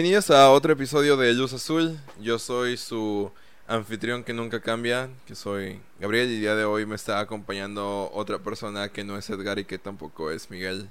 Bienvenidos 0.00 0.30
a 0.30 0.50
otro 0.50 0.72
episodio 0.72 1.18
de 1.18 1.34
Luz 1.34 1.52
Azul. 1.52 2.00
Yo 2.22 2.38
soy 2.38 2.78
su 2.78 3.30
anfitrión 3.68 4.24
que 4.24 4.32
nunca 4.32 4.62
cambia, 4.62 5.10
que 5.26 5.34
soy 5.34 5.78
Gabriel 5.98 6.30
y 6.30 6.36
el 6.36 6.40
día 6.40 6.54
de 6.54 6.64
hoy 6.64 6.86
me 6.86 6.94
está 6.94 7.20
acompañando 7.20 8.10
otra 8.14 8.38
persona 8.38 8.88
que 8.88 9.04
no 9.04 9.18
es 9.18 9.28
Edgar 9.28 9.58
y 9.58 9.66
que 9.66 9.78
tampoco 9.78 10.30
es 10.30 10.48
Miguel. 10.48 10.88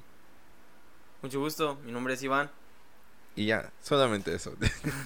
Mucho 1.24 1.40
gusto, 1.40 1.76
mi 1.84 1.92
nombre 1.92 2.14
es 2.14 2.22
Iván. 2.22 2.52
Y 3.36 3.48
ya, 3.48 3.72
solamente 3.82 4.32
eso. 4.36 4.54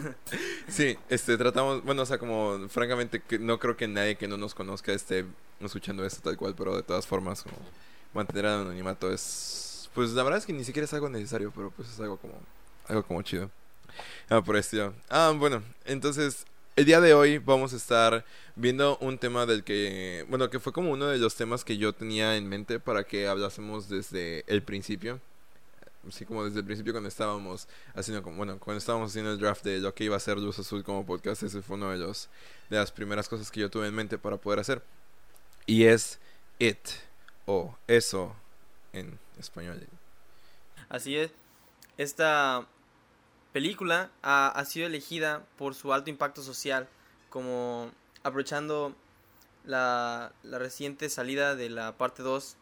sí, 0.68 0.98
este, 1.08 1.38
tratamos, 1.38 1.82
bueno, 1.86 2.02
o 2.02 2.06
sea, 2.06 2.18
como 2.18 2.68
francamente 2.68 3.22
que 3.22 3.40
no 3.40 3.58
creo 3.58 3.78
que 3.78 3.88
nadie 3.88 4.18
que 4.18 4.28
no 4.28 4.36
nos 4.36 4.54
conozca 4.54 4.92
esté 4.92 5.24
escuchando 5.62 6.06
esto 6.06 6.22
tal 6.22 6.36
cual, 6.36 6.56
pero 6.58 6.76
de 6.76 6.84
todas 6.84 7.08
formas, 7.08 7.42
como 7.42 7.56
mantener 8.14 8.44
el 8.44 8.52
anonimato 8.52 9.10
es, 9.10 9.90
pues 9.94 10.12
la 10.12 10.24
verdad 10.24 10.40
es 10.40 10.46
que 10.46 10.52
ni 10.52 10.66
siquiera 10.66 10.84
es 10.84 10.94
algo 10.94 11.08
necesario, 11.08 11.54
pero 11.56 11.72
pues 11.72 11.88
es 11.88 11.98
algo 12.02 12.18
como, 12.18 12.34
algo 12.90 13.04
como 13.04 13.22
chido. 13.22 13.50
Ah, 14.30 14.42
por 14.42 14.56
esto. 14.56 14.94
Ah, 15.10 15.34
bueno, 15.36 15.64
entonces 15.86 16.46
el 16.76 16.86
día 16.86 17.00
de 17.00 17.14
hoy 17.14 17.38
vamos 17.38 17.74
a 17.74 17.76
estar 17.76 18.26
viendo 18.56 18.98
un 18.98 19.18
tema 19.18 19.46
del 19.46 19.64
que, 19.64 20.26
bueno, 20.30 20.50
que 20.50 20.60
fue 20.60 20.74
como 20.74 20.92
uno 20.92 21.08
de 21.08 21.18
los 21.20 21.36
temas 21.36 21.64
que 21.64 21.78
yo 21.78 21.94
tenía 21.94 22.36
en 22.36 22.48
mente 22.48 22.80
para 22.80 23.04
que 23.04 23.28
hablásemos 23.28 23.90
desde 23.90 24.44
el 24.48 24.64
principio. 24.64 25.20
Así 26.08 26.26
como 26.26 26.44
desde 26.44 26.60
el 26.60 26.66
principio 26.66 26.92
cuando 26.92 27.08
estábamos 27.08 27.68
haciendo, 27.96 28.24
bueno, 28.24 28.60
cuando 28.60 28.80
estábamos 28.80 29.12
haciendo 29.12 29.32
el 29.32 29.40
draft 29.40 29.64
de 29.64 29.80
lo 29.80 29.94
que 29.94 30.04
iba 30.04 30.18
a 30.18 30.20
ser 30.20 30.38
Luz 30.38 30.60
Azul 30.60 30.84
como 30.84 31.06
podcast, 31.06 31.44
ese 31.44 31.62
fue 31.62 31.78
uno 31.78 31.92
de 31.92 31.98
los 31.98 32.30
de 32.70 32.78
las 32.78 32.92
primeras 32.92 33.30
cosas 33.30 33.52
que 33.52 33.62
yo 33.62 33.70
tuve 33.70 33.88
en 33.88 33.96
mente 33.96 34.18
para 34.18 34.38
poder 34.38 34.60
hacer. 34.60 34.82
Y 35.66 35.86
es 35.86 36.20
it 36.60 36.90
o 37.46 37.78
eso 37.88 38.36
en 38.92 39.18
español. 39.40 39.88
Así 40.90 41.16
es. 41.16 41.32
Esta 41.98 42.68
película 43.54 44.10
ha, 44.22 44.50
ha, 44.50 44.66
sido 44.66 44.88
elegida 44.88 45.46
por 45.58 45.76
su 45.76 45.94
alto 45.94 46.10
impacto 46.10 46.42
social, 46.42 46.90
como 47.30 47.92
aprovechando 48.24 48.96
la, 49.66 50.34
la 50.44 50.60
reciente 50.60 51.10
salida 51.10 51.56
de 51.56 51.70
la 51.70 51.98
parte 51.98 52.24
2 52.24 52.58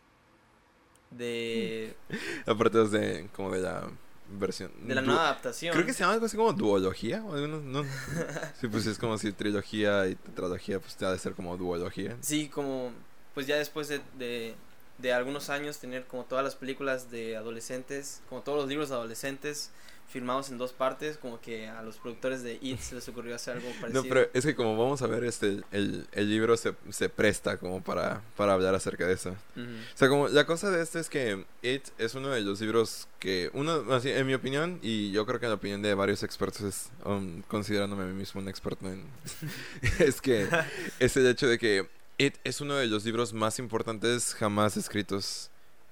de... 1.11 1.95
la 2.45 2.55
parte 2.55 2.77
2 2.77 2.91
de, 2.91 3.29
como 3.35 3.51
de 3.51 3.61
la 3.61 3.89
versión... 4.29 4.71
De 4.81 4.95
la 4.95 5.01
nueva 5.01 5.23
adaptación. 5.23 5.73
Creo 5.73 5.85
que 5.85 5.93
se 5.93 6.01
llama 6.01 6.13
algo 6.13 6.25
así 6.25 6.37
como 6.37 6.53
duología, 6.53 7.23
o 7.23 7.35
no, 7.35 7.59
no. 7.59 7.83
sí, 8.59 8.67
pues 8.67 8.85
es 8.85 8.97
como 8.97 9.17
si 9.17 9.31
trilogía 9.31 10.07
y 10.07 10.15
tetralogía, 10.15 10.79
pues 10.79 10.95
te 10.95 11.05
ha 11.05 11.11
de 11.11 11.19
ser 11.19 11.33
como 11.33 11.57
duología. 11.57 12.17
Sí, 12.21 12.49
como, 12.49 12.91
pues 13.33 13.47
ya 13.47 13.55
después 13.55 13.87
de, 13.87 14.01
de, 14.17 14.55
de 14.99 15.13
algunos 15.13 15.49
años 15.49 15.79
tener 15.79 16.05
como 16.05 16.23
todas 16.25 16.43
las 16.43 16.55
películas 16.55 17.11
de 17.11 17.35
adolescentes, 17.37 18.21
como 18.29 18.41
todos 18.41 18.59
los 18.59 18.67
libros 18.69 18.89
de 18.89 18.95
adolescentes, 18.95 19.71
filmados 20.11 20.49
en 20.49 20.57
dos 20.57 20.73
partes, 20.73 21.17
como 21.17 21.39
que 21.39 21.67
a 21.67 21.81
los 21.81 21.97
productores 21.97 22.43
de 22.43 22.59
It 22.61 22.79
se 22.79 22.95
les 22.95 23.07
ocurrió 23.07 23.35
hacer 23.35 23.57
algo 23.57 23.69
parecido. 23.81 24.03
No, 24.03 24.09
pero 24.09 24.29
es 24.33 24.45
que 24.45 24.55
como 24.55 24.77
vamos 24.77 25.01
a 25.01 25.07
ver, 25.07 25.23
este 25.23 25.61
el, 25.71 26.05
el 26.11 26.29
libro 26.29 26.57
se, 26.57 26.73
se 26.89 27.09
presta 27.09 27.57
como 27.57 27.81
para, 27.81 28.21
para 28.35 28.53
hablar 28.53 28.75
acerca 28.75 29.07
de 29.07 29.13
eso. 29.13 29.31
O 29.31 29.97
sea, 29.97 30.09
como 30.09 30.27
la 30.27 30.45
cosa 30.45 30.69
de 30.69 30.83
este 30.83 30.99
es 30.99 31.09
que 31.09 31.45
It 31.61 31.87
es 31.97 32.15
uno 32.15 32.29
de 32.29 32.41
los 32.41 32.59
libros 32.61 33.07
que, 33.19 33.49
uno, 33.53 33.85
así, 33.93 34.09
en 34.09 34.27
mi 34.27 34.33
opinión, 34.33 34.79
y 34.81 35.11
yo 35.11 35.25
creo 35.25 35.39
que 35.39 35.45
en 35.45 35.51
la 35.51 35.55
opinión 35.55 35.81
de 35.81 35.93
varios 35.93 36.23
expertos, 36.23 36.61
es, 36.61 36.89
um, 37.05 37.41
considerándome 37.43 38.03
a 38.03 38.07
mí 38.07 38.13
mismo 38.13 38.41
un 38.41 38.49
experto 38.49 38.87
en... 38.87 39.05
es 39.99 40.21
que 40.21 40.47
es 40.99 41.17
el 41.17 41.27
hecho 41.27 41.47
de 41.47 41.57
que 41.57 41.87
It 42.17 42.35
es 42.43 42.61
uno 42.61 42.75
de 42.75 42.87
los 42.87 43.05
libros 43.05 43.33
más 43.33 43.59
importantes 43.59 44.33
jamás 44.33 44.77
escritos. 44.77 45.49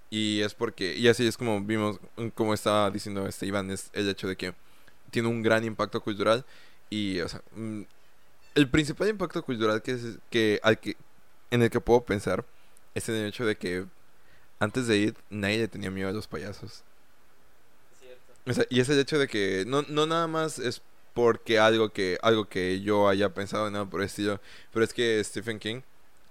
Y 0.09 0.41
es 0.41 0.53
porque, 0.53 0.95
y 0.95 1.07
así 1.07 1.27
es 1.27 1.37
como 1.37 1.61
vimos, 1.61 1.99
como 2.33 2.53
estaba 2.53 2.89
diciendo 2.89 3.27
este 3.27 3.45
Iván, 3.45 3.69
es 3.69 3.89
el 3.93 4.09
hecho 4.09 4.27
de 4.27 4.35
que 4.35 4.53
tiene 5.11 5.27
un 5.27 5.43
gran 5.43 5.63
impacto 5.63 6.01
cultural. 6.01 6.45
Y, 6.89 7.19
o 7.21 7.29
sea, 7.29 7.41
mm, 7.55 7.81
el 8.55 8.69
principal 8.69 9.09
impacto 9.09 9.43
cultural 9.43 9.81
que, 9.81 9.91
es, 9.91 10.03
que, 10.29 10.59
al 10.63 10.79
que 10.79 10.97
en 11.51 11.61
el 11.61 11.69
que 11.69 11.79
puedo 11.79 12.01
pensar 12.01 12.45
es 12.95 13.07
en 13.09 13.15
el 13.15 13.27
hecho 13.27 13.45
de 13.45 13.55
que 13.55 13.85
antes 14.59 14.87
de 14.87 14.97
ir 14.97 15.15
nadie 15.29 15.59
le 15.59 15.67
tenía 15.67 15.91
miedo 15.91 16.09
a 16.09 16.13
los 16.13 16.27
payasos. 16.27 16.83
O 18.45 18.53
sea, 18.53 18.65
y 18.69 18.79
es 18.79 18.89
el 18.89 18.99
hecho 18.99 19.19
de 19.19 19.27
que 19.27 19.63
no, 19.67 19.83
no 19.83 20.05
nada 20.07 20.27
más 20.27 20.59
es 20.59 20.81
porque 21.13 21.59
algo 21.59 21.89
que 21.89 22.17
algo 22.21 22.47
que 22.47 22.81
yo 22.81 23.07
haya 23.09 23.33
pensado 23.33 23.69
nada 23.69 23.85
por 23.85 24.01
el 24.01 24.07
estilo, 24.07 24.39
pero 24.73 24.83
es 24.83 24.93
que 24.93 25.23
Stephen 25.23 25.59
King 25.59 25.81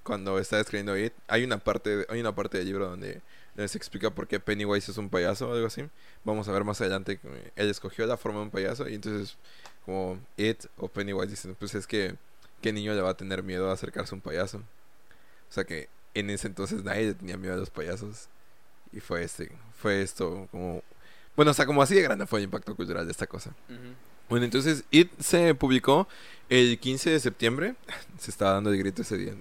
cuando 0.02 0.38
está 0.38 0.58
escribiendo 0.58 0.96
It, 0.98 1.12
hay 1.28 1.44
una 1.44 1.58
parte 1.58 2.06
hay 2.08 2.20
una 2.20 2.34
parte 2.34 2.58
del 2.58 2.66
libro 2.66 2.88
donde 2.88 3.20
les 3.62 3.74
explica 3.76 4.10
por 4.10 4.26
qué 4.28 4.40
Pennywise 4.40 4.90
es 4.90 4.98
un 4.98 5.08
payaso 5.08 5.48
o 5.48 5.52
algo 5.52 5.66
así. 5.66 5.88
Vamos 6.24 6.48
a 6.48 6.52
ver 6.52 6.64
más 6.64 6.80
adelante 6.80 7.20
él 7.56 7.70
escogió 7.70 8.06
la 8.06 8.16
forma 8.16 8.38
de 8.38 8.44
un 8.44 8.50
payaso 8.50 8.88
y 8.88 8.94
entonces 8.94 9.36
como 9.84 10.18
It 10.36 10.66
o 10.76 10.88
Pennywise 10.88 11.30
dicen, 11.30 11.56
pues 11.58 11.74
es 11.74 11.86
que 11.86 12.14
qué 12.62 12.72
niño 12.72 12.94
le 12.94 13.00
va 13.00 13.10
a 13.10 13.16
tener 13.16 13.42
miedo 13.42 13.70
a 13.70 13.72
acercarse 13.72 14.14
a 14.14 14.16
un 14.16 14.20
payaso. 14.22 14.58
O 14.58 15.52
sea 15.52 15.64
que 15.64 15.88
en 16.14 16.30
ese 16.30 16.46
entonces 16.46 16.84
nadie 16.84 17.06
le 17.06 17.14
tenía 17.14 17.36
miedo 17.36 17.54
a 17.54 17.58
los 17.58 17.70
payasos 17.70 18.28
y 18.92 19.00
fue 19.00 19.22
este 19.22 19.50
fue 19.76 20.02
esto 20.02 20.48
como 20.50 20.82
bueno, 21.38 21.52
o 21.52 21.54
sea, 21.54 21.66
como 21.66 21.80
así 21.80 21.94
de 21.94 22.02
grande 22.02 22.26
fue 22.26 22.40
el 22.40 22.46
impacto 22.46 22.74
cultural 22.74 23.06
de 23.06 23.12
esta 23.12 23.28
cosa. 23.28 23.50
Ujú. 23.68 23.94
Bueno, 24.28 24.44
entonces 24.44 24.84
It 24.90 25.10
se 25.20 25.54
publicó 25.54 26.06
el 26.48 26.78
15 26.78 27.10
de 27.10 27.20
septiembre. 27.20 27.74
Se 28.18 28.30
estaba 28.30 28.52
dando 28.52 28.70
el 28.72 28.78
grito 28.78 29.02
ese 29.02 29.16
día. 29.16 29.32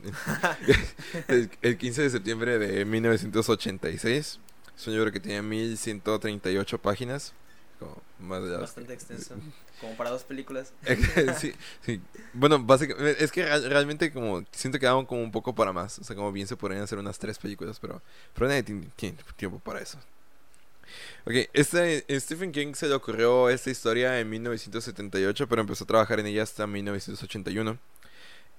el, 1.27 1.49
el 1.61 1.77
15 1.77 2.03
de 2.03 2.09
septiembre 2.09 2.57
de 2.59 2.85
1986. 2.85 4.39
Es 4.77 4.87
un 4.87 4.93
libro 4.93 5.11
que 5.11 5.19
tiene 5.19 5.41
1138 5.41 6.77
páginas. 6.79 7.33
Como 7.79 8.01
más 8.19 8.41
de 8.43 8.49
las- 8.49 8.61
Bastante 8.61 8.93
extenso, 8.93 9.35
como 9.81 9.95
para 9.95 10.09
dos 10.09 10.23
películas. 10.23 10.73
sí, 11.39 11.53
sí. 11.85 12.01
Bueno, 12.33 12.57
básicamente, 12.63 13.23
es 13.23 13.31
que 13.31 13.43
real- 13.45 13.69
realmente 13.69 14.11
como 14.11 14.43
siento 14.51 14.79
que 14.79 14.85
daban 14.87 15.05
como 15.05 15.21
un 15.21 15.31
poco 15.31 15.53
para 15.53 15.73
más. 15.73 15.99
O 15.99 16.03
sea, 16.03 16.15
como 16.15 16.31
bien 16.31 16.47
se 16.47 16.55
podrían 16.55 16.81
hacer 16.81 16.97
unas 16.97 17.19
tres 17.19 17.37
películas, 17.37 17.79
pero, 17.79 18.01
pero 18.33 18.47
nadie 18.47 18.63
tiene 18.63 18.87
tiempo 19.35 19.59
para 19.59 19.79
eso. 19.79 19.99
Ok, 21.25 21.49
este, 21.53 22.05
Stephen 22.19 22.51
King 22.51 22.73
se 22.73 22.87
le 22.87 22.95
ocurrió 22.95 23.49
esta 23.49 23.69
historia 23.69 24.19
en 24.19 24.29
1978, 24.29 25.47
pero 25.47 25.61
empezó 25.61 25.83
a 25.83 25.87
trabajar 25.87 26.19
en 26.19 26.27
ella 26.27 26.43
hasta 26.43 26.67
1981. 26.67 27.77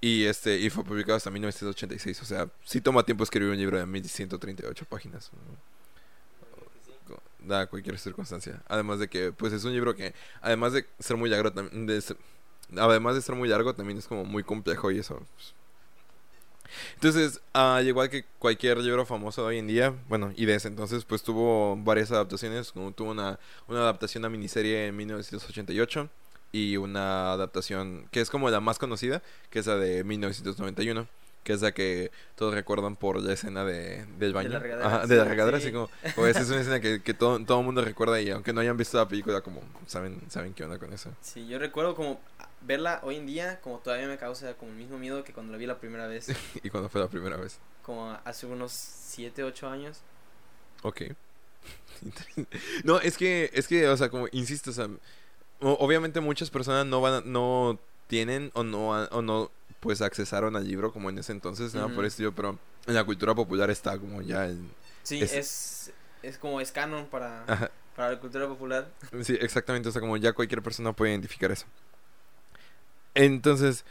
Y 0.00 0.24
este 0.26 0.58
y 0.58 0.70
fue 0.70 0.84
publicado 0.84 1.16
hasta 1.16 1.30
1986. 1.30 2.22
O 2.22 2.24
sea, 2.24 2.48
sí 2.64 2.80
toma 2.80 3.02
tiempo 3.04 3.24
escribir 3.24 3.50
un 3.50 3.58
libro 3.58 3.78
de 3.78 3.86
1138 3.86 4.84
páginas. 4.84 5.30
Da 7.40 7.66
cualquier 7.66 7.98
circunstancia. 7.98 8.62
Además 8.68 8.98
de 8.98 9.08
que, 9.08 9.32
pues 9.32 9.52
es 9.52 9.64
un 9.64 9.72
libro 9.72 9.96
que, 9.96 10.14
además 10.40 10.72
de 10.72 10.86
ser 10.98 11.16
muy 11.16 11.30
largo, 11.30 11.50
además 12.76 13.14
de 13.14 13.22
ser 13.22 13.34
muy 13.34 13.48
largo, 13.48 13.74
también 13.74 13.98
es 13.98 14.06
como 14.06 14.24
muy 14.24 14.42
complejo 14.44 14.90
y 14.90 14.98
eso. 14.98 15.16
pues. 15.34 15.54
Entonces, 16.94 17.40
al 17.52 17.86
igual 17.86 18.10
que 18.10 18.24
cualquier 18.38 18.78
libro 18.78 19.06
famoso 19.06 19.42
de 19.42 19.48
hoy 19.48 19.58
en 19.58 19.66
día, 19.66 19.94
bueno, 20.08 20.32
y 20.36 20.46
desde 20.46 20.68
entonces, 20.68 21.04
pues 21.04 21.22
tuvo 21.22 21.76
varias 21.76 22.10
adaptaciones, 22.10 22.72
como 22.72 22.92
tuvo 22.92 23.10
una, 23.10 23.38
una 23.66 23.80
adaptación 23.80 24.24
a 24.24 24.28
miniserie 24.28 24.86
en 24.86 24.96
1988 24.96 26.08
y 26.52 26.76
una 26.76 27.32
adaptación 27.32 28.08
que 28.10 28.20
es 28.20 28.30
como 28.30 28.50
la 28.50 28.60
más 28.60 28.78
conocida, 28.78 29.22
que 29.50 29.58
es 29.58 29.66
la 29.66 29.76
de 29.76 30.04
1991, 30.04 31.06
que 31.44 31.52
es 31.52 31.62
la 31.62 31.72
que 31.72 32.10
todos 32.36 32.54
recuerdan 32.54 32.96
por 32.96 33.22
la 33.22 33.32
escena 33.32 33.64
de, 33.64 34.04
del 34.18 34.32
baño. 34.32 34.50
la 34.50 34.58
regadera, 34.58 34.86
Ajá, 34.86 35.06
de 35.06 35.16
la 35.16 35.24
regadera, 35.24 35.58
sí. 35.60 35.68
así 35.68 35.72
como, 35.72 36.26
esa 36.26 36.40
es 36.40 36.50
una 36.50 36.60
escena 36.60 36.80
que, 36.80 37.02
que 37.02 37.14
todo, 37.14 37.42
todo 37.44 37.60
el 37.60 37.64
mundo 37.64 37.82
recuerda 37.82 38.20
y 38.20 38.30
aunque 38.30 38.52
no 38.52 38.60
hayan 38.60 38.76
visto 38.76 38.98
la 38.98 39.08
película, 39.08 39.40
como 39.40 39.62
saben, 39.86 40.20
saben 40.28 40.52
qué 40.54 40.64
onda 40.64 40.78
con 40.78 40.92
eso. 40.92 41.10
Sí, 41.22 41.46
yo 41.46 41.58
recuerdo 41.58 41.94
como 41.94 42.20
verla 42.60 43.00
hoy 43.04 43.16
en 43.16 43.26
día, 43.26 43.60
como 43.60 43.78
todavía 43.78 44.06
me 44.08 44.18
causa 44.18 44.54
como 44.54 44.70
el 44.72 44.76
mismo 44.76 44.98
miedo 44.98 45.24
que 45.24 45.32
cuando 45.32 45.52
la 45.52 45.58
vi 45.58 45.66
la 45.66 45.78
primera 45.78 46.06
vez, 46.06 46.28
y 46.62 46.70
cuando 46.70 46.88
fue 46.88 47.00
la 47.00 47.08
primera 47.08 47.36
vez. 47.36 47.58
como 47.82 48.10
hace 48.24 48.46
unos 48.46 48.72
7, 48.72 49.44
8 49.44 49.68
años. 49.68 50.00
Ok. 50.82 51.02
no, 52.84 53.00
es 53.00 53.16
que, 53.16 53.50
es 53.52 53.66
que, 53.66 53.88
o 53.88 53.96
sea, 53.96 54.08
como 54.08 54.28
insisto, 54.32 54.70
o 54.70 54.72
sea, 54.72 54.88
obviamente 55.60 56.20
muchas 56.20 56.50
personas 56.50 56.86
no 56.86 57.00
van, 57.00 57.14
a- 57.14 57.20
no 57.24 57.78
tienen 58.06 58.50
o 58.54 58.62
no, 58.64 58.88
o 58.90 59.22
no, 59.22 59.50
pues 59.80 60.00
accesaron 60.02 60.56
al 60.56 60.66
libro 60.66 60.92
como 60.92 61.10
en 61.10 61.18
ese 61.18 61.32
entonces, 61.32 61.74
nada 61.74 61.88
por 61.88 62.00
el 62.04 62.06
estilo, 62.06 62.32
pero 62.34 62.58
en 62.86 62.94
la 62.94 63.04
cultura 63.04 63.34
popular 63.34 63.70
está 63.70 63.98
como 63.98 64.22
ya 64.22 64.46
el... 64.46 64.58
Sí, 65.02 65.20
Es- 65.22 65.32
es, 65.32 65.92
es, 66.22 66.38
como 66.38 66.60
es 66.60 66.72
canon 66.72 67.06
para, 67.06 67.44
Ajá, 67.44 67.70
para 67.96 68.10
la 68.12 68.20
cultura 68.20 68.46
popular. 68.46 68.88
sí, 69.22 69.36
exactamente, 69.40 69.88
o 69.88 69.92
sea, 69.92 70.00
como 70.00 70.16
ya 70.16 70.32
cualquier 70.32 70.62
persona 70.62 70.92
puede 70.92 71.12
identificar 71.12 71.50
eso. 71.50 71.66
Entonces, 73.18 73.84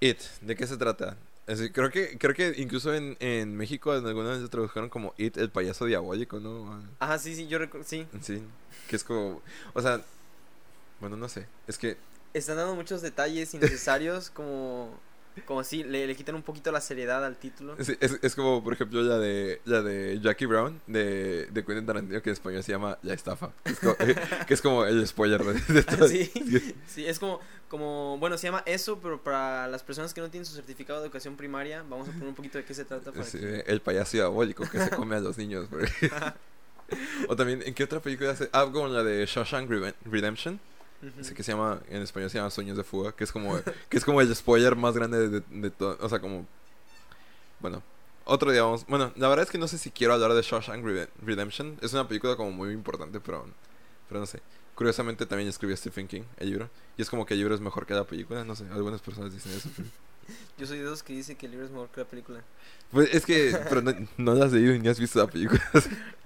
It, 0.00 0.20
¿de 0.42 0.56
qué 0.56 0.66
se 0.66 0.76
trata? 0.78 1.18
Así, 1.46 1.70
creo 1.72 1.90
que 1.90 2.18
creo 2.18 2.34
que 2.34 2.54
incluso 2.60 2.94
en, 2.94 3.16
en 3.20 3.56
México 3.56 3.94
en 3.96 4.06
alguna 4.06 4.30
vez 4.30 4.40
lo 4.40 4.50
tradujeron 4.50 4.90
como 4.90 5.14
It, 5.18 5.36
el 5.38 5.50
payaso 5.50 5.86
diabólico, 5.86 6.40
¿no? 6.40 6.82
Ajá, 6.98 7.18
sí, 7.18 7.34
sí, 7.34 7.46
yo 7.48 7.58
recuerdo, 7.58 7.86
sí. 7.86 8.06
Sí, 8.20 8.42
que 8.88 8.96
es 8.96 9.04
como, 9.04 9.42
o 9.74 9.82
sea, 9.82 10.04
bueno, 11.00 11.16
no 11.16 11.28
sé, 11.28 11.48
es 11.66 11.78
que 11.78 11.98
Están 12.34 12.56
dando 12.56 12.74
muchos 12.74 13.02
detalles 13.02 13.54
innecesarios 13.54 14.30
como 14.30 15.02
como 15.44 15.62
si 15.64 15.84
le, 15.84 16.06
le 16.06 16.16
quitan 16.16 16.34
un 16.34 16.42
poquito 16.42 16.72
la 16.72 16.80
seriedad 16.80 17.24
al 17.24 17.36
título. 17.36 17.76
Sí, 17.80 17.96
es, 18.00 18.18
es 18.22 18.34
como, 18.34 18.64
por 18.64 18.72
ejemplo, 18.72 19.02
la 19.02 19.18
de, 19.18 19.60
la 19.64 19.82
de 19.82 20.18
Jackie 20.20 20.46
Brown 20.46 20.80
de, 20.86 21.46
de 21.46 21.64
Quentin 21.64 21.84
Tarantino, 21.86 22.22
que 22.22 22.30
en 22.30 22.34
español 22.34 22.62
se 22.62 22.72
llama 22.72 22.98
La 23.02 23.12
Estafa. 23.14 23.50
Es 23.64 23.78
como- 23.78 23.96
que 24.46 24.54
es 24.54 24.62
como 24.62 24.84
el 24.84 25.06
spoiler 25.06 25.44
de, 25.44 25.82
todo. 25.82 26.08
Sí, 26.08 26.30
sí, 26.86 27.04
es 27.06 27.18
como, 27.18 27.40
como, 27.68 28.16
bueno, 28.18 28.38
se 28.38 28.46
llama 28.46 28.62
eso, 28.66 28.98
pero 29.00 29.22
para 29.22 29.68
las 29.68 29.82
personas 29.82 30.14
que 30.14 30.20
no 30.20 30.30
tienen 30.30 30.46
su 30.46 30.54
certificado 30.54 31.00
de 31.00 31.06
educación 31.06 31.36
primaria, 31.36 31.82
vamos 31.88 32.08
a 32.08 32.12
poner 32.12 32.28
un 32.28 32.34
poquito 32.34 32.58
de 32.58 32.64
qué 32.64 32.72
se 32.74 32.84
trata 32.84 33.12
para 33.12 33.24
Sí, 33.24 33.38
que- 33.38 33.64
el 33.66 33.80
payaso 33.80 34.16
diabólico 34.16 34.64
que 34.70 34.78
se 34.78 34.90
come 34.90 35.16
a 35.16 35.20
los 35.20 35.36
niños. 35.36 35.68
o 37.28 37.36
también, 37.36 37.62
¿en 37.66 37.74
qué 37.74 37.84
otra 37.84 38.00
película 38.00 38.30
hace? 38.30 38.48
Ah, 38.52 38.66
como 38.72 38.88
la 38.88 39.02
de 39.02 39.26
Shawshank 39.26 39.68
Redemption. 40.04 40.60
Ujú. 41.06 41.20
Ese 41.20 41.34
que 41.34 41.42
se 41.42 41.52
llama, 41.52 41.80
en 41.88 42.02
español 42.02 42.30
se 42.30 42.38
llama 42.38 42.50
Sueños 42.50 42.76
de 42.76 42.84
Fuga, 42.84 43.12
que 43.12 43.24
es 43.24 43.32
como, 43.32 43.58
que 43.88 43.96
es 43.96 44.04
como 44.04 44.20
el 44.20 44.34
spoiler 44.34 44.76
más 44.76 44.94
grande 44.94 45.28
de, 45.28 45.40
de 45.48 45.70
todo. 45.70 45.96
O 46.00 46.08
sea, 46.08 46.18
como. 46.20 46.46
Bueno, 47.60 47.82
otro 48.24 48.50
día 48.52 48.62
vamos. 48.62 48.84
Bueno, 48.86 49.12
la 49.16 49.28
verdad 49.28 49.44
es 49.44 49.50
que 49.50 49.58
no 49.58 49.68
sé 49.68 49.78
si 49.78 49.90
quiero 49.90 50.12
hablar 50.14 50.34
de 50.34 50.42
Shawshank 50.42 50.84
Rede- 50.84 51.08
Redemption. 51.24 51.78
Es 51.80 51.92
una 51.92 52.06
película 52.08 52.36
como 52.36 52.50
muy 52.50 52.72
importante, 52.72 53.20
pero. 53.20 53.46
Pero 54.08 54.20
no 54.20 54.26
sé. 54.26 54.40
Curiosamente 54.74 55.24
también 55.24 55.48
escribió 55.48 55.74
Stephen 55.76 56.06
King 56.06 56.22
el 56.36 56.50
libro. 56.50 56.68
Y 56.98 57.02
es 57.02 57.08
como 57.08 57.24
que 57.24 57.34
el 57.34 57.40
libro 57.40 57.54
es 57.54 57.60
mejor 57.60 57.86
que 57.86 57.94
la 57.94 58.04
película. 58.04 58.44
No 58.44 58.54
sé, 58.54 58.64
algunas 58.70 59.00
personas 59.00 59.32
dicen 59.32 59.52
eso. 59.52 59.68
pero- 59.76 59.88
Yo 60.58 60.66
soy 60.66 60.78
de 60.78 60.84
esos 60.84 61.02
que 61.04 61.12
dice 61.12 61.36
que 61.36 61.46
el 61.46 61.52
libro 61.52 61.66
es 61.66 61.72
mejor 61.72 61.88
que 61.88 62.00
la 62.00 62.06
película. 62.06 62.42
Pues 62.90 63.14
es 63.14 63.24
que. 63.24 63.56
Pero 63.68 63.80
no, 63.82 63.94
no 64.18 64.34
la 64.34 64.46
has 64.46 64.52
leído 64.52 64.76
ni 64.76 64.88
has 64.88 64.98
visto 65.00 65.18
la 65.18 65.26
película. 65.28 65.62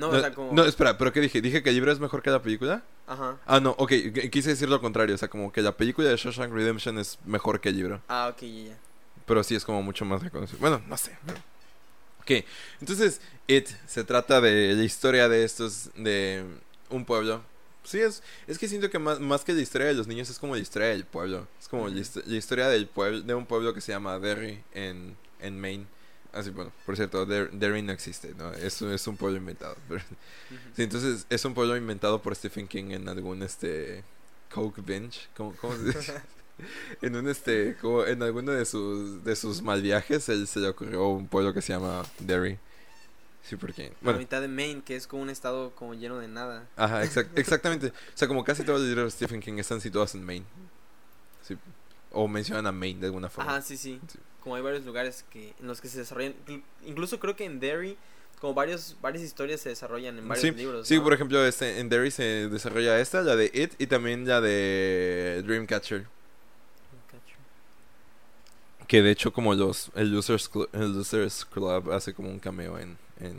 No, 0.00 0.10
No, 0.10 0.16
o 0.16 0.20
sea, 0.20 0.32
como... 0.32 0.52
no, 0.52 0.64
espera, 0.64 0.96
¿pero 0.96 1.12
qué 1.12 1.20
dije? 1.20 1.40
¿Dije 1.42 1.62
que 1.62 1.68
el 1.68 1.74
libro 1.74 1.92
es 1.92 2.00
mejor 2.00 2.22
que 2.22 2.30
la 2.30 2.40
película? 2.42 2.82
Ajá. 3.06 3.36
Ah, 3.46 3.60
no, 3.60 3.70
ok, 3.78 3.90
qu- 3.92 4.30
quise 4.30 4.48
decir 4.50 4.68
lo 4.68 4.80
contrario. 4.80 5.14
O 5.14 5.18
sea, 5.18 5.28
como 5.28 5.52
que 5.52 5.60
la 5.62 5.76
película 5.76 6.08
de 6.08 6.16
Shawshank 6.16 6.52
Redemption 6.52 6.98
es 6.98 7.18
mejor 7.26 7.60
que 7.60 7.68
el 7.68 7.76
libro. 7.76 8.00
Ah, 8.08 8.30
ok, 8.32 8.40
ya, 8.42 8.68
ya. 8.70 8.78
Pero 9.26 9.44
sí 9.44 9.54
es 9.54 9.64
como 9.64 9.82
mucho 9.82 10.04
más 10.04 10.22
reconocido. 10.22 10.58
Bueno, 10.58 10.80
no 10.88 10.96
sé. 10.96 11.16
pero- 11.26 11.38
Ok, 12.20 12.44
entonces 12.80 13.20
It 13.46 13.68
se 13.86 14.04
trata 14.04 14.40
de 14.40 14.74
la 14.74 14.84
historia 14.84 15.28
de 15.28 15.44
estos, 15.44 15.90
de 15.96 16.44
un 16.90 17.04
pueblo. 17.04 17.42
Sí, 17.82 17.98
es, 18.00 18.22
es 18.46 18.58
que 18.58 18.68
siento 18.68 18.90
que 18.90 18.98
más, 18.98 19.20
más 19.20 19.42
que 19.42 19.52
la 19.54 19.60
historia 19.62 19.86
de 19.88 19.94
los 19.94 20.06
niños 20.06 20.28
es 20.30 20.38
como 20.38 20.54
la 20.54 20.60
historia 20.60 20.88
del 20.88 21.04
pueblo. 21.04 21.48
Es 21.60 21.66
como 21.68 21.88
la, 21.88 21.94
la 22.26 22.36
historia 22.36 22.68
del 22.68 22.86
pueblo, 22.86 23.22
de 23.22 23.34
un 23.34 23.46
pueblo 23.46 23.72
que 23.74 23.80
se 23.80 23.90
llama 23.92 24.18
Derry 24.18 24.62
en, 24.74 25.16
en 25.40 25.60
Maine. 25.60 25.86
Así, 26.32 26.50
bueno, 26.50 26.72
por 26.86 26.96
cierto, 26.96 27.26
Der- 27.26 27.50
Derry 27.50 27.82
no 27.82 27.92
existe, 27.92 28.34
¿no? 28.38 28.52
Es, 28.52 28.80
es 28.82 29.06
un 29.06 29.16
pueblo 29.16 29.36
inventado. 29.38 29.76
pero- 29.88 30.00
Ujú. 30.00 30.58
Sí, 30.76 30.82
entonces 30.82 31.26
es 31.28 31.44
un 31.44 31.54
pueblo 31.54 31.76
inventado 31.76 32.22
por 32.22 32.34
Stephen 32.36 32.68
King 32.68 32.90
en 32.92 33.08
algún 33.08 33.42
este 33.42 34.04
Coke 34.52 34.80
Bench, 34.82 35.28
¿cómo, 35.36 35.54
cómo 35.60 35.74
se 35.76 35.84
dice? 35.84 36.14
en 37.02 37.16
un 37.16 37.28
este 37.28 37.76
como 37.80 38.04
en 38.04 38.22
alguno 38.22 38.52
de 38.52 38.64
sus 38.66 39.24
de 39.24 39.34
sus 39.34 39.62
mal 39.62 39.80
viajes 39.80 40.28
él 40.28 40.46
se 40.46 40.60
le 40.60 40.68
ocurrió 40.68 41.08
un 41.08 41.26
pueblo 41.26 41.54
que 41.54 41.62
se 41.62 41.72
llama 41.72 42.02
Derry. 42.18 42.58
Sí, 43.42 43.56
porque 43.56 43.88
La 43.88 43.96
bueno, 44.02 44.18
mitad 44.18 44.40
de 44.42 44.48
Maine, 44.48 44.82
que 44.82 44.94
es 44.96 45.06
como 45.06 45.22
un 45.22 45.30
estado 45.30 45.70
como 45.74 45.94
lleno 45.94 46.18
de 46.18 46.28
nada. 46.28 46.68
ajá, 46.76 47.02
exact- 47.04 47.30
exactamente. 47.36 47.88
O 47.88 47.92
sea, 48.14 48.28
como 48.28 48.44
casi 48.44 48.62
todos 48.64 48.80
los 48.80 48.88
libros 48.88 49.06
de 49.12 49.16
Stephen 49.16 49.40
King 49.40 49.54
están 49.58 49.80
situados 49.80 50.14
en 50.14 50.24
Maine. 50.24 50.44
Sí, 51.42 51.56
o 52.12 52.28
mencionan 52.28 52.66
a 52.66 52.72
Maine 52.72 53.00
de 53.00 53.06
alguna 53.06 53.30
forma. 53.30 53.50
Ajá, 53.52 53.62
sí, 53.62 53.76
sí. 53.78 53.98
Sí. 54.12 54.18
Como 54.42 54.56
hay 54.56 54.62
varios 54.62 54.84
lugares 54.84 55.24
que 55.30 55.54
en 55.60 55.66
los 55.66 55.80
que 55.80 55.88
se 55.88 55.98
desarrollan. 55.98 56.34
inclu- 56.46 56.62
Incluso 56.86 57.20
creo 57.20 57.36
que 57.36 57.44
en 57.44 57.60
Derry, 57.60 57.96
como 58.40 58.54
varios, 58.54 58.96
varias 59.02 59.22
historias 59.22 59.60
se 59.60 59.68
desarrollan 59.68 60.16
en 60.18 60.26
varios 60.26 60.42
Sí, 60.42 60.50
libros. 60.52 60.88
Sí, 60.88 60.96
¿no? 60.96 61.02
por 61.04 61.12
ejemplo, 61.12 61.44
este, 61.44 61.78
en 61.78 61.88
Derry 61.88 62.10
se 62.10 62.48
desarrolla 62.48 62.98
esta, 63.00 63.20
la 63.22 63.36
de 63.36 63.50
It 63.52 63.74
y 63.78 63.86
también 63.86 64.26
la 64.26 64.40
de 64.40 65.42
Dreamcatcher. 65.44 66.06
Que 68.86 69.02
de 69.02 69.10
hecho 69.12 69.32
como 69.32 69.54
los 69.54 69.90
el 69.94 70.10
Losers, 70.12 70.50
Clu- 70.50 70.68
el 70.72 70.92
Losers 70.94 71.44
Club 71.44 71.92
hace 71.92 72.12
como 72.12 72.28
un 72.28 72.40
cameo 72.40 72.76
en, 72.78 72.98
en, 73.20 73.38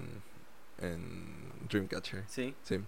en 0.81 1.35
Dreamcatcher. 1.69 2.23
Sí, 2.29 2.53
Sí. 2.63 2.79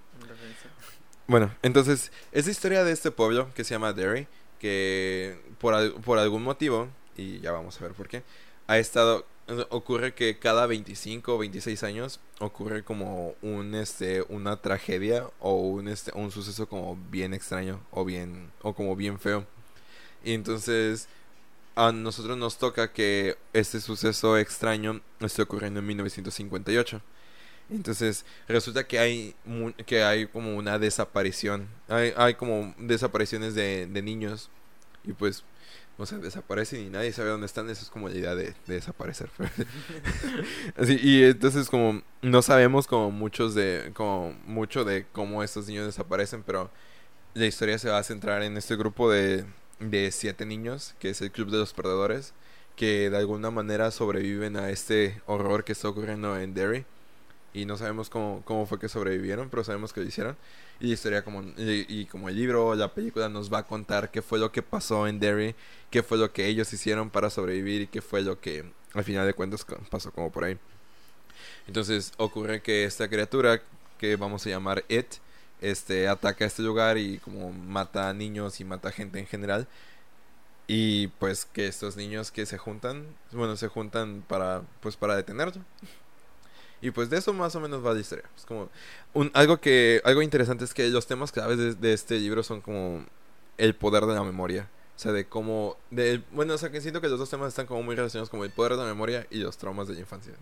Bueno, 1.28 1.54
entonces, 1.62 2.12
es 2.34 2.46
la 2.46 2.52
historia 2.52 2.84
de 2.84 2.92
este 2.92 3.10
pueblo 3.12 3.50
que 3.54 3.64
se 3.64 3.72
llama 3.74 3.92
Derry, 3.94 4.28
que 4.60 5.38
por, 5.60 5.94
por 6.02 6.20
algún 6.20 6.44
motivo, 6.44 6.90
y 7.18 7.40
ya 7.40 7.52
vamos 7.52 7.80
a 7.80 7.84
ver 7.84 7.94
por 7.94 8.08
qué, 8.08 8.24
ha 8.68 8.78
estado, 8.78 9.26
ocurre 9.70 10.14
que 10.14 10.40
cada 10.40 10.68
25 10.68 11.36
o 11.36 11.38
26 11.38 11.84
años 11.84 12.20
ocurre 12.40 12.84
como 12.84 13.36
un, 13.42 13.76
este, 13.76 14.22
una 14.30 14.58
tragedia 14.58 15.30
o 15.40 15.56
un, 15.56 15.88
este, 15.88 16.12
un 16.16 16.32
suceso 16.32 16.68
como 16.68 16.98
bien 17.10 17.34
extraño 17.34 17.82
o 17.92 18.06
bien, 18.06 18.52
o 18.62 18.74
como 18.74 18.96
bien 18.96 19.20
feo. 19.20 19.46
Y 20.24 20.34
entonces, 20.34 21.08
a 21.76 21.92
nosotros 21.92 22.38
nos 22.38 22.58
toca 22.58 22.94
que 22.94 23.38
este 23.54 23.82
suceso 23.82 24.38
extraño 24.38 25.02
esté 25.20 25.42
ocurriendo 25.42 25.80
en 25.80 25.88
1958. 25.88 27.02
Entonces, 27.70 28.26
resulta 28.48 28.86
que 28.86 29.00
hay 29.00 29.36
que 29.86 30.04
hay 30.04 30.28
como 30.28 30.56
una 30.56 30.80
desaparición. 30.80 31.68
Hay, 31.88 32.14
hay 32.18 32.36
como 32.36 32.74
desapariciones 32.78 33.56
de, 33.56 33.88
de 33.88 34.02
niños. 34.02 34.50
Y 35.04 35.14
pues, 35.14 35.44
o 35.98 36.06
sea, 36.06 36.18
desaparecen 36.18 36.82
y 36.82 36.90
nadie 36.90 37.12
sabe 37.14 37.30
dónde 37.30 37.46
están. 37.46 37.70
Eso 37.70 37.84
es 37.84 37.90
como 37.90 38.10
la 38.10 38.16
idea 38.16 38.36
de, 38.36 38.54
de 38.68 38.74
desaparecer. 38.76 39.30
Y 40.88 41.24
entonces 41.24 41.70
como 41.70 42.02
no 42.22 42.42
sabemos 42.42 42.88
como 42.88 43.12
muchos 43.12 43.56
de, 43.56 43.92
como 43.94 44.34
mucho 44.46 44.84
de 44.86 45.06
cómo 45.12 45.44
estos 45.44 45.68
niños 45.68 45.86
desaparecen, 45.86 46.44
pero 46.44 46.72
la 47.34 47.46
historia 47.46 47.78
se 47.80 47.90
va 47.90 47.98
a 48.00 48.04
centrar 48.04 48.44
en 48.44 48.58
este 48.58 48.76
grupo 48.76 49.12
de, 49.12 49.46
de 49.80 50.12
siete 50.12 50.46
niños, 50.46 50.96
que 51.00 51.10
es 51.10 51.22
el 51.22 51.32
Club 51.32 51.52
de 51.52 51.58
los 51.58 51.74
Perdedores, 51.74 52.34
que 52.76 53.10
de 53.10 53.18
alguna 53.18 53.52
manera 53.52 53.92
sobreviven 53.92 54.58
a 54.58 54.70
este 54.70 55.22
horror 55.26 55.64
que 55.64 55.74
está 55.74 55.90
ocurriendo 55.90 56.38
en 56.40 56.54
Derry 56.54 56.86
y 57.54 57.66
no 57.66 57.78
sabemos 57.78 58.10
cómo, 58.10 58.42
cómo 58.46 58.66
fue 58.66 58.80
que 58.80 58.90
sobrevivieron, 58.90 59.50
pero 59.50 59.64
sabemos 59.64 59.94
que 59.94 60.02
lo 60.02 60.08
hicieron. 60.08 60.36
Y 60.80 60.92
historia 60.92 61.24
como 61.24 61.44
y, 61.58 62.06
como 62.08 62.30
el 62.30 62.36
libro 62.36 62.76
la 62.76 62.94
película 62.94 63.30
nos 63.30 63.52
va 63.52 63.60
a 63.60 63.64
contar 63.64 64.12
qué 64.12 64.22
fue 64.22 64.40
lo 64.40 64.52
que 64.52 64.62
pasó 64.62 65.08
en 65.08 65.20
Derry, 65.20 65.56
qué 65.90 66.04
fue 66.04 66.18
lo 66.18 66.34
que 66.34 66.48
ellos 66.48 66.72
hicieron 66.74 67.10
para 67.10 67.30
sobrevivir 67.30 67.84
y 67.84 67.88
qué 67.88 68.02
fue 68.02 68.22
lo 68.22 68.40
que 68.40 68.66
al 68.94 69.04
final 69.04 69.26
de 69.26 69.34
cuentas 69.34 69.66
pasó 69.90 70.12
como 70.12 70.32
por 70.32 70.44
ahí. 70.44 70.58
Entonces 71.68 72.12
ocurre 72.18 72.62
que 72.62 72.84
esta 72.84 73.08
criatura 73.08 73.62
que 73.98 74.16
vamos 74.16 74.46
a 74.46 74.50
llamar 74.50 74.84
It 74.90 75.16
este 75.64 76.10
ataca 76.10 76.46
este 76.46 76.62
lugar 76.62 76.98
y 76.98 77.20
como 77.20 77.52
mata 77.54 78.10
a 78.10 78.14
niños 78.14 78.60
y 78.60 78.66
mata 78.66 78.90
a 78.90 78.92
gente 78.92 79.20
en 79.20 79.28
general. 79.28 79.68
Y 80.68 81.08
pues 81.20 81.46
que 81.46 81.68
estos 81.68 81.98
niños 81.98 82.32
que 82.32 82.46
se 82.46 82.58
juntan, 82.58 83.06
bueno, 83.32 83.56
se 83.58 83.68
juntan 83.68 84.24
para 84.28 84.64
pues 84.82 84.98
para 84.98 85.16
detenerlo. 85.16 85.62
Y 86.84 86.92
pues 86.92 87.10
de 87.10 87.18
eso 87.18 87.34
más 87.34 87.56
o 87.56 87.60
menos 87.62 87.84
va 87.86 87.94
la 87.94 88.00
historia. 88.02 88.26
Es 88.38 88.46
como 88.46 88.70
un, 89.14 89.32
algo 89.34 89.60
que 89.62 90.02
algo 90.04 90.22
interesante 90.22 90.66
es 90.66 90.74
que 90.74 90.88
los 90.90 91.08
temas 91.08 91.32
claves 91.32 91.58
de, 91.58 91.74
de 91.76 91.94
este 91.94 92.20
libro 92.20 92.44
son 92.44 92.60
como 92.62 93.06
el 93.58 93.74
poder 93.76 94.06
de 94.06 94.14
la 94.14 94.24
memoria. 94.24 94.68
O 94.96 95.00
sea, 95.00 95.12
de 95.12 95.26
cómo 95.26 95.76
de, 95.90 96.22
bueno, 96.34 96.54
o 96.54 96.58
sea, 96.58 96.70
que 96.72 96.80
siento 96.82 97.02
que 97.02 97.08
los 97.08 97.18
dos 97.18 97.30
temas 97.30 97.48
están 97.48 97.66
como 97.66 97.82
muy 97.82 97.96
relacionados 97.96 98.30
como 98.30 98.44
el 98.44 98.52
poder 98.52 98.74
de 98.74 98.80
la 98.80 98.86
memoria 98.86 99.26
y 99.32 99.40
los 99.40 99.58
traumas 99.58 99.88
de 99.88 99.96
la 99.96 100.02
infancia. 100.02 100.34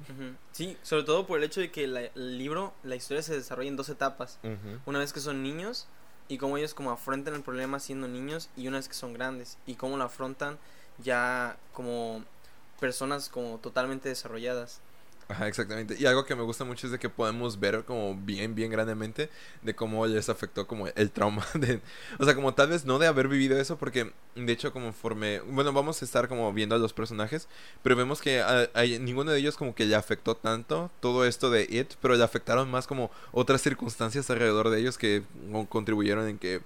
Sí, 0.51 0.77
sobre 0.83 1.03
todo 1.03 1.25
por 1.25 1.37
el 1.37 1.45
hecho 1.45 1.61
de 1.61 1.71
que 1.71 1.87
la- 1.87 2.01
el 2.01 2.37
libro, 2.37 2.73
la 2.83 2.95
historia 2.95 3.21
se 3.23 3.33
desarrolla 3.35 3.69
en 3.69 3.77
dos 3.77 3.87
etapas. 3.89 4.39
Una 4.85 4.99
vez 4.99 5.13
que 5.13 5.19
son 5.21 5.41
niños 5.43 5.87
y 6.27 6.37
cómo 6.37 6.57
ellos 6.57 6.73
como 6.73 6.91
afrontan 6.91 7.33
el 7.35 7.41
problema 7.43 7.79
siendo 7.79 8.07
niños 8.07 8.49
y 8.57 8.67
una 8.67 8.77
vez 8.77 8.87
que 8.89 8.93
son 8.95 9.13
grandes 9.13 9.57
y 9.67 9.75
cómo 9.75 9.95
lo 9.97 10.03
afrontan 10.03 10.57
ya 11.03 11.55
como 11.73 12.23
personas 12.79 13.29
como 13.29 13.57
totalmente 13.59 14.09
desarrolladas. 14.09 14.81
Ajá, 15.31 15.47
exactamente. 15.47 15.95
Y 15.97 16.05
algo 16.05 16.25
que 16.25 16.35
me 16.35 16.43
gusta 16.43 16.65
mucho 16.65 16.87
es 16.87 16.91
de 16.91 16.99
que 16.99 17.09
podemos 17.09 17.57
ver 17.57 17.85
como 17.85 18.15
bien, 18.15 18.53
bien 18.53 18.69
grandemente 18.69 19.29
de 19.61 19.73
cómo 19.73 20.05
les 20.05 20.27
afectó 20.27 20.67
como 20.67 20.87
el 20.87 21.09
trauma 21.09 21.47
de... 21.53 21.79
O 22.19 22.25
sea, 22.25 22.35
como 22.35 22.53
tal 22.53 22.67
vez 22.67 22.83
no 22.83 22.99
de 22.99 23.07
haber 23.07 23.29
vivido 23.29 23.57
eso, 23.57 23.77
porque 23.77 24.11
de 24.35 24.51
hecho 24.51 24.73
conforme... 24.73 25.39
Bueno, 25.39 25.71
vamos 25.71 26.01
a 26.01 26.05
estar 26.05 26.27
como 26.27 26.51
viendo 26.51 26.75
a 26.75 26.79
los 26.79 26.91
personajes, 26.91 27.47
pero 27.81 27.95
vemos 27.95 28.19
que 28.21 28.41
a, 28.41 28.69
ninguno 28.99 29.31
de 29.31 29.39
ellos 29.39 29.55
como 29.55 29.73
que 29.73 29.85
le 29.85 29.95
afectó 29.95 30.35
tanto 30.35 30.91
todo 30.99 31.25
esto 31.25 31.49
de 31.49 31.63
It, 31.63 31.93
pero 32.01 32.15
le 32.15 32.23
afectaron 32.25 32.69
más 32.69 32.85
como 32.85 33.09
otras 33.31 33.61
circunstancias 33.61 34.29
alrededor 34.29 34.69
de 34.69 34.81
ellos 34.81 34.97
que 34.97 35.23
como 35.45 35.69
contribuyeron 35.69 36.27
en 36.27 36.39
que 36.39 36.61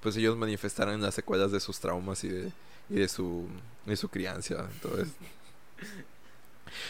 pues 0.00 0.16
ellos 0.16 0.34
manifestaran 0.38 1.02
las 1.02 1.14
secuelas 1.14 1.52
de 1.52 1.60
sus 1.60 1.78
traumas 1.78 2.24
y 2.24 2.28
de, 2.28 2.52
y 2.88 2.94
de 2.94 3.08
su, 3.08 3.46
de 3.84 3.96
su 3.96 4.08
crianza, 4.08 4.66
eso. 4.82 5.12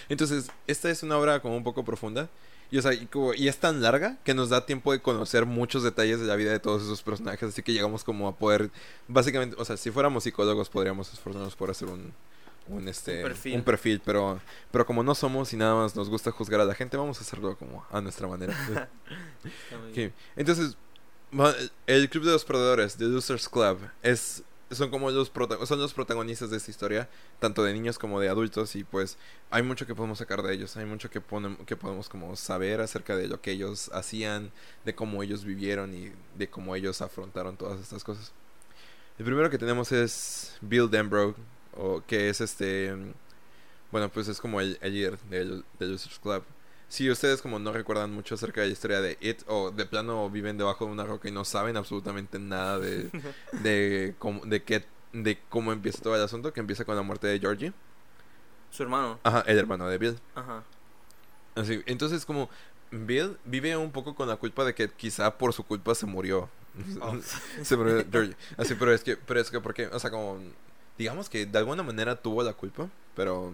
Entonces, 0.09 0.51
esta 0.67 0.91
es 0.91 1.03
una 1.03 1.17
obra 1.19 1.41
como 1.41 1.57
un 1.57 1.65
poco 1.65 1.85
profunda. 1.85 2.29
Y, 2.71 2.77
o 2.79 2.83
sea, 2.83 2.93
y, 2.93 3.07
como- 3.07 3.33
y 3.33 3.49
es 3.49 3.57
tan 3.59 3.81
larga 3.81 4.19
que 4.25 4.35
nos 4.35 4.51
da 4.51 4.67
tiempo 4.67 4.93
de 4.93 5.01
conocer 5.01 5.47
muchos 5.47 5.83
detalles 5.83 6.21
de 6.21 6.27
la 6.27 6.37
vida 6.37 6.51
de 6.53 6.59
todos 6.61 6.83
esos 6.83 7.03
personajes. 7.03 7.49
Así 7.49 7.63
que 7.63 7.73
llegamos 7.73 8.05
como 8.05 8.29
a 8.29 8.37
poder, 8.37 8.71
básicamente, 9.07 9.57
o 9.59 9.65
sea, 9.65 9.77
si 9.79 9.91
fuéramos 9.91 10.25
psicólogos 10.25 10.69
podríamos 10.69 11.11
esforzarnos 11.13 11.57
por 11.57 11.71
hacer 11.71 11.89
un, 11.89 12.13
un, 12.69 12.87
este, 12.87 13.19
Un 13.19 13.23
perfil. 13.23 13.55
un 13.57 13.63
perfil, 13.63 14.03
pero, 14.05 14.39
pero 14.71 14.85
como 14.85 15.03
no 15.03 15.15
somos 15.15 15.51
y 15.55 15.57
nada 15.57 15.75
más 15.77 15.97
nos 15.97 16.11
gusta 16.11 16.31
juzgar 16.31 16.61
a 16.61 16.67
la 16.67 16.75
gente, 16.75 16.99
vamos 16.99 17.17
a 17.19 17.23
hacerlo 17.23 17.57
como 17.57 17.87
a 17.91 18.03
nuestra 18.03 18.29
manera. 18.29 18.55
Entonces, 20.37 20.77
el 21.87 22.11
Club 22.11 22.25
de 22.25 22.33
los 22.33 22.45
Perdedores, 22.45 22.97
The 22.97 23.05
Losers 23.05 23.49
Club, 23.49 23.79
es 24.03 24.43
son 24.71 24.91
como 24.91 25.11
los 25.11 25.33
son 25.65 25.79
los 25.79 25.95
protagonistas 25.95 26.51
de 26.51 26.57
esta 26.59 26.71
historia, 26.71 27.09
tanto 27.39 27.63
de 27.65 27.73
niños 27.73 27.99
como 27.99 28.21
de 28.21 28.29
adultos 28.29 28.77
y 28.77 28.85
pues 28.85 29.17
hay 29.51 29.63
mucho 29.63 29.87
que 29.87 29.95
podemos 29.95 30.19
sacar 30.19 30.43
de 30.43 30.55
ellos, 30.55 30.77
hay 30.77 30.85
mucho 30.85 31.11
que 31.11 31.23
ponem- 31.23 31.65
que 31.65 31.77
podemos 31.77 32.09
como 32.09 32.37
saber 32.37 32.81
acerca 32.81 33.17
de 33.17 33.29
lo 33.29 33.41
que 33.41 33.53
ellos 33.53 33.91
hacían, 33.95 34.51
de 34.85 34.95
cómo 34.95 35.23
ellos 35.23 35.45
vivieron 35.45 35.95
y 35.95 36.13
de 36.37 36.49
cómo 36.49 36.77
ellos 36.77 37.01
afrontaron 37.03 37.57
todas 37.57 37.81
estas 37.81 38.05
cosas. 38.05 38.33
El 39.19 39.25
primero 39.25 39.51
que 39.51 39.59
tenemos 39.59 39.91
es 39.93 40.57
Bill 40.61 40.91
Denbrough, 40.91 41.35
o 41.77 42.03
que 42.07 42.29
es 42.29 42.41
este 42.41 42.95
bueno, 43.91 44.11
pues 44.11 44.29
es 44.29 44.41
como 44.41 44.61
el, 44.61 44.79
el 44.83 44.93
líder 44.93 45.19
del, 45.31 45.65
del 45.79 45.93
Losers 45.93 46.19
Club. 46.19 46.43
Si 46.89 47.11
ustedes 47.11 47.43
como 47.43 47.59
no 47.59 47.73
recuerdan 47.73 48.13
mucho 48.13 48.35
acerca 48.35 48.63
de 48.63 48.69
la 48.69 48.73
historia 48.73 49.01
de 49.01 49.19
It 49.21 49.43
o 49.47 49.71
de 49.71 49.85
plano 49.85 50.31
viven 50.31 50.57
debajo 50.57 50.87
de 50.87 50.93
una 50.93 51.05
roca 51.05 51.29
y 51.29 51.33
no 51.33 51.45
saben 51.45 51.77
absolutamente 51.77 52.39
nada 52.39 52.79
de 52.79 53.11
de 53.63 54.15
cómo 54.19 54.45
de 54.47 54.63
qué 54.63 54.85
de 55.13 55.39
cómo 55.49 55.73
empieza 55.73 56.03
todo 56.03 56.17
el 56.17 56.23
asunto, 56.23 56.53
que 56.53 56.61
empieza 56.61 56.85
con 56.85 56.97
la 56.97 57.03
muerte 57.03 57.27
de 57.27 57.39
Georgie. 57.39 57.73
Su 58.71 58.83
hermano. 58.83 59.19
Ajá, 59.23 59.43
el 59.47 59.59
hermano 59.59 59.89
de 59.89 59.99
Bill. 59.99 60.19
Ajá. 60.35 60.63
Así, 61.55 61.83
entonces 61.87 62.25
como 62.25 62.49
Bill 62.91 63.37
vive 63.45 63.77
un 63.77 63.91
poco 63.91 64.15
con 64.15 64.29
la 64.29 64.37
culpa 64.37 64.65
de 64.65 64.75
que 64.75 64.89
quizá 64.89 65.37
por 65.37 65.53
su 65.53 65.65
culpa 65.65 65.95
se 65.95 66.07
murió. 66.07 66.49
Oh. 67.01 67.17
se 67.63 67.77
murió 67.77 68.05
Georgie. 68.11 68.37
Así, 68.57 68.75
pero 68.75 68.93
es 68.93 69.03
que 69.03 69.17
pero 69.17 69.41
es 69.41 69.51
que 69.51 69.61
porque, 69.61 69.89
o 69.89 69.99
sea, 69.99 70.11
como 70.11 70.39
digamos 70.97 71.29
que 71.29 71.47
de 71.47 71.59
alguna 71.59 71.83
manera 71.83 72.17
tuvo 72.17 72.43
la 72.43 72.53
culpa, 72.53 72.89
pero 73.15 73.53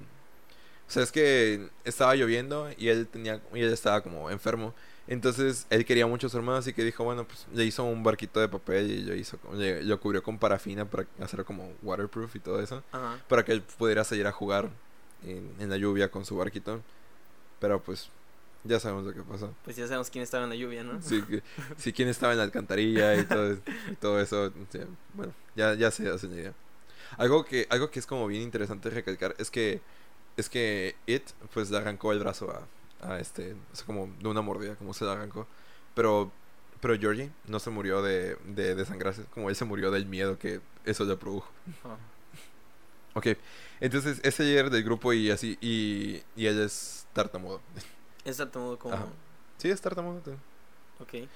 o 0.89 0.91
sea, 0.91 1.03
es 1.03 1.13
que 1.13 1.69
estaba 1.85 2.15
lloviendo 2.15 2.69
y 2.77 2.89
él 2.89 3.07
tenía 3.09 3.41
y 3.55 3.61
él 3.61 3.73
estaba 3.73 4.03
como 4.03 4.31
enfermo. 4.31 4.75
Entonces 5.07 5.67
él 5.71 5.85
quería 5.85 6.07
mucho 6.07 6.29
a 6.29 6.31
su 6.31 6.37
hermano, 6.39 6.59
así 6.59 6.73
que 6.73 6.83
dijo, 6.83 7.05
bueno, 7.05 7.25
pues 7.25 7.47
le 7.53 7.65
hizo 7.65 7.85
un 7.85 8.03
barquito 8.03 8.41
de 8.41 8.49
papel 8.49 8.91
y 8.91 9.03
lo 9.03 9.15
hizo, 9.15 9.39
le- 9.53 9.83
lo 9.83 10.01
cubrió 10.01 10.23
con 10.23 10.39
parafina 10.39 10.85
para 10.87 11.07
hacerlo 11.21 11.45
como 11.45 11.71
waterproof 11.83 12.35
y 12.37 12.39
todo 12.41 12.61
eso, 12.63 12.83
Ajá. 12.91 13.19
para 13.29 13.45
que 13.45 13.53
él 13.53 13.61
pudiera 13.63 14.03
salir 14.05 14.27
a 14.27 14.33
jugar 14.33 14.71
en, 15.27 15.51
en 15.61 15.69
la 15.69 15.77
lluvia 15.77 16.11
con 16.11 16.25
su 16.25 16.37
barquito. 16.37 16.81
Pero 17.61 17.83
pues 17.83 18.09
ya 18.65 18.81
sabemos 18.81 19.05
lo 19.05 19.13
que 19.13 19.23
pasó. 19.23 19.53
Pues 19.65 19.77
ya 19.77 19.87
sabemos 19.87 20.09
quién 20.11 20.23
estaba 20.23 20.45
en 20.45 20.51
la 20.51 20.57
lluvia, 20.57 20.83
¿no? 20.85 21.01
Sí, 21.03 21.23
que, 21.23 21.43
sí, 21.77 21.93
quién 21.93 22.09
estaba 22.09 22.33
en 22.33 22.39
la 22.39 22.45
alcantarilla 22.45 23.15
y 23.17 23.25
todo, 23.25 23.53
y 23.53 23.95
todo 24.01 24.21
eso. 24.21 24.51
sí, 24.71 24.79
bueno, 25.15 25.33
ya, 25.55 25.75
ya 25.75 25.91
se 25.91 26.09
hacen 26.09 26.33
idea. 26.33 26.55
Algo 27.19 27.45
que, 27.45 27.67
algo 27.71 27.91
que 27.91 27.99
es 28.01 28.07
como 28.07 28.27
bien 28.27 28.43
interesante 28.43 28.89
recalcar 28.91 29.35
es 29.39 29.51
que 29.51 29.81
es 30.37 30.49
que 30.49 30.97
It 31.07 31.23
pues 31.53 31.71
le 31.71 31.79
arrancó 31.79 32.13
el 32.13 32.21
brazo 32.21 32.51
a, 32.51 33.13
a 33.15 33.21
este, 33.21 33.55
o 33.73 33.77
sea, 33.77 33.87
como 33.87 34.09
de 34.21 34.29
una 34.29 34.43
mordida, 34.43 34.77
como 34.77 34.95
se 34.95 35.05
le 35.05 35.11
arrancó. 35.11 35.47
Pero 35.95 36.33
pero 36.81 36.99
Georgie 36.99 37.31
no 37.47 37.61
se 37.61 37.71
murió 37.71 38.03
de, 38.03 38.37
de 38.45 38.75
desangrarse, 38.75 39.25
como 39.33 39.49
él 39.49 39.57
se 39.57 39.65
murió 39.65 39.91
del 39.91 40.05
miedo 40.05 40.39
que 40.39 40.61
eso 40.85 41.05
le 41.05 41.17
produjo. 41.17 41.49
Ah. 41.83 41.97
Ok, 43.15 43.29
entonces 43.81 44.21
es 44.23 44.41
el 44.41 44.49
líder 44.49 44.71
del 44.71 44.85
grupo 44.85 45.13
y 45.15 45.31
así, 45.31 45.57
y, 45.63 46.23
y 46.37 46.47
él 46.47 46.61
es 46.61 47.07
tartamudo. 47.15 47.63
Es 48.25 48.37
tartamudo 48.37 48.79
como... 48.79 48.95
Ajá. 48.95 49.07
Sí, 49.57 49.71
es 49.71 49.81
tartamudo. 49.81 50.21
Ok. 51.01 51.27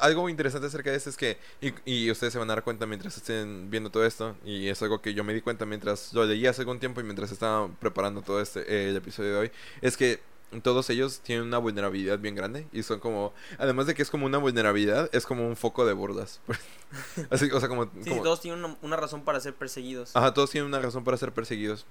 Algo 0.00 0.28
interesante 0.28 0.66
acerca 0.66 0.90
de 0.90 0.96
esto 0.96 1.10
es 1.10 1.16
que, 1.16 1.38
y, 1.60 1.72
y 1.84 2.10
ustedes 2.10 2.32
se 2.32 2.38
van 2.38 2.50
a 2.50 2.54
dar 2.54 2.64
cuenta 2.64 2.86
mientras 2.86 3.16
estén 3.16 3.70
viendo 3.70 3.90
todo 3.90 4.04
esto, 4.04 4.36
y 4.44 4.68
es 4.68 4.82
algo 4.82 5.00
que 5.00 5.14
yo 5.14 5.24
me 5.24 5.32
di 5.34 5.40
cuenta 5.40 5.64
mientras 5.66 6.12
lo 6.12 6.24
leí 6.24 6.46
hace 6.46 6.62
algún 6.62 6.78
tiempo 6.78 7.00
y 7.00 7.04
mientras 7.04 7.32
estaba 7.32 7.68
preparando 7.80 8.22
todo 8.22 8.40
este 8.40 8.60
eh, 8.72 8.90
el 8.90 8.96
episodio 8.96 9.32
de 9.32 9.38
hoy, 9.38 9.50
es 9.80 9.96
que 9.96 10.20
todos 10.62 10.88
ellos 10.90 11.20
tienen 11.20 11.46
una 11.46 11.58
vulnerabilidad 11.58 12.18
bien 12.18 12.34
grande 12.34 12.66
y 12.72 12.82
son 12.82 13.00
como, 13.00 13.32
además 13.58 13.86
de 13.86 13.94
que 13.94 14.02
es 14.02 14.10
como 14.10 14.24
una 14.26 14.38
vulnerabilidad, 14.38 15.10
es 15.12 15.26
como 15.26 15.46
un 15.46 15.56
foco 15.56 15.84
de 15.86 15.92
burlas. 15.92 16.40
Así, 17.30 17.50
o 17.50 17.60
sea, 17.60 17.68
como... 17.68 17.84
Sí, 17.84 17.90
sí, 18.04 18.10
como- 18.10 18.22
todos 18.22 18.40
tienen 18.40 18.64
una, 18.64 18.76
una 18.82 18.96
razón 18.96 19.22
para 19.24 19.40
ser 19.40 19.54
perseguidos. 19.54 20.14
Ajá, 20.16 20.32
todos 20.32 20.50
tienen 20.50 20.68
una 20.68 20.78
razón 20.80 21.04
para 21.04 21.16
ser 21.18 21.32
perseguidos 21.32 21.84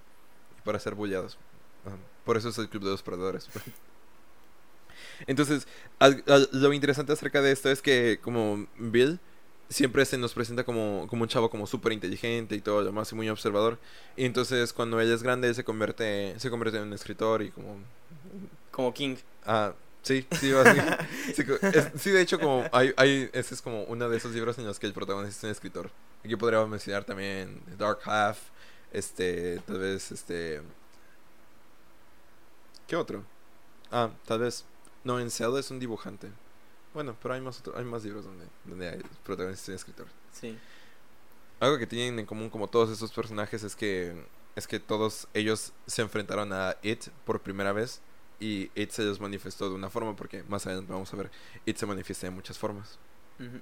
y 0.58 0.62
para 0.62 0.80
ser 0.80 0.96
bullados. 0.96 1.38
Ajá, 1.86 1.96
Por 2.26 2.36
eso 2.38 2.50
es 2.50 2.58
el 2.58 2.68
club 2.70 2.84
de 2.84 2.90
los 2.92 3.04
perdedores. 3.04 3.48
Entonces, 5.25 5.67
al- 6.00 6.24
al- 6.27 6.50
lo 6.51 6.74
interesante 6.74 7.13
acerca 7.13 7.41
de 7.41 7.51
esto 7.51 7.69
es 7.71 7.81
que 7.81 8.19
como 8.21 8.67
Bill 8.77 9.19
siempre 9.69 10.05
se 10.05 10.17
nos 10.17 10.33
presenta 10.33 10.63
como, 10.63 11.07
como 11.09 11.24
un 11.24 11.27
chavo 11.29 11.50
como 11.50 11.67
súper 11.67 11.91
inteligente 11.93 12.55
y 12.55 12.62
todo 12.62 12.79
lo 12.81 12.86
demás 12.86 13.12
y 13.12 13.15
muy 13.15 13.29
observador. 13.29 13.79
Y 14.15 14.25
entonces 14.25 14.74
cuando 14.74 15.00
él 15.01 15.12
es 15.12 15.24
grande 15.24 15.47
él 15.50 15.55
se 15.55 15.63
convierte, 15.63 16.36
se 16.39 16.50
convierte 16.50 16.77
en 16.77 16.83
un 16.83 16.93
escritor 16.93 17.41
y 17.41 17.51
como... 17.51 17.77
Como 18.71 18.93
King. 18.93 19.17
Ah, 19.45 19.74
sí, 20.03 20.25
sí, 20.31 20.51
sí, 21.33 21.43
es- 21.74 21.91
sí, 22.01 22.12
de 22.12 22.21
hecho 22.21 22.39
como 22.39 22.65
hay, 22.71 22.93
hay, 22.97 23.29
ese 23.33 23.55
es 23.55 23.62
como 23.62 23.83
uno 23.83 24.09
de 24.09 24.17
esos 24.17 24.33
libros 24.33 24.57
en 24.57 24.65
los 24.65 24.79
que 24.79 24.88
el 24.88 24.93
protagonista 24.93 25.39
es 25.39 25.43
un 25.45 25.50
escritor. 25.51 25.91
Aquí 26.24 26.36
podríamos 26.36 26.69
mencionar 26.69 27.03
también 27.03 27.62
Dark 27.77 28.00
Half, 28.05 28.39
este, 28.91 29.59
tal 29.65 29.79
vez, 29.79 30.12
este... 30.12 30.62
¿Qué 32.88 32.95
otro? 32.95 33.24
Ah, 33.91 34.12
tal 34.25 34.39
vez... 34.39 34.65
No, 35.04 35.20
en 35.20 35.27
es 35.27 35.72
un 35.72 35.80
dibujante. 35.80 36.30
Bueno, 36.94 37.16
pero 37.22 37.34
hay 37.36 37.42
más, 37.42 37.60
otro- 37.60 37.77
hay 37.77 37.86
más 37.86 38.04
libros 38.04 38.25
donde, 38.25 38.46
donde 38.66 38.89
hay 38.89 39.01
protagonista 39.24 39.72
y 39.72 39.75
escritor. 39.75 40.08
Sí. 40.32 40.58
Algo 41.60 41.77
que 41.77 41.88
tienen 41.88 42.20
en 42.20 42.25
común 42.25 42.50
como 42.50 42.68
todos 42.68 42.89
estos 42.89 43.12
personajes 43.12 43.63
es 43.63 43.75
que 43.75 44.25
es 44.56 44.68
que 44.68 44.80
todos 44.80 45.27
ellos 45.36 45.72
se 45.86 46.01
enfrentaron 46.01 46.51
a 46.51 46.77
It 46.82 47.10
por 47.25 47.42
primera 47.42 47.74
vez 47.74 48.01
y 48.39 48.72
It 48.74 48.89
se 48.89 49.04
les 49.04 49.20
manifestó 49.20 49.70
de 49.70 49.75
una 49.75 49.89
forma 49.92 50.16
porque 50.16 50.44
más 50.44 50.66
adelante 50.66 50.92
vamos 50.92 51.13
a 51.13 51.18
ver 51.18 51.30
It 51.66 51.77
se 51.77 51.86
manifiesta 51.86 52.25
de 52.27 52.32
muchas 52.32 52.58
formas. 52.58 52.98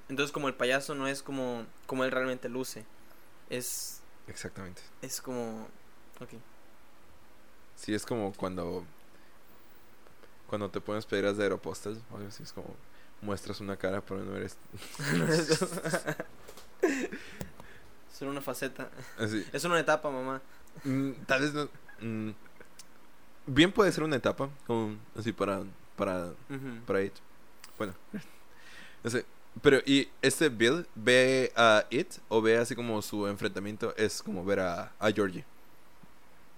Entonces 0.07 0.31
como 0.31 0.47
el 0.47 0.53
payaso 0.53 0.95
no 0.95 1.07
es 1.07 1.21
como, 1.21 1.65
como 1.85 2.05
él 2.05 2.11
realmente 2.11 2.47
luce. 2.47 2.85
Es, 3.49 4.01
Exactamente. 4.27 4.81
es 5.01 5.21
como... 5.21 5.67
Ok. 6.21 6.29
Sí, 7.75 7.93
es 7.93 8.05
como 8.05 8.31
cuando 8.33 8.85
cuando 10.47 10.69
te 10.69 10.81
pones 10.81 11.05
pedidas 11.05 11.37
de 11.37 11.45
algo 11.45 11.61
así, 12.27 12.43
es 12.43 12.53
como 12.53 12.75
muestras 13.21 13.61
una 13.61 13.77
cara 13.77 14.01
pero 14.01 14.23
no 14.23 14.35
eres 14.35 14.57
Solo 18.13 18.31
una 18.31 18.41
faceta. 18.41 18.89
así. 19.17 19.45
Es 19.51 19.63
una 19.65 19.79
etapa, 19.79 20.09
mamá. 20.09 20.41
Mm, 20.83 21.11
tal 21.25 21.41
vez 21.41 21.53
no 21.53 21.67
mm, 22.01 22.29
bien 23.47 23.71
puede 23.71 23.91
ser 23.91 24.03
una 24.03 24.15
etapa 24.15 24.49
como 24.67 24.95
así 25.17 25.31
para 25.33 25.63
para 25.95 26.31
para 26.85 27.01
It. 27.03 27.13
Bueno, 27.77 27.93
no 29.03 29.09
sé. 29.09 29.25
Pero, 29.61 29.79
¿y 29.85 30.09
este 30.21 30.49
Bill 30.49 30.85
ve 30.95 31.51
a 31.55 31.85
It 31.89 32.15
o 32.27 32.41
ve 32.41 32.57
así 32.57 32.75
como 32.75 33.01
su 33.01 33.25
enfrentamiento 33.27 33.95
es 33.95 34.21
como 34.21 34.43
ver 34.43 34.59
a, 34.59 34.91
a 34.99 35.11
Georgie? 35.11 35.45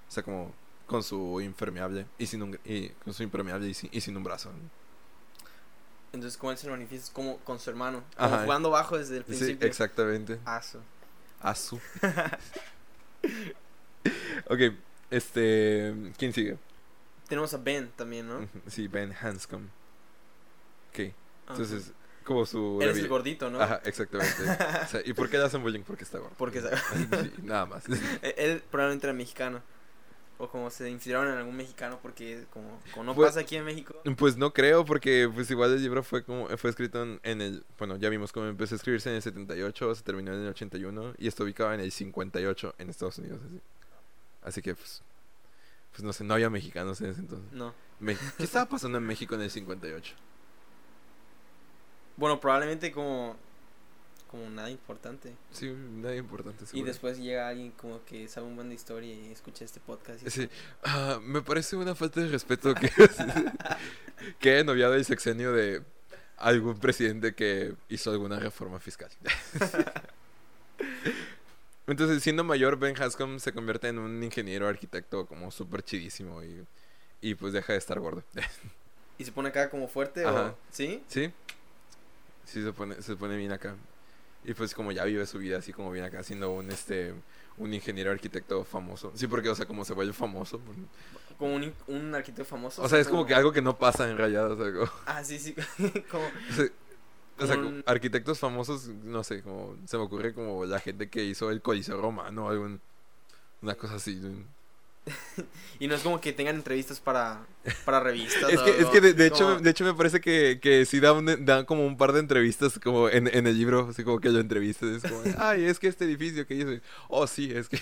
O 0.08 0.12
sea, 0.12 0.24
como 0.24 0.52
con 0.88 1.04
su 1.04 1.42
impermeable 1.42 2.06
y 2.18 2.26
sin 2.26 2.42
un, 2.44 2.60
y 2.66 2.90
con 2.90 3.14
su 3.14 3.24
impermeable 3.24 3.68
y 3.68 3.74
sin, 3.74 3.90
y 3.92 4.02
sin 4.02 4.16
un 4.18 4.24
brazo. 4.24 4.52
Entonces 6.14 6.38
como 6.38 6.52
él 6.52 6.58
se 6.58 6.70
manifiesta 6.70 7.08
es 7.08 7.12
como 7.14 7.38
con 7.40 7.60
su 7.60 7.70
hermano. 7.70 8.04
Como 8.16 8.28
Ajá. 8.36 8.44
jugando 8.44 8.70
bajo 8.70 8.98
desde 8.98 9.18
el 9.18 9.24
Sí, 9.24 9.28
principio. 9.28 9.68
exactamente. 9.68 10.40
Aso. 10.46 10.82
Asu. 11.42 11.80
ok, 14.50 14.60
este. 15.12 15.94
¿Quién 16.18 16.34
sigue? 16.34 16.58
Tenemos 17.28 17.54
a 17.54 17.58
Ben 17.58 17.92
también, 17.96 18.28
¿no? 18.28 18.48
Sí, 18.68 18.88
Ben 18.88 19.14
Hanscom. 19.14 19.64
Ok, 20.90 21.00
Ajá. 21.00 21.12
entonces, 21.50 21.92
como 22.24 22.46
su. 22.46 22.80
Él 22.82 22.90
es 22.90 22.98
el 22.98 23.08
gordito, 23.10 23.50
¿no? 23.50 23.60
Ajá, 23.62 23.82
exactamente. 23.84 24.44
O 24.44 24.88
sea, 24.88 25.02
¿Y 25.06 25.14
por 25.14 25.30
qué 25.30 25.38
le 25.38 25.44
hacen 25.46 25.62
bullying? 25.62 25.84
Porque 25.84 26.06
está 26.06 26.20
gordo. 26.20 26.34
Porque 26.38 26.60
está- 26.60 26.78
Sí, 26.78 27.34
nada 27.44 27.66
más. 27.66 27.84
Eh, 28.22 28.34
Él 28.38 28.64
probablemente 28.72 29.08
era 29.08 29.14
mexicano. 29.14 29.62
O 30.40 30.48
como 30.48 30.70
se 30.70 30.88
inspiraron 30.90 31.32
en 31.32 31.38
algún 31.40 31.56
mexicano 31.58 31.98
porque 32.02 32.46
como, 32.54 32.80
como 32.92 33.04
no 33.06 33.16
Pues- 33.16 33.30
pasa 33.30 33.40
aquí 33.40 33.56
en 33.56 33.66
México. 33.66 33.96
Pues 34.18 34.38
no 34.38 34.54
creo, 34.54 34.86
porque 34.86 35.28
pues 35.34 35.50
igual 35.50 35.72
el 35.74 35.82
libro 35.82 36.04
fue 36.04 36.24
como 36.24 36.48
fue 36.58 36.70
escrito 36.70 37.02
en, 37.02 37.20
en 37.24 37.42
el, 37.42 37.66
bueno, 37.80 37.96
ya 37.98 38.08
vimos 38.10 38.32
cómo 38.32 38.46
empezó 38.46 38.76
a 38.76 38.78
escribirse 38.78 39.10
en 39.10 39.16
el 39.16 39.22
78, 39.24 39.96
se 39.96 40.04
terminó 40.04 40.32
en 40.34 40.42
el 40.42 40.48
81 40.50 41.16
y 41.18 41.28
está 41.28 41.44
ubicado 41.44 41.74
en 41.74 41.80
el 41.80 41.92
58 41.92 42.76
en 42.78 42.90
Estados 42.92 43.18
Unidos. 43.18 43.40
Así, 43.48 43.62
así 44.44 44.62
que 44.62 44.76
pues, 44.76 45.02
pues 45.92 46.04
no 46.04 46.14
sé, 46.14 46.24
no 46.24 46.36
había 46.36 46.52
mexicanos 46.52 47.02
en 47.02 47.08
ese 47.08 47.22
entonces. 47.22 47.52
No. 47.52 47.74
Me- 48.00 48.16
¿Qué 48.38 48.44
estaba 48.44 48.68
pasando 48.70 49.00
en 49.00 49.06
México 49.06 49.34
en 49.34 49.42
el 49.42 49.50
58? 49.50 50.14
Bueno, 52.16 52.40
probablemente 52.40 52.92
como 52.92 53.36
como 54.28 54.50
nada 54.50 54.70
importante. 54.70 55.34
Sí, 55.52 55.70
nada 55.70 56.16
importante. 56.16 56.66
Y 56.74 56.84
después 56.84 57.18
llega 57.18 57.48
alguien 57.48 57.72
como 57.72 58.04
que 58.06 58.28
sabe 58.28 58.48
un 58.48 58.56
buen 58.56 58.70
de 58.70 58.76
historia 58.76 59.14
y 59.14 59.32
escucha 59.32 59.66
este 59.66 59.80
podcast. 59.80 60.26
Y 60.26 60.30
Sí, 60.30 60.50
ah, 60.84 61.20
me 61.22 61.42
parece 61.42 61.76
una 61.76 61.96
falta 61.96 62.22
de 62.22 62.28
respeto 62.28 62.74
que, 62.76 62.92
que 64.40 64.52
haya 64.52 64.64
noviado 64.64 64.94
el 64.96 65.06
sexenio 65.06 65.52
de 65.52 65.82
algún 66.38 66.80
presidente 66.80 67.34
que 67.34 67.74
hizo 67.90 68.12
alguna 68.12 68.40
reforma 68.40 68.80
fiscal. 68.80 69.10
Entonces, 71.88 72.22
siendo 72.22 72.44
mayor, 72.44 72.78
Ben 72.78 73.02
Hanscom 73.02 73.40
se 73.40 73.54
convierte 73.54 73.88
en 73.88 73.98
un 73.98 74.22
ingeniero 74.22 74.68
arquitecto 74.68 75.26
como 75.26 75.52
súper 75.52 75.84
chidísimo 75.84 76.44
y, 76.44 76.66
y 77.22 77.36
pues 77.36 77.54
deja 77.54 77.72
de 77.74 77.80
estar 77.80 78.00
gordo. 78.00 78.24
y 79.18 79.24
se 79.24 79.32
pone 79.32 79.50
acá 79.50 79.70
como 79.70 79.88
fuerte 79.88 80.26
Ajá. 80.26 80.48
o... 80.48 80.58
¿Sí? 80.70 81.02
¿Sí? 81.08 81.32
Sí, 82.44 82.64
se 82.64 82.74
pone, 82.74 83.02
se 83.02 83.16
pone 83.16 83.38
bien 83.38 83.52
acá. 83.52 83.76
Y 84.48 84.54
pues 84.56 84.74
como 84.74 84.92
ya 84.92 85.04
vive 85.04 85.26
su 85.28 85.38
vida 85.38 85.58
así 85.60 85.72
como 85.74 85.92
viene 85.92 86.08
acá 86.08 86.24
siendo 86.24 86.52
un 86.52 86.72
este 86.72 87.14
un 87.58 87.74
ingeniero 87.74 88.12
arquitecto 88.12 88.64
famoso. 88.64 89.12
Sí, 89.14 89.28
porque 89.28 89.50
o 89.50 89.56
sea, 89.56 89.66
como 89.68 89.84
se 89.86 89.94
vuelve 89.94 90.14
famoso. 90.14 90.58
pues, 90.60 90.78
Como 91.38 91.54
un, 91.56 91.74
un 91.88 92.16
arquitecto 92.16 92.46
famoso. 92.46 92.82
O 92.82 92.88
sea, 92.90 92.98
es 93.00 93.08
como 93.08 93.26
que 93.26 93.34
algo 93.36 93.52
que 93.52 93.62
no 93.62 93.78
pasa 93.78 94.10
en 94.10 94.18
realidad, 94.18 94.52
o 94.52 94.58
sea, 94.58 94.74
como, 94.74 94.92
Ah, 95.06 95.24
sí, 95.24 95.38
sí. 95.38 95.54
como... 96.12 96.24
o 96.50 96.54
sea, 96.56 96.66
o 97.40 97.46
sea, 97.46 97.56
Como 97.56 97.68
como 97.68 97.78
un- 97.78 97.84
arquitectos 97.86 98.40
famosos, 98.40 98.88
no 98.88 99.24
sé, 99.24 99.42
como 99.44 99.76
se 99.86 99.98
me 99.98 100.04
ocurre 100.04 100.34
como 100.34 100.66
la 100.66 100.80
gente 100.80 101.10
que 101.10 101.24
hizo 101.24 101.52
el 101.52 101.62
Coliseo 101.62 102.00
Romano, 102.02 102.50
algún 102.50 102.80
una 103.62 103.76
cosa 103.76 103.96
así. 103.96 104.22
Y 105.80 105.88
no 105.88 105.94
es 105.94 106.02
como 106.02 106.20
que 106.20 106.34
tengan 106.34 106.56
entrevistas 106.56 107.00
para, 107.00 107.46
para 107.86 108.00
revistas. 108.00 108.50
Es 108.52 108.58
o 108.60 108.66
que, 108.66 108.72
es 108.82 108.86
que 108.88 109.00
de, 109.00 109.14
de 109.14 109.28
hecho, 109.28 109.60
de 109.60 109.70
hecho 109.70 109.84
me 109.86 109.94
parece 109.94 110.20
que, 110.20 110.60
que 110.60 110.86
sí 110.86 111.00
da, 111.00 111.14
un- 111.14 111.46
da 111.46 111.66
como 111.66 111.86
un 111.86 111.98
par 111.98 112.14
de 112.14 112.20
entrevistas 112.20 112.80
como 112.84 113.10
en, 113.10 113.28
en 113.28 113.46
el 113.46 113.56
libro, 113.58 113.88
así 113.92 114.04
como 114.04 114.20
que 114.20 114.30
lo 114.30 114.40
entrevistas, 114.40 115.04
es 115.04 115.04
como, 115.12 115.22
ay, 115.38 115.66
es 115.66 115.78
que 115.78 115.88
este 115.88 116.06
edificio 116.06 116.48
que 116.48 116.56
hizo, 116.56 116.70
oh 117.10 117.28
sí, 117.28 117.52
es 117.54 117.70
que, 117.70 117.80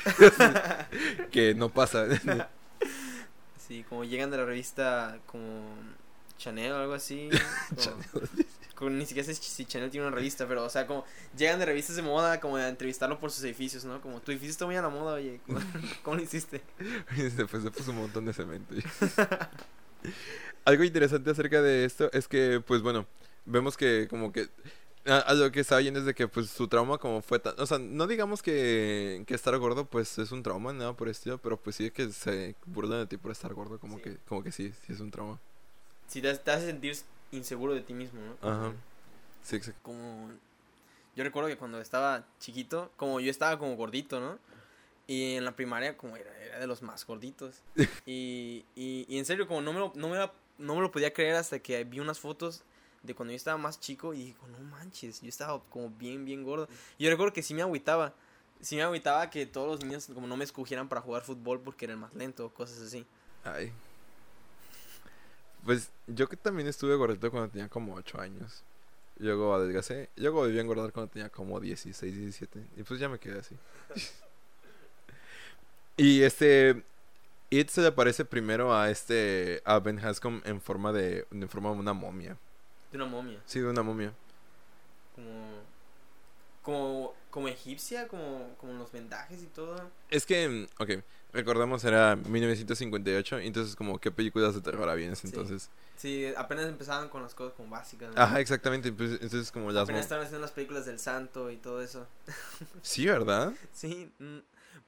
que 1.32 1.55
no 1.55 1.70
pasa. 1.70 2.05
Sí, 3.65 3.86
como 3.89 4.03
llegan 4.03 4.29
de 4.29 4.38
la 4.38 4.46
revista 4.46 5.17
como 5.25 5.63
Chanel 6.38 6.74
o 6.74 6.77
algo 6.77 6.94
así. 6.96 7.29
como- 7.70 8.25
ni 8.82 9.05
siquiera 9.05 9.25
sé 9.25 9.34
si 9.36 9.65
Chanel 9.65 9.89
tiene 9.89 10.05
una 10.08 10.15
revista, 10.15 10.48
pero 10.48 10.63
o 10.63 10.70
sea, 10.70 10.86
como 10.88 11.05
llegan 11.38 11.60
de 11.60 11.65
revistas 11.65 11.96
de 11.96 12.01
moda 12.01 12.39
como 12.39 12.58
a 12.58 12.67
entrevistarlo 12.67 13.20
por 13.20 13.32
sus 13.32 13.44
edificios, 13.44 13.86
¿no? 13.86 14.01
Como 14.01 14.20
tu 14.22 14.32
edificio 14.32 14.51
está 14.51 14.65
muy 14.65 14.75
a 14.75 14.82
la 14.82 14.89
moda, 14.89 15.13
oye, 15.15 15.39
¿cómo, 15.46 15.60
cómo 16.03 16.17
lo 16.17 16.24
hiciste? 16.24 16.62
Después 17.15 17.63
se 17.63 17.72
puso 17.72 17.91
un 17.91 17.98
montón 17.98 18.25
de 18.25 18.34
cemento. 18.34 18.75
Algo 20.65 20.84
interesante 20.84 21.29
acerca 21.32 21.62
de 21.62 21.86
esto 21.86 22.10
es 22.12 22.27
que, 22.27 22.62
pues 22.65 22.82
bueno, 22.82 23.05
vemos 23.46 23.77
que 23.77 24.08
como 24.10 24.32
que 24.32 24.50
a, 25.05 25.20
a 25.20 25.34
lo 25.36 25.51
que 25.51 25.60
está 25.60 25.79
yendo 25.79 26.00
es 26.00 26.05
de 26.08 26.15
que 26.15 26.27
pues 26.27 26.50
su 26.50 26.67
trauma 26.67 26.98
como 26.98 27.22
fue 27.22 27.38
tan, 27.39 27.53
o 27.60 27.65
sea, 27.67 27.77
no 27.77 28.08
digamos 28.08 28.41
que, 28.41 29.24
que 29.27 29.36
estar 29.36 29.55
gordo 29.60 29.86
pues 29.86 30.17
es 30.17 30.32
un 30.32 30.41
trauma, 30.41 30.74
nada 30.74 30.94
por 30.94 31.08
el 31.08 31.12
estilo, 31.12 31.38
pero 31.38 31.58
pues 31.58 31.75
sí 31.75 31.91
que 31.91 32.12
se 32.12 32.55
burlan 32.65 33.00
de 33.00 33.05
ti 33.08 33.17
por 33.17 33.32
estar 33.32 33.53
gordo, 33.53 33.79
como 33.79 33.98
Sí. 33.98 34.03
que 34.03 34.17
como 34.27 34.44
que 34.44 34.51
sí, 34.51 34.74
sí 34.86 34.94
es 34.94 35.00
un 35.00 35.12
trauma. 35.12 35.39
Si 36.08 36.22
te, 36.22 36.36
te 36.36 36.51
hace 36.51 36.65
sentir 36.67 36.96
inseguro 37.36 37.74
de 37.74 37.82
ti 37.82 37.94
mismo, 37.94 38.20
¿no? 38.22 38.50
Ajá. 38.50 38.74
Sí, 39.44 39.56
exacto. 39.58 39.80
como 39.84 40.30
yo 41.15 41.24
recuerdo 41.24 41.48
que 41.50 41.58
cuando 41.58 41.80
estaba 41.80 42.25
chiquito, 42.39 42.92
como 42.98 43.20
yo 43.20 43.32
estaba 43.32 43.58
como 43.58 43.75
gordito, 43.75 44.20
¿no? 44.20 44.38
Y 45.08 45.36
en 45.36 45.46
la 45.46 45.56
primaria 45.56 45.96
como 45.96 46.18
era, 46.18 46.36
era 46.44 46.60
de 46.60 46.68
los 46.68 46.82
más 46.82 47.06
gorditos. 47.06 47.62
Y, 48.08 48.65
y, 48.75 49.06
y 49.08 49.18
en 49.18 49.25
serio 49.25 49.48
como 49.48 49.62
no 49.62 49.72
me, 49.74 49.80
lo, 49.80 49.92
no, 49.96 50.10
me 50.10 50.18
la- 50.18 50.34
no 50.58 50.75
me 50.75 50.82
lo 50.82 50.92
podía 50.92 51.12
creer 51.13 51.36
hasta 51.36 51.60
que 51.60 51.84
vi 51.84 52.00
unas 52.00 52.20
fotos 52.20 52.63
de 53.04 53.13
cuando 53.15 53.32
yo 53.32 53.36
estaba 53.38 53.58
más 53.58 53.80
chico 53.80 54.13
y 54.13 54.25
digo, 54.25 54.48
no 54.48 54.60
manches, 54.70 55.22
yo 55.22 55.30
estaba 55.30 55.62
como 55.70 55.89
bien, 55.92 56.25
bien 56.25 56.44
gordo. 56.44 56.68
Y 56.98 57.04
yo 57.06 57.10
recuerdo 57.12 57.34
que 57.34 57.42
sí 57.44 57.54
me 57.54 57.62
agüitaba. 57.62 58.13
Sí 58.62 58.75
me 58.75 58.82
agüitaba 58.84 59.30
que 59.30 59.46
todos 59.46 59.68
los 59.68 59.84
niños 59.84 60.08
como 60.13 60.27
no 60.27 60.38
me 60.38 60.44
escogieran 60.44 60.88
para 60.89 61.01
jugar 61.01 61.24
fútbol 61.24 61.60
porque 61.62 61.86
era 61.86 61.94
el 61.94 62.00
más 62.00 62.13
lento, 62.15 62.50
cosas 62.50 62.80
así. 62.82 63.06
Ay. 63.44 63.72
Pues 65.65 65.89
yo 66.05 66.29
que 66.29 66.38
también 66.38 66.67
estuve 66.67 66.95
gordito 66.95 67.31
cuando 67.31 67.50
tenía 67.50 67.67
como 67.67 67.95
8 67.95 68.22
años. 68.22 68.63
Luego 69.17 69.55
adelgacé. 69.55 70.10
Luego 70.15 70.39
volví 70.39 70.57
a 70.57 70.62
engordar 70.62 70.91
cuando 70.91 71.12
tenía 71.12 71.29
como 71.29 71.60
16, 71.60 72.15
17. 72.15 72.63
Y 72.77 72.84
pues 72.84 73.00
ya 73.00 73.10
me 73.10 73.17
quedé 73.17 73.39
así. 73.39 73.55
y 75.97 76.21
este. 76.21 76.84
It 77.49 77.69
se 77.69 77.82
le 77.82 77.91
parece 77.91 78.25
primero 78.25 78.75
a 78.75 78.91
este. 78.91 79.62
A 79.65 79.80
Ben 79.80 79.99
Hanscom 79.99 80.41
en 80.45 80.62
forma 80.62 80.91
de. 80.91 81.25
En 81.32 81.49
forma 81.49 81.71
de 81.71 81.78
una 81.78 81.93
momia. 81.93 82.38
De 82.91 82.97
una 82.97 83.08
momia. 83.08 83.41
Sí, 83.45 83.60
de 83.60 83.67
una 83.67 83.84
momia. 83.84 84.13
Como... 85.15 85.65
Como, 86.62 87.13
como 87.30 87.47
egipcia, 87.47 88.08
como, 88.08 88.56
como 88.60 88.73
los 88.73 88.91
vendajes 88.91 89.41
y 89.41 89.47
todo. 89.47 89.89
Es 90.10 90.25
que. 90.25 90.67
Ok. 90.80 91.04
Recordamos 91.36 91.84
era 91.84 92.15
1958. 92.15 93.39
Entonces, 93.39 93.76
como, 93.76 94.00
¿qué 94.00 94.10
películas 94.10 94.56
de 94.56 94.62
terror 94.62 94.88
había 94.89 95.13
Sí. 95.15 95.28
entonces? 95.28 95.69
Sí, 95.98 96.26
apenas 96.38 96.65
empezaban 96.65 97.10
con 97.10 97.21
las 97.21 97.36
cosas 97.36 97.54
como 97.56 97.69
básicas. 97.69 98.15
¿no? 98.15 98.21
Ajá, 98.21 98.39
exactamente. 98.39 98.91
Pues, 98.91 99.12
entonces, 99.13 99.52
como 99.52 99.71
las. 99.71 99.84
Apenas 99.84 100.04
estaban 100.04 100.24
haciendo 100.24 100.41
las 100.41 100.52
películas 100.52 100.86
del 100.86 100.98
santo 100.98 101.52
y 101.52 101.58
todo 101.58 101.82
eso. 101.82 102.08
Sí, 102.82 103.06
¿verdad? 103.06 103.54
Sí, 103.74 104.10
mm, 104.19 104.38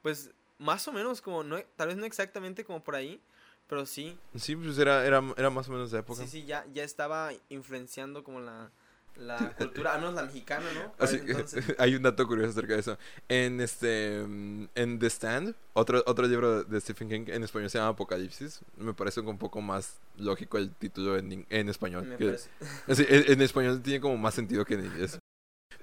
pues 0.02 0.30
más 0.58 0.88
o 0.88 0.92
menos 0.92 1.20
como, 1.20 1.44
no, 1.44 1.58
tal 1.76 1.88
vez 1.88 1.96
no 1.96 2.06
exactamente 2.06 2.64
como 2.64 2.82
por 2.82 2.96
ahí, 2.96 3.20
pero 3.68 3.86
sí. 3.86 4.18
Sí, 4.34 4.56
pues 4.56 4.78
era, 4.78 5.06
era, 5.06 5.22
era 5.36 5.50
más 5.50 5.68
o 5.68 5.72
menos 5.72 5.90
de 5.90 5.98
época. 6.00 6.22
Sí, 6.22 6.28
sí, 6.28 6.44
ya, 6.46 6.66
ya 6.72 6.82
estaba 6.82 7.30
influenciando 7.48 8.24
como 8.24 8.40
la, 8.40 8.70
la 9.18 9.54
cultura, 9.56 9.94
al 9.94 10.00
menos 10.00 10.14
la 10.14 10.24
mexicana, 10.24 10.66
¿no? 10.74 10.94
Así 10.98 11.16
entonces. 11.16 11.64
hay 11.78 11.94
un 11.94 12.02
dato 12.02 12.26
curioso 12.26 12.50
acerca 12.50 12.74
de 12.74 12.80
eso. 12.80 12.98
En 13.28 13.60
este 13.60 14.18
en 14.20 14.98
The 14.98 15.06
Stand, 15.06 15.54
otro, 15.72 16.02
otro 16.06 16.26
libro 16.26 16.64
de 16.64 16.80
Stephen 16.80 17.08
King 17.08 17.24
en 17.28 17.42
español 17.42 17.70
se 17.70 17.78
llama 17.78 17.90
Apocalipsis. 17.90 18.60
Me 18.76 18.94
parece 18.94 19.20
un 19.20 19.38
poco 19.38 19.60
más 19.60 19.98
lógico 20.16 20.58
el 20.58 20.70
título 20.74 21.18
en, 21.18 21.46
en 21.50 21.68
español. 21.68 22.06
Me 22.06 22.16
que- 22.16 22.24
parece. 22.26 22.50
así, 22.86 23.04
en, 23.08 23.32
en 23.32 23.42
español 23.42 23.82
tiene 23.82 24.00
como 24.00 24.16
más 24.16 24.34
sentido 24.34 24.64
que 24.64 24.74
en 24.74 24.86
inglés. 24.86 25.18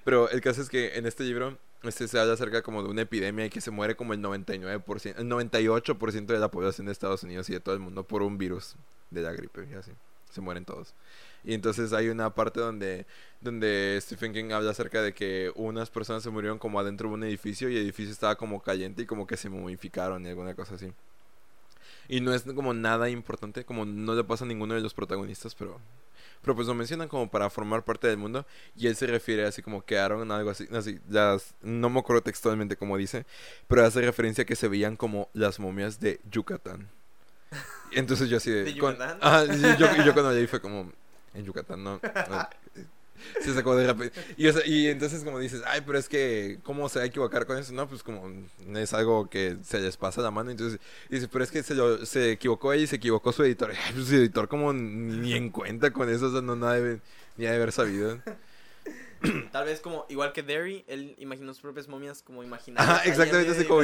Pero 0.04 0.30
el 0.30 0.42
caso 0.42 0.62
es 0.62 0.70
que 0.70 0.96
en 0.98 1.06
este 1.06 1.24
libro 1.24 1.58
este 1.84 2.08
se 2.08 2.20
habla 2.20 2.34
acerca 2.34 2.62
como 2.62 2.82
de 2.84 2.90
una 2.90 3.02
epidemia 3.02 3.46
y 3.46 3.50
que 3.50 3.62
se 3.62 3.72
muere 3.72 3.96
como 3.96 4.14
el 4.14 4.22
99%, 4.22 5.16
el 5.18 5.28
98% 5.28 6.26
de 6.26 6.40
la 6.40 6.50
población 6.50 6.86
de 6.86 6.92
Estados 6.92 7.24
Unidos 7.24 7.50
y 7.50 7.54
de 7.54 7.60
todo 7.60 7.76
el 7.76 7.82
mundo 7.82 8.04
por 8.04 8.22
un 8.24 8.38
virus 8.38 8.76
de 9.12 9.22
la 9.22 9.32
gripe 9.34 9.68
y 9.70 9.74
así. 9.76 9.92
Se 10.36 10.42
mueren 10.42 10.66
todos. 10.66 10.94
Y 11.46 11.54
entonces 11.54 11.94
hay 11.94 12.10
una 12.10 12.36
parte 12.36 12.60
donde, 12.60 13.06
donde 13.40 13.98
Stephen 14.02 14.34
King 14.34 14.52
habla 14.52 14.72
acerca 14.72 15.02
de 15.02 15.14
que 15.14 15.50
unas 15.56 15.90
personas 15.90 16.24
se 16.24 16.30
murieron 16.30 16.60
como 16.60 16.78
adentro 16.78 17.08
de 17.08 17.16
un 17.16 17.24
edificio 17.24 17.70
y 17.70 17.78
el 17.78 17.84
edificio 17.84 18.12
estaba 18.12 18.36
como 18.36 18.62
caliente 18.62 19.04
y 19.04 19.06
como 19.06 19.26
que 19.26 19.38
se 19.38 19.50
momificaron 19.50 20.26
y 20.26 20.30
alguna 20.30 20.56
cosa 20.56 20.76
así. 20.76 20.92
Y 22.10 22.20
no 22.20 22.34
es 22.34 22.44
como 22.44 22.74
nada 22.74 23.10
importante, 23.10 23.64
como 23.64 23.86
no 23.86 24.14
le 24.14 24.26
pasa 24.26 24.44
a 24.44 24.48
ninguno 24.48 24.74
de 24.76 24.82
los 24.82 24.94
protagonistas, 24.94 25.56
pero 25.56 25.80
pero 26.42 26.56
pues 26.56 26.68
lo 26.68 26.76
mencionan 26.76 27.08
como 27.08 27.30
para 27.30 27.50
formar 27.50 27.84
parte 27.84 28.08
del 28.08 28.18
mundo 28.18 28.46
y 28.76 28.86
él 28.86 28.96
se 28.96 29.08
refiere 29.08 29.46
así 29.46 29.64
como 29.64 29.84
quedaron 29.84 30.32
algo 30.32 30.52
así, 30.52 30.68
así 30.72 31.00
las, 31.10 31.56
no 31.64 31.90
me 31.90 32.00
acuerdo 32.00 32.22
textualmente 32.22 32.78
como 32.78 32.98
dice, 32.98 33.26
pero 33.68 33.84
hace 33.84 34.02
referencia 34.02 34.44
a 34.44 34.46
que 34.46 34.56
se 34.56 34.68
veían 34.68 34.96
como 34.96 35.30
las 35.34 35.60
momias 35.60 36.00
de 36.00 36.20
Yucatán. 36.30 36.90
Entonces 37.92 38.30
yo 38.30 38.38
así 38.38 38.52
de... 38.52 38.64
¿De 38.64 38.78
con- 38.78 38.96
y 38.96 39.62
yo, 39.80 40.04
yo 40.04 40.14
cuando 40.14 40.32
leí 40.32 40.48
fue 40.48 40.60
como, 40.60 40.92
en 41.34 41.46
Yucatán, 41.46 41.84
no. 41.84 42.00
no. 42.30 42.50
Se 43.42 43.54
sacó 43.54 43.76
de 43.76 43.88
repente. 43.88 44.20
Y, 44.38 44.48
o 44.48 44.54
sea, 44.54 44.66
y 44.66 44.88
entonces 44.88 45.24
como 45.24 45.40
dices, 45.40 45.62
ay, 45.66 45.82
pero 45.86 45.98
es 45.98 46.10
que, 46.10 46.60
¿cómo 46.64 46.90
se 46.90 47.00
va 47.00 47.04
a 47.04 47.08
equivocar 47.08 47.46
con 47.46 47.58
eso? 47.58 47.74
No, 47.74 47.88
pues 47.88 48.04
como 48.04 48.30
es 48.76 48.94
algo 48.94 49.30
que 49.30 49.58
se 49.64 49.80
les 49.80 49.98
pasa 49.98 50.22
la 50.22 50.32
mano. 50.32 50.52
Entonces 50.52 50.80
dice, 51.10 51.28
pero 51.28 51.44
es 51.44 51.52
que 51.52 51.64
se, 51.64 51.76
lo, 51.76 52.06
se 52.06 52.32
equivocó 52.32 52.74
ella 52.74 52.84
y 52.84 52.88
se 52.88 52.98
equivocó 52.98 53.32
su 53.32 53.44
editor. 53.44 53.72
Ay, 53.86 53.94
pues 53.94 54.08
su 54.08 54.16
editor 54.16 54.48
como 54.48 54.74
ni, 54.74 55.34
en 55.34 55.50
cuenta 55.50 55.92
con 55.92 56.10
eso, 56.10 56.28
o 56.28 56.32
sea, 56.32 56.42
no 56.42 56.56
nada 56.56 56.74
debe, 56.74 57.00
ni 57.38 57.46
ha 57.46 57.52
de 57.52 57.56
haber 57.56 57.72
sabido. 57.72 58.20
Tal 59.52 59.66
vez 59.66 59.80
como, 59.80 60.06
igual 60.10 60.34
que 60.34 60.44
Derry, 60.44 60.84
él 60.88 61.16
imaginó 61.18 61.54
sus 61.54 61.62
propias 61.62 61.88
momias 61.88 62.22
como 62.22 62.44
imaginarias. 62.44 63.06
En 63.06 63.12
exactamente, 63.12 63.52
así 63.52 63.66
como 63.66 63.82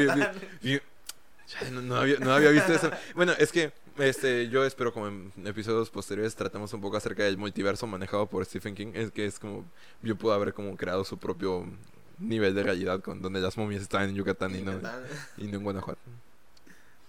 no, 1.71 1.81
no 1.81 1.95
había, 1.95 2.17
no 2.19 2.33
había 2.33 2.49
visto 2.49 2.73
eso. 2.73 2.91
Bueno, 3.15 3.33
es 3.37 3.51
que 3.51 3.71
este, 3.97 4.49
yo 4.49 4.65
espero 4.65 4.93
como 4.93 5.07
en 5.07 5.31
episodios 5.45 5.89
posteriores 5.89 6.35
tratemos 6.35 6.73
un 6.73 6.81
poco 6.81 6.97
acerca 6.97 7.23
del 7.23 7.37
multiverso 7.37 7.87
manejado 7.87 8.25
por 8.27 8.45
Stephen 8.45 8.75
King. 8.75 8.91
Es 8.93 9.11
que 9.11 9.25
es 9.25 9.39
como, 9.39 9.65
yo 10.01 10.15
puedo 10.15 10.33
haber 10.33 10.53
como 10.53 10.75
creado 10.77 11.03
su 11.03 11.17
propio 11.17 11.65
nivel 12.17 12.53
de 12.55 12.63
realidad 12.63 13.01
con 13.01 13.21
donde 13.21 13.39
las 13.39 13.57
momias 13.57 13.81
estaban 13.81 14.09
en 14.09 14.15
Yucatán 14.15 14.55
y 14.55 14.61
no, 14.61 14.79
y 15.37 15.47
no 15.47 15.57
en 15.57 15.63
Guanajuato. 15.63 15.99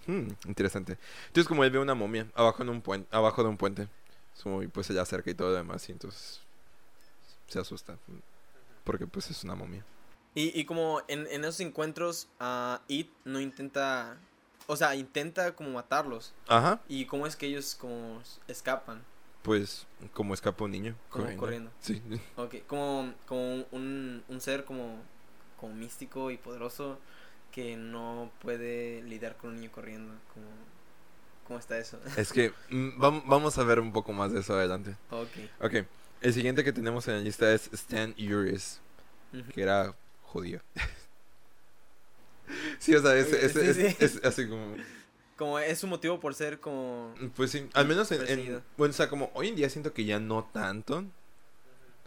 Hmm, 0.05 0.27
interesante. 0.45 0.97
Entonces 1.27 1.47
como 1.47 1.63
él 1.63 1.71
ve 1.71 1.79
una 1.79 1.95
momia 1.95 2.27
abajo, 2.35 2.63
en 2.63 2.69
un 2.69 2.81
puente, 2.81 3.07
abajo 3.15 3.43
de 3.43 3.49
un 3.49 3.57
puente, 3.57 3.87
y 4.61 4.67
pues 4.67 4.87
se 4.87 4.93
le 4.93 4.99
acerca 4.99 5.29
y 5.31 5.33
todo 5.33 5.49
lo 5.49 5.55
demás 5.55 5.87
y 5.87 5.93
entonces 5.93 6.41
se 7.47 7.59
asusta. 7.59 7.97
Porque 8.83 9.07
pues 9.07 9.29
es 9.29 9.43
una 9.43 9.55
momia. 9.55 9.85
Y, 10.35 10.59
y 10.59 10.65
como 10.65 11.01
en, 11.07 11.27
en 11.27 11.43
esos 11.43 11.59
encuentros, 11.59 12.27
ah, 12.39 12.81
It 12.87 13.09
no 13.23 13.39
intenta, 13.39 14.17
o 14.67 14.75
sea, 14.75 14.95
intenta 14.95 15.55
como 15.55 15.69
matarlos. 15.71 16.33
Ajá. 16.47 16.81
Y 16.87 17.05
cómo 17.05 17.27
es 17.27 17.35
que 17.35 17.45
ellos 17.47 17.75
como 17.75 18.21
escapan, 18.47 19.03
Pues 19.43 19.85
como 20.13 20.33
escapa 20.33 20.63
un 20.65 20.71
niño. 20.71 20.95
como 21.09 21.35
corriendo. 21.37 21.71
Sí. 21.81 22.01
Ok, 22.37 22.55
como, 22.67 23.13
como 23.27 23.65
un, 23.71 24.23
un 24.27 24.41
ser 24.41 24.65
como, 24.65 25.01
como 25.59 25.75
místico 25.75 26.31
y 26.31 26.37
poderoso 26.37 26.97
que 27.51 27.75
no 27.77 28.31
puede 28.41 29.03
lidiar 29.03 29.37
con 29.37 29.51
un 29.51 29.57
niño 29.57 29.71
corriendo. 29.71 30.13
Como, 30.33 30.47
¿Cómo 31.45 31.59
está 31.59 31.77
eso? 31.77 31.99
Es 32.17 32.31
que 32.33 32.51
mm, 32.69 32.99
vam- 32.99 33.23
vamos 33.27 33.57
a 33.59 33.63
ver 33.63 33.79
un 33.79 33.91
poco 33.93 34.13
más 34.13 34.31
de 34.31 34.39
eso 34.39 34.53
adelante. 34.55 34.95
ok. 35.11 35.27
Ok. 35.61 35.73
El 36.21 36.33
siguiente 36.33 36.63
que 36.63 36.71
tenemos 36.73 37.07
en 37.09 37.15
la 37.17 37.19
lista 37.21 37.51
es 37.53 37.69
Stan 37.73 38.15
Uris, 38.17 38.79
que 39.53 39.61
era 39.61 39.93
judío. 40.33 40.59
sí, 42.79 42.93
o 42.95 43.01
sea, 43.01 43.15
es, 43.15 43.31
es, 43.31 43.53
Sí, 43.53 43.59
es- 43.59 43.75
sí. 43.77 43.95
es 43.99 44.25
así 44.25 44.47
como... 44.47 44.75
Como 45.37 45.59
es 45.59 45.79
su 45.79 45.87
motivo 45.87 46.19
por 46.19 46.35
ser 46.35 46.59
como... 46.59 47.13
Pues 47.35 47.51
sí, 47.51 47.67
al 47.73 47.87
menos 47.87 48.11
en, 48.11 48.27
en-. 48.27 48.61
Bueno, 48.77 48.91
o 48.91 48.95
sea, 48.95 49.09
como 49.09 49.31
hoy 49.33 49.47
en 49.47 49.55
día 49.55 49.69
siento 49.69 49.91
que 49.93 50.05
ya 50.05 50.19
no 50.19 50.47
tanto. 50.53 51.03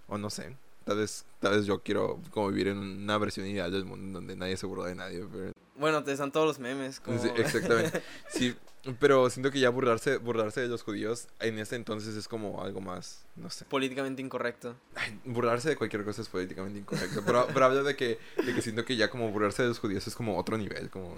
O 0.06 0.16
no 0.16 0.30
sé. 0.30 0.56
tal 0.84 0.98
vez, 0.98 1.24
tal 1.40 1.56
vez 1.56 1.66
yo 1.66 1.82
quiero 1.82 2.20
como 2.30 2.48
vivir 2.48 2.68
en 2.68 2.78
una 2.78 3.18
versión 3.18 3.46
ideal 3.46 3.72
del 3.72 3.84
mundo 3.84 4.20
donde 4.20 4.36
nadie 4.36 4.56
se 4.56 4.66
burla 4.66 4.86
de 4.86 4.94
nadie. 4.94 5.26
Pero... 5.30 5.52
Bueno, 5.78 6.02
te 6.04 6.12
están 6.12 6.32
todos 6.32 6.46
los 6.46 6.58
memes. 6.58 7.00
Como... 7.00 7.20
Sí, 7.20 7.30
exactamente. 7.36 8.02
Sí, 8.28 8.54
pero 9.00 9.28
siento 9.30 9.50
que 9.50 9.58
ya 9.58 9.70
burlarse, 9.70 10.18
burlarse 10.18 10.60
de 10.60 10.68
los 10.68 10.82
judíos 10.82 11.26
en 11.40 11.58
ese 11.58 11.76
entonces 11.76 12.14
es 12.14 12.28
como 12.28 12.62
algo 12.62 12.80
más, 12.80 13.24
no 13.34 13.50
sé. 13.50 13.64
Políticamente 13.64 14.22
incorrecto. 14.22 14.76
Ay, 14.94 15.18
burlarse 15.24 15.68
de 15.68 15.76
cualquier 15.76 16.04
cosa 16.04 16.22
es 16.22 16.28
políticamente 16.28 16.78
incorrecto. 16.78 17.22
Pero, 17.26 17.48
pero 17.52 17.64
hablo 17.64 17.82
de 17.82 17.96
que, 17.96 18.18
de 18.44 18.54
que 18.54 18.62
siento 18.62 18.84
que 18.84 18.96
ya 18.96 19.10
como 19.10 19.30
burlarse 19.30 19.62
de 19.62 19.68
los 19.68 19.80
judíos 19.80 20.06
es 20.06 20.14
como 20.14 20.38
otro 20.38 20.56
nivel, 20.56 20.88
como... 20.90 21.16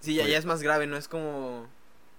Sí, 0.00 0.14
ya, 0.14 0.26
ya 0.26 0.36
es 0.36 0.44
más 0.44 0.62
grave, 0.62 0.86
no 0.86 0.96
es 0.96 1.06
como... 1.06 1.68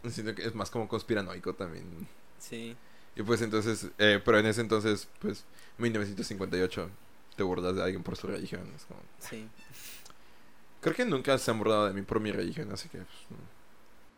Siento 0.07 0.35
que 0.35 0.45
es 0.45 0.55
más 0.55 0.69
como 0.69 0.87
conspiranoico 0.87 1.53
también. 1.53 2.07
Sí. 2.39 2.77
Y 3.15 3.23
pues 3.23 3.41
entonces, 3.41 3.87
eh, 3.97 4.21
pero 4.23 4.39
en 4.39 4.45
ese 4.45 4.61
entonces, 4.61 5.07
pues, 5.19 5.43
1958, 5.77 6.89
te 7.35 7.43
burlas 7.43 7.75
de 7.75 7.83
alguien 7.83 8.03
por 8.03 8.15
su 8.15 8.27
religión. 8.27 8.71
Es 8.75 8.85
como... 8.85 9.01
Sí. 9.19 9.47
Creo 10.83 10.95
que 10.95 11.05
nunca 11.05 11.37
se 11.37 11.49
han 11.49 11.57
burlado 11.57 11.87
de 11.87 11.93
mí 11.93 12.01
por 12.01 12.19
mi 12.19 12.31
religión, 12.31 12.69
así 12.71 12.89
que... 12.89 12.97
pues, 12.97 13.09
no. 13.29 13.37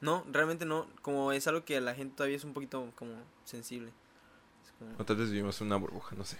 No, 0.01 0.25
realmente 0.31 0.65
no. 0.65 0.87
Como 1.01 1.31
es 1.31 1.47
algo 1.47 1.63
que 1.63 1.79
la 1.79 1.93
gente 1.95 2.15
todavía 2.17 2.35
es 2.35 2.43
un 2.43 2.53
poquito 2.53 2.91
como 2.95 3.13
sensible. 3.45 3.91
O 4.97 5.03
tal 5.05 5.17
vez 5.17 5.29
vivimos 5.29 5.59
una 5.61 5.75
burbuja, 5.77 6.15
no 6.15 6.25
sé. 6.25 6.37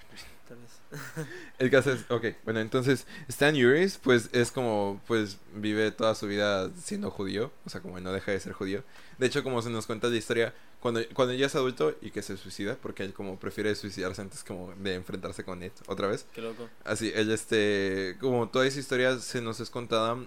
tal 0.48 0.58
vez. 0.58 1.28
El 1.60 1.70
caso 1.70 1.92
es, 1.92 2.06
ok, 2.10 2.26
bueno, 2.44 2.60
entonces 2.60 3.06
Stan 3.28 3.56
Uris, 3.56 3.98
pues 3.98 4.30
es 4.34 4.52
como, 4.52 5.02
pues 5.08 5.38
vive 5.54 5.92
toda 5.92 6.16
su 6.16 6.28
vida 6.28 6.70
siendo 6.76 7.12
judío, 7.12 7.52
o 7.66 7.70
sea, 7.70 7.82
como 7.82 8.00
no 8.00 8.12
deja 8.12 8.32
de 8.32 8.40
ser 8.40 8.54
judío. 8.54 8.84
De 9.18 9.28
hecho, 9.28 9.44
como 9.44 9.62
se 9.62 9.70
nos 9.70 9.86
cuenta 9.86 10.08
la 10.08 10.16
historia, 10.16 10.54
cuando, 10.80 11.02
cuando 11.14 11.34
ya 11.34 11.48
es 11.48 11.56
adulto 11.56 11.96
y 12.02 12.12
que 12.12 12.22
se 12.22 12.38
suicida, 12.38 12.76
porque 12.76 13.04
él 13.04 13.14
como 13.14 13.40
prefiere 13.40 13.74
suicidarse 13.76 14.22
antes 14.22 14.44
como 14.44 14.74
de 14.76 14.96
enfrentarse 14.96 15.44
con 15.44 15.64
Ed 15.64 15.72
otra 15.88 16.08
vez. 16.08 16.26
Qué 16.34 16.42
loco. 16.42 16.70
Así, 16.84 17.12
él 17.16 17.32
este, 17.32 18.18
como 18.20 18.50
toda 18.50 18.68
esa 18.68 18.80
historia 18.80 19.18
se 19.20 19.42
nos 19.42 19.60
es 19.60 19.70
contada 19.70 20.18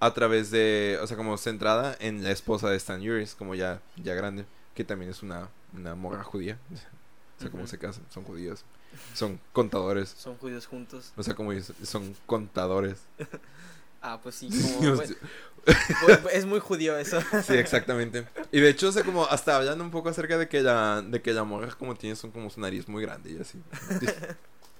a 0.00 0.14
través 0.14 0.50
de, 0.50 0.98
o 1.02 1.06
sea, 1.06 1.16
como 1.16 1.36
centrada 1.36 1.96
en 2.00 2.22
la 2.22 2.30
esposa 2.30 2.68
de 2.70 2.76
Stan 2.76 3.00
Uris, 3.00 3.34
como 3.34 3.54
ya, 3.54 3.80
ya 3.96 4.14
grande, 4.14 4.44
que 4.74 4.84
también 4.84 5.10
es 5.10 5.22
una, 5.22 5.48
una 5.74 5.94
morra 5.94 6.22
judía. 6.24 6.58
O 7.48 7.50
sea, 7.50 7.58
Ujú. 7.60 7.66
se 7.66 7.78
casan, 7.78 8.04
son 8.10 8.24
judíos, 8.24 8.64
son 9.14 9.40
contadores. 9.52 10.10
Son 10.18 10.36
judíos 10.36 10.66
juntos. 10.66 11.12
O 11.16 11.22
sea, 11.22 11.34
como 11.34 11.52
son 11.82 12.14
contadores. 12.26 12.98
Ah, 14.04 14.18
pues 14.20 14.34
sí. 14.34 14.48
Como, 16.00 16.28
es 16.30 16.44
muy 16.44 16.58
judío 16.58 16.98
eso. 16.98 17.20
sí, 17.46 17.54
exactamente. 17.54 18.26
Y 18.50 18.58
de 18.58 18.70
hecho, 18.70 18.88
o 18.88 18.92
sea, 18.92 19.04
como 19.04 19.24
hasta 19.26 19.56
hablando 19.56 19.84
un 19.84 19.92
poco 19.92 20.08
acerca 20.08 20.36
de 20.36 20.48
que 20.48 20.60
la, 20.60 21.02
de 21.02 21.22
que 21.22 21.32
la 21.32 21.44
morra 21.44 21.72
como 21.78 21.94
tiene 21.94 22.16
son 22.16 22.32
como 22.32 22.50
su 22.50 22.60
nariz 22.60 22.88
muy 22.88 23.00
grande 23.00 23.30
y 23.30 23.38
así. 23.38 23.62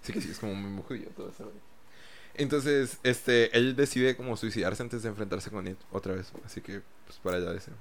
Sí 0.03 0.13
que 0.13 0.21
sí, 0.21 0.33
es 0.33 0.41
como 0.41 0.57
muy, 0.57 0.71
muy 0.71 0.83
judío 0.83 1.09
todo 1.17 1.31
eso. 1.31 1.53
Entonces, 2.35 2.99
este, 3.03 3.57
él 3.57 3.77
decide 3.77 4.17
como 4.17 4.37
suicidarse 4.37 4.83
antes 4.83 5.03
de 5.03 5.11
enfrentarse 5.11 5.51
con 5.51 5.67
él 5.69 5.77
otra 5.93 6.15
vez. 6.15 6.33
Así 6.45 6.61
que, 6.61 6.83
pues 7.07 7.19
para 7.23 7.37
allá 7.37 7.53
deseo. 7.53 7.75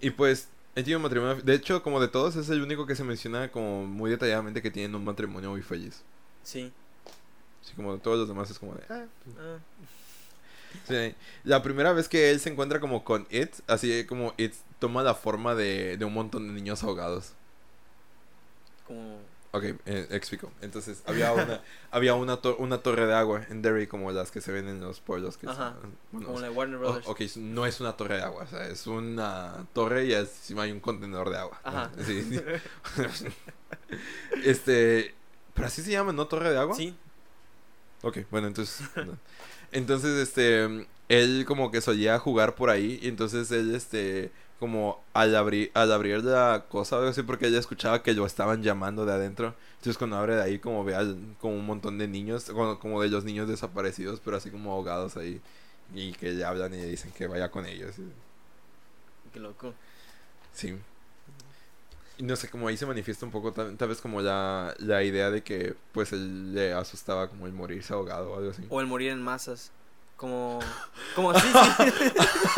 Y 0.00 0.10
pues, 0.10 0.48
tiene 0.84 0.96
un 0.96 1.02
matrimonio. 1.02 1.42
De 1.42 1.54
hecho, 1.54 1.82
como 1.82 2.00
de 2.00 2.08
todos, 2.08 2.36
es 2.36 2.48
el 2.50 2.62
único 2.62 2.86
que 2.86 2.94
se 2.96 3.04
menciona 3.04 3.50
como 3.50 3.86
muy 3.86 4.10
detalladamente 4.10 4.62
que 4.62 4.70
tienen 4.70 4.94
un 4.94 5.04
matrimonio 5.04 5.50
muy 5.50 5.62
feliz. 5.62 6.02
Sí. 6.42 6.72
Así 7.64 7.74
como 7.74 7.96
todos 7.98 8.18
los 8.18 8.28
demás 8.28 8.50
es 8.50 8.58
como 8.58 8.74
de. 8.74 8.82
"Ah, 8.90 9.04
Ah, 9.38 9.58
Sí. 10.86 11.14
La 11.44 11.62
primera 11.62 11.92
vez 11.92 12.06
que 12.08 12.30
él 12.30 12.38
se 12.40 12.50
encuentra 12.50 12.80
como 12.80 13.02
con 13.04 13.26
It, 13.30 13.50
así 13.66 14.04
como 14.04 14.34
It 14.36 14.52
toma 14.78 15.02
la 15.02 15.14
forma 15.14 15.54
de, 15.54 15.96
de 15.96 16.04
un 16.04 16.12
montón 16.12 16.46
de 16.48 16.52
niños 16.52 16.82
ahogados. 16.82 17.32
como... 18.86 19.18
Ok, 19.56 19.64
eh, 19.86 20.06
explico. 20.10 20.50
Entonces, 20.60 21.02
había 21.06 21.32
una, 21.32 21.62
había 21.90 22.14
una, 22.14 22.40
tor- 22.42 22.56
una 22.58 22.78
torre 22.78 23.06
de 23.06 23.14
agua 23.14 23.44
en 23.48 23.62
Derry 23.62 23.86
como 23.86 24.10
las 24.12 24.30
que 24.30 24.40
se 24.40 24.52
ven 24.52 24.68
en 24.68 24.80
los 24.80 25.00
pueblos 25.00 25.36
que 25.36 25.46
Ajá. 25.48 25.74
bueno, 26.12 26.26
Como 26.26 26.40
la 26.40 26.50
Warner 26.50 26.78
Brothers. 26.78 27.06
ok, 27.06 27.20
no 27.36 27.64
es 27.66 27.80
una 27.80 27.96
torre 27.96 28.16
de 28.16 28.22
agua, 28.22 28.44
o 28.44 28.46
sea, 28.46 28.66
es 28.68 28.86
una 28.86 29.66
torre 29.72 30.06
y 30.06 30.14
encima 30.14 30.62
hay 30.64 30.72
un 30.72 30.80
contenedor 30.80 31.30
de 31.30 31.38
agua. 31.38 31.60
¿no? 31.64 31.70
Ajá. 31.70 31.90
Sí, 32.04 32.22
sí. 32.22 32.40
este, 34.44 35.14
pero 35.54 35.68
así 35.68 35.82
se 35.82 35.90
llama, 35.92 36.12
¿no? 36.12 36.26
Torre 36.26 36.50
de 36.50 36.58
agua. 36.58 36.76
Sí. 36.76 36.94
Ok, 38.02 38.18
bueno, 38.30 38.46
entonces. 38.46 38.86
no. 38.96 39.18
Entonces, 39.72 40.10
este. 40.28 40.86
Él 41.08 41.44
como 41.46 41.70
que 41.70 41.80
solía 41.80 42.18
jugar 42.18 42.56
por 42.56 42.68
ahí. 42.68 42.98
Y 43.02 43.08
entonces 43.08 43.50
él, 43.52 43.74
este. 43.74 44.30
Como 44.58 45.02
al 45.12 45.36
abrir, 45.36 45.70
al 45.74 45.92
abrir 45.92 46.24
la 46.24 46.64
cosa 46.70 46.96
o 46.96 46.98
algo 47.00 47.10
así, 47.10 47.22
porque 47.22 47.46
ella 47.48 47.58
escuchaba 47.58 48.02
que 48.02 48.14
lo 48.14 48.24
estaban 48.24 48.62
llamando 48.62 49.04
de 49.04 49.12
adentro. 49.12 49.54
Entonces, 49.74 49.98
cuando 49.98 50.16
abre 50.16 50.34
de 50.36 50.42
ahí, 50.42 50.58
como 50.58 50.82
ve 50.84 50.94
al- 50.94 51.18
como 51.40 51.54
un 51.56 51.66
montón 51.66 51.98
de 51.98 52.08
niños, 52.08 52.44
como, 52.46 52.78
como 52.78 53.02
de 53.02 53.08
los 53.08 53.24
niños 53.24 53.48
desaparecidos, 53.48 54.20
pero 54.24 54.36
así 54.38 54.50
como 54.50 54.72
ahogados 54.72 55.16
ahí. 55.18 55.40
Y 55.94 56.12
que 56.12 56.32
le 56.32 56.44
hablan 56.44 56.72
y 56.74 56.78
le 56.78 56.86
dicen 56.86 57.12
que 57.12 57.26
vaya 57.26 57.50
con 57.50 57.66
ellos. 57.66 57.96
Qué 59.32 59.40
loco. 59.40 59.74
Sí. 60.52 60.76
Y 62.18 62.22
no 62.22 62.34
sé, 62.34 62.48
como 62.48 62.66
ahí 62.68 62.76
se 62.78 62.86
manifiesta 62.86 63.26
un 63.26 63.32
poco, 63.32 63.52
tal, 63.52 63.76
tal 63.76 63.88
vez 63.88 64.00
como 64.00 64.22
la, 64.22 64.74
la 64.78 65.02
idea 65.04 65.30
de 65.30 65.42
que, 65.42 65.74
pues, 65.92 66.12
él 66.12 66.54
le 66.54 66.72
asustaba 66.72 67.28
como 67.28 67.46
el 67.46 67.52
morirse 67.52 67.92
ahogado 67.92 68.32
o 68.32 68.38
algo 68.38 68.50
así. 68.50 68.62
O 68.70 68.80
el 68.80 68.86
morir 68.86 69.10
en 69.10 69.20
masas. 69.20 69.70
Como... 70.16 70.58
Como 71.14 71.34
sí, 71.38 71.46
sí. 71.46 71.50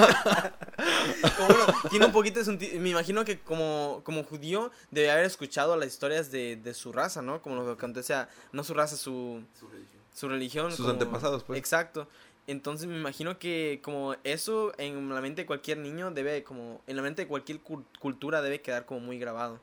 como 1.37 1.49
bueno, 1.49 1.67
tiene 1.91 2.07
un 2.07 2.13
poquito 2.13 2.39
de 2.39 2.45
sentido. 2.45 2.81
Me 2.81 2.91
imagino 2.91 3.25
que 3.25 3.41
como, 3.41 4.01
como 4.05 4.23
judío 4.25 4.71
debe 4.91 5.11
haber 5.11 5.25
escuchado 5.25 5.77
las 5.77 5.89
historias 5.89 6.31
de, 6.31 6.57
de 6.57 6.75
su 6.75 6.93
raza, 6.93 7.23
¿no? 7.23 7.43
Como 7.43 7.57
lo 7.57 7.65
que 7.67 7.73
acontece 7.73 8.15
a... 8.15 8.29
No 8.53 8.65
su 8.65 8.75
raza, 8.75 8.97
su, 8.97 9.43
su 10.15 10.29
religión. 10.29 10.71
Sus 10.71 10.81
como- 10.87 10.91
antepasados, 10.93 11.45
pues. 11.45 11.59
Exacto. 11.59 12.09
Entonces 12.47 12.87
me 12.89 12.97
imagino 12.97 13.39
que 13.39 13.81
como 13.83 14.15
eso 14.25 14.73
en 14.79 15.13
la 15.13 15.21
mente 15.21 15.43
de 15.43 15.47
cualquier 15.47 15.79
niño 15.79 16.11
debe 16.11 16.43
como... 16.45 16.81
En 16.87 16.97
la 16.97 17.03
mente 17.03 17.23
de 17.23 17.29
cualquier 17.29 17.63
cul- 17.63 17.85
cultura 17.99 18.41
debe 18.41 18.63
quedar 18.63 18.87
como 18.87 19.01
muy 19.01 19.19
grabado. 19.19 19.61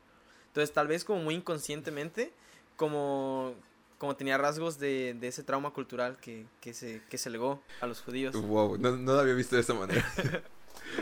Entonces 0.48 0.72
tal 0.72 0.86
vez 0.86 1.04
como 1.04 1.20
muy 1.22 1.34
inconscientemente 1.34 2.32
como... 2.76 3.54
Como 3.98 4.14
tenía 4.16 4.36
rasgos 4.36 4.78
de, 4.78 5.14
de 5.18 5.28
ese 5.28 5.42
trauma 5.42 5.70
cultural 5.70 6.18
que, 6.20 6.46
que, 6.60 6.74
se, 6.74 7.02
que 7.08 7.16
se 7.18 7.30
legó 7.30 7.62
a 7.80 7.86
los 7.86 8.02
judíos. 8.02 8.34
Wow, 8.36 8.76
no, 8.78 8.96
no 8.96 9.12
lo 9.14 9.20
había 9.20 9.32
visto 9.34 9.54
de 9.56 9.62
esta 9.62 9.72
manera. 9.74 10.04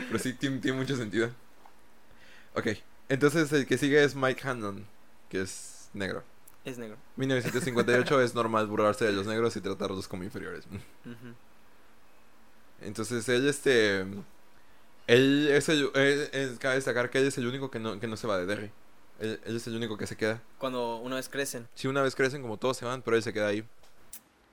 Pero 0.07 0.19
sí, 0.19 0.33
tiene, 0.33 0.59
tiene 0.59 0.77
mucho 0.77 0.95
sentido. 0.95 1.29
Ok, 2.55 2.67
entonces 3.09 3.51
el 3.51 3.67
que 3.67 3.77
sigue 3.77 4.01
es 4.03 4.15
Mike 4.15 4.47
Hannon, 4.47 4.85
que 5.29 5.41
es 5.41 5.89
negro. 5.93 6.23
Es 6.63 6.77
negro. 6.77 6.97
1958 7.17 8.21
es 8.21 8.33
normal 8.33 8.65
burlarse 8.67 9.05
de 9.05 9.11
los 9.11 9.27
negros 9.27 9.55
y 9.57 9.61
tratarlos 9.61 10.07
como 10.07 10.23
inferiores. 10.23 10.63
Entonces 12.81 13.27
él, 13.29 13.47
este... 13.47 14.05
Él 15.07 15.49
es 15.51 15.69
el... 15.69 15.89
él- 15.95 16.29
él- 16.31 16.57
cabe 16.59 16.75
destacar 16.75 17.09
que 17.09 17.19
él 17.19 17.27
es 17.27 17.37
el 17.37 17.45
único 17.47 17.69
que 17.69 17.79
no, 17.79 17.99
que 17.99 18.07
no 18.07 18.17
se 18.17 18.25
va 18.27 18.37
de 18.37 18.45
Derry. 18.45 18.71
Él, 19.19 19.39
él 19.45 19.55
es 19.55 19.65
el 19.67 19.75
único 19.75 19.97
que 19.97 20.07
se 20.07 20.15
queda. 20.17 20.41
Cuando 20.57 20.97
una 20.97 21.15
vez 21.15 21.29
crecen. 21.29 21.67
Si 21.75 21.87
una 21.87 22.01
vez 22.01 22.15
crecen, 22.15 22.41
como 22.41 22.57
todos 22.57 22.77
se 22.77 22.85
van, 22.85 23.01
pero 23.01 23.15
él 23.17 23.23
se 23.23 23.31
queda 23.33 23.47
ahí. 23.47 23.63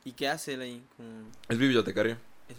¿Y 0.04 0.12
qué 0.12 0.28
hace 0.28 0.54
él 0.54 0.60
ahí? 0.62 0.84
Como... 0.96 1.08
Es 1.48 1.58
bibliotecario. 1.58 2.16
es- 2.48 2.56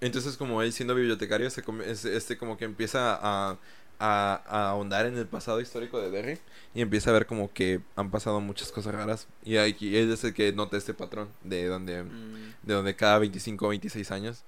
Entonces, 0.00 0.36
como 0.36 0.60
él 0.62 0.72
siendo 0.72 0.94
bibliotecario, 0.94 1.48
se 1.50 1.62
come- 1.62 1.88
es- 1.90 2.04
este 2.04 2.36
como 2.36 2.56
que 2.56 2.64
empieza 2.64 3.14
a, 3.14 3.58
a, 3.98 4.42
a 4.46 4.68
ahondar 4.70 5.06
en 5.06 5.16
el 5.16 5.26
pasado 5.26 5.60
histórico 5.60 6.00
de 6.00 6.10
Derry 6.10 6.38
y 6.74 6.80
empieza 6.82 7.10
a 7.10 7.12
ver 7.14 7.26
como 7.26 7.52
que 7.52 7.80
han 7.96 8.10
pasado 8.10 8.40
muchas 8.40 8.70
cosas 8.72 8.94
raras. 8.94 9.26
Y 9.44 9.56
aquí 9.56 9.96
él 9.96 10.12
es 10.12 10.24
el 10.24 10.34
que 10.34 10.52
nota 10.52 10.76
este 10.76 10.94
patrón 10.94 11.28
de 11.42 11.66
donde, 11.66 12.02
mm, 12.02 12.54
de 12.62 12.74
donde 12.74 12.96
cada 12.96 13.18
25 13.18 13.66
o 13.66 13.68
26 13.70 14.10
años. 14.10 14.42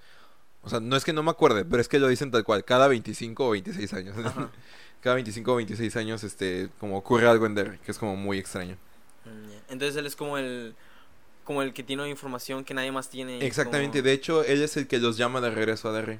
O 0.62 0.68
sea, 0.68 0.80
no 0.80 0.96
es 0.96 1.04
que 1.04 1.12
no 1.12 1.22
me 1.22 1.30
acuerde, 1.30 1.64
pero 1.64 1.80
es 1.80 1.86
que 1.88 2.00
lo 2.00 2.08
dicen 2.08 2.32
tal 2.32 2.42
cual, 2.42 2.64
cada 2.64 2.88
25 2.88 3.46
o 3.46 3.50
26 3.50 3.92
años. 3.94 4.16
cada 5.06 5.14
25 5.14 5.52
o 5.52 5.56
26 5.56 5.96
años, 5.98 6.24
este, 6.24 6.68
como 6.80 6.98
ocurre 6.98 7.28
algo 7.28 7.46
en 7.46 7.54
Derry, 7.54 7.78
que 7.78 7.92
es 7.92 7.98
como 7.98 8.16
muy 8.16 8.38
extraño. 8.38 8.76
Mm. 9.24 9.72
Entonces 9.72 9.94
él 9.94 10.04
es 10.04 10.16
como 10.16 10.36
el 10.36 10.74
como 11.44 11.62
el 11.62 11.72
que 11.72 11.84
tiene 11.84 12.08
información 12.08 12.64
que 12.64 12.74
nadie 12.74 12.90
más 12.90 13.08
tiene. 13.08 13.38
Exactamente, 13.46 13.98
como- 14.00 14.08
de 14.08 14.12
hecho, 14.12 14.42
él 14.42 14.62
es 14.64 14.76
el 14.76 14.88
que 14.88 14.98
los 14.98 15.16
llama 15.16 15.40
de 15.40 15.50
regreso 15.50 15.88
a 15.88 15.92
Derry. 15.92 16.18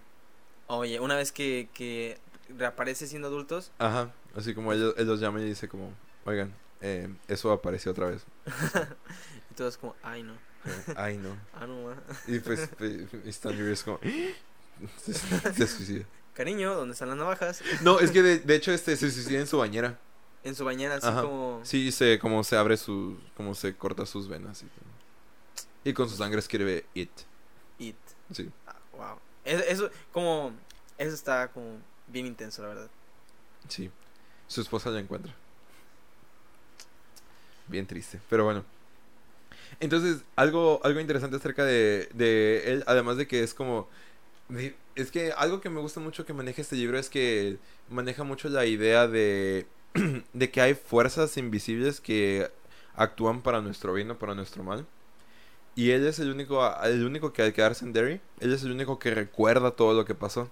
Oye, 0.68 1.00
una 1.00 1.16
vez 1.16 1.32
que, 1.32 1.68
que 1.74 2.16
reaparece 2.56 3.08
siendo 3.08 3.26
adultos, 3.26 3.72
Ajá, 3.78 4.12
así 4.36 4.54
como 4.54 4.72
él, 4.72 4.94
él 4.96 5.06
los 5.08 5.18
llama 5.18 5.40
y 5.40 5.46
dice 5.46 5.66
como, 5.66 5.92
oigan, 6.24 6.54
eh, 6.80 7.08
eso 7.26 7.50
apareció 7.50 7.90
otra 7.90 8.06
vez. 8.06 8.24
y 9.50 9.54
todo 9.54 9.66
es 9.66 9.78
como, 9.78 9.96
ay 10.04 10.22
no, 10.22 10.34
Ay, 10.94 11.18
no. 11.18 11.36
ah 11.54 11.66
no. 11.66 11.92
Y 12.32 12.38
pues 12.38 12.70
eh, 12.78 13.08
Stan 13.24 13.52
es 13.68 13.82
como, 13.82 13.98
se, 15.02 15.12
se 15.12 15.66
suicida. 15.66 16.04
Cariño, 16.36 16.74
¿dónde 16.74 16.92
están 16.92 17.08
las 17.08 17.16
navajas? 17.16 17.62
No, 17.82 17.98
es 17.98 18.10
que 18.10 18.22
de, 18.22 18.38
de 18.40 18.54
hecho 18.56 18.70
este 18.72 18.94
se 18.96 19.10
suicida 19.10 19.40
en 19.40 19.46
su 19.46 19.58
bañera. 19.58 19.98
En 20.44 20.54
su 20.54 20.64
bañera, 20.64 20.96
así 20.96 21.06
Ajá. 21.06 21.22
como... 21.22 21.60
Sí, 21.64 21.90
se, 21.90 22.18
como 22.18 22.44
se 22.44 22.56
abre 22.56 22.76
su, 22.76 23.18
como 23.36 23.54
se 23.54 23.74
corta 23.74 24.04
sus 24.06 24.28
venas. 24.28 24.62
Y, 24.62 25.88
y 25.90 25.92
con 25.92 26.08
su 26.08 26.16
sangre 26.16 26.38
escribe 26.38 26.84
It. 26.94 27.10
It. 27.78 27.96
Sí. 28.32 28.50
Ah, 28.66 28.76
wow. 28.96 29.18
Es- 29.44 29.64
Eso, 29.68 29.90
como... 30.12 30.52
Eso 30.98 31.14
está 31.14 31.48
como 31.48 31.78
bien 32.06 32.26
intenso, 32.26 32.62
la 32.62 32.68
verdad. 32.68 32.90
Sí. 33.68 33.90
Su 34.46 34.60
esposa 34.60 34.90
la 34.90 35.00
encuentra. 35.00 35.34
bien 37.66 37.86
triste. 37.86 38.20
Pero 38.30 38.44
bueno. 38.44 38.64
Entonces, 39.80 40.18
algo, 40.36 40.80
algo 40.84 41.00
interesante 41.00 41.36
acerca 41.38 41.64
de, 41.64 42.08
de 42.14 42.72
él, 42.72 42.84
además 42.86 43.16
de 43.16 43.26
que 43.26 43.42
es 43.42 43.52
como... 43.54 43.88
de- 44.48 44.76
Es 44.96 45.10
que 45.10 45.32
algo 45.32 45.60
que 45.60 45.70
me 45.70 45.80
gusta 45.80 46.00
mucho 46.00 46.26
que 46.26 46.32
maneja 46.32 46.62
este 46.62 46.74
libro 46.76 46.98
es 46.98 47.08
que 47.08 47.58
maneja 47.88 48.24
mucho 48.24 48.48
la 48.48 48.66
idea 48.66 49.06
de, 49.06 49.66
de 50.32 50.50
que 50.50 50.60
hay 50.60 50.74
fuerzas 50.74 51.36
invisibles 51.36 52.00
que 52.00 52.50
actúan 52.94 53.42
para 53.42 53.60
nuestro 53.60 53.92
bien 53.92 54.10
o 54.10 54.18
para 54.18 54.34
nuestro 54.34 54.64
mal. 54.64 54.86
Y 55.74 55.90
él 55.90 56.06
es 56.06 56.18
el 56.18 56.30
único, 56.30 56.66
el 56.82 57.04
único 57.04 57.34
que 57.34 57.42
al 57.42 57.52
quedarse 57.52 57.84
en 57.84 57.92
Derry, 57.92 58.20
él 58.40 58.54
es 58.54 58.62
el 58.62 58.72
único 58.72 58.98
que 58.98 59.14
recuerda 59.14 59.70
todo 59.72 59.92
lo 59.92 60.06
que 60.06 60.14
pasó. 60.14 60.50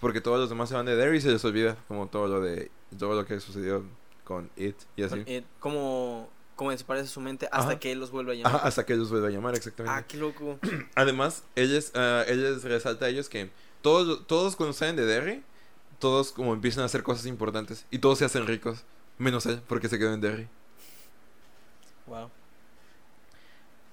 Porque 0.00 0.20
todos 0.20 0.38
los 0.38 0.50
demás 0.50 0.68
se 0.68 0.74
van 0.74 0.84
de 0.84 0.94
Derry 0.94 1.16
y 1.16 1.20
se 1.22 1.30
les 1.30 1.42
olvida 1.44 1.78
como 1.88 2.08
todo 2.08 2.28
lo 2.28 2.40
de 2.42 2.70
todo 2.98 3.14
lo 3.14 3.24
que 3.24 3.40
sucedió 3.40 3.82
con 4.24 4.50
It 4.56 4.76
y 4.96 5.04
así. 5.04 5.22
Eh, 5.24 5.44
como, 5.58 6.28
como 6.54 6.70
desaparece 6.70 7.08
su 7.08 7.22
mente 7.22 7.46
hasta 7.50 7.70
Ajá. 7.70 7.80
que 7.80 7.92
él 7.92 8.00
los 8.00 8.10
vuelve 8.10 8.32
a 8.32 8.34
llamar. 8.34 8.56
Ajá, 8.56 8.66
hasta 8.66 8.84
que 8.84 8.92
ellos 8.92 9.08
vuelvan 9.08 9.30
a 9.30 9.34
llamar, 9.34 9.54
exactamente. 9.54 9.98
Ah, 9.98 10.06
qué 10.06 10.18
loco. 10.18 10.58
Además, 10.94 11.44
ellos, 11.54 11.92
ah, 11.94 12.24
ellos 12.28 12.62
resalta 12.64 13.06
a 13.06 13.08
ellos 13.08 13.30
que 13.30 13.48
todos, 13.82 14.26
todos 14.26 14.56
cuando 14.56 14.72
salen 14.72 14.96
de 14.96 15.06
Derry, 15.06 15.42
todos 15.98 16.32
como 16.32 16.52
empiezan 16.52 16.82
a 16.82 16.86
hacer 16.86 17.02
cosas 17.02 17.26
importantes 17.26 17.86
y 17.90 17.98
todos 17.98 18.18
se 18.18 18.24
hacen 18.24 18.46
ricos, 18.46 18.84
menos 19.18 19.46
él, 19.46 19.62
porque 19.66 19.88
se 19.88 19.98
quedó 19.98 20.12
en 20.12 20.20
Derry. 20.20 20.48
Wow. 22.06 22.30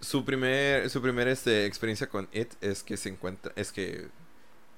Su 0.01 0.25
primer, 0.25 0.89
su 0.89 1.01
primer 1.01 1.27
este, 1.27 1.65
experiencia 1.65 2.09
con 2.09 2.27
It 2.33 2.53
es 2.61 2.83
que 2.83 2.97
se 2.97 3.09
encuentra, 3.09 3.53
es 3.55 3.71
que, 3.71 4.09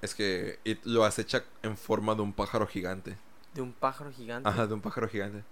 es 0.02 0.14
que 0.14 0.60
It 0.64 0.80
lo 0.86 1.04
acecha 1.04 1.44
en 1.64 1.78
forma 1.78 2.16
de 2.16 2.22
un 2.22 2.34
pájaro 2.34 2.68
gigante. 2.68 3.18
De 3.54 3.62
un 3.62 3.74
pájaro 3.74 4.12
gigante. 4.12 4.48
Ajá, 4.48 4.68
de 4.68 4.74
un 4.74 4.82
pájaro 4.82 5.10
gigante. 5.10 5.44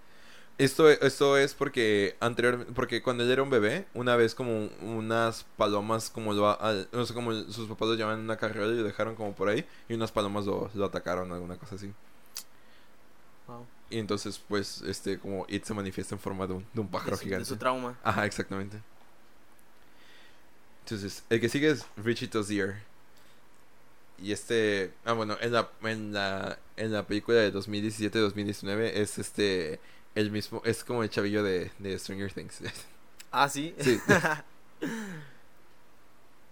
Esto, 0.56 0.88
esto 0.88 1.36
es 1.36 1.52
porque 1.54 2.16
anterior, 2.20 2.64
porque 2.76 3.02
cuando 3.02 3.24
él 3.24 3.30
era 3.30 3.42
un 3.42 3.50
bebé, 3.50 3.86
una 3.92 4.14
vez 4.14 4.36
como 4.36 4.68
unas 4.82 5.44
palomas, 5.56 6.10
como 6.10 6.32
lo, 6.32 6.60
al- 6.60 6.88
no 6.92 7.04
sé, 7.06 7.12
como 7.12 7.32
sus 7.50 7.68
papás 7.68 7.88
lo 7.88 7.94
llevaban 7.96 8.20
en 8.20 8.24
una 8.26 8.36
carrera 8.36 8.66
y 8.68 8.76
lo 8.76 8.84
dejaron 8.84 9.16
como 9.16 9.34
por 9.34 9.48
ahí, 9.48 9.66
y 9.88 9.94
unas 9.94 10.12
palomas 10.12 10.46
lo, 10.46 10.70
lo 10.74 10.84
atacaron, 10.84 11.32
alguna 11.32 11.56
cosa 11.58 11.74
así. 11.74 11.92
Wow. 13.46 13.66
Y 13.90 13.98
entonces, 13.98 14.38
pues, 14.48 14.82
este, 14.82 15.18
como 15.18 15.46
It 15.48 15.64
se 15.64 15.74
manifiesta 15.74 16.14
en 16.14 16.20
forma 16.20 16.46
de 16.46 16.54
un, 16.54 16.66
de 16.72 16.80
un 16.80 16.88
pájaro 16.90 17.16
de, 17.16 17.22
su, 17.22 17.28
de 17.36 17.44
gigante. 17.44 17.44
su 17.44 17.56
trauma. 17.56 17.98
Ajá, 18.02 18.26
exactamente. 18.26 18.82
Entonces, 20.84 21.24
el 21.30 21.40
que 21.40 21.48
sigue 21.48 21.70
es 21.70 21.86
Richie 21.96 22.28
Tozier. 22.28 22.76
Y 24.18 24.32
este, 24.32 24.92
ah 25.04 25.12
bueno, 25.12 25.36
en 25.40 25.52
la 25.52 25.70
en 25.82 26.12
la 26.12 26.58
en 26.76 26.92
la 26.92 27.06
película 27.06 27.38
de 27.38 27.50
2017-2019 27.50 28.92
es 28.94 29.18
este 29.18 29.80
el 30.14 30.30
mismo, 30.30 30.62
es 30.64 30.84
como 30.84 31.02
el 31.02 31.10
chavillo 31.10 31.42
de, 31.42 31.70
de 31.78 31.98
Stranger 31.98 32.32
Things. 32.32 32.60
Ah, 33.36 33.48
sí. 33.48 33.74
Sí. 33.80 33.98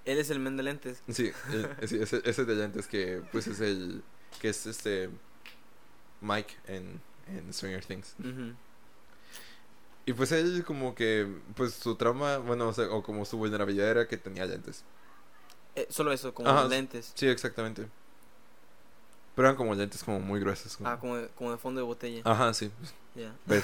él 0.05 0.19
es 0.19 0.31
el 0.31 0.41
men 0.41 0.57
de 0.57 0.65
lentes. 0.65 1.01
sí, 1.09 1.31
el- 1.53 1.89
sí, 1.89 1.99
ese, 2.01 2.21
ese 2.25 2.45
de 2.45 2.55
lentes 2.57 2.89
que 2.89 3.23
pues 3.31 3.47
es 3.47 3.61
el 3.61 4.03
que 4.41 4.49
es 4.49 4.67
este 4.67 5.09
Mike 6.21 6.57
en 6.67 7.01
en 7.29 7.53
Stranger 7.55 7.85
Things. 7.85 8.17
Y 10.05 10.13
pues 10.15 10.33
él 10.33 10.65
como 10.67 10.97
que 10.97 11.29
pues 11.55 11.75
su 11.75 11.95
trauma, 11.95 12.39
bueno, 12.39 12.69
o 12.69 12.73
sea, 12.73 12.91
o 12.91 13.03
como 13.05 13.25
su 13.25 13.39
vulnerabilidad 13.39 13.89
era 13.89 14.09
que 14.09 14.17
tenía 14.17 14.45
lentes. 14.45 14.83
Eh, 15.77 15.87
solo 15.89 16.13
eso, 16.13 16.35
como 16.35 16.49
Ajá, 16.51 16.67
lentes. 16.67 17.13
Sí, 17.15 17.29
exactamente. 17.29 17.87
Pero 19.35 19.49
eran 19.49 19.57
como 19.57 19.75
lentes 19.75 20.03
como 20.05 20.21
muy 20.21 20.41
gruesos. 20.41 20.77
como- 20.77 20.89
Ah, 20.91 20.99
como 20.99 21.17
de, 21.17 21.29
como 21.29 21.51
de 21.53 21.59
fondo 21.59 21.81
de 21.81 21.87
botella. 21.87 22.21
Ajá, 22.25 22.53
sí. 22.55 22.71
Ya. 23.15 23.35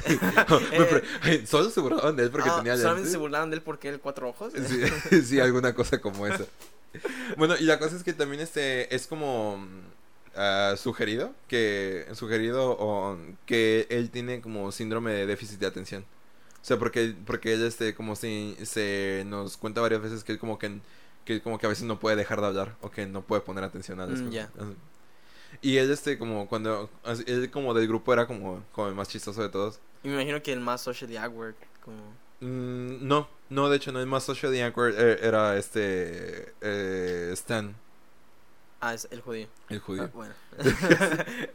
Solo 1.46 1.70
se 1.70 1.80
burlaban 1.80 2.16
de 2.16 2.24
él 2.24 2.30
porque 2.30 2.48
Ah, 2.50 2.56
tenía 2.56 2.74
solamente 2.76 3.00
lentes. 3.02 3.12
se 3.12 3.18
burlaron 3.18 3.50
de 3.50 3.56
él 3.56 3.62
porque 3.62 3.88
él 3.88 4.00
cuatro 4.00 4.28
ojos. 4.28 4.52
Sí, 5.10 5.22
sí, 5.22 5.40
alguna 5.40 5.74
cosa 5.74 6.00
como 6.00 6.26
esa. 6.26 6.44
Bueno, 7.36 7.56
y 7.58 7.64
la 7.64 7.78
cosa 7.78 7.96
es 7.96 8.04
que 8.04 8.12
también 8.14 8.40
este 8.40 8.94
es 8.94 9.06
como 9.06 9.58
mm, 9.58 9.80
ah, 10.36 10.74
sugerido 10.78 11.32
que 11.48 12.06
sugerido 12.14 12.70
o 12.78 13.18
que 13.44 13.86
él 13.90 14.10
tiene 14.10 14.40
como 14.40 14.72
síndrome 14.72 15.12
de 15.12 15.26
déficit 15.26 15.58
de 15.60 15.66
atención. 15.66 16.04
O 16.62 16.64
sea, 16.66 16.78
porque 16.78 17.14
porque 17.26 17.52
él 17.52 17.64
este 17.64 17.94
como 17.94 18.16
si 18.16 18.56
se 18.64 19.24
nos 19.26 19.56
cuenta 19.56 19.80
varias 19.80 20.02
veces 20.02 20.24
que 20.24 20.32
él 20.32 20.38
como 20.38 20.58
que 20.58 20.80
que 21.24 21.40
como 21.42 21.58
que 21.58 21.66
a 21.66 21.68
veces 21.68 21.84
no 21.84 21.98
puede 22.00 22.16
dejar 22.16 22.40
de 22.40 22.46
hablar 22.46 22.76
o 22.80 22.90
que 22.90 23.06
no 23.06 23.22
puede 23.22 23.42
poner 23.42 23.62
atención 23.64 24.00
a 24.00 24.06
las 24.06 24.20
Mm, 24.20 24.24
cosas. 24.26 24.34
ya. 24.34 24.50
Y 25.62 25.76
él 25.78 25.90
este 25.90 26.18
como 26.18 26.48
cuando 26.48 26.90
él 27.26 27.50
como 27.50 27.74
del 27.74 27.86
grupo 27.88 28.12
era 28.12 28.26
como 28.26 28.62
como 28.72 28.88
el 28.88 28.94
más 28.94 29.08
chistoso 29.08 29.42
de 29.42 29.48
todos. 29.48 29.80
Y 30.02 30.08
me 30.08 30.14
imagino 30.14 30.42
que 30.42 30.52
el 30.52 30.60
más 30.60 30.80
socially 30.82 31.16
awkward. 31.16 31.54
Como... 31.84 31.96
Mm, 32.40 33.06
no, 33.06 33.28
no, 33.48 33.68
de 33.68 33.76
hecho, 33.76 33.92
no. 33.92 34.00
El 34.00 34.06
más 34.06 34.24
socially 34.24 34.60
awkward 34.60 34.94
eh, 34.98 35.18
era 35.22 35.56
este. 35.56 36.52
eh, 36.60 37.30
Stan, 37.32 37.74
Ah, 38.80 38.92
es 38.94 39.08
el 39.10 39.20
judío. 39.22 39.48
el 39.70 39.80
judío. 39.80 40.04
Ah, 40.04 40.10
bueno. 40.14 40.34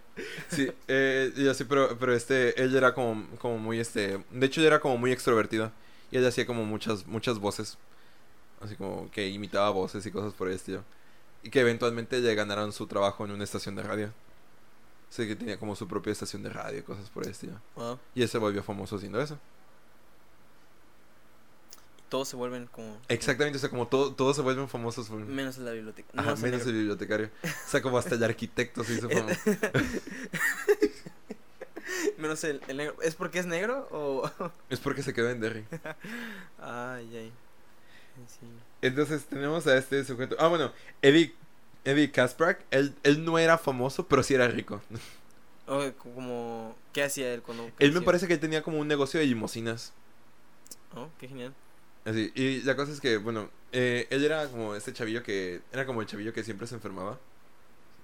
Sí, 0.49 0.69
eh, 0.87 1.31
y 1.35 1.47
así, 1.47 1.63
pero, 1.63 1.97
pero 1.97 2.13
este. 2.13 2.61
Él 2.61 2.75
era 2.75 2.93
como, 2.93 3.25
como 3.37 3.57
muy 3.57 3.79
este. 3.79 4.23
De 4.31 4.45
hecho, 4.45 4.59
él 4.61 4.67
era 4.67 4.79
como 4.79 4.97
muy 4.97 5.11
extrovertido. 5.11 5.71
Y 6.11 6.17
él 6.17 6.25
hacía 6.27 6.45
como 6.45 6.65
muchas, 6.65 7.07
muchas 7.07 7.39
voces. 7.39 7.77
Así 8.61 8.75
como 8.75 9.09
que 9.11 9.29
imitaba 9.29 9.69
voces 9.71 10.05
y 10.05 10.11
cosas 10.11 10.33
por 10.33 10.47
el 10.49 10.55
estilo. 10.55 10.83
Y 11.43 11.49
que 11.49 11.59
eventualmente 11.61 12.19
le 12.19 12.35
ganaron 12.35 12.71
su 12.71 12.87
trabajo 12.87 13.25
en 13.25 13.31
una 13.31 13.43
estación 13.43 13.75
de 13.75 13.83
radio. 13.83 14.13
Así 15.09 15.27
que 15.27 15.35
tenía 15.35 15.57
como 15.59 15.75
su 15.75 15.87
propia 15.87 16.11
estación 16.11 16.43
de 16.43 16.49
radio 16.49 16.79
y 16.79 16.83
cosas 16.83 17.09
por 17.09 17.23
el 17.23 17.31
estilo. 17.31 17.59
Wow. 17.75 17.99
Y 18.15 18.21
él 18.21 18.29
se 18.29 18.37
volvió 18.37 18.63
famoso 18.63 18.95
haciendo 18.95 19.19
eso. 19.21 19.37
Todos 22.09 22.27
se 22.27 22.35
vuelven 22.35 22.67
como. 22.67 22.97
Exactamente, 23.07 23.57
o 23.57 23.59
sea, 23.59 23.69
como 23.69 23.87
todo, 23.87 24.13
todos 24.13 24.35
se 24.35 24.41
vuelven 24.41 24.67
famosos. 24.69 25.07
por- 25.07 25.19
Menos 25.19 25.57
en 25.57 25.65
la 25.65 25.71
biblioteca. 25.71 26.09
Ajá, 26.15 26.35
Menos 26.35 26.43
el 26.43 26.51
menos 26.51 26.67
el 26.67 26.73
bibliotecario. 26.73 27.29
O 27.43 27.69
sea, 27.69 27.81
como 27.81 27.97
hasta 27.97 28.15
el 28.15 28.23
arquitecto 28.23 28.83
se 28.83 28.93
hizo 28.95 29.09
famoso. 29.09 29.39
Menos 32.17 32.43
el, 32.43 32.61
el 32.67 32.77
negro. 32.77 32.95
¿Es 33.01 33.15
porque 33.15 33.39
es 33.39 33.45
negro 33.45 33.87
o.? 33.91 34.29
Es 34.69 34.79
porque 34.79 35.03
se 35.03 35.13
quedó 35.13 35.29
en 35.29 35.39
Derry. 35.39 35.65
Ay, 36.59 37.17
ay. 37.17 37.31
Sí. 38.27 38.45
Entonces 38.81 39.25
tenemos 39.25 39.67
a 39.67 39.77
este 39.77 40.03
sujeto. 40.03 40.35
Ah, 40.39 40.47
bueno, 40.47 40.71
Eddie, 41.01 41.33
Eddie 41.85 42.11
Kasprak, 42.11 42.63
él, 42.71 42.93
él 43.03 43.23
no 43.23 43.37
era 43.39 43.57
famoso, 43.57 44.07
pero 44.07 44.23
sí 44.23 44.33
era 44.33 44.47
rico. 44.47 44.81
Como. 45.99 46.75
¿Qué 46.91 47.03
hacía 47.03 47.33
él 47.33 47.41
cuando.? 47.41 47.71
Él 47.79 47.93
me 47.93 48.01
parece 48.01 48.27
que 48.27 48.33
él 48.33 48.39
tenía 48.39 48.61
como 48.61 48.79
un 48.79 48.87
negocio 48.87 49.19
de 49.19 49.25
limosinas. 49.25 49.93
Oh, 50.93 51.07
qué 51.17 51.27
genial. 51.27 51.53
Así, 52.03 52.31
y 52.35 52.61
la 52.63 52.75
cosa 52.75 52.91
es 52.91 52.99
que, 52.99 53.17
bueno, 53.17 53.49
eh, 53.71 54.07
él 54.09 54.25
era 54.25 54.47
como 54.49 54.75
este 54.75 54.91
chavillo 54.91 55.23
que. 55.23 55.61
Era 55.71 55.85
como 55.85 56.01
el 56.01 56.07
chavillo 56.07 56.33
que 56.33 56.43
siempre 56.43 56.67
se 56.67 56.75
enfermaba. 56.75 57.19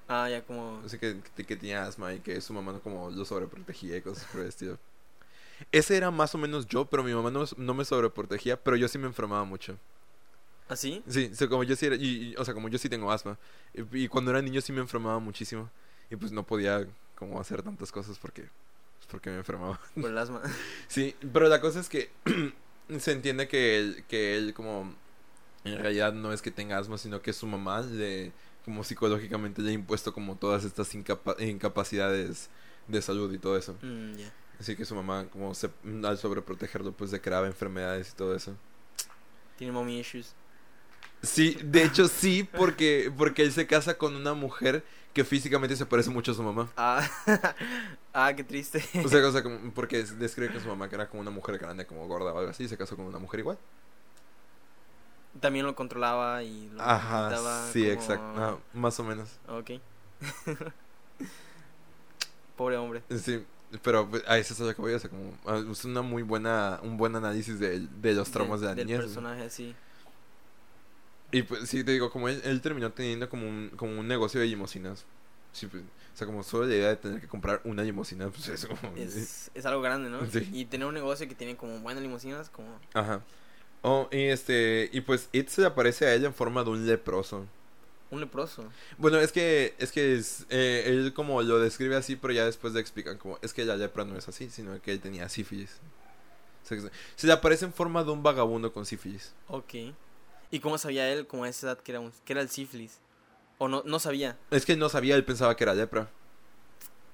Ah, 0.07 0.29
ya 0.29 0.43
como. 0.43 0.81
Así 0.85 0.97
que, 0.97 1.19
que, 1.35 1.43
que 1.43 1.55
tenía 1.57 1.83
asma 1.83 2.13
y 2.13 2.19
que 2.19 2.39
su 2.39 2.53
mamá 2.53 2.71
no 2.71 2.79
como 2.79 3.09
lo 3.09 3.25
sobreprotegía 3.25 3.97
y 3.97 4.01
cosas 4.01 4.25
por 4.31 4.41
el 4.41 4.47
estilo. 4.47 4.79
Ese 5.71 5.97
era 5.97 6.11
más 6.11 6.35
o 6.35 6.37
menos 6.37 6.67
yo, 6.67 6.85
pero 6.85 7.03
mi 7.03 7.13
mamá 7.13 7.31
no, 7.31 7.43
no 7.57 7.73
me 7.73 7.83
sobreprotegía, 7.83 8.61
pero 8.63 8.77
yo 8.77 8.87
sí 8.87 8.97
me 8.97 9.07
enfermaba 9.07 9.43
mucho. 9.43 9.77
¿Así? 10.69 11.01
Sí, 11.07 11.29
o 11.31 11.35
sea, 11.35 11.47
como 11.47 11.63
yo 11.63 11.75
sí 11.75 11.85
era, 11.85 11.95
y, 11.95 12.31
y, 12.31 12.35
o 12.35 12.43
sea, 12.43 12.53
como 12.53 12.67
yo 12.69 12.77
sí 12.77 12.89
tengo 12.89 13.11
asma. 13.11 13.37
Y, 13.73 14.03
y 14.03 14.07
cuando 14.07 14.31
era 14.31 14.41
niño 14.41 14.59
sí 14.61 14.71
me 14.73 14.81
enfermaba 14.81 15.19
muchísimo. 15.19 15.69
Y 16.09 16.15
pues 16.15 16.31
no 16.31 16.43
podía 16.43 16.85
como 17.15 17.39
hacer 17.39 17.63
tantas 17.63 17.91
cosas 17.91 18.17
porque, 18.19 18.43
pues, 18.43 19.07
porque 19.09 19.29
me 19.29 19.37
enfermaba. 19.37 19.79
Por 19.95 20.09
el 20.09 20.17
asma. 20.17 20.41
Sí, 20.87 21.15
pero 21.33 21.47
la 21.47 21.61
cosa 21.61 21.79
es 21.79 21.89
que 21.89 22.09
se 22.99 23.11
entiende 23.11 23.47
que 23.47 23.77
él, 23.77 24.03
que 24.07 24.37
él 24.37 24.53
como 24.53 24.93
en 25.63 25.79
realidad 25.79 26.13
no 26.13 26.31
es 26.31 26.41
que 26.41 26.51
tenga 26.51 26.77
asma, 26.77 26.97
sino 26.97 27.21
que 27.21 27.33
su 27.33 27.45
mamá 27.45 27.81
le, 27.81 28.31
como 28.63 28.83
psicológicamente 28.83 29.61
le 29.61 29.71
ha 29.71 29.73
impuesto 29.73 30.13
como 30.13 30.35
todas 30.35 30.63
estas 30.63 30.93
incapa- 30.95 31.35
incapacidades 31.41 32.49
de 32.87 33.01
salud 33.01 33.33
y 33.33 33.37
todo 33.37 33.57
eso. 33.57 33.75
Mm. 33.81 34.13
Así 34.59 34.75
que 34.75 34.85
su 34.85 34.95
mamá 34.95 35.27
como 35.29 35.53
se, 35.53 35.69
al 36.03 36.17
sobreprotegerlo 36.17 36.91
pues 36.93 37.11
le 37.11 37.21
creaba 37.21 37.47
enfermedades 37.47 38.11
y 38.11 38.15
todo 38.15 38.35
eso. 38.35 38.55
Tiene 39.57 39.73
mommy 39.73 39.99
issues. 39.99 40.33
Sí, 41.21 41.57
de 41.63 41.83
hecho 41.83 42.07
sí, 42.07 42.47
porque, 42.57 43.11
porque 43.17 43.41
él 43.41 43.51
se 43.51 43.65
casa 43.67 43.97
con 43.97 44.15
una 44.15 44.33
mujer 44.33 44.83
que 45.13 45.23
físicamente 45.23 45.75
se 45.75 45.85
parece 45.85 46.09
mucho 46.11 46.31
a 46.31 46.35
su 46.35 46.43
mamá. 46.43 46.69
Ah, 46.77 47.07
ah 48.13 48.33
qué 48.35 48.43
triste. 48.43 48.83
O 49.03 49.07
sea, 49.09 49.25
o 49.27 49.31
sea, 49.31 49.41
como- 49.41 49.71
porque 49.73 50.03
describe 50.03 50.53
que 50.53 50.59
su 50.59 50.67
mamá 50.67 50.89
que 50.89 50.95
era 50.95 51.09
como 51.09 51.21
una 51.21 51.31
mujer 51.31 51.57
grande, 51.57 51.85
como 51.87 52.07
gorda 52.07 52.33
o 52.33 52.37
algo 52.37 52.51
así, 52.51 52.65
y 52.65 52.67
se 52.67 52.77
casó 52.77 52.95
con 52.95 53.05
una 53.05 53.17
mujer 53.19 53.39
igual. 53.39 53.57
También 55.39 55.65
lo 55.65 55.75
controlaba 55.75 56.43
y 56.43 56.69
lo 56.69 56.81
Ajá, 56.81 57.35
sí, 57.71 57.81
como- 57.81 57.93
exacto, 57.93 58.61
más 58.73 58.99
o 58.99 59.03
menos. 59.03 59.29
Ok. 59.47 59.71
Pobre 62.55 62.77
hombre. 62.77 63.03
Sí, 63.19 63.43
pero 63.83 64.07
pues, 64.09 64.23
a 64.27 64.37
eso 64.37 64.53
es 64.53 64.59
lo 64.59 64.75
que 64.75 64.81
voy, 64.81 64.93
o 64.93 64.99
sea, 64.99 65.09
como, 65.09 65.33
ah, 65.45 65.63
es 65.71 65.83
una 65.85 66.01
muy 66.01 66.23
buena, 66.23 66.79
un 66.83 66.97
buen 66.97 67.15
análisis 67.15 67.59
de, 67.59 67.79
de 67.79 68.13
los 68.13 68.29
traumas 68.31 68.61
de, 68.61 68.67
la 68.67 68.75
del 68.75 68.85
niñez. 68.87 69.01
personaje 69.01 69.43
así. 69.43 69.75
Y 71.31 71.43
pues 71.43 71.69
sí, 71.69 71.83
te 71.83 71.91
digo, 71.91 72.09
como 72.09 72.29
él, 72.29 72.41
él 72.45 72.61
terminó 72.61 72.91
teniendo 72.91 73.29
como 73.29 73.47
un, 73.47 73.69
como 73.75 73.99
un 73.99 74.07
negocio 74.07 74.39
de 74.39 74.47
limosinas. 74.47 75.03
O 75.03 75.17
Sí, 75.57 75.65
pues, 75.65 75.83
o 75.83 76.17
sea, 76.17 76.27
como 76.27 76.43
solo 76.43 76.67
la 76.67 76.75
idea 76.75 76.89
de 76.89 76.97
tener 76.97 77.19
que 77.19 77.27
comprar 77.27 77.61
una 77.63 77.81
limusina, 77.81 78.29
pues 78.29 78.47
es 78.47 78.67
como... 78.67 78.95
Es, 78.95 79.49
es 79.55 79.65
algo 79.65 79.81
grande, 79.81 80.07
¿no? 80.07 80.23
Sí. 80.29 80.47
Y 80.53 80.65
tener 80.65 80.87
un 80.87 80.93
negocio 80.93 81.27
que 81.27 81.33
tiene 81.33 81.55
como 81.55 81.79
buenas 81.79 82.03
limusinas, 82.03 82.49
como... 82.49 82.79
Ajá. 82.93 83.23
Oh, 83.81 84.07
y 84.11 84.25
este, 84.25 84.89
y 84.93 85.01
pues 85.01 85.29
It 85.31 85.47
se 85.49 85.61
le 85.61 85.67
aparece 85.67 86.05
a 86.05 86.13
ella 86.13 86.27
en 86.27 86.33
forma 86.33 86.63
de 86.63 86.69
un 86.69 86.85
leproso. 86.85 87.47
Un 88.11 88.19
leproso. 88.19 88.69
Bueno, 88.99 89.17
es 89.19 89.31
que, 89.31 89.73
es 89.79 89.91
que 89.91 90.15
es, 90.15 90.45
eh, 90.49 90.83
él 90.85 91.13
como 91.15 91.41
lo 91.41 91.59
describe 91.59 91.95
así, 91.95 92.15
pero 92.15 92.33
ya 92.33 92.45
después 92.45 92.73
le 92.73 92.81
explican 92.81 93.17
como, 93.17 93.39
es 93.41 93.53
que 93.53 93.65
la 93.65 93.75
lepra 93.77 94.05
no 94.05 94.15
es 94.15 94.27
así, 94.27 94.49
sino 94.51 94.79
que 94.81 94.91
él 94.91 94.99
tenía 94.99 95.27
sífilis. 95.29 95.79
O 96.63 96.67
sea, 96.67 96.77
se 97.15 97.27
le 97.27 97.33
aparece 97.33 97.65
en 97.65 97.73
forma 97.73 98.03
de 98.03 98.11
un 98.11 98.21
vagabundo 98.21 98.71
con 98.71 98.85
sífilis. 98.85 99.33
Ok. 99.47 99.73
¿Y 100.51 100.59
cómo 100.59 100.77
sabía 100.77 101.09
él, 101.11 101.27
como 101.27 101.43
a 101.43 101.49
esa 101.49 101.67
edad, 101.67 101.77
que 101.79 101.91
era, 101.91 101.99
un, 101.99 102.11
que 102.25 102.33
era 102.33 102.41
el 102.41 102.49
sífilis? 102.49 102.99
¿O 103.57 103.67
no, 103.67 103.83
no 103.85 103.99
sabía? 103.99 104.37
Es 104.51 104.65
que 104.65 104.75
no 104.75 104.87
sabía, 104.89 105.15
él 105.15 105.25
pensaba 105.25 105.55
que 105.55 105.63
era 105.63 105.73
lepra. 105.73 106.09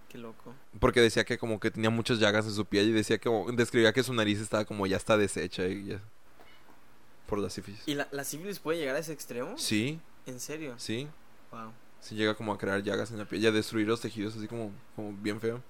Qué 0.09 0.17
loco. 0.17 0.53
Porque 0.79 1.01
decía 1.01 1.23
que 1.23 1.37
como 1.37 1.59
que 1.59 1.71
tenía 1.71 1.89
muchas 1.89 2.19
llagas 2.19 2.45
en 2.45 2.53
su 2.53 2.65
piel 2.65 2.89
y 2.89 2.91
decía 2.91 3.17
que, 3.17 3.29
describía 3.53 3.93
que 3.93 4.03
su 4.03 4.13
nariz 4.13 4.39
estaba 4.39 4.65
como 4.65 4.85
ya 4.85 4.97
está 4.97 5.17
deshecha 5.17 5.65
y 5.67 5.85
ya. 5.85 6.01
Por 7.27 7.39
la 7.39 7.49
sífilis. 7.49 7.81
¿Y 7.87 7.95
la, 7.95 8.07
la 8.11 8.23
sífilis 8.23 8.59
puede 8.59 8.77
llegar 8.77 8.95
a 8.95 8.99
ese 8.99 9.13
extremo? 9.13 9.57
Sí, 9.57 9.99
¿En 10.25 10.39
serio? 10.39 10.75
sí. 10.77 11.07
Wow. 11.51 11.71
Sí 12.01 12.15
llega 12.15 12.35
como 12.35 12.51
a 12.53 12.57
crear 12.57 12.83
llagas 12.83 13.11
en 13.11 13.17
la 13.19 13.25
piel 13.25 13.41
y 13.41 13.47
a 13.47 13.51
destruir 13.51 13.87
los 13.87 14.01
tejidos 14.01 14.35
así 14.35 14.45
como, 14.47 14.71
como 14.95 15.13
bien 15.13 15.39
feo. 15.39 15.61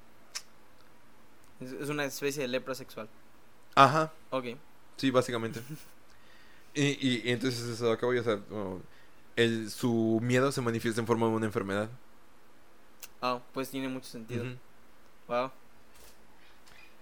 Es, 1.59 1.71
es 1.73 1.89
una 1.89 2.05
especie 2.05 2.41
de 2.41 2.47
lepra 2.47 2.73
sexual. 2.73 3.07
Ajá, 3.75 4.11
Ok. 4.31 4.45
sí, 4.97 5.11
básicamente. 5.11 5.61
y, 6.73 6.83
y, 7.07 7.21
y 7.25 7.31
entonces 7.31 7.61
eso 7.67 7.91
acabo 7.91 8.11
o 8.13 8.23
sea, 8.23 8.39
el, 9.35 9.69
su 9.71 10.19
miedo 10.21 10.51
se 10.51 10.61
manifiesta 10.61 11.01
en 11.01 11.07
forma 11.07 11.27
de 11.27 11.33
una 11.33 11.45
enfermedad. 11.45 11.89
Ah, 13.21 13.41
pues 13.53 13.69
tiene 13.69 13.87
mucho 13.87 14.07
sentido. 14.07 14.45
Wow. 15.27 15.51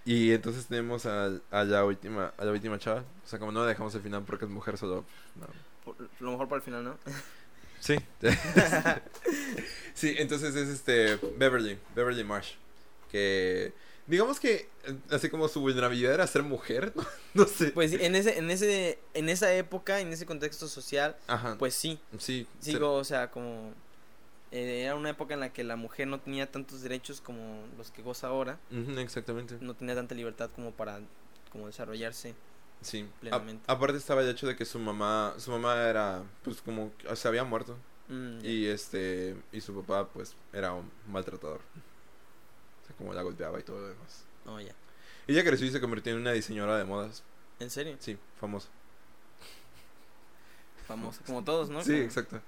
Y 0.06 0.32
entonces 0.32 0.66
tenemos 0.66 1.06
a, 1.06 1.26
a 1.52 1.64
la 1.64 1.86
última 1.86 2.34
a 2.38 2.46
la 2.46 2.52
última 2.52 2.80
chava. 2.80 3.02
O 3.24 3.28
sea, 3.28 3.40
como 3.40 3.52
no 3.52 3.64
dejamos 3.66 3.94
el 3.96 4.02
final 4.02 4.24
porque 4.26 4.46
es 4.46 4.52
mujer 4.52 4.78
solo. 4.78 5.06
no. 5.36 5.48
Por- 5.86 5.96
lo 6.20 6.32
mejor 6.32 6.48
para 6.48 6.58
el 6.58 6.64
final, 6.64 6.84
¿no? 6.84 6.98
Sí. 7.80 7.96
sí, 9.96 10.16
entonces 10.18 10.56
es 10.56 10.70
este 10.70 11.16
Beverly, 11.38 11.80
Beverly 11.96 12.24
Marsh. 12.24 12.54
Que 13.12 13.74
digamos 14.12 14.40
que 14.40 14.70
eh, 14.86 14.96
así 15.10 15.30
como 15.30 15.48
su 15.48 15.60
vulnerabilidad 15.62 16.14
era 16.14 16.28
ser 16.28 16.44
mujer, 16.44 16.94
no, 16.96 17.04
No 17.34 17.46
sé. 17.46 17.72
Pues 17.72 17.94
en 17.94 18.14
ese, 18.16 18.38
en 18.38 18.52
ese, 18.52 19.00
en 19.16 19.30
esa 19.30 19.52
época, 19.54 20.00
en 20.02 20.14
ese 20.14 20.26
contexto 20.28 20.68
social, 20.68 21.16
Ajá. 21.28 21.56
pues 21.58 21.74
sí. 21.74 22.00
sí. 22.20 22.48
Ser- 22.60 22.84
o 22.84 23.04
sea, 23.04 23.32
como 23.32 23.74
eh, 24.52 24.84
era 24.84 24.96
una 24.96 25.10
época 25.12 25.34
en 25.34 25.40
la 25.40 25.54
que 25.54 25.64
la 25.64 25.76
mujer 25.78 26.08
no 26.08 26.20
tenía 26.20 26.52
tantos 26.52 26.82
derechos 26.82 27.22
como 27.22 27.64
los 27.78 27.90
que 27.90 28.02
goza 28.04 28.28
ahora, 28.28 28.60
exactamente. 28.98 29.58
no 29.62 29.74
tenía 29.74 29.96
tanta 29.96 30.14
libertad 30.14 30.50
como 30.54 30.72
para 30.72 31.00
como 31.52 31.68
desarrollarse. 31.68 32.36
Sí. 32.82 33.02
A- 33.08 33.20
plenamente. 33.22 33.64
aparte 33.68 33.98
estaba 33.98 34.22
el 34.22 34.30
hecho 34.30 34.48
de 34.48 34.56
que 34.56 34.66
su 34.66 34.80
mamá, 34.80 35.34
su 35.38 35.52
mamá 35.52 35.82
era, 35.88 36.24
pues 36.44 36.62
como, 36.62 36.92
se 37.14 37.28
había 37.28 37.44
muerto. 37.44 37.78
Mm. 38.10 38.44
Y 38.44 38.66
este, 38.66 39.38
y 39.54 39.62
su 39.62 39.74
papá, 39.74 40.10
pues, 40.10 40.36
era 40.52 40.74
un 40.74 40.92
maltratador. 41.08 41.62
Sea, 42.92 42.98
como 42.98 43.14
la 43.14 43.22
golpeaba 43.22 43.60
y 43.60 43.64
todo 43.64 43.80
lo 43.82 43.88
demás. 43.90 44.24
Oh, 44.46 44.60
ya. 44.60 44.74
Ella 45.28 45.44
creció 45.44 45.68
y 45.68 45.72
se 45.72 45.80
convirtió 45.82 46.14
en 46.14 46.20
una 46.20 46.32
diseñadora 46.32 46.78
de 46.78 46.84
modas. 46.86 47.24
¿En 47.60 47.70
serio? 47.70 47.96
Sí, 48.00 48.18
famosa. 48.40 48.70
Famoso, 50.88 51.22
como 51.26 51.44
todos, 51.44 51.70
¿no? 51.70 51.82
Sí, 51.84 51.92
Como- 51.92 52.04
exacto. 52.04 52.42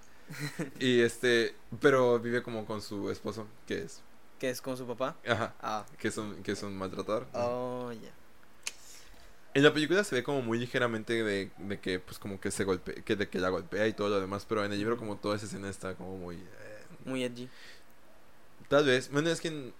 Y 0.79 1.01
este, 1.01 1.55
pero 1.81 2.19
vive 2.19 2.41
como 2.41 2.65
con 2.65 2.81
su 2.81 3.09
esposo, 3.11 3.45
que 3.67 3.83
es, 3.83 4.01
Que 4.39 4.49
es 4.49 4.61
con 4.61 4.75
su 4.77 4.87
papá. 4.87 5.15
ajá, 5.27 5.53
Ah. 5.61 5.85
que 5.99 6.07
es 6.07 6.17
un, 6.17 6.41
que 6.43 6.53
es 6.53 6.63
un 6.63 6.75
maltratador. 6.77 7.27
Oh, 7.33 7.91
ya. 7.91 8.11
En 9.53 9.61
la 9.63 9.71
película 9.71 10.03
se 10.03 10.15
ve 10.15 10.23
como 10.23 10.41
muy 10.41 10.57
ligeramente 10.57 11.23
de, 11.23 11.51
de 11.57 11.79
que, 11.79 11.99
pues, 11.99 12.17
como 12.17 12.39
que 12.41 12.49
se 12.49 12.63
golpea, 12.63 12.95
que 13.03 13.15
de 13.15 13.29
que 13.29 13.37
la 13.37 13.49
golpea 13.49 13.85
y 13.87 13.93
todo 13.93 14.09
lo 14.09 14.19
demás, 14.19 14.45
pero 14.49 14.65
en 14.65 14.71
el 14.71 14.79
libro 14.79 14.97
como 14.97 15.17
toda 15.17 15.35
esa 15.35 15.45
escena 15.45 15.69
está 15.69 15.93
como 15.95 16.17
muy... 16.17 16.37
eh, 16.37 16.83
Muy 17.05 17.23
edgy. 17.23 17.47
Tal 18.67 18.85
vez, 18.85 19.11
bueno, 19.11 19.29
es 19.29 19.39
que 19.39 19.71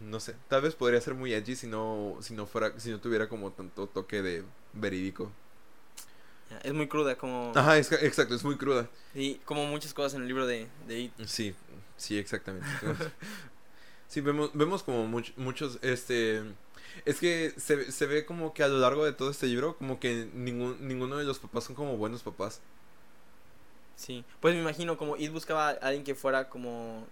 no 0.00 0.20
sé, 0.20 0.34
tal 0.48 0.62
vez 0.62 0.74
podría 0.74 1.00
ser 1.00 1.14
muy 1.14 1.32
edgy 1.34 1.56
si 1.56 1.66
no 1.66 2.16
si 2.20 2.34
no 2.34 2.46
fuera 2.46 2.78
si 2.80 2.90
no 2.90 3.00
tuviera 3.00 3.28
como 3.28 3.52
tanto 3.52 3.86
toque 3.88 4.22
de 4.22 4.44
verídico. 4.72 5.30
Es 6.62 6.72
muy 6.74 6.86
cruda, 6.86 7.16
como... 7.16 7.52
Ajá, 7.54 7.78
es- 7.78 7.90
exacto, 7.92 8.34
es 8.34 8.44
muy 8.44 8.56
cruda. 8.56 8.88
Sí, 9.14 9.40
como 9.44 9.66
muchas 9.66 9.94
cosas 9.94 10.14
en 10.14 10.22
el 10.22 10.28
libro 10.28 10.46
de, 10.46 10.68
de 10.86 11.00
It. 11.00 11.12
Sí, 11.26 11.54
sí, 11.96 12.18
exactamente. 12.18 12.68
sí, 14.08 14.20
vemos 14.20 14.50
vemos 14.54 14.82
como 14.82 15.06
much- 15.06 15.32
muchos 15.36 15.78
este 15.82 16.42
es 17.06 17.18
que 17.20 17.54
se, 17.56 17.90
se 17.90 18.06
ve 18.06 18.26
como 18.26 18.52
que 18.52 18.62
a 18.62 18.68
lo 18.68 18.78
largo 18.78 19.04
de 19.04 19.12
todo 19.12 19.30
este 19.30 19.46
libro 19.46 19.76
como 19.78 19.98
que 20.00 20.28
ningún 20.34 20.76
ninguno 20.86 21.16
de 21.16 21.24
los 21.24 21.38
papás 21.38 21.64
son 21.64 21.74
como 21.76 21.96
buenos 21.96 22.22
papás. 22.22 22.60
Sí. 23.96 24.24
Pues 24.40 24.54
me 24.54 24.60
imagino 24.60 24.96
como 24.96 25.16
It 25.16 25.30
buscaba 25.32 25.68
a 25.68 25.72
alguien 25.72 26.04
que 26.04 26.14
fuera 26.14 26.48
como 26.48 27.06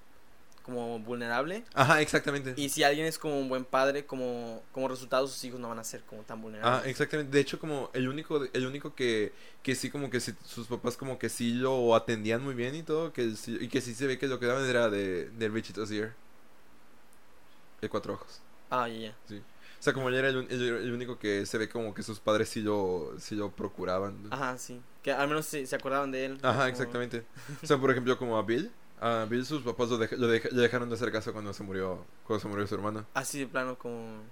como 0.70 0.98
vulnerable 1.00 1.64
Ajá, 1.74 2.00
exactamente. 2.00 2.54
y 2.56 2.68
si 2.70 2.82
alguien 2.82 3.06
es 3.06 3.18
como 3.18 3.38
un 3.38 3.48
buen 3.48 3.64
padre 3.64 4.06
como 4.06 4.62
como 4.72 4.88
resultado 4.88 5.26
sus 5.28 5.42
hijos 5.44 5.60
no 5.60 5.68
van 5.68 5.78
a 5.78 5.84
ser 5.84 6.02
como 6.04 6.22
tan 6.22 6.38
Ah, 6.38 6.42
vulnerables. 6.42 6.86
exactamente. 6.86 7.32
De 7.32 7.40
hecho, 7.40 7.58
como 7.58 7.90
el 7.92 8.08
único, 8.08 8.42
el 8.52 8.66
único 8.66 8.94
que, 8.94 9.32
que 9.62 9.74
sí, 9.74 9.90
como 9.90 10.08
que 10.10 10.20
sí, 10.20 10.32
sus 10.46 10.66
papás 10.66 10.96
como 10.96 11.18
que 11.18 11.28
sí 11.28 11.52
lo 11.54 11.94
atendían 11.94 12.42
muy 12.42 12.54
bien 12.54 12.74
y 12.74 12.82
todo, 12.82 13.12
que 13.12 13.34
sí- 13.36 13.58
y 13.60 13.68
que 13.68 13.80
sí 13.80 13.94
se 13.94 14.06
ve 14.06 14.18
que 14.18 14.28
lo 14.28 14.38
que 14.40 14.46
daban 14.46 14.64
era 14.68 14.88
de, 14.88 15.28
de 15.30 15.48
Richard 15.48 15.78
Osier. 15.80 16.14
De 17.80 17.88
cuatro 17.88 18.14
ojos. 18.14 18.40
Ah, 18.70 18.88
ya, 18.88 19.14
ya. 19.28 19.36
O 19.38 19.82
sea, 19.82 19.94
como 19.94 20.10
él 20.10 20.14
era 20.14 20.28
el, 20.28 20.36
un- 20.36 20.46
el- 20.50 20.62
el 20.62 20.92
único 20.92 21.18
que 21.18 21.46
se 21.46 21.56
ve 21.56 21.68
como 21.68 21.94
que 21.94 22.02
sus 22.02 22.20
padres 22.20 22.50
sí 22.50 22.60
lo, 22.60 23.14
sí 23.18 23.34
lo 23.34 23.50
procuraban. 23.50 24.14
Ajá, 24.30 24.58
sí. 24.58 24.80
Que 25.02 25.12
al 25.12 25.26
menos 25.28 25.46
se, 25.46 25.64
se 25.66 25.74
acordaban 25.74 26.10
de 26.12 26.26
él. 26.26 26.38
Ajá, 26.42 26.54
como- 26.58 26.66
exactamente. 26.68 27.24
O 27.62 27.66
sea, 27.66 27.78
por 27.78 27.90
ejemplo, 27.90 28.18
como 28.18 28.36
a 28.36 28.42
Bill. 28.42 28.70
A 29.00 29.24
Bill 29.28 29.46
sus 29.46 29.62
papás 29.62 29.88
lo, 29.88 29.98
dej- 29.98 30.16
lo 30.16 30.28
dej- 30.32 30.50
dejaron 30.50 30.88
de 30.90 30.94
hacer 30.94 31.10
caso 31.10 31.32
cuando 31.32 31.52
se 31.54 31.62
murió, 31.62 32.04
cuando 32.26 32.40
se 32.42 32.48
murió 32.48 32.66
su 32.66 32.74
hermano. 32.74 33.06
Así 33.14 33.38
de 33.40 33.46
plano 33.46 33.76
como 33.78 34.22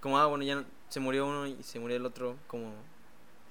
como 0.00 0.18
ah, 0.18 0.26
bueno, 0.26 0.44
ya 0.44 0.56
no- 0.56 0.64
se 0.88 1.00
murió 1.00 1.26
uno 1.26 1.46
y 1.46 1.62
se 1.62 1.78
murió 1.80 1.96
el 1.96 2.04
otro 2.04 2.36
como 2.48 2.72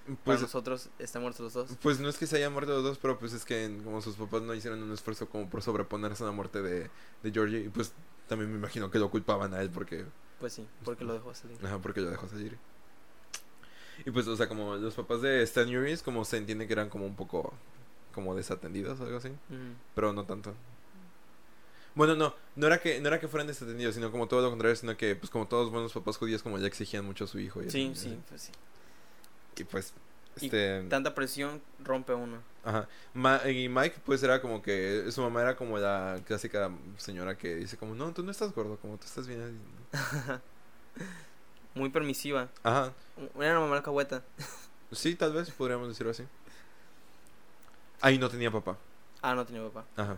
para 0.05 0.15
Pues, 0.25 0.41
nosotros 0.41 0.89
están 0.99 1.21
muertos 1.23 1.41
los 1.41 1.53
dos. 1.53 1.77
Pues 1.81 1.99
no 1.99 2.09
es 2.09 2.17
que 2.17 2.27
se 2.27 2.37
hayan 2.37 2.53
muerto 2.53 2.71
los 2.73 2.83
dos, 2.83 2.97
pero 2.99 3.17
pues 3.17 3.33
es 3.33 3.45
que 3.45 3.79
como 3.83 4.01
sus 4.01 4.15
papás 4.15 4.41
no 4.41 4.53
hicieron 4.53 4.81
un 4.83 4.91
esfuerzo 4.91 5.27
como 5.29 5.49
por 5.49 5.61
sobreponerse 5.63 6.23
a 6.23 6.27
la 6.27 6.31
muerte 6.33 6.61
de, 6.61 6.89
de 7.23 7.31
Georgie, 7.31 7.61
y 7.65 7.69
pues 7.69 7.93
también 8.27 8.51
me 8.51 8.57
imagino 8.57 8.91
que 8.91 8.99
lo 8.99 9.09
culpaban 9.09 9.53
a 9.53 9.61
él 9.61 9.69
porque, 9.69 10.05
Pues 10.39 10.53
sí, 10.53 10.67
porque 10.83 11.03
lo 11.05 11.13
dejó 11.13 11.33
salir. 11.33 11.57
ajá, 11.63 11.79
porque 11.79 12.01
lo 12.01 12.09
dejó 12.09 12.27
salir. 12.27 12.57
Y 14.05 14.11
pues, 14.11 14.27
o 14.27 14.35
sea, 14.35 14.47
como 14.47 14.75
los 14.75 14.93
papás 14.95 15.21
de 15.21 15.43
Stan 15.43 15.73
Uris, 15.75 16.01
como 16.01 16.25
se 16.25 16.37
entiende 16.37 16.65
que 16.67 16.73
eran 16.73 16.89
como 16.89 17.05
un 17.05 17.15
poco 17.15 17.53
como 18.11 18.35
desatendidos 18.35 18.99
o 18.99 19.03
algo 19.03 19.17
así, 19.17 19.29
pero 19.95 20.13
no 20.13 20.25
tanto. 20.25 20.53
Bueno, 21.93 22.15
no, 22.15 22.33
no 22.55 22.67
era 22.67 22.79
que 22.79 23.01
no 23.01 23.07
era 23.09 23.19
que 23.19 23.27
fueran 23.27 23.47
desatendidos, 23.47 23.95
sino 23.95 24.11
como 24.11 24.27
todo 24.27 24.41
lo 24.41 24.49
contrario, 24.49 24.75
sino 24.77 24.95
que 24.95 25.15
pues 25.15 25.29
como 25.29 25.47
todos 25.47 25.69
buenos 25.71 25.91
papás 25.91 26.17
judíos 26.17 26.41
como 26.41 26.57
ya 26.57 26.67
exigían 26.67 27.03
mucho 27.05 27.25
a 27.25 27.27
su 27.27 27.39
hijo 27.39 27.61
y 27.61 27.69
Sí, 27.69 27.91
así, 27.93 28.09
sí, 28.09 28.19
pues 28.29 28.41
sí. 28.43 28.51
Y 29.57 29.63
pues 29.65 29.93
Y 30.39 30.45
este 30.45 30.83
Tanta 30.89 31.13
presión 31.13 31.61
rompe 31.83 32.13
uno. 32.13 32.37
Ajá. 32.63 32.87
Ma- 33.13 33.41
y 33.49 33.67
Mike, 33.67 33.97
pues 34.05 34.23
era 34.23 34.39
como 34.41 34.61
que 34.61 35.11
su 35.11 35.21
mamá 35.21 35.41
era 35.41 35.55
como 35.57 35.77
la 35.79 36.19
clásica 36.25 36.71
señora 36.97 37.37
que 37.37 37.55
dice 37.55 37.75
como, 37.75 37.93
no, 37.95 38.13
tú 38.13 38.23
no 38.23 38.31
estás 38.31 38.53
gordo, 38.53 38.77
como 38.77 38.97
tú 38.97 39.05
estás 39.05 39.27
bien. 39.27 39.59
Muy 41.75 41.89
permisiva. 41.89 42.49
Ajá. 42.63 42.93
Era 43.39 43.51
una 43.53 43.61
mamá 43.61 43.77
alcahueta. 43.77 44.23
Sí, 44.91 45.15
tal 45.15 45.33
vez 45.33 45.49
podríamos 45.51 45.87
decirlo 45.87 46.11
así. 46.11 46.23
Ahí 48.01 48.17
no 48.17 48.29
tenía 48.29 48.51
papá. 48.51 48.77
Ah, 49.21 49.35
no 49.35 49.45
tenía 49.45 49.63
papá. 49.69 49.85
Ajá. 49.95 50.17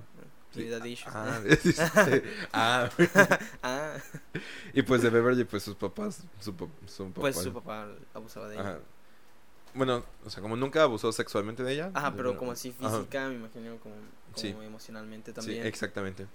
Sí, 0.53 0.69
Sí. 0.69 1.75
Ah, 2.53 2.89
ah. 3.13 3.39
Ah, 3.63 3.93
y 4.73 4.81
pues 4.83 5.01
de 5.01 5.09
Beverly, 5.09 5.43
pues 5.45 5.63
sus 5.63 5.75
papás, 5.75 6.21
su, 6.39 6.55
pa- 6.55 6.67
su 6.87 7.07
papá. 7.09 7.21
pues 7.21 7.35
su 7.37 7.51
papá 7.53 7.87
abusaba 8.13 8.47
de 8.47 8.55
ella. 8.55 8.63
Ajá. 8.63 8.79
Bueno, 9.73 10.03
o 10.23 10.29
sea, 10.29 10.41
como 10.43 10.55
nunca 10.55 10.83
abusó 10.83 11.11
sexualmente 11.11 11.63
de 11.63 11.73
ella. 11.73 11.91
Ajá, 11.95 12.13
pero 12.15 12.37
como 12.37 12.51
así 12.51 12.75
Ajá. 12.79 12.97
física, 12.97 13.27
me 13.29 13.35
imagino 13.35 13.77
como, 13.77 13.95
como 13.95 14.37
Sí. 14.37 14.49
emocionalmente 14.49 15.31
Sí, 15.31 15.35
también. 15.35 15.65
exactamente. 15.65 16.27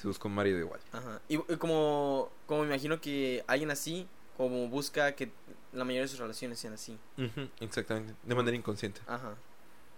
Se 0.00 0.08
buscó 0.08 0.28
un 0.28 0.34
marido 0.34 0.58
igual. 0.58 0.80
Ajá. 0.92 1.20
Y, 1.28 1.34
y 1.36 1.56
como, 1.58 2.30
como 2.46 2.62
me 2.62 2.68
imagino 2.68 3.00
que 3.00 3.44
alguien 3.46 3.70
así, 3.70 4.08
como 4.38 4.66
busca 4.68 5.12
que 5.12 5.30
la 5.74 5.84
mayoría 5.84 6.02
de 6.02 6.08
sus 6.08 6.18
relaciones 6.18 6.58
sean 6.58 6.72
así. 6.72 6.98
Ujú, 7.18 7.48
exactamente. 7.60 8.14
De 8.22 8.34
manera 8.34 8.56
inconsciente. 8.56 9.02
Ajá. 9.06 9.34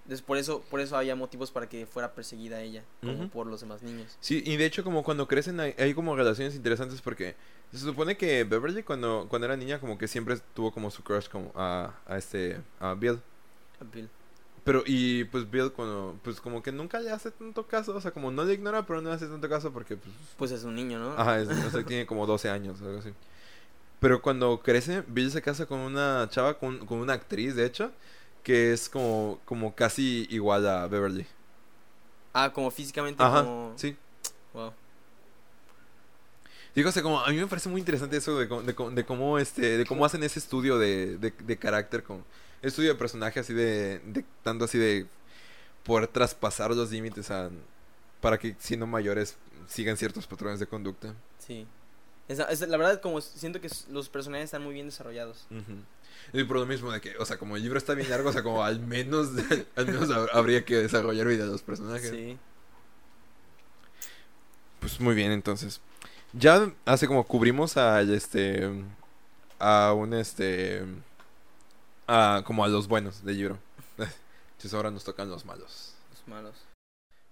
Entonces 0.07 0.23
por 0.25 0.39
eso, 0.39 0.63
por 0.71 0.79
eso 0.79 0.97
había 0.97 1.17
motivos 1.17 1.51
para 1.51 1.69
que 1.69 1.85
fuera 1.85 2.15
perseguida 2.15 2.61
ella, 2.61 2.85
como 3.01 3.29
por 3.29 3.49
los 3.49 3.61
demás 3.61 3.83
niños. 3.83 4.17
Sí, 4.21 4.41
y 4.47 4.57
de 4.57 4.65
hecho 4.65 4.85
como 4.85 5.03
cuando 5.03 5.27
crecen 5.27 5.59
hay, 5.59 5.75
hay 5.79 5.95
como 5.95 6.15
relaciones 6.15 6.55
interesantes 6.55 7.03
porque 7.03 7.35
se 7.73 7.79
supone 7.79 8.17
que 8.17 8.45
Beverly 8.45 8.85
cuando, 8.85 9.27
cuando 9.29 9.47
era 9.47 9.57
niña 9.57 9.81
como 9.81 9.99
que 9.99 10.07
siempre 10.07 10.39
tuvo 10.55 10.71
como 10.71 10.93
su 10.93 11.03
crush 11.03 11.29
como 11.29 11.51
a, 11.57 11.93
a 12.07 12.19
este 12.19 12.61
a 12.79 12.95
Bill. 12.95 13.21
A 13.81 13.85
Bill. 13.93 14.09
Pero, 14.63 14.85
y 14.87 15.25
pues 15.25 15.51
Bill 15.51 15.73
cuando, 15.73 16.19
pues 16.23 16.41
como 16.41 16.63
que 16.63 16.71
nunca 16.71 17.01
le 17.01 17.11
hace 17.11 17.33
tanto 17.33 17.67
caso, 17.67 17.95
o 17.95 18.01
sea, 18.01 18.13
como 18.13 18.31
no 18.31 18.45
le 18.45 18.55
ignora, 18.55 18.87
pero 18.87 19.03
no 19.03 19.09
le 19.09 19.17
hace 19.17 19.27
tanto 19.27 19.49
caso 19.49 19.73
porque, 19.73 19.97
pues... 19.97 20.15
Pues 20.37 20.51
es 20.53 20.65
un 20.65 20.75
niño, 20.75 20.99
¿no? 20.99 21.13
Ajá, 21.13 21.41
es, 21.41 21.49
o 21.49 21.71
sea, 21.71 21.85
tiene 21.85 22.05
como 22.05 22.27
12 22.27 22.49
años, 22.49 22.81
algo 22.83 22.99
así. 22.99 23.11
Pero 24.01 24.21
cuando 24.21 24.61
crece, 24.61 25.05
Bill 25.07 25.31
se 25.31 25.41
casa 25.41 25.67
con 25.67 25.79
una 25.79 26.29
chava, 26.31 26.59
con, 26.59 26.85
con 26.85 26.99
una 26.99 27.13
actriz, 27.13 27.55
de 27.55 27.65
hecho, 27.65 27.93
que 28.47 28.73
es 28.73 28.89
como, 28.89 29.41
como 29.45 29.75
casi 29.75 30.25
igual 30.31 30.69
a 30.69 30.87
Beverly. 30.87 31.27
Ah, 32.33 32.53
como 32.53 32.71
físicamente, 32.71 33.21
Ajá, 33.21 33.43
como... 33.43 33.73
sí. 33.77 33.97
Wow. 34.55 34.73
Digo, 36.77 36.91
o 36.91 36.93
sea, 36.93 37.03
como 37.03 37.19
a 37.21 37.29
mí 37.31 37.37
me 37.39 37.49
parece 37.49 37.69
muy 37.69 37.81
interesante 37.81 38.17
eso 38.19 38.39
de, 38.39 38.47
de, 38.47 38.75
cómo- 38.77 38.91
de 38.93 39.05
cómo 39.05 39.39
este 39.41 39.79
de 39.79 39.85
cómo 39.85 40.05
hacen 40.05 40.23
ese 40.23 40.39
estudio 40.39 40.79
de, 40.79 41.19
de, 41.19 41.33
de 41.33 41.57
carácter 41.57 42.05
con 42.05 42.23
estudio 42.63 42.91
de 42.91 42.95
personaje 42.95 43.41
así 43.41 43.53
de, 43.53 44.01
tanto 44.45 44.67
así 44.67 44.79
de 44.79 45.07
poder 45.85 46.07
traspasar 46.07 46.71
los 46.73 46.93
límites 46.93 47.33
a, 47.33 47.51
para 48.21 48.39
que 48.39 48.55
siendo 48.61 48.87
mayores 48.87 49.37
sigan 49.67 49.97
ciertos 49.97 50.25
patrones 50.29 50.61
de 50.61 50.69
conducta. 50.69 51.15
Sí. 51.39 51.67
Esa, 52.29 52.45
esa- 52.45 52.67
la 52.69 52.77
verdad, 52.77 53.01
como 53.01 53.21
siento 53.21 53.61
que 53.61 53.69
los 53.91 54.09
personajes 54.09 54.45
están 54.45 54.63
muy 54.63 54.75
bien 54.75 54.87
desarrollados. 54.87 55.49
Y 56.33 56.45
por 56.45 56.57
lo 56.59 56.67
mismo 56.67 56.91
de 56.93 57.01
que, 57.01 57.17
o 57.19 57.25
sea, 57.25 57.39
como 57.39 57.57
el 57.57 57.63
libro 57.63 57.79
está 57.79 57.95
bien 57.95 58.11
largo, 58.11 58.29
o 58.31 58.33
sea, 58.33 58.43
como 58.43 58.63
al 58.65 58.81
menos 58.81 59.29
al 59.77 59.87
menos 59.87 60.09
hab- 60.11 60.29
habría 60.33 60.65
que 60.65 60.77
desarrollar 60.77 61.27
vida 61.27 61.45
de 61.45 61.51
los 61.53 61.63
personajes. 61.63 62.11
Sí. 62.11 62.39
Pues 64.81 65.01
muy 65.01 65.15
bien, 65.15 65.33
entonces. 65.33 65.81
Ya 66.33 66.71
hace 66.85 67.07
como 67.07 67.25
cubrimos 67.25 67.77
a 67.77 68.03
este 68.03 68.71
a 69.59 69.93
un 69.95 70.13
este 70.13 70.85
a 72.07 72.43
como 72.45 72.65
a 72.65 72.69
los 72.69 72.89
buenos 72.89 73.25
del 73.25 73.39
libro. 73.39 73.59
Entonces 73.97 74.75
ahora 74.75 74.91
nos 74.91 75.05
tocan 75.05 75.29
los 75.31 75.45
malos. 75.45 75.95
Los 76.11 76.29
malos. 76.29 76.55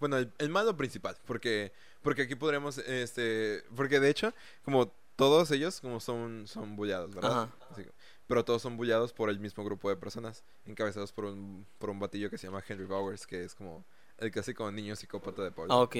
Bueno, 0.01 0.17
el, 0.17 0.33
el 0.39 0.49
malo 0.49 0.77
principal, 0.77 1.17
porque 1.27 1.73
porque 2.03 2.23
aquí 2.23 2.35
podremos 2.35 2.79
este 2.79 3.63
porque 3.77 4.01
de 4.01 4.11
hecho 4.11 4.33
como 4.65 4.93
todos 5.17 5.51
ellos 5.51 5.81
como 5.81 6.01
son 6.01 6.47
son 6.47 6.77
bullados, 6.77 7.15
¿verdad? 7.15 7.31
Ajá. 7.45 7.57
Así 7.71 7.87
pero 8.27 8.45
todos 8.45 8.63
son 8.63 8.77
bullados 8.77 9.13
por 9.13 9.29
el 9.29 9.39
mismo 9.39 9.65
grupo 9.65 9.89
de 9.91 9.97
personas, 9.97 10.45
encabezados 10.65 11.13
por 11.13 11.27
un 11.27 11.67
por 11.79 11.91
un 11.91 11.99
batillo 11.99 12.31
que 12.31 12.39
se 12.39 12.47
llama 12.47 12.65
Henry 12.67 12.87
Bowers, 12.87 13.27
que 13.27 13.45
es 13.45 13.55
como 13.55 13.85
el 14.19 14.31
clásico 14.31 14.71
niño 14.71 14.97
psicópata 14.97 15.43
de 15.43 15.51
pueblo. 15.51 15.75
Ah, 15.75 15.83
ok. 15.83 15.97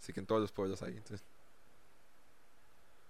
Así 0.00 0.12
que 0.12 0.20
en 0.20 0.26
todos 0.26 0.40
los 0.40 0.52
pueblos 0.52 0.82
hay. 0.82 0.96
entonces. 0.96 1.24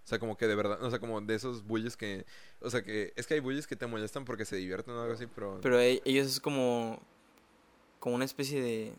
O 0.05 0.09
sea, 0.09 0.19
como 0.19 0.39
que 0.39 0.47
de 0.47 0.55
verdad, 0.55 0.83
o 0.83 0.89
sea, 0.89 0.99
como 1.01 1.21
de 1.21 1.35
esos 1.35 1.63
bullies 1.65 1.95
que, 1.95 2.25
o 2.63 2.71
sea, 2.71 2.83
que 2.83 3.13
es 3.15 3.27
que 3.27 3.35
hay 3.35 3.41
bullies 3.41 3.67
que 3.67 3.77
te 3.77 3.87
molestan 3.87 4.25
porque 4.25 4.47
se 4.47 4.57
divierten 4.57 4.95
o 4.95 5.03
algo 5.03 5.13
así, 5.13 5.27
pero, 5.27 5.59
Pero 5.61 5.79
e- 5.79 6.01
ellos 6.07 6.27
es 6.27 6.41
como... 6.41 6.99
Como 8.01 8.15
una 8.15 8.25
especie 8.25 8.63
de... 8.63 8.95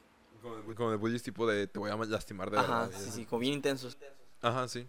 como, 0.76 0.92
de 0.92 0.98
bullies 0.98 1.24
tipo 1.24 1.48
de 1.48 1.66
te 1.66 1.80
voy 1.80 1.90
a 1.90 1.96
lastimar 1.96 2.52
de 2.52 2.60
Ajá, 2.60 2.86
verdad. 2.88 3.00
y 3.02 3.04
sí, 3.06 3.12
sí, 3.12 3.26
como 3.26 3.40
bien 3.40 3.54
intensos. 3.54 3.98
Ajá, 4.40 4.68
sí. 4.68 4.88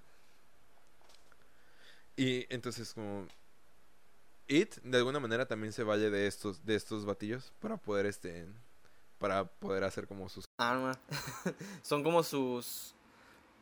Y 2.21 2.47
entonces 2.51 2.93
como 2.93 3.27
It 4.47 4.77
de 4.83 4.99
alguna 4.99 5.21
manera 5.21 5.47
también 5.47 5.73
se 5.73 5.85
vale 5.85 6.11
de 6.11 6.27
estos 6.27 6.67
de 6.67 6.75
estos 6.75 7.07
batillos 7.07 7.51
para 7.61 7.79
poder 7.79 8.05
este 8.05 8.47
para 9.17 9.47
poder 9.47 9.85
hacer 9.85 10.07
como 10.07 10.29
sus 10.29 10.45
Arma. 10.59 10.93
Son 11.83 12.03
como 12.03 12.23
sus... 12.23 12.95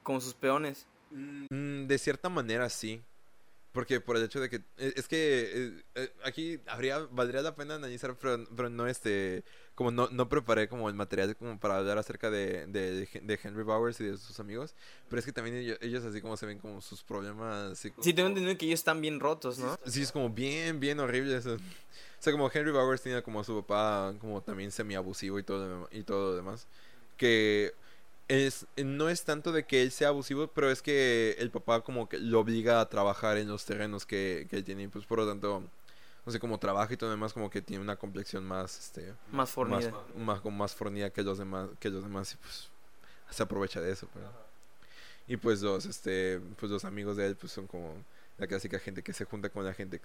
Como 0.03 0.21
sus 0.21 0.35
peones. 0.35 0.89
Mm, 1.11 1.87
de 1.87 1.99
cierta 1.99 2.29
manera 2.29 2.69
sí. 2.69 3.01
Porque 3.73 4.01
por 4.01 4.17
el 4.17 4.25
hecho 4.25 4.41
de 4.41 4.49
que 4.49 4.57
eh, 4.79 4.95
es 4.97 5.07
que 5.09 5.53
eh, 5.55 5.83
eh, 5.95 6.13
aquí 6.25 6.59
habría 6.67 6.99
valdría 7.11 7.43
la 7.43 7.55
pena 7.55 7.75
analizar 7.75 8.17
pero, 8.21 8.45
pero 8.57 8.71
no 8.71 8.87
este 8.87 9.45
como 9.75 9.91
no, 9.91 10.09
no 10.11 10.29
preparé 10.29 10.69
como 10.69 10.89
el 10.89 10.95
material 10.95 11.37
como 11.37 11.61
para 11.61 11.77
hablar 11.77 11.99
acerca 11.99 12.31
de, 12.31 12.67
de, 12.67 13.07
de 13.07 13.41
Henry 13.43 13.63
Bowers 13.63 14.01
y 14.01 14.05
de 14.05 14.17
sus 14.17 14.41
amigos 14.41 14.75
pero 15.09 15.21
es 15.21 15.27
que 15.27 15.33
también 15.33 15.57
ellos, 15.57 15.79
ellos 15.83 16.03
así 16.05 16.21
como 16.23 16.37
se 16.39 16.47
ven 16.47 16.59
como 16.59 16.81
sus 16.81 17.03
problemas 17.05 17.73
así 17.73 17.93
Sí, 18.01 18.15
tengo 18.15 18.29
entendido 18.31 18.57
que 18.57 18.67
ellos 18.67 18.81
están 18.81 19.01
bien 19.03 19.21
rotos, 19.21 19.59
¿no? 19.59 19.79
sí 19.87 20.03
es 20.03 20.13
como 20.13 20.31
bien 20.31 20.81
bien 20.81 20.99
horrible 20.99 21.37
eso. 21.37 21.55
o 21.55 21.59
sea 22.21 22.33
como 22.33 22.51
Henry 22.53 22.73
Bowers 22.73 23.03
tiene 23.03 23.23
como 23.23 23.45
su 23.45 23.55
papá 23.63 24.15
como 24.19 24.41
también 24.43 24.73
semi 24.73 24.95
abusivo 24.95 25.39
y 25.39 25.43
todo 25.43 25.89
y 25.93 26.03
todo 26.05 26.31
lo 26.31 26.37
demás 26.37 26.67
que 27.19 27.75
es 28.29 28.67
no 28.77 29.09
es 29.09 29.25
tanto 29.25 29.53
de 29.53 29.65
que 29.65 29.83
él 29.83 29.91
sea 29.91 30.09
abusivo, 30.09 30.49
pero 30.49 30.71
es 30.71 30.83
que 30.83 31.35
el 31.39 31.51
papá 31.51 31.81
como 31.83 32.09
que 32.09 32.19
lo 32.19 32.41
obliga 32.41 32.81
a 32.81 32.89
trabajar 32.89 33.39
en 33.39 33.49
los 33.49 33.65
terrenos 33.65 34.05
que, 34.07 34.47
que 34.51 34.57
él 34.57 34.65
tiene 34.65 34.83
y 34.85 34.89
pues 34.89 35.07
por 35.07 35.19
lo 35.19 35.27
tanto 35.27 35.63
no 36.27 36.33
sé 36.33 36.39
como 36.39 36.59
trabaja 36.59 36.93
y 36.93 36.97
todo 36.99 37.09
lo 37.09 37.17
demás 37.17 37.33
como 37.33 37.49
que 37.49 37.63
tiene 37.63 37.83
una 37.83 37.97
complexión 37.97 38.45
más 38.45 38.79
este 38.79 39.15
Más 39.33 39.51
fornida. 39.51 39.91
más, 39.91 40.17
más 40.17 40.41
como 40.43 40.59
más 40.59 40.75
fornida 40.75 41.09
que 41.11 41.23
los 41.23 41.39
demás 41.39 41.71
que 41.81 41.89
los 41.89 42.03
demás 42.03 42.35
y 42.35 42.37
pues 42.37 42.69
se 43.31 43.43
aprovecha 43.43 43.81
de 43.81 43.93
eso 43.93 44.09
pero- 44.13 44.31
y 45.27 45.37
pues 45.39 45.63
los 45.63 45.87
este 45.87 46.41
pues 46.59 46.71
los 46.71 46.85
amigos 46.85 47.17
de 47.17 47.27
él 47.29 47.37
pues 47.37 47.53
son 47.53 47.67
como 47.67 47.95
la 48.37 48.47
clásica 48.47 48.79
gente 48.79 49.03
que 49.03 49.13
se 49.15 49.25
junta 49.25 49.49
con 49.49 49.65
la 49.65 49.73
gente 49.73 50.01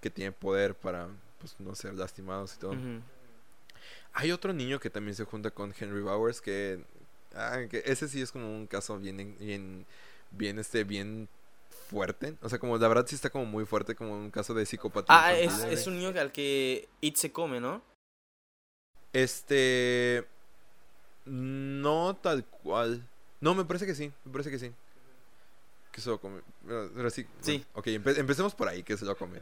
que 0.00 0.10
tiene 0.10 0.32
poder 0.32 0.74
para 0.74 1.08
pues 1.40 1.54
no 1.58 1.74
ser 1.74 1.94
lastimados 1.94 2.54
y 2.54 2.58
todo. 2.58 2.74
Hay 4.12 4.30
otro 4.30 4.52
niño 4.52 4.78
que 4.78 4.90
también 4.90 5.14
se 5.16 5.24
junta 5.24 5.50
con 5.50 5.74
Henry 5.78 6.02
Bowers 6.02 6.40
que, 6.40 6.84
ah, 7.34 7.60
ese 7.72 8.08
sí 8.08 8.20
es 8.20 8.32
como 8.32 8.54
un 8.54 8.66
caso 8.66 8.98
bien 8.98 9.36
bien 9.38 9.86
bien 10.30 10.58
este 10.58 10.84
bien 10.84 11.28
fuerte, 11.90 12.36
o 12.40 12.48
sea, 12.48 12.58
como 12.58 12.78
la 12.78 12.88
verdad 12.88 13.06
sí 13.06 13.14
está 13.14 13.30
como 13.30 13.44
muy 13.44 13.66
fuerte 13.66 13.94
como 13.94 14.14
un 14.14 14.30
caso 14.30 14.54
de 14.54 14.64
psicopatía. 14.64 15.14
Ah, 15.14 15.34
es, 15.34 15.86
un 15.86 15.98
niño 15.98 16.08
al 16.18 16.32
que 16.32 16.88
It 17.00 17.16
se 17.16 17.32
come, 17.32 17.60
¿no? 17.60 17.82
Este 19.12 20.26
no 21.26 22.16
tal 22.16 22.44
cual. 22.44 23.06
No, 23.40 23.54
me 23.54 23.64
parece 23.64 23.86
que 23.86 23.94
sí, 23.94 24.12
me 24.24 24.32
parece 24.32 24.50
que 24.50 24.58
sí. 24.58 24.72
Que 25.92 26.00
se 26.00 26.08
lo 26.08 26.18
come. 26.18 26.40
Pero 26.66 27.10
sí. 27.10 27.26
Sí. 27.40 27.52
bueno, 27.58 27.66
ok, 27.74 27.86
empe- 27.86 28.18
empecemos 28.18 28.54
por 28.54 28.68
ahí, 28.68 28.82
que 28.82 28.96
se 28.96 29.04
lo 29.04 29.16
come. 29.16 29.38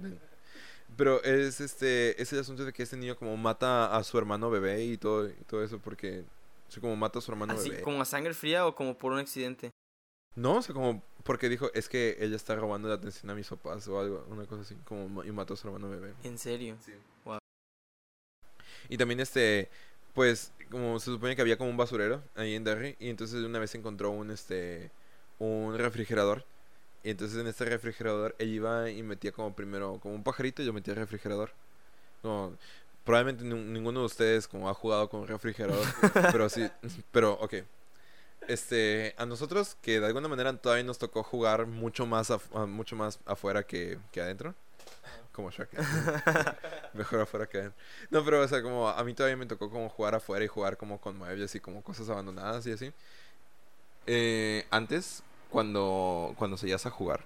Pero 0.97 1.23
es 1.23 1.61
este 1.61 2.21
es 2.21 2.33
el 2.33 2.41
asunto 2.41 2.65
de 2.65 2.73
que 2.73 2.83
este 2.83 2.97
niño 2.97 3.17
como 3.17 3.37
mata 3.37 3.97
a 3.97 4.03
su 4.03 4.19
hermano 4.19 4.51
bebé 4.51 4.85
y 4.85 4.97
todo 4.97 5.29
y 5.29 5.35
todo 5.47 5.63
eso 5.63 5.79
porque 5.79 6.25
sí, 6.71 6.81
como 6.81 6.97
mata 6.97 7.19
a 7.19 7.23
su 7.23 7.31
hermano 7.31 7.53
Así, 7.53 7.71
bebé. 7.71 7.83
como 7.83 8.01
a 8.01 8.05
sangre 8.05 8.33
fría 8.33 8.67
o 8.67 8.75
como 8.75 8.97
por 8.97 9.13
un 9.13 9.19
accidente. 9.19 9.71
No, 10.37 10.57
o 10.57 10.63
sea, 10.63 10.75
como 10.75 11.03
porque 11.25 11.49
dijo, 11.49 11.71
es 11.75 11.89
que 11.89 12.17
ella 12.21 12.37
está 12.37 12.55
robando 12.55 12.89
la 12.89 12.95
atención 12.95 13.29
a 13.31 13.35
mis 13.35 13.49
papás 13.49 13.87
o 13.89 14.01
algo, 14.01 14.25
una 14.31 14.47
cosa 14.47 14.63
así, 14.63 14.77
como 14.85 15.25
y 15.25 15.33
mató 15.33 15.55
a 15.55 15.57
su 15.57 15.67
hermano 15.67 15.91
bebé. 15.91 16.15
En 16.23 16.39
serio. 16.39 16.77
Y 18.89 18.97
también 18.97 19.21
este, 19.21 19.69
pues, 20.15 20.53
como 20.71 20.99
se 20.99 21.07
supone 21.07 21.37
que 21.37 21.43
había 21.43 21.59
como 21.59 21.71
un 21.71 21.77
basurero 21.77 22.23
ahí 22.35 22.55
en 22.55 22.65
Derry, 22.65 22.97
y 22.99 23.09
entonces 23.09 23.43
una 23.45 23.59
vez 23.59 23.75
encontró 23.75 24.11
un 24.11 24.31
este, 24.31 24.91
un 25.39 25.77
refrigerador. 25.77 26.45
Y 27.03 27.11
entonces 27.11 27.39
en 27.39 27.47
este 27.47 27.65
refrigerador 27.65 28.35
él 28.39 28.51
iba 28.51 28.91
y 28.91 29.03
metía 29.03 29.33
como 29.33 29.55
primero, 29.55 29.99
como 30.01 30.15
un 30.15 30.23
pajarito 30.23 30.63
y 30.63 30.67
lo 30.67 30.73
metía 30.73 30.93
al 30.93 31.01
refrigerador. 31.01 31.53
Como, 32.23 32.57
probablemente 33.11 33.45
nin- 33.45 33.73
ninguno 33.73 34.01
de 34.01 34.07
ustedes 34.07 34.47
como 34.49 34.69
ha 34.69 34.75
jugado 34.75 35.09
con 35.09 35.27
refrigerador, 35.27 35.85
pero 36.33 36.49
sí, 36.49 36.69
pero 37.11 37.33
ok. 37.35 37.55
Este, 38.49 39.15
a 39.19 39.27
nosotros 39.27 39.77
que 39.83 40.01
de 40.01 40.07
alguna 40.07 40.29
manera 40.29 40.53
todavía 40.57 40.85
nos 40.85 40.99
tocó 40.99 41.23
jugar 41.23 41.67
mucho 41.67 42.07
más 42.07 42.31
ah, 42.31 42.67
mucho 42.67 42.97
más 42.97 43.19
afuera 43.27 43.63
que, 43.65 43.99
que 44.13 44.21
adentro. 44.21 44.55
Como 45.33 45.51
Shrek. 45.51 45.71
Mejor 46.95 47.21
afuera 47.21 47.47
que 47.49 47.59
adentro. 47.59 47.79
No, 48.11 48.25
pero 48.25 48.41
o 48.43 48.49
sea, 48.49 48.63
como 48.63 48.89
a 48.89 49.05
mí 49.05 49.15
todavía 49.15 49.37
me 49.37 49.47
tocó 49.47 49.71
como 49.71 49.89
jugar 49.89 50.15
afuera 50.15 50.45
y 50.45 50.49
jugar 50.49 50.77
como 50.77 51.01
con 51.01 51.17
muebles 51.17 51.55
y 51.55 51.61
como 51.61 51.83
cosas 51.83 52.09
abandonadas 52.09 52.67
y 52.67 52.73
así. 52.73 52.93
Eh, 54.07 54.67
antes, 54.71 55.23
cuando, 55.51 56.35
cuando 56.37 56.57
salías 56.57 56.87
a 56.87 56.91
jugar, 56.91 57.25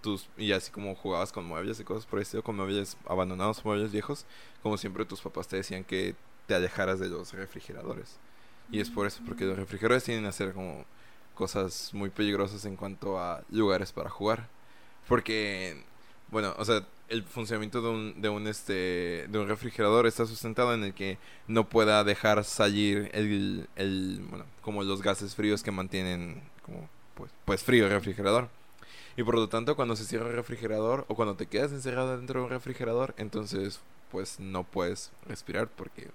tus, 0.00 0.28
y 0.36 0.52
así 0.52 0.70
como 0.70 0.94
jugabas 0.94 1.32
con 1.32 1.44
muebles 1.44 1.80
y 1.80 1.84
cosas 1.84 2.06
por 2.06 2.18
el 2.18 2.22
estilo, 2.22 2.42
con 2.42 2.56
muebles 2.56 2.96
abandonados, 3.06 3.64
muebles 3.64 3.92
viejos, 3.92 4.26
como 4.62 4.76
siempre 4.78 5.04
tus 5.04 5.20
papás 5.20 5.48
te 5.48 5.56
decían 5.56 5.84
que 5.84 6.14
te 6.46 6.54
alejaras 6.54 7.00
de 7.00 7.08
los 7.08 7.32
refrigeradores. 7.32 8.18
Y 8.70 8.80
es 8.80 8.90
por 8.90 9.06
eso, 9.06 9.22
porque 9.26 9.44
los 9.44 9.56
refrigeradores 9.56 10.04
tienen 10.04 10.26
a 10.26 10.32
ser 10.32 10.52
como 10.52 10.84
cosas 11.34 11.90
muy 11.92 12.10
peligrosas 12.10 12.64
en 12.64 12.76
cuanto 12.76 13.18
a 13.18 13.42
lugares 13.50 13.92
para 13.92 14.10
jugar. 14.10 14.48
Porque, 15.08 15.84
bueno, 16.30 16.54
o 16.58 16.64
sea, 16.64 16.84
el 17.08 17.22
funcionamiento 17.22 17.80
de 17.80 17.88
un, 17.88 18.20
de 18.20 18.28
un, 18.28 18.48
este, 18.48 19.26
de 19.28 19.38
un 19.38 19.46
refrigerador 19.46 20.06
está 20.06 20.26
sustentado 20.26 20.74
en 20.74 20.82
el 20.82 20.94
que 20.94 21.18
no 21.46 21.68
pueda 21.68 22.02
dejar 22.02 22.42
salir 22.44 23.10
el, 23.12 23.68
el, 23.76 24.24
bueno, 24.28 24.46
como 24.62 24.82
los 24.82 25.02
gases 25.02 25.36
fríos 25.36 25.62
que 25.62 25.70
mantienen, 25.70 26.42
como, 26.62 26.88
pues, 27.14 27.30
pues 27.44 27.62
frío 27.62 27.84
el 27.84 27.92
refrigerador. 27.92 28.48
Y 29.16 29.22
por 29.22 29.34
lo 29.34 29.48
tanto, 29.48 29.76
cuando 29.76 29.96
se 29.96 30.04
cierra 30.04 30.28
el 30.28 30.36
refrigerador 30.36 31.06
o 31.08 31.14
cuando 31.14 31.36
te 31.36 31.46
quedas 31.46 31.72
encerrado 31.72 32.16
dentro 32.16 32.40
de 32.40 32.44
un 32.46 32.50
refrigerador, 32.50 33.14
entonces, 33.16 33.80
pues 34.10 34.38
no 34.38 34.64
puedes 34.64 35.10
respirar 35.26 35.68
porque, 35.68 36.10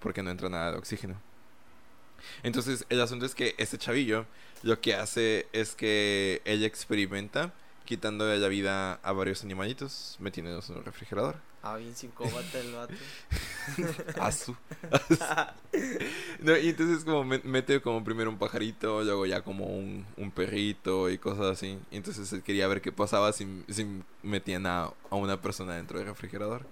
porque 0.00 0.22
no 0.22 0.30
entra 0.30 0.48
nada 0.48 0.72
de 0.72 0.78
oxígeno. 0.78 1.20
Entonces, 2.42 2.84
el 2.88 3.00
asunto 3.00 3.26
es 3.26 3.34
que 3.34 3.54
este 3.58 3.78
chavillo 3.78 4.26
lo 4.62 4.80
que 4.80 4.94
hace 4.94 5.46
es 5.52 5.74
que 5.74 6.40
ella 6.44 6.66
experimenta 6.66 7.52
quitando 7.96 8.24
la 8.34 8.48
vida 8.48 8.94
a 9.02 9.12
varios 9.12 9.42
animalitos, 9.44 10.16
metiéndolos 10.18 10.70
en 10.70 10.76
el 10.78 10.84
refrigerador. 10.84 11.36
Ah, 11.62 11.76
bien 11.76 11.94
psicópata 11.94 12.58
el 12.58 12.72
vato. 12.72 12.94
Asu. 14.20 14.56
no, 16.40 16.56
y 16.56 16.70
entonces 16.70 17.04
como 17.04 17.22
me- 17.24 17.40
mete 17.44 17.80
como 17.82 18.02
primero 18.02 18.30
un 18.30 18.38
pajarito, 18.38 19.02
luego 19.04 19.26
ya 19.26 19.42
como 19.42 19.66
un, 19.66 20.06
un 20.16 20.30
perrito 20.30 21.10
y 21.10 21.18
cosas 21.18 21.46
así. 21.46 21.78
Y 21.90 21.96
entonces 21.98 22.32
él 22.32 22.42
quería 22.42 22.66
ver 22.66 22.80
qué 22.80 22.92
pasaba 22.92 23.32
si, 23.32 23.62
si 23.68 23.86
metían 24.22 24.64
a, 24.66 24.84
a 25.10 25.14
una 25.16 25.40
persona 25.40 25.74
dentro 25.74 25.98
del 25.98 26.08
refrigerador. 26.08 26.66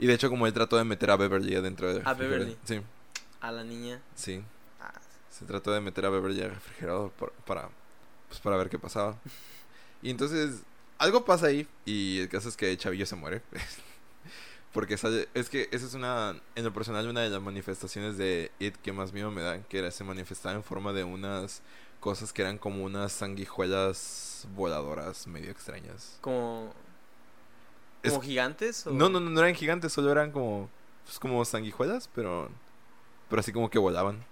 Y 0.00 0.06
de 0.06 0.14
hecho 0.14 0.28
como 0.30 0.46
él 0.48 0.52
trató 0.52 0.76
de 0.76 0.84
meter 0.84 1.10
a 1.12 1.16
Beverly 1.16 1.54
dentro 1.60 1.86
del 1.88 1.98
¿A 2.04 2.12
refrigerador. 2.12 2.38
Beverly? 2.48 2.58
Sí, 2.64 2.80
A 3.40 3.52
la 3.52 3.62
niña. 3.62 4.00
sí. 4.16 4.42
Ah, 4.80 4.92
Se 5.30 5.44
trató 5.44 5.70
de 5.72 5.80
meter 5.80 6.04
a 6.06 6.10
Beverly 6.10 6.42
al 6.42 6.50
refrigerador 6.50 7.10
por- 7.12 7.32
para, 7.46 7.68
pues 8.28 8.40
para 8.40 8.56
ver 8.56 8.68
qué 8.68 8.78
pasaba. 8.78 9.16
Y 10.02 10.10
entonces 10.10 10.62
algo 10.98 11.24
pasa 11.24 11.46
ahí 11.46 11.66
y 11.84 12.20
el 12.20 12.28
caso 12.28 12.48
es 12.48 12.56
que 12.56 12.76
chavillo 12.76 13.06
se 13.06 13.16
muere. 13.16 13.42
Porque 14.72 14.96
sale- 14.96 15.28
es 15.34 15.48
que 15.50 15.68
esa 15.72 15.84
es 15.86 15.94
una, 15.94 16.40
en 16.54 16.64
lo 16.64 16.72
personal, 16.72 17.08
una 17.08 17.22
de 17.22 17.30
las 17.30 17.42
manifestaciones 17.42 18.16
de 18.16 18.52
It 18.60 18.76
que 18.76 18.92
más 18.92 19.12
miedo 19.12 19.30
me 19.32 19.42
dan, 19.42 19.64
que 19.64 19.78
era, 19.80 19.90
se 19.90 20.04
manifestaba 20.04 20.54
en 20.54 20.62
forma 20.62 20.92
de 20.92 21.02
unas 21.02 21.60
cosas 21.98 22.32
que 22.32 22.42
eran 22.42 22.56
como 22.56 22.84
unas 22.84 23.12
sanguijuelas 23.12 24.46
voladoras 24.54 25.26
medio 25.26 25.50
extrañas. 25.50 26.18
como. 26.20 26.72
Es- 28.02 28.10
¿Como 28.12 28.22
gigantes? 28.22 28.86
O... 28.86 28.92
No, 28.92 29.08
no, 29.08 29.18
no, 29.20 29.28
no 29.28 29.40
eran 29.40 29.54
gigantes, 29.54 29.92
solo 29.92 30.10
eran 30.12 30.30
como, 30.30 30.70
pues 31.04 31.18
como 31.18 31.44
sanguijuelas, 31.44 32.08
pero, 32.14 32.48
pero 33.28 33.40
así 33.40 33.52
como 33.52 33.68
que 33.70 33.78
volaban. 33.78 34.24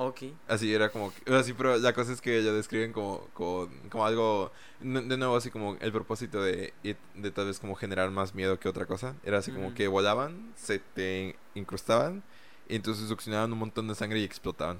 Ok. 0.00 0.22
Así 0.46 0.72
era 0.72 0.90
como, 0.90 1.12
así, 1.26 1.52
pero 1.54 1.76
la 1.76 1.92
cosa 1.92 2.12
es 2.12 2.20
que 2.20 2.40
lo 2.40 2.54
describen 2.54 2.92
como, 2.92 3.28
como, 3.34 3.68
como 3.90 4.06
algo, 4.06 4.52
de 4.80 5.16
nuevo 5.16 5.36
así 5.36 5.50
como 5.50 5.76
el 5.80 5.90
propósito 5.90 6.40
de 6.40 6.72
de 6.82 7.30
tal 7.32 7.46
vez 7.46 7.58
como 7.58 7.74
generar 7.74 8.08
más 8.12 8.32
miedo 8.32 8.60
que 8.60 8.68
otra 8.68 8.86
cosa, 8.86 9.16
era 9.24 9.38
así 9.38 9.50
como 9.50 9.74
que 9.74 9.88
volaban, 9.88 10.52
se 10.56 10.78
te 10.78 11.36
incrustaban, 11.56 12.22
y 12.68 12.76
entonces 12.76 13.08
succionaban 13.08 13.52
un 13.52 13.58
montón 13.58 13.88
de 13.88 13.96
sangre 13.96 14.20
y 14.20 14.24
explotaban. 14.24 14.78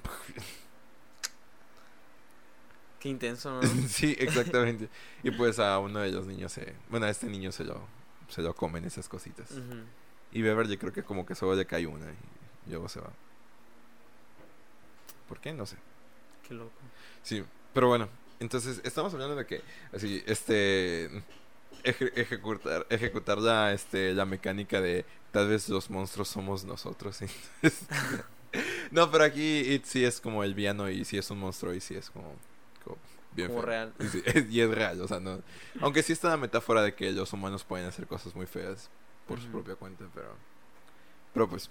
Qué 3.00 3.08
intenso, 3.08 3.50
¿no? 3.50 3.62
sí, 3.88 4.14
exactamente. 4.20 4.88
Y 5.24 5.32
pues 5.32 5.58
a 5.58 5.80
uno 5.80 5.98
de 5.98 6.12
los 6.12 6.26
niños 6.26 6.52
se, 6.52 6.74
bueno, 6.90 7.06
a 7.06 7.10
este 7.10 7.26
niño 7.26 7.50
se 7.50 7.64
lo, 7.64 7.80
se 8.28 8.42
lo 8.42 8.54
comen 8.54 8.84
esas 8.84 9.08
cositas. 9.08 9.50
Ujú. 9.50 9.82
Y 10.30 10.42
Beverly 10.42 10.76
creo 10.78 10.92
que 10.92 11.02
como 11.02 11.26
que 11.26 11.34
solo 11.34 11.56
le 11.56 11.66
cae 11.66 11.86
una 11.88 12.06
y 12.66 12.70
luego 12.70 12.88
se 12.88 13.00
va. 13.00 13.10
¿Por 15.28 15.40
qué? 15.40 15.52
No 15.52 15.66
sé. 15.66 15.76
Qué 16.46 16.54
loco. 16.54 16.72
Sí, 17.22 17.44
pero 17.74 17.88
bueno, 17.88 18.08
entonces 18.40 18.80
estamos 18.84 19.12
hablando 19.12 19.36
de 19.36 19.46
que 19.46 19.60
así 19.92 20.22
este 20.26 21.10
eje- 21.84 22.12
ejecutar 22.16 22.86
ejecutar 22.90 23.38
la 23.38 23.72
este 23.72 24.14
la 24.14 24.24
mecánica 24.24 24.80
de 24.80 25.04
tal 25.32 25.48
vez 25.48 25.68
los 25.68 25.90
monstruos 25.90 26.28
somos 26.28 26.64
nosotros. 26.64 27.20
entonces- 27.62 27.86
no, 28.90 29.10
pero 29.10 29.24
aquí 29.24 29.60
It 29.60 29.84
sí 29.84 30.04
es 30.04 30.20
como 30.20 30.42
el 30.42 30.54
villano 30.54 30.88
y 30.88 31.04
sí 31.04 31.18
es 31.18 31.30
un 31.30 31.38
monstruo 31.38 31.74
y 31.74 31.80
sí 31.80 31.94
es 31.94 32.08
como, 32.10 32.34
como 32.82 32.96
bien 33.34 33.48
Como 33.48 33.60
feo. 33.60 33.66
real. 33.68 33.92
Y, 34.00 34.04
sí, 34.06 34.22
es, 34.24 34.46
y 34.50 34.60
es 34.62 34.70
real, 34.70 35.00
o 35.02 35.06
sea, 35.08 35.20
no 35.20 35.42
aunque 35.82 36.02
sí 36.02 36.12
está 36.14 36.28
la 36.30 36.38
metáfora 36.38 36.80
de 36.82 36.94
que 36.94 37.12
los 37.12 37.30
humanos 37.34 37.64
pueden 37.64 37.86
hacer 37.86 38.06
cosas 38.06 38.34
muy 38.34 38.46
feas 38.46 38.88
por 39.26 39.38
su 39.40 39.48
propia 39.48 39.74
cuenta, 39.74 40.06
pero 40.14 40.34
pero 41.34 41.46
pues 41.48 41.68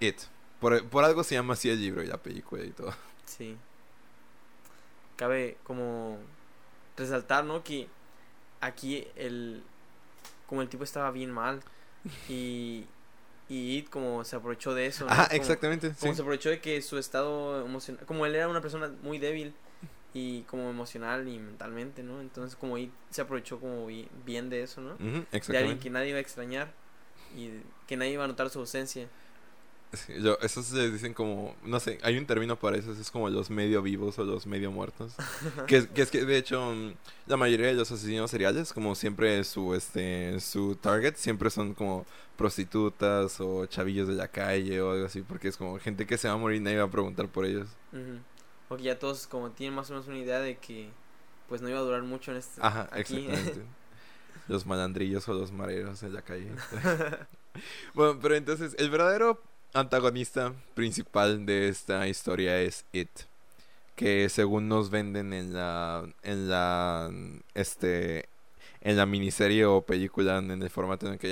It 0.00 0.16
por, 0.62 0.82
por 0.86 1.04
algo 1.04 1.22
se 1.24 1.34
llama 1.34 1.52
así 1.52 1.68
el 1.68 1.78
libro 1.78 2.02
y 2.02 2.06
la 2.06 2.16
película 2.16 2.64
y 2.64 2.70
todo. 2.70 2.94
Sí. 3.26 3.56
Cabe 5.16 5.58
como 5.64 6.18
resaltar, 6.96 7.44
¿no? 7.44 7.62
Que 7.62 7.88
aquí 8.60 9.06
el. 9.16 9.62
Como 10.46 10.62
el 10.62 10.68
tipo 10.68 10.84
estaba 10.84 11.10
bien 11.10 11.30
mal. 11.30 11.60
Y. 12.28 12.86
Y 13.48 13.82
como 13.84 14.24
se 14.24 14.36
aprovechó 14.36 14.72
de 14.74 14.86
eso. 14.86 15.04
¿no? 15.04 15.10
Ajá, 15.12 15.24
Como- 15.28 15.36
exactamente. 15.36 15.88
Como 16.00 16.12
sí. 16.12 16.16
se 16.16 16.22
aprovechó 16.22 16.48
de 16.48 16.60
que 16.60 16.80
su 16.80 16.96
estado 16.98 17.64
emocional. 17.66 18.04
Como 18.06 18.24
él 18.24 18.34
era 18.34 18.48
una 18.48 18.60
persona 18.62 18.90
muy 19.02 19.18
débil. 19.18 19.52
Y 20.14 20.42
como 20.42 20.68
emocional 20.68 21.26
y 21.26 21.38
mentalmente, 21.38 22.02
¿no? 22.02 22.20
Entonces, 22.20 22.54
como 22.56 22.76
It 22.76 22.90
se 23.10 23.22
aprovechó 23.22 23.58
como 23.58 23.86
bi- 23.86 24.08
bien 24.26 24.50
de 24.50 24.62
eso, 24.62 24.82
¿no? 24.82 24.92
Ujú, 24.94 25.02
De 25.04 25.08
alguien 25.08 25.26
exactamente. 25.32 25.82
que 25.82 25.88
nadie 25.90 26.08
iba 26.10 26.18
a 26.18 26.20
extrañar. 26.20 26.70
Y 27.34 27.50
que 27.86 27.96
nadie 27.96 28.12
iba 28.12 28.24
a 28.24 28.28
notar 28.28 28.50
su 28.50 28.58
ausencia. 28.58 29.08
Sí, 29.92 30.14
yo- 30.22 30.38
esos 30.40 30.64
se 30.64 30.90
dicen 30.90 31.12
como, 31.12 31.54
no 31.64 31.78
sé, 31.78 31.98
hay 32.02 32.16
un 32.16 32.24
término 32.24 32.58
para 32.58 32.78
eso, 32.78 32.92
es 32.92 33.10
como 33.10 33.28
los 33.28 33.50
medio 33.50 33.82
vivos 33.82 34.18
o 34.18 34.24
los 34.24 34.46
medio 34.46 34.70
muertos. 34.70 35.12
que, 35.66 35.86
que 35.88 36.00
es 36.02 36.10
que 36.10 36.24
de 36.24 36.38
hecho 36.38 36.72
mm, 36.74 36.92
la 37.26 37.36
mayoría 37.36 37.66
de 37.66 37.74
los 37.74 37.92
asesinos 37.92 38.30
seriales, 38.30 38.72
como 38.72 38.94
siempre 38.94 39.44
su 39.44 39.74
este 39.74 40.40
su 40.40 40.76
target 40.76 41.16
siempre 41.16 41.50
son 41.50 41.74
como 41.74 42.06
prostitutas 42.38 43.38
o 43.40 43.66
chavillos 43.66 44.08
de 44.08 44.14
la 44.14 44.28
calle 44.28 44.80
o 44.80 44.92
algo 44.92 45.06
así, 45.06 45.20
porque 45.22 45.48
es 45.48 45.56
como 45.58 45.78
gente 45.78 46.06
que 46.06 46.16
se 46.16 46.26
va 46.28 46.34
a 46.34 46.38
morir 46.38 46.56
y 46.56 46.64
nadie 46.64 46.78
va 46.78 46.84
a 46.84 46.90
preguntar 46.90 47.28
por 47.28 47.44
ellos. 47.44 47.68
Ujú. 47.92 48.18
Porque 48.68 48.84
ya 48.84 48.98
todos 48.98 49.26
como 49.26 49.50
tienen 49.50 49.74
más 49.74 49.90
o 49.90 49.92
menos 49.92 50.08
una 50.08 50.18
idea 50.18 50.40
de 50.40 50.56
que 50.56 50.88
pues 51.50 51.60
no 51.60 51.68
iba 51.68 51.78
a 51.78 51.82
durar 51.82 52.02
mucho 52.02 52.30
en 52.30 52.38
este 52.38 52.62
Ajá, 52.62 52.88
aquí. 52.92 53.26
exactamente. 53.26 53.62
los 54.48 54.66
malandrillos 54.66 55.28
o 55.28 55.34
los 55.34 55.52
mareros 55.52 56.00
de 56.00 56.08
la 56.08 56.22
calle. 56.22 56.50
bueno, 57.94 58.18
pero 58.20 58.34
entonces 58.34 58.74
el 58.78 58.90
verdadero 58.90 59.42
antagonista 59.74 60.54
principal 60.74 61.46
de 61.46 61.68
esta 61.68 62.06
historia 62.08 62.60
es 62.60 62.84
It, 62.92 63.10
que 63.96 64.28
según 64.28 64.68
nos 64.68 64.90
venden 64.90 65.32
en 65.32 65.54
la 65.54 66.04
en 66.22 66.48
la 66.48 67.10
este 67.54 68.28
en 68.82 68.96
la 68.96 69.06
miniserie 69.06 69.64
o 69.66 69.82
película 69.82 70.38
en 70.38 70.50
el 70.62 70.70
formato 70.70 71.06
en 71.12 71.18
que 71.18 71.28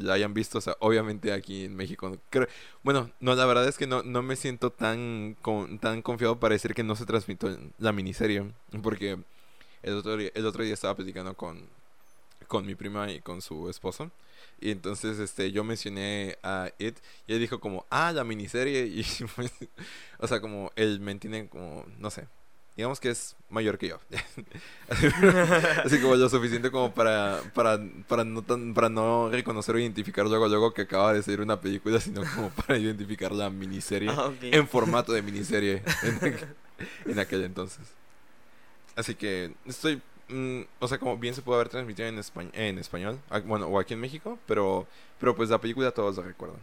la 0.00 0.14
hayan 0.14 0.34
visto, 0.34 0.58
o 0.58 0.60
sea, 0.62 0.76
obviamente 0.80 1.32
aquí 1.32 1.64
en 1.66 1.76
México. 1.76 2.16
creo- 2.30 2.48
bueno, 2.82 3.10
no, 3.20 3.34
la 3.34 3.46
verdad 3.46 3.68
es 3.68 3.78
que 3.78 3.86
no, 3.86 4.02
no 4.02 4.22
me 4.22 4.36
siento 4.36 4.70
tan 4.70 5.36
con- 5.42 5.78
tan 5.78 6.02
confiado 6.02 6.40
para 6.40 6.54
decir 6.54 6.74
que 6.74 6.82
no 6.84 6.96
se 6.96 7.06
transmitió 7.06 7.56
la 7.78 7.92
miniserie, 7.92 8.44
porque 8.82 9.18
el 9.82 9.94
otro 9.96 10.14
el 10.20 10.46
otro 10.46 10.64
día 10.64 10.74
estaba 10.74 10.96
platicando 10.96 11.34
con 11.36 11.60
con 12.48 12.66
mi 12.66 12.74
prima 12.74 13.10
y 13.10 13.20
con 13.20 13.40
su 13.42 13.68
esposo. 13.70 14.10
Y 14.60 14.70
entonces 14.70 15.18
este 15.18 15.52
yo 15.52 15.62
mencioné 15.64 16.38
a 16.42 16.70
It 16.78 16.96
y 17.26 17.34
él 17.34 17.40
dijo 17.40 17.60
como, 17.60 17.84
ah, 17.90 18.12
la 18.12 18.24
miniserie. 18.24 18.86
Y 18.86 19.04
pues, 19.36 19.52
o 20.18 20.26
sea, 20.26 20.40
como 20.40 20.70
él 20.76 21.00
me 21.00 21.12
entiende 21.12 21.48
como, 21.48 21.84
no 21.98 22.10
sé, 22.10 22.26
digamos 22.76 22.98
que 23.00 23.10
es 23.10 23.36
mayor 23.50 23.76
que 23.78 23.88
yo. 23.88 23.98
Así 25.84 25.98
como 26.00 26.16
lo 26.16 26.28
suficiente 26.28 26.70
como 26.70 26.92
para, 26.94 27.40
para, 27.54 27.78
para, 28.08 28.24
no, 28.24 28.42
tan, 28.42 28.74
para 28.74 28.88
no 28.88 29.28
reconocer 29.30 29.74
o 29.74 29.78
identificar 29.78 30.26
luego, 30.26 30.48
luego 30.48 30.72
que 30.74 30.82
acaba 30.82 31.12
de 31.12 31.22
ser 31.22 31.40
una 31.40 31.60
película, 31.60 32.00
sino 32.00 32.22
como 32.34 32.50
para 32.66 32.78
identificar 32.78 33.32
la 33.32 33.50
miniserie 33.50 34.10
Ah, 34.10 34.32
en 34.40 34.66
formato 34.68 35.12
de 35.12 35.22
miniserie 35.22 35.82
en, 36.02 36.20
aqu- 36.20 36.46
en 37.06 37.18
aquel 37.18 37.44
entonces. 37.44 37.84
Así 38.96 39.14
que 39.14 39.52
estoy, 39.66 40.00
mm, 40.28 40.60
o 40.80 40.88
sea, 40.88 40.98
como 40.98 41.16
bien 41.18 41.34
se 41.34 41.42
puede 41.42 41.60
haber 41.60 41.68
transmitido 41.70 42.08
en, 42.08 42.18
españ- 42.18 42.50
en 42.54 42.78
español, 42.78 43.20
bueno, 43.46 43.66
o 43.66 43.78
aquí 43.78 43.94
en 43.94 44.00
México, 44.00 44.38
pero, 44.46 44.86
pero 45.18 45.34
pues 45.34 45.50
la 45.50 45.60
película 45.60 45.90
todos 45.90 46.16
la 46.16 46.22
recuerdan. 46.22 46.60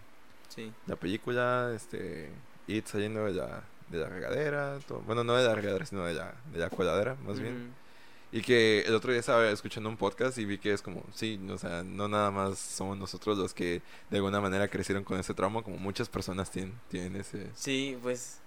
Sí. 0.49 0.71
La 0.87 0.95
película, 0.95 1.71
este, 1.75 2.29
It 2.67 2.85
saliendo 2.87 3.25
de 3.25 3.33
la, 3.33 3.63
de 3.89 3.97
la 3.99 4.09
regadera, 4.09 4.79
todo- 4.87 5.01
bueno, 5.01 5.23
no 5.23 5.35
de 5.35 5.47
la 5.47 5.55
regadera, 5.55 5.85
sino 5.85 6.05
de 6.05 6.13
la, 6.13 6.33
de 6.51 6.59
la 6.59 6.69
coladera, 6.69 7.15
más 7.25 7.39
bien. 7.39 7.55
Ujú. 7.55 7.71
Y 8.33 8.41
que 8.41 8.81
el 8.87 8.95
otro 8.95 9.11
día 9.11 9.19
estaba 9.19 9.49
escuchando 9.49 9.89
un 9.89 9.97
podcast 9.97 10.37
y 10.37 10.45
vi 10.45 10.57
que 10.57 10.71
es 10.71 10.81
como, 10.81 11.03
sí, 11.13 11.37
o 11.49 11.57
sea, 11.57 11.83
no 11.83 12.07
nada 12.07 12.31
más 12.31 12.57
somos 12.59 12.97
nosotros 12.97 13.37
los 13.37 13.53
que 13.53 13.81
de 14.09 14.17
alguna 14.17 14.39
manera 14.39 14.69
crecieron 14.69 15.03
con 15.03 15.19
ese 15.19 15.33
trauma, 15.33 15.61
como 15.63 15.75
muchas 15.75 16.07
personas 16.07 16.49
tienen, 16.49 16.73
tienen 16.87 17.17
ese... 17.17 17.49
Sí, 17.55 17.97
pues 18.01 18.39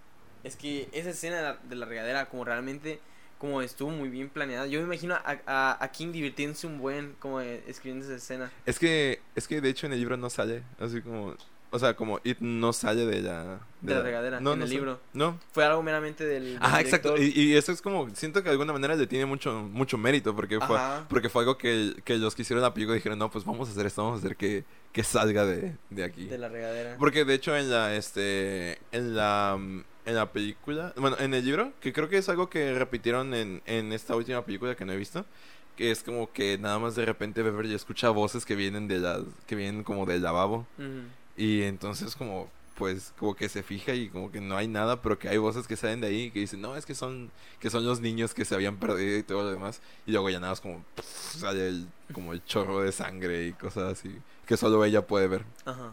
es 0.43 0.57
que 0.57 0.89
esa 0.93 1.11
escena 1.11 1.59
de 1.63 1.77
la 1.77 1.85
regadera 1.85 2.27
como 2.31 2.47
realmente 2.47 2.99
como 3.45 3.61
estuvo 3.61 3.91
muy 3.91 4.09
bien 4.09 4.31
planeada. 4.31 4.67
Yo 4.67 4.79
me 4.81 4.87
imagino 4.87 5.15
a, 5.15 5.39
a, 5.47 5.85
a 5.85 5.89
King 5.93 6.13
divirtiéndose 6.13 6.67
un 6.67 6.79
buen 6.79 7.15
como 7.19 7.43
eh, 7.43 7.63
escribiendo 7.67 8.07
esa 8.07 8.17
escena. 8.17 8.51
Es 8.65 8.79
que, 8.79 9.21
es 9.35 9.47
que 9.47 9.61
de 9.61 9.69
hecho 9.69 9.87
en 9.87 9.93
el 9.93 9.99
libro 9.99 10.17
no 10.17 10.31
sale, 10.31 10.63
así 10.81 11.03
como, 11.03 11.35
o 11.71 11.79
sea, 11.79 11.95
como 11.95 12.21
It 12.25 12.39
no 12.41 12.73
sale 12.73 13.05
de 13.05 13.21
la... 13.21 13.61
De 13.83 13.95
la 13.95 14.01
regadera, 14.01 14.39
en 14.39 14.47
el 14.47 14.59
sale. 14.61 14.67
libro. 14.67 14.99
No. 15.13 15.39
Fue 15.53 15.63
algo 15.63 15.83
meramente 15.83 16.25
del, 16.25 16.55
del 16.55 16.63
Ajá, 16.63 16.81
exacto. 16.81 17.19
Y, 17.19 17.39
y 17.39 17.55
eso 17.55 17.71
es 17.71 17.83
como, 17.83 18.09
siento 18.15 18.41
que 18.43 18.45
de 18.49 18.53
alguna 18.53 18.73
manera 18.73 18.97
le 18.97 19.07
tiene 19.07 19.27
mucho, 19.27 19.53
mucho 19.53 19.99
mérito, 19.99 20.35
porque 20.35 20.59
fue, 20.59 20.79
porque 21.11 21.29
fue 21.29 21.43
algo 21.43 21.59
que, 21.59 21.95
que 22.03 22.17
los 22.17 22.35
que 22.35 22.43
hicieron 22.43 22.63
la 22.63 22.73
película 22.73 22.95
dijeron, 22.95 23.19
no, 23.19 23.31
pues 23.31 23.45
vamos 23.45 23.69
a 23.69 23.73
hacer 23.73 23.85
esto, 23.85 24.03
vamos 24.03 24.23
a 24.23 24.25
hacer 24.25 24.37
que, 24.37 24.65
que 24.91 25.05
salga 25.05 25.45
de, 25.45 25.77
de 25.91 26.05
aquí. 26.05 26.25
De 26.29 26.39
la 26.39 26.49
regadera. 26.49 26.97
Porque 26.99 27.27
de 27.27 27.35
hecho 27.35 27.55
en 27.55 27.71
la 27.71 27.95
este 27.95 28.79
en 28.91 29.15
la 29.15 29.59
mm, 29.59 29.85
en 30.07 30.15
la 30.15 30.33
película, 30.33 30.93
bueno, 30.97 31.17
en 31.19 31.35
el 31.35 31.45
libro, 31.45 31.73
que 31.81 31.93
creo 31.93 32.09
que 32.09 32.19
es 32.19 32.29
algo 32.29 32.51
que 32.51 32.75
repitieron 32.75 33.35
en, 33.35 33.63
en 33.67 33.93
esta 33.93 34.15
última 34.15 34.45
película 34.45 34.75
que 34.75 34.85
no 34.85 34.93
he 34.93 34.97
visto, 34.97 35.25
que 35.77 35.91
es 35.91 36.03
como 36.03 36.33
que 36.33 36.59
nada 36.59 36.79
más 36.79 36.95
de 36.95 37.05
repente 37.05 37.43
Beverly 37.43 37.75
escucha 37.75 38.11
voces 38.11 38.45
que 38.45 38.55
vienen 38.55 38.87
de 38.87 38.99
las 38.99 39.23
que 39.47 39.57
vienen 39.57 39.83
como 39.83 40.07
del 40.07 40.23
lavabo 40.23 40.67
y 41.37 41.63
entonces 41.63 42.15
como 42.15 42.49
pues 42.77 43.13
como 43.19 43.35
que 43.35 43.49
se 43.49 43.63
fija 43.63 43.95
y 43.95 44.09
como 44.09 44.31
que 44.31 44.41
no 44.41 44.57
hay 44.57 44.67
nada, 44.69 45.01
pero 45.01 45.19
que 45.19 45.29
hay 45.29 45.39
voces 45.39 45.67
que 45.67 45.77
salen 45.77 46.01
de 46.01 46.09
ahí 46.09 46.31
que 46.31 46.41
dicen, 46.41 46.61
no, 46.61 46.77
es 46.77 46.85
que 46.85 46.95
son, 46.95 47.31
que 47.61 47.71
son 47.71 47.85
los 47.85 48.01
niños 48.01 48.35
que 48.35 48.45
se 48.45 48.55
habían 48.55 48.79
perdido 48.79 49.17
y 49.17 49.23
todo 49.23 49.45
lo 49.45 49.51
demás. 49.53 49.81
Y 50.07 50.13
luego 50.13 50.29
ya 50.29 50.41
nada 50.41 50.53
más 50.53 50.61
como 50.61 50.85
pff, 50.97 51.37
sale 51.39 51.69
el, 51.69 51.87
como 52.13 52.33
el 52.33 52.45
chorro 52.45 52.81
de 52.81 52.91
sangre 52.91 53.47
y 53.47 53.53
cosas 53.53 53.93
así, 53.93 54.17
que 54.47 54.57
solo 54.57 54.85
ella 54.85 55.07
puede 55.07 55.29
ver. 55.29 55.45
Ajá. 55.65 55.93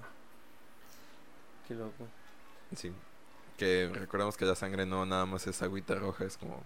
Qué 1.68 1.76
loco. 1.76 2.08
Sí. 2.76 2.92
Que 3.62 3.90
recordemos 3.94 4.38
que 4.38 4.46
la 4.46 4.56
sangre 4.56 4.88
no 4.88 5.06
nada 5.06 5.28
más 5.28 5.46
es 5.46 5.62
agüita 5.62 5.94
roja, 5.94 6.26
es 6.26 6.36
como... 6.36 6.64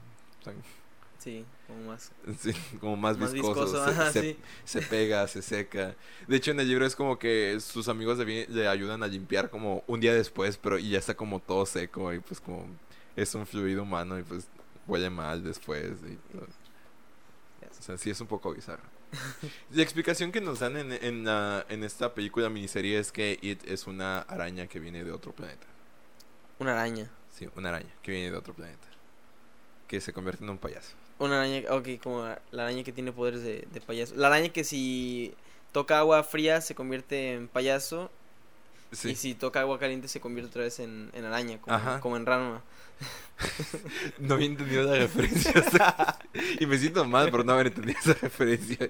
Sí, 1.19 1.43
como 1.67 1.81
más. 1.91 2.11
Sí, 2.39 2.53
como 2.79 2.95
más, 2.95 3.17
Más 3.17 3.33
viscoso, 3.33 3.65
viscoso, 3.65 3.83
se, 3.85 3.91
ajá, 3.91 4.11
se- 4.13 4.21
sí. 4.21 4.37
se 4.63 4.81
pega, 4.81 5.27
se 5.27 5.41
seca. 5.41 5.95
De 6.27 6.37
hecho, 6.37 6.51
en 6.51 6.59
el 6.61 6.69
libro 6.69 6.85
es 6.85 6.95
como 6.95 7.19
que 7.19 7.57
sus 7.59 7.89
amigos 7.89 8.17
le, 8.19 8.67
ayudan 8.69 9.03
a 9.03 9.07
limpiar 9.07 9.49
como 9.49 9.83
un 9.87 9.99
día 9.99 10.13
después, 10.13 10.57
pero 10.57 10.77
y 10.77 10.91
ya 10.91 10.99
está 10.99 11.15
como 11.15 11.41
todo 11.41 11.65
seco 11.65 12.13
y 12.13 12.19
pues 12.19 12.39
como 12.39 12.65
es 13.17 13.35
un 13.35 13.45
fluido 13.45 13.83
humano 13.83 14.17
y 14.17 14.23
pues 14.23 14.47
huele 14.87 15.09
mal 15.09 15.43
después. 15.43 15.93
Y 16.09 16.15
todo. 16.31 16.47
O 17.77 17.81
sea, 17.81 17.97
sí 17.97 18.09
es 18.09 18.21
un 18.21 18.27
poco 18.27 18.53
bizarro. 18.53 18.83
La 19.71 19.83
explicación 19.83 20.31
que 20.31 20.39
nos 20.41 20.59
dan 20.59 20.77
en, 20.77 20.91
en, 20.93 21.25
la- 21.25 21.65
en 21.69 21.83
esta 21.83 22.13
película 22.13 22.49
miniserie 22.49 22.99
es 22.99 23.11
que 23.11 23.37
It 23.41 23.63
es 23.67 23.85
una 23.87 24.19
araña 24.19 24.67
que 24.67 24.79
viene 24.79 25.03
de 25.03 25.11
otro 25.11 25.33
planeta. 25.33 25.67
Una 26.59 26.71
araña. 26.73 27.09
Sí, 27.33 27.47
una 27.55 27.69
araña 27.69 27.89
que 28.01 28.11
viene 28.11 28.31
de 28.31 28.37
otro 28.37 28.53
planeta. 28.53 28.87
Que 29.87 29.99
se 30.01 30.13
convierte 30.13 30.43
en 30.43 30.49
un 30.49 30.57
payaso. 30.57 30.93
Una 31.19 31.37
araña, 31.41 31.61
ok, 31.71 31.87
como 32.01 32.23
la 32.51 32.63
araña 32.63 32.83
que 32.83 32.91
tiene 32.91 33.11
poderes 33.11 33.41
de, 33.43 33.67
de 33.71 33.81
payaso. 33.81 34.15
La 34.15 34.27
araña 34.27 34.49
que 34.49 34.63
si 34.63 35.33
toca 35.71 35.99
agua 35.99 36.23
fría 36.23 36.61
se 36.61 36.75
convierte 36.75 37.33
en 37.33 37.47
payaso 37.47 38.09
Sí. 38.91 39.09
y 39.09 39.15
si 39.15 39.33
toca 39.35 39.59
agua 39.61 39.77
caliente 39.79 40.07
se 40.07 40.21
convierte 40.21 40.49
otra 40.51 40.61
vez 40.61 40.79
en, 40.79 41.09
en 41.13 41.25
araña, 41.25 41.59
como, 41.59 41.75
Ajá. 41.75 41.99
como 41.99 42.15
en 42.17 42.25
Ranma. 42.25 42.61
No 44.19 44.35
había 44.35 44.47
entendido 44.47 44.83
la 44.83 44.97
referencia. 44.97 45.51
y 46.59 46.65
me 46.65 46.77
siento 46.77 47.03
mal 47.03 47.29
por 47.29 47.43
no 47.45 47.51
haber 47.53 47.67
entendido 47.67 47.99
esa 47.99 48.13
referencia. 48.13 48.89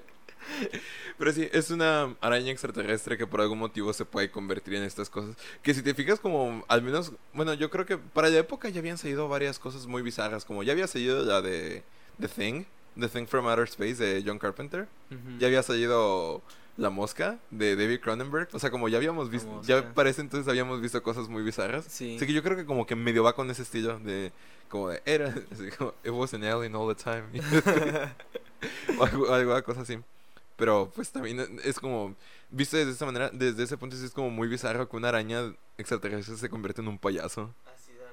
Pero 1.18 1.32
sí, 1.32 1.48
es 1.52 1.70
una 1.70 2.14
araña 2.20 2.52
extraterrestre 2.52 3.16
que 3.16 3.26
por 3.26 3.40
algún 3.40 3.58
motivo 3.58 3.92
se 3.92 4.04
puede 4.04 4.30
convertir 4.30 4.74
en 4.74 4.82
estas 4.82 5.08
cosas. 5.08 5.36
Que 5.62 5.72
si 5.74 5.82
te 5.82 5.94
fijas 5.94 6.20
como, 6.20 6.64
al 6.68 6.82
menos, 6.82 7.12
bueno, 7.32 7.54
yo 7.54 7.70
creo 7.70 7.86
que 7.86 7.96
para 7.96 8.28
la 8.28 8.38
época 8.38 8.68
ya 8.68 8.80
habían 8.80 8.98
salido 8.98 9.28
varias 9.28 9.58
cosas 9.58 9.86
muy 9.86 10.02
bizarras. 10.02 10.44
Como 10.44 10.62
ya 10.62 10.72
había 10.72 10.86
salido 10.86 11.24
la 11.24 11.40
de 11.40 11.82
The 12.20 12.28
Thing, 12.28 12.64
The 12.98 13.08
Thing 13.08 13.26
from 13.26 13.46
Outer 13.46 13.64
Space 13.64 13.96
de 13.96 14.22
John 14.26 14.38
Carpenter. 14.38 14.88
Ya 15.38 15.46
había 15.46 15.62
salido 15.62 16.42
La 16.76 16.90
Mosca 16.90 17.38
de 17.50 17.76
David 17.76 18.00
Cronenberg. 18.00 18.48
O 18.52 18.58
sea, 18.58 18.70
como 18.70 18.88
ya 18.88 18.98
habíamos 18.98 19.30
visto, 19.30 19.62
ya 19.62 19.92
ese 20.04 20.20
entonces 20.20 20.48
habíamos 20.48 20.80
visto 20.80 21.02
cosas 21.02 21.28
muy 21.28 21.42
bizarras. 21.42 21.86
Sí. 21.88 22.16
Así 22.16 22.26
que 22.26 22.32
yo 22.32 22.42
creo 22.42 22.56
que 22.56 22.66
como 22.66 22.86
que 22.86 22.96
medio 22.96 23.22
va 23.22 23.34
con 23.34 23.50
ese 23.50 23.62
estilo 23.62 23.98
de 24.00 24.32
como 24.68 24.88
de 24.88 25.00
era 25.04 25.28
así 25.52 25.70
como 25.76 25.94
it 26.04 26.10
was 26.10 26.34
an 26.34 26.42
alien 26.42 26.74
all 26.74 26.92
the 26.92 27.00
time 27.00 27.22
o 28.98 29.04
algo, 29.04 29.32
alguna 29.32 29.62
cosa 29.62 29.82
así. 29.82 29.98
Pero 30.56 30.90
pues 30.94 31.10
también 31.10 31.60
es 31.64 31.78
como 31.78 32.16
visto 32.50 32.76
desde 32.76 32.92
esa 32.92 33.06
manera, 33.06 33.30
desde 33.32 33.62
ese 33.62 33.76
punto 33.76 33.96
sí 33.96 34.04
es 34.04 34.12
como 34.12 34.30
muy 34.30 34.48
bizarro 34.48 34.88
que 34.88 34.96
una 34.96 35.08
araña 35.08 35.54
extraterrestre 35.76 36.36
se 36.36 36.48
convierte 36.48 36.80
en 36.80 36.88
un 36.88 36.98
payaso. 36.98 37.54
Así 37.74 37.92
de 37.92 37.98
nada, 37.98 38.12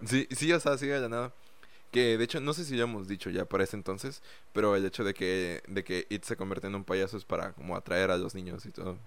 ¿no? 0.00 0.08
Sí, 0.08 0.28
sí, 0.30 0.52
o 0.52 0.60
sea, 0.60 0.76
sí 0.76 0.86
de 0.86 1.00
la 1.00 1.08
nada. 1.08 1.32
Que 1.92 2.18
de 2.18 2.24
hecho 2.24 2.40
no 2.40 2.52
sé 2.52 2.64
si 2.64 2.76
lo 2.76 2.82
hemos 2.82 3.06
dicho 3.06 3.30
ya 3.30 3.44
para 3.44 3.62
ese 3.62 3.76
entonces, 3.76 4.22
pero 4.52 4.74
el 4.74 4.84
hecho 4.84 5.04
de 5.04 5.14
que 5.14 5.62
de 5.68 5.84
que 5.84 6.06
It 6.10 6.24
se 6.24 6.36
convierte 6.36 6.66
en 6.66 6.74
un 6.74 6.82
payaso 6.82 7.16
es 7.16 7.24
para 7.24 7.52
como 7.52 7.76
atraer 7.76 8.10
a 8.10 8.16
los 8.16 8.34
niños 8.34 8.66
y 8.66 8.70
todo. 8.70 8.98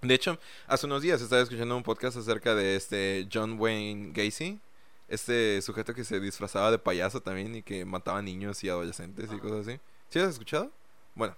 De 0.00 0.14
hecho, 0.14 0.36
hace 0.66 0.86
unos 0.86 1.02
días 1.02 1.22
estaba 1.22 1.40
escuchando 1.40 1.76
un 1.76 1.84
podcast 1.84 2.16
acerca 2.16 2.56
de 2.56 2.74
este 2.74 3.28
John 3.32 3.56
Wayne 3.56 4.10
Gacy, 4.12 4.58
este 5.06 5.62
sujeto 5.62 5.94
que 5.94 6.02
se 6.02 6.18
disfrazaba 6.18 6.72
de 6.72 6.78
payaso 6.80 7.20
también 7.20 7.54
y 7.54 7.62
que 7.62 7.84
mataba 7.84 8.20
niños 8.20 8.64
y 8.64 8.68
adolescentes 8.68 9.30
y 9.32 9.38
cosas 9.38 9.68
así. 9.68 9.78
¿Sí 10.08 10.18
has 10.18 10.30
escuchado? 10.30 10.72
Bueno, 11.14 11.36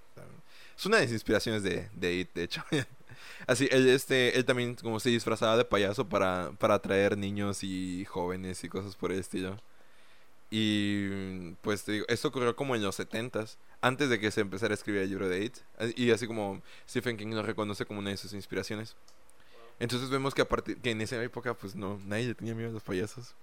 es 0.76 0.86
una 0.86 0.98
de 0.98 1.04
las 1.04 1.12
inspiraciones 1.12 1.62
de, 1.62 1.88
de 1.94 2.14
It, 2.14 2.32
de 2.34 2.44
hecho. 2.44 2.62
Así, 3.46 3.68
él, 3.70 3.88
este, 3.88 4.36
él 4.36 4.44
también 4.44 4.74
como 4.74 5.00
se 5.00 5.10
disfrazaba 5.10 5.56
de 5.56 5.64
payaso 5.64 6.08
para, 6.08 6.52
para 6.58 6.74
atraer 6.74 7.16
niños 7.18 7.62
y 7.62 8.04
jóvenes 8.06 8.64
y 8.64 8.68
cosas 8.68 8.96
por 8.96 9.12
el 9.12 9.18
estilo. 9.18 9.58
Y 10.50 11.52
pues 11.62 11.84
te 11.84 11.92
digo, 11.92 12.06
esto 12.08 12.28
ocurrió 12.28 12.54
como 12.54 12.76
en 12.76 12.82
los 12.82 12.98
70s, 12.98 13.56
antes 13.80 14.08
de 14.08 14.20
que 14.20 14.30
se 14.30 14.40
empezara 14.40 14.72
a 14.72 14.76
escribir 14.76 15.02
el 15.02 15.08
libro 15.08 15.28
de 15.28 15.44
It. 15.44 15.56
Y 15.96 16.10
así 16.10 16.26
como 16.26 16.62
Stephen 16.88 17.16
King 17.16 17.34
lo 17.34 17.42
reconoce 17.42 17.84
como 17.84 18.00
una 18.00 18.10
de 18.10 18.16
sus 18.16 18.32
inspiraciones. 18.34 18.96
Entonces 19.80 20.10
vemos 20.10 20.34
que 20.34 20.42
a 20.42 20.48
partir 20.48 20.80
que 20.80 20.92
en 20.92 21.00
esa 21.00 21.20
época 21.22 21.54
pues 21.54 21.74
no 21.74 22.00
nadie 22.06 22.28
le 22.28 22.34
tenía 22.34 22.54
miedo 22.54 22.70
a 22.70 22.72
los 22.72 22.82
payasos. 22.82 23.34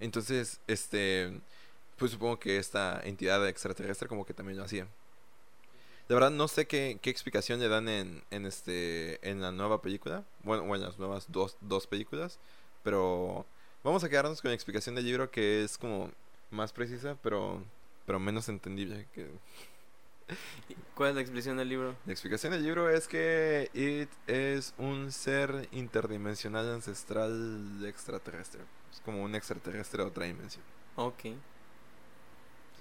Entonces, 0.00 0.60
este 0.66 1.40
pues 2.00 2.12
supongo 2.12 2.38
que 2.38 2.56
esta 2.56 2.98
entidad 3.04 3.46
extraterrestre 3.46 4.08
como 4.08 4.24
que 4.24 4.32
también 4.32 4.56
lo 4.56 4.64
hacía. 4.64 4.88
La 6.08 6.14
verdad 6.14 6.30
no 6.30 6.48
sé 6.48 6.66
qué, 6.66 6.98
qué 7.00 7.10
explicación 7.10 7.60
le 7.60 7.68
dan 7.68 7.88
en, 7.88 8.24
en 8.30 8.46
este 8.46 9.20
en 9.28 9.42
la 9.42 9.52
nueva 9.52 9.82
película, 9.82 10.24
bueno, 10.42 10.64
o 10.64 10.74
en 10.74 10.80
las 10.80 10.98
nuevas 10.98 11.26
dos, 11.30 11.58
dos 11.60 11.86
películas, 11.86 12.38
pero 12.82 13.44
vamos 13.84 14.02
a 14.02 14.08
quedarnos 14.08 14.40
con 14.40 14.50
la 14.50 14.54
explicación 14.54 14.94
del 14.94 15.04
libro 15.04 15.30
que 15.30 15.62
es 15.62 15.76
como 15.76 16.10
más 16.50 16.72
precisa, 16.72 17.18
pero 17.22 17.62
pero 18.06 18.18
menos 18.18 18.48
entendible 18.48 19.06
que 19.14 19.28
¿Cuál 20.94 21.10
es 21.10 21.14
la 21.16 21.20
expresión 21.20 21.58
del 21.58 21.68
libro? 21.68 21.94
la 22.06 22.12
explicación 22.12 22.52
del 22.52 22.62
libro 22.62 22.88
es 22.88 23.06
que 23.06 23.70
It 23.74 24.10
es 24.26 24.72
un 24.78 25.12
ser 25.12 25.68
interdimensional 25.70 26.72
ancestral 26.72 27.84
extraterrestre. 27.86 28.62
Es 28.90 29.00
como 29.00 29.22
un 29.22 29.34
extraterrestre 29.34 30.02
de 30.02 30.08
otra 30.08 30.24
dimensión. 30.24 30.64
Ok. 30.96 31.24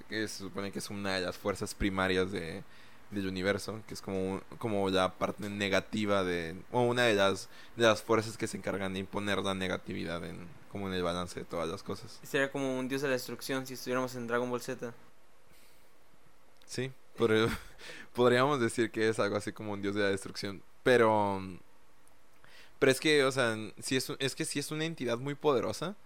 Que 0.07 0.27
se 0.27 0.37
supone 0.39 0.71
que 0.71 0.79
es 0.79 0.89
una 0.89 1.15
de 1.15 1.21
las 1.21 1.37
fuerzas 1.37 1.73
primarias 1.73 2.31
de, 2.31 2.63
del 3.11 3.27
universo, 3.27 3.81
que 3.87 3.93
es 3.93 4.01
como, 4.01 4.41
como 4.57 4.89
la 4.89 5.13
parte 5.13 5.49
negativa 5.49 6.23
de... 6.23 6.55
O 6.71 6.81
una 6.81 7.03
de 7.03 7.15
las, 7.15 7.49
de 7.75 7.85
las 7.85 8.01
fuerzas 8.01 8.37
que 8.37 8.47
se 8.47 8.57
encargan 8.57 8.93
de 8.93 8.99
imponer 8.99 9.39
la 9.39 9.53
negatividad 9.53 10.23
en, 10.23 10.47
como 10.71 10.87
en 10.87 10.93
el 10.93 11.03
balance 11.03 11.39
de 11.39 11.45
todas 11.45 11.67
las 11.67 11.83
cosas. 11.83 12.19
Sería 12.23 12.51
como 12.51 12.77
un 12.77 12.87
dios 12.87 13.01
de 13.01 13.07
la 13.07 13.13
destrucción 13.13 13.65
si 13.65 13.73
estuviéramos 13.73 14.15
en 14.15 14.27
Dragon 14.27 14.49
Ball 14.49 14.61
Z. 14.61 14.93
Sí, 16.65 16.91
pero 17.17 17.47
podríamos 18.13 18.59
decir 18.59 18.91
que 18.91 19.09
es 19.09 19.19
algo 19.19 19.37
así 19.37 19.51
como 19.51 19.73
un 19.73 19.81
dios 19.81 19.95
de 19.95 20.01
la 20.01 20.09
destrucción. 20.09 20.61
Pero... 20.83 21.41
Pero 22.77 22.91
es 22.93 22.99
que, 23.01 23.25
o 23.25 23.31
sea, 23.31 23.57
sí 23.81 23.97
es, 23.97 24.09
es 24.19 24.35
que 24.35 24.45
sí 24.45 24.59
es 24.59 24.71
una 24.71 24.85
entidad 24.85 25.17
muy 25.17 25.35
poderosa. 25.35 25.97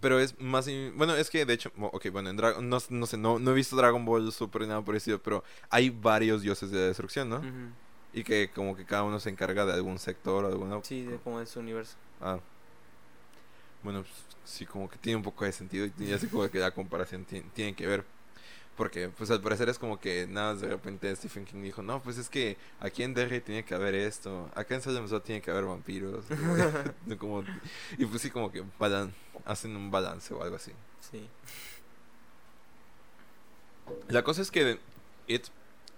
Pero 0.00 0.20
es 0.20 0.38
más... 0.40 0.68
Bueno, 0.94 1.14
es 1.14 1.30
que 1.30 1.44
de 1.46 1.54
hecho... 1.54 1.72
Ok, 1.80 2.08
bueno, 2.10 2.28
en 2.30 2.36
Dra- 2.38 2.60
no, 2.60 2.78
no 2.90 3.06
sé, 3.06 3.16
no, 3.16 3.38
no 3.38 3.50
he 3.50 3.54
visto 3.54 3.74
Dragon 3.74 4.04
Ball 4.04 4.30
Super 4.32 4.62
ni 4.62 4.68
nada 4.68 4.82
estilo, 4.94 5.20
pero 5.22 5.42
hay 5.70 5.90
varios 5.90 6.42
dioses 6.42 6.70
de 6.70 6.78
la 6.78 6.86
destrucción, 6.88 7.28
¿no? 7.30 7.42
Y 8.12 8.22
que 8.24 8.50
como 8.54 8.76
que 8.76 8.84
cada 8.84 9.02
uno 9.04 9.18
se 9.20 9.30
encarga 9.30 9.64
de 9.64 9.72
algún 9.72 9.98
sector 9.98 10.44
o 10.44 10.48
alguna... 10.48 10.80
Sí, 10.82 11.04
de 11.04 11.16
como 11.18 11.40
es 11.40 11.48
su 11.48 11.60
universo. 11.60 11.96
Ah. 12.20 12.38
Bueno, 13.82 14.00
pues, 14.02 14.12
sí, 14.44 14.66
como 14.66 14.88
que 14.90 14.98
tiene 14.98 15.16
un 15.16 15.22
poco 15.22 15.44
de 15.44 15.52
sentido 15.52 15.86
y 15.86 15.90
tiene 15.90 16.14
así 16.14 16.26
como 16.26 16.48
que 16.50 16.58
la 16.58 16.70
comparación 16.72 17.24
ti- 17.24 17.42
tiene 17.54 17.74
que 17.74 17.86
ver. 17.86 18.04
Porque, 18.78 19.08
pues 19.08 19.28
al 19.32 19.40
parecer 19.40 19.68
es 19.68 19.76
como 19.76 19.98
que 19.98 20.28
nada, 20.28 20.52
más 20.52 20.60
de 20.60 20.68
repente 20.68 21.14
Stephen 21.16 21.44
King 21.44 21.62
dijo, 21.62 21.82
no, 21.82 22.00
pues 22.00 22.16
es 22.16 22.30
que 22.30 22.56
aquí 22.78 23.02
en 23.02 23.12
Derry 23.12 23.40
tiene 23.40 23.64
que 23.64 23.74
haber 23.74 23.96
esto, 23.96 24.48
acá 24.54 24.76
en 24.76 24.82
Salem 24.82 25.04
tiene 25.20 25.42
que 25.42 25.50
haber 25.50 25.64
vampiros. 25.64 26.24
como, 27.18 27.42
y 27.98 28.06
pues 28.06 28.22
sí, 28.22 28.30
como 28.30 28.52
que 28.52 28.62
balan- 28.78 29.12
hacen 29.44 29.74
un 29.74 29.90
balance 29.90 30.32
o 30.32 30.44
algo 30.44 30.54
así. 30.54 30.70
Sí. 31.10 31.28
La 34.06 34.22
cosa 34.22 34.42
es 34.42 34.52
que 34.52 34.78
It 35.26 35.46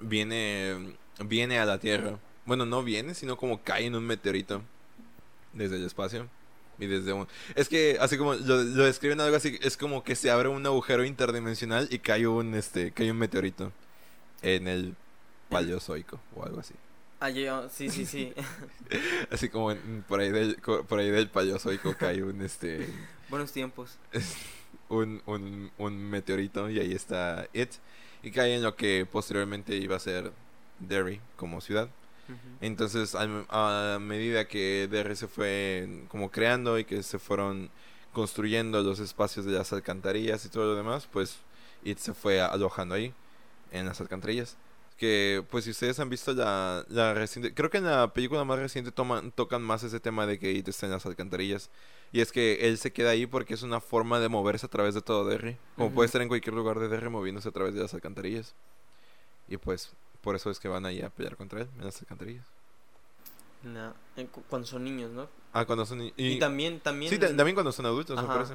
viene, 0.00 0.96
viene 1.22 1.58
a 1.58 1.66
la 1.66 1.78
Tierra. 1.78 2.18
Bueno, 2.46 2.64
no 2.64 2.82
viene, 2.82 3.14
sino 3.14 3.36
como 3.36 3.62
cae 3.62 3.84
en 3.84 3.94
un 3.94 4.06
meteorito 4.06 4.62
desde 5.52 5.76
el 5.76 5.84
espacio. 5.84 6.28
Y 6.80 6.86
desde 6.86 7.12
un... 7.12 7.28
Es 7.54 7.68
que 7.68 7.98
así 8.00 8.16
como 8.16 8.34
lo, 8.34 8.62
lo 8.64 8.84
describen 8.84 9.20
algo 9.20 9.36
así, 9.36 9.58
es 9.62 9.76
como 9.76 10.02
que 10.02 10.16
se 10.16 10.30
abre 10.30 10.48
un 10.48 10.64
agujero 10.66 11.04
interdimensional 11.04 11.88
y 11.90 11.98
cae 11.98 12.26
un, 12.26 12.54
este, 12.54 12.90
cae 12.92 13.10
un 13.10 13.18
meteorito 13.18 13.70
en 14.42 14.66
el 14.66 14.94
paleozoico 15.48 16.20
o 16.34 16.44
algo 16.44 16.60
así. 16.60 16.74
Ah, 17.22 17.28
yo, 17.28 17.68
sí, 17.68 17.90
sí, 17.90 18.06
sí. 18.06 18.32
Así 19.30 19.50
como 19.50 19.72
en- 19.72 20.02
por 20.08 20.20
ahí 20.20 20.30
del, 20.30 20.56
por 20.56 20.98
ahí 20.98 21.10
del 21.10 21.28
paleozoico 21.28 21.94
cae 21.98 22.22
un, 22.22 22.40
este, 22.40 22.88
Buenos 23.28 23.52
tiempos. 23.52 23.98
un, 24.88 25.22
un, 25.26 25.70
un 25.76 26.10
meteorito 26.10 26.70
y 26.70 26.78
ahí 26.80 26.92
está 26.92 27.46
It. 27.52 27.72
Y 28.22 28.30
cae 28.30 28.54
en 28.54 28.62
lo 28.62 28.74
que 28.74 29.06
posteriormente 29.10 29.76
iba 29.76 29.96
a 29.96 30.00
ser 30.00 30.32
Derry 30.78 31.20
como 31.36 31.60
ciudad. 31.60 31.90
Entonces, 32.60 33.14
a, 33.14 33.98
medida 34.00 34.46
que 34.46 34.88
Derry 34.90 35.16
se 35.16 35.28
fue 35.28 36.04
como 36.08 36.30
creando 36.30 36.78
y 36.78 36.84
que 36.84 37.02
se 37.02 37.18
fueron 37.18 37.70
construyendo 38.12 38.82
los 38.82 38.98
espacios 38.98 39.46
de 39.46 39.52
las 39.52 39.72
alcantarillas 39.72 40.44
y 40.44 40.48
todo 40.48 40.66
lo 40.66 40.74
demás, 40.74 41.08
pues 41.10 41.38
It 41.84 41.98
se 41.98 42.14
fue 42.14 42.40
alojando 42.40 42.94
ahí, 42.94 43.14
en 43.70 43.86
las 43.86 44.00
alcantarillas. 44.00 44.56
Que, 44.96 45.42
pues, 45.50 45.64
si 45.64 45.70
ustedes 45.70 45.98
han 45.98 46.10
visto 46.10 46.34
la, 46.34 46.84
la 46.90 47.14
reciente... 47.14 47.54
Creo 47.54 47.70
que 47.70 47.78
en 47.78 47.84
la 47.84 48.12
película 48.12 48.44
más 48.44 48.58
reciente 48.58 48.92
toman, 48.92 49.32
tocan 49.32 49.62
más 49.62 49.82
ese 49.82 49.98
tema 49.98 50.26
de 50.26 50.38
que 50.38 50.52
It 50.52 50.68
está 50.68 50.84
en 50.84 50.92
las 50.92 51.06
alcantarillas. 51.06 51.70
Y 52.12 52.20
es 52.20 52.32
que 52.32 52.68
él 52.68 52.76
se 52.76 52.92
queda 52.92 53.10
ahí 53.10 53.26
porque 53.26 53.54
es 53.54 53.62
una 53.62 53.80
forma 53.80 54.20
de 54.20 54.28
moverse 54.28 54.66
a 54.66 54.68
través 54.68 54.94
de 54.94 55.00
todo 55.00 55.24
Derry. 55.24 55.56
Como 55.76 55.92
puede 55.92 56.06
estar 56.06 56.20
en 56.20 56.28
cualquier 56.28 56.54
lugar 56.54 56.78
de 56.78 56.88
Derry 56.88 57.08
moviéndose 57.08 57.48
a 57.48 57.52
través 57.52 57.72
de 57.74 57.80
las 57.80 57.94
alcantarillas. 57.94 58.54
Y 59.48 59.56
pues, 59.56 59.92
por 60.20 60.36
eso 60.36 60.50
es 60.50 60.58
que 60.58 60.68
van 60.68 60.86
ahí 60.86 61.00
a 61.02 61.10
pelear 61.10 61.36
contra 61.36 61.60
él, 61.62 61.68
en 61.78 61.84
las 61.84 62.00
alcantarillas. 62.00 62.46
Cu- 64.32 64.42
cuando 64.48 64.66
son 64.66 64.84
niños, 64.84 65.10
¿no? 65.10 65.28
Ah, 65.52 65.64
cuando 65.64 65.84
son... 65.84 65.98
ni- 65.98 66.14
Y, 66.16 66.38
también, 66.38 66.80
también... 66.80 67.10
Sí, 67.10 67.18
ta- 67.18 67.34
también 67.34 67.54
cuando 67.54 67.72
son 67.72 67.86
adultos, 67.86 68.20
me 68.20 68.26
parece. 68.28 68.54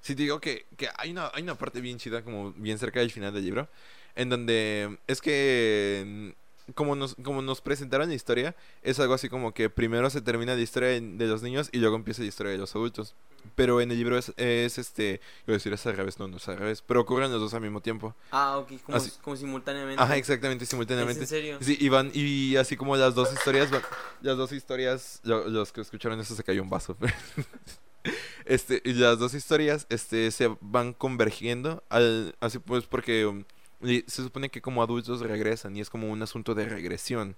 Sí, 0.00 0.14
te 0.14 0.22
digo 0.22 0.40
que, 0.40 0.66
que 0.76 0.88
hay, 0.96 1.10
una, 1.10 1.30
hay 1.34 1.42
una 1.42 1.56
parte 1.56 1.80
bien 1.80 1.98
chida, 1.98 2.22
como 2.22 2.52
bien 2.52 2.78
cerca 2.78 3.00
del 3.00 3.10
final 3.10 3.32
del 3.32 3.44
libro, 3.44 3.68
en 4.14 4.28
donde 4.28 4.98
es 5.06 5.20
que, 5.20 6.34
como 6.74 6.94
nos, 6.96 7.14
como 7.22 7.42
nos 7.42 7.60
presentaron 7.60 8.08
la 8.08 8.14
historia, 8.14 8.54
es 8.82 8.98
algo 9.00 9.14
así 9.14 9.28
como 9.28 9.52
que 9.54 9.70
primero 9.70 10.08
se 10.10 10.20
termina 10.20 10.54
la 10.54 10.60
historia 10.60 10.88
de, 10.90 11.00
de 11.00 11.26
los 11.26 11.42
niños 11.42 11.68
y 11.72 11.78
luego 11.78 11.96
empieza 11.96 12.22
la 12.22 12.28
historia 12.28 12.52
de 12.52 12.58
los 12.58 12.74
adultos. 12.74 13.14
Pero 13.54 13.80
en 13.80 13.90
el 13.90 13.96
libro 13.98 14.18
es, 14.18 14.32
es 14.36 14.78
este, 14.78 15.20
iba 15.46 15.52
a 15.54 15.58
decir 15.58 15.72
es 15.72 15.86
al 15.86 15.96
revés, 15.96 16.18
no, 16.18 16.28
no 16.28 16.36
es 16.36 16.48
al 16.48 16.58
revés, 16.58 16.82
pero 16.82 17.00
ocurren 17.00 17.30
los 17.32 17.40
dos 17.40 17.54
al 17.54 17.60
mismo 17.60 17.80
tiempo. 17.80 18.14
Ah, 18.30 18.58
ok, 18.58 18.72
como, 18.84 18.98
Así- 18.98 19.12
como 19.22 19.36
simultáneamente. 19.36 20.02
Ajá, 20.02 20.16
exactamente, 20.16 20.64
¿Es 20.64 20.70
simultáneamente. 20.70 21.20
en 21.22 21.26
serio? 21.26 21.58
Sí, 21.60 21.76
y 21.80 21.88
van, 21.88 22.10
y 22.14 22.56
así 22.56 22.76
como 22.76 22.96
las 22.96 23.14
dos 23.14 23.32
historias, 23.32 23.70
van- 23.70 23.82
las 24.22 24.36
dos 24.36 24.52
historias, 24.52 25.20
lo- 25.22 25.48
los 25.48 25.72
que 25.72 25.80
escucharon 25.80 26.18
eso 26.20 26.34
se 26.34 26.42
cayó 26.44 26.62
un 26.62 26.68
vaso. 26.70 26.96
este, 28.44 28.80
y 28.84 28.92
las 28.94 29.18
dos 29.18 29.34
historias, 29.34 29.86
este, 29.88 30.30
se 30.30 30.50
van 30.60 30.92
convergiendo 30.92 31.82
al, 31.88 32.34
así 32.40 32.58
pues 32.58 32.84
porque 32.84 33.26
um, 33.26 33.44
y 33.80 34.04
se 34.06 34.22
supone 34.22 34.48
que 34.48 34.60
como 34.60 34.82
adultos 34.82 35.20
regresan 35.20 35.76
y 35.76 35.80
es 35.80 35.90
como 35.90 36.10
un 36.10 36.22
asunto 36.22 36.54
de 36.54 36.68
regresión 36.68 37.36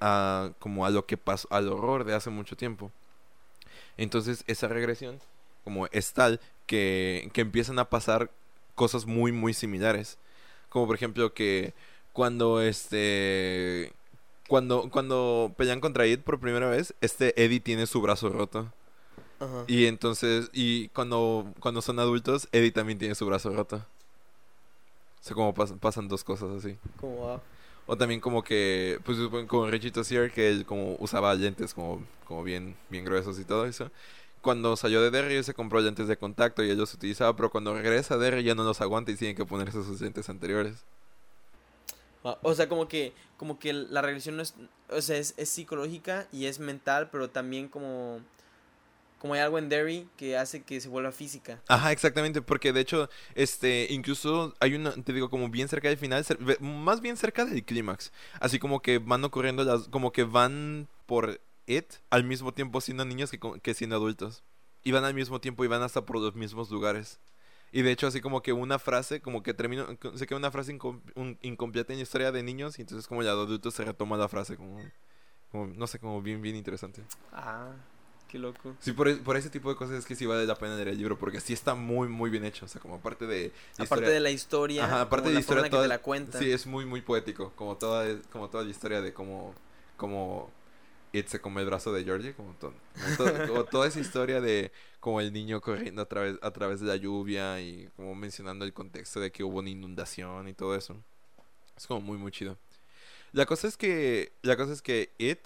a, 0.00 0.52
como 0.58 0.86
a 0.86 0.90
lo 0.90 1.06
que 1.06 1.16
pasó, 1.16 1.48
al 1.50 1.68
horror 1.68 2.04
de 2.04 2.14
hace 2.14 2.30
mucho 2.30 2.56
tiempo. 2.56 2.90
Entonces, 3.96 4.44
esa 4.46 4.68
regresión, 4.68 5.20
como 5.64 5.86
es 5.88 6.12
tal 6.12 6.40
que, 6.66 7.30
que 7.32 7.40
empiezan 7.42 7.78
a 7.78 7.90
pasar 7.90 8.30
cosas 8.74 9.06
muy, 9.06 9.32
muy 9.32 9.52
similares. 9.52 10.18
Como 10.68 10.86
por 10.86 10.96
ejemplo 10.96 11.34
que 11.34 11.74
cuando 12.12 12.62
este 12.62 13.92
cuando 14.48 14.88
cuando 14.90 15.52
pelean 15.56 15.80
contra 15.80 16.06
Ed 16.06 16.20
por 16.20 16.40
primera 16.40 16.68
vez, 16.70 16.94
este 17.00 17.34
Eddie 17.42 17.60
tiene 17.60 17.86
su 17.86 18.00
brazo 18.00 18.28
roto. 18.30 18.72
Ajá. 19.40 19.64
Y 19.66 19.86
entonces 19.86 20.48
y 20.52 20.88
cuando 20.88 21.52
cuando 21.60 21.82
son 21.82 21.98
adultos, 21.98 22.48
Eddie 22.52 22.70
también 22.70 22.98
tiene 22.98 23.14
su 23.14 23.26
brazo 23.26 23.50
roto. 23.50 23.84
O 25.20 25.24
sea, 25.24 25.34
como 25.34 25.54
pas- 25.54 25.78
pasan 25.78 26.08
dos 26.08 26.24
cosas 26.24 26.50
así. 26.50 26.78
Como 27.00 27.20
va. 27.26 27.40
O 27.86 27.96
también 27.96 28.20
como 28.20 28.42
que, 28.44 29.00
pues 29.04 29.18
como 29.48 29.66
Richie 29.68 29.90
Tozier, 29.90 30.30
que 30.32 30.48
él 30.48 30.64
como 30.64 30.94
usaba 31.00 31.34
lentes 31.34 31.74
como, 31.74 32.04
como 32.24 32.44
bien, 32.44 32.76
bien 32.88 33.04
gruesos 33.04 33.38
y 33.40 33.44
todo 33.44 33.66
eso. 33.66 33.90
Cuando 34.42 34.76
salió 34.76 35.02
de 35.02 35.10
Derry, 35.10 35.34
él 35.36 35.44
se 35.44 35.54
compró 35.54 35.80
lentes 35.80 36.06
de 36.08 36.16
contacto 36.16 36.62
y 36.64 36.70
él 36.70 36.78
los 36.78 36.94
utilizaba, 36.94 37.34
pero 37.36 37.50
cuando 37.50 37.74
regresa 37.74 38.14
a 38.14 38.18
Derry 38.18 38.44
ya 38.44 38.54
no 38.54 38.62
los 38.64 38.80
aguanta 38.80 39.10
y 39.12 39.16
tienen 39.16 39.36
que 39.36 39.44
ponerse 39.44 39.82
sus 39.84 40.00
lentes 40.00 40.28
anteriores. 40.30 40.84
Ah, 42.24 42.38
O 42.42 42.54
sea, 42.54 42.68
como 42.68 42.88
que, 42.88 43.12
como 43.36 43.58
que 43.58 43.72
la 43.72 44.02
regresión 44.02 44.36
no 44.36 44.42
es, 44.42 44.54
o 44.90 45.00
sea, 45.00 45.16
es, 45.16 45.34
es 45.36 45.48
psicológica 45.48 46.26
y 46.32 46.46
es 46.46 46.58
mental, 46.58 47.08
pero 47.10 47.30
también 47.30 47.68
como, 47.68 48.20
como 49.20 49.34
hay 49.34 49.40
algo 49.40 49.58
en 49.58 49.68
Derry 49.68 50.08
que 50.16 50.36
hace 50.36 50.62
que 50.62 50.80
se 50.80 50.88
vuelva 50.88 51.12
física. 51.12 51.60
Ajá, 51.68 51.92
exactamente, 51.92 52.42
porque 52.42 52.72
de 52.72 52.80
hecho, 52.80 53.08
este, 53.36 53.86
incluso 53.90 54.54
hay 54.58 54.74
una, 54.74 54.92
te 54.92 55.12
digo, 55.12 55.30
como 55.30 55.48
bien 55.50 55.68
cerca 55.68 55.88
del 55.88 55.98
final, 55.98 56.24
más 56.58 57.00
bien 57.00 57.16
cerca 57.16 57.44
del 57.44 57.62
clímax. 57.64 58.10
Así 58.40 58.58
como 58.58 58.80
que 58.82 58.98
van 58.98 59.22
ocurriendo 59.24 59.62
las, 59.62 59.86
como 59.88 60.10
que 60.10 60.24
van 60.24 60.88
por 61.06 61.40
it 61.66 61.86
al 62.10 62.24
mismo 62.24 62.52
tiempo 62.52 62.80
siendo 62.80 63.04
niños 63.04 63.30
que, 63.30 63.38
que 63.62 63.74
siendo 63.74 63.94
adultos. 63.96 64.42
Y 64.82 64.92
van 64.92 65.04
al 65.04 65.14
mismo 65.14 65.40
tiempo 65.40 65.62
y 65.64 65.68
van 65.68 65.82
hasta 65.82 66.04
por 66.06 66.18
los 66.18 66.34
mismos 66.34 66.70
lugares. 66.70 67.20
Y 67.72 67.82
de 67.82 67.92
hecho, 67.92 68.06
así 68.06 68.20
como 68.20 68.42
que 68.42 68.52
una 68.52 68.78
frase, 68.78 69.20
como 69.20 69.42
que 69.42 69.54
termina, 69.54 69.86
se 70.16 70.26
queda 70.26 70.38
una 70.38 70.50
frase 70.50 70.76
incom- 70.76 71.02
un- 71.14 71.38
incompleta 71.42 71.92
en 71.92 71.98
la 71.98 72.02
historia 72.02 72.32
de 72.32 72.42
niños, 72.42 72.78
y 72.78 72.82
entonces 72.82 73.06
como 73.06 73.22
ya 73.22 73.34
de 73.34 73.42
adultos 73.42 73.74
se 73.74 73.84
retoma 73.84 74.16
la 74.16 74.28
frase, 74.28 74.56
como, 74.56 74.80
como, 75.52 75.66
no 75.66 75.86
sé, 75.86 75.98
como 76.00 76.20
bien, 76.22 76.42
bien 76.42 76.56
interesante. 76.56 77.02
Ah, 77.32 77.70
qué 78.30 78.38
loco. 78.38 78.76
Sí, 78.80 78.92
por, 78.92 79.18
por 79.22 79.36
ese 79.36 79.50
tipo 79.50 79.68
de 79.70 79.76
cosas 79.76 79.96
es 79.98 80.06
que 80.06 80.14
sí 80.14 80.24
vale 80.26 80.46
la 80.46 80.54
pena 80.54 80.74
leer 80.76 80.88
el 80.88 80.98
libro, 80.98 81.18
porque 81.18 81.40
sí 81.40 81.52
está 81.52 81.74
muy, 81.74 82.08
muy 82.08 82.30
bien 82.30 82.44
hecho. 82.44 82.64
O 82.64 82.68
sea, 82.68 82.80
como 82.80 82.96
aparte 82.96 83.26
de... 83.26 83.48
la 83.78 83.84
Aparte 83.84 83.84
historia- 83.84 84.08
de 84.10 84.20
la 84.20 84.30
historia, 84.30 84.84
Ajá, 84.84 85.00
aparte 85.02 85.28
de 85.28 85.34
la 85.34 85.40
historia 85.40 85.68
toda- 85.68 85.82
que 85.82 85.84
te 85.84 85.88
la 85.88 85.98
cuenta. 86.00 86.38
Sí, 86.38 86.50
es 86.50 86.66
muy, 86.66 86.84
muy 86.86 87.00
poético. 87.02 87.52
Como 87.56 87.76
toda, 87.76 88.06
como 88.32 88.48
toda 88.48 88.64
la 88.64 88.70
historia 88.70 89.00
de 89.00 89.12
cómo, 89.12 89.54
cómo 89.96 90.50
It 91.12 91.26
se 91.26 91.40
come 91.40 91.60
el 91.62 91.66
brazo 91.66 91.92
de 91.92 92.04
Georgie. 92.04 92.34
Como, 92.34 92.54
to- 92.54 92.72
como 92.94 93.16
to- 93.30 93.46
como 93.48 93.64
toda 93.64 93.88
esa 93.88 93.98
historia 94.00 94.40
de 94.40 94.70
como 95.00 95.20
el 95.20 95.32
niño 95.32 95.60
corriendo 95.60 96.02
a 96.02 96.06
través, 96.06 96.36
a 96.42 96.50
través 96.52 96.80
de 96.80 96.86
la 96.86 96.96
lluvia 96.96 97.60
y 97.60 97.88
como 97.96 98.14
mencionando 98.14 98.64
el 98.64 98.72
contexto 98.72 99.18
de 99.18 99.32
que 99.32 99.42
hubo 99.42 99.58
una 99.58 99.70
inundación 99.70 100.46
y 100.48 100.54
todo 100.54 100.74
eso. 100.76 100.96
Es 101.76 101.86
como 101.86 102.00
muy, 102.00 102.18
muy 102.18 102.30
chido. 102.30 102.58
La 103.32 103.46
cosa 103.46 103.66
es 103.68 103.76
que, 103.76 104.32
la 104.42 104.56
cosa 104.56 104.72
es 104.72 104.82
que 104.82 105.12
It, 105.18 105.40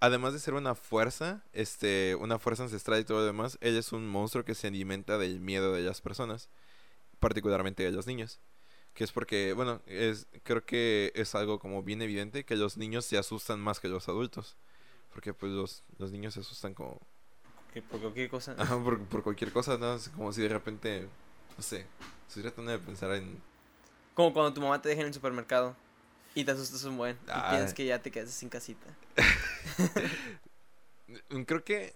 además 0.00 0.32
de 0.32 0.38
ser 0.38 0.54
una 0.54 0.74
fuerza, 0.74 1.42
este, 1.52 2.14
una 2.16 2.38
fuerza 2.38 2.64
ancestral 2.64 3.00
y 3.00 3.04
todo 3.04 3.18
lo 3.18 3.24
demás, 3.24 3.58
él 3.60 3.76
es 3.76 3.92
un 3.92 4.06
monstruo 4.08 4.44
que 4.44 4.54
se 4.54 4.68
alimenta 4.68 5.18
del 5.18 5.40
miedo 5.40 5.72
de 5.72 5.82
las 5.82 6.00
personas, 6.00 6.48
particularmente 7.20 7.82
de 7.82 7.92
los 7.92 8.06
niños. 8.06 8.40
Que 8.94 9.04
es 9.04 9.12
porque, 9.12 9.52
bueno, 9.52 9.82
es, 9.86 10.26
creo 10.42 10.64
que 10.64 11.12
es 11.14 11.34
algo 11.34 11.58
como 11.58 11.82
bien 11.82 12.00
evidente 12.00 12.44
que 12.44 12.56
los 12.56 12.76
niños 12.78 13.04
se 13.04 13.18
asustan 13.18 13.60
más 13.60 13.78
que 13.78 13.88
los 13.88 14.08
adultos. 14.08 14.56
Porque 15.12 15.34
pues 15.34 15.52
los, 15.52 15.82
los 15.98 16.12
niños 16.12 16.34
se 16.34 16.40
asustan 16.40 16.74
como 16.74 17.00
Que 17.72 17.82
por 17.82 18.00
cualquier 18.00 18.30
cosa. 18.30 18.54
ajá, 18.58 18.82
por, 18.82 19.02
por 19.06 19.22
cualquier 19.22 19.52
cosa, 19.52 19.76
¿no? 19.76 19.94
Es 19.94 20.08
como 20.08 20.32
si 20.32 20.42
de 20.42 20.48
repente, 20.48 21.08
no 21.56 21.62
sé, 21.62 21.86
estoy 22.26 22.42
tratando 22.42 22.72
de 22.72 22.78
pensar 22.78 23.12
en... 23.12 23.40
Como 24.14 24.32
cuando 24.32 24.54
tu 24.54 24.62
mamá 24.62 24.80
te 24.80 24.88
deja 24.88 25.02
en 25.02 25.08
el 25.08 25.14
supermercado 25.14 25.76
y 26.36 26.44
te 26.44 26.52
asustas 26.52 26.84
un 26.84 26.96
buen. 26.96 27.16
Y 27.26 27.30
Ah. 27.30 27.48
piensas 27.50 27.74
que 27.74 27.84
ya 27.84 28.00
te 28.00 28.12
quedas 28.12 28.30
sin 28.30 28.48
casita. 28.48 28.86
Creo 31.46 31.64
que 31.64 31.94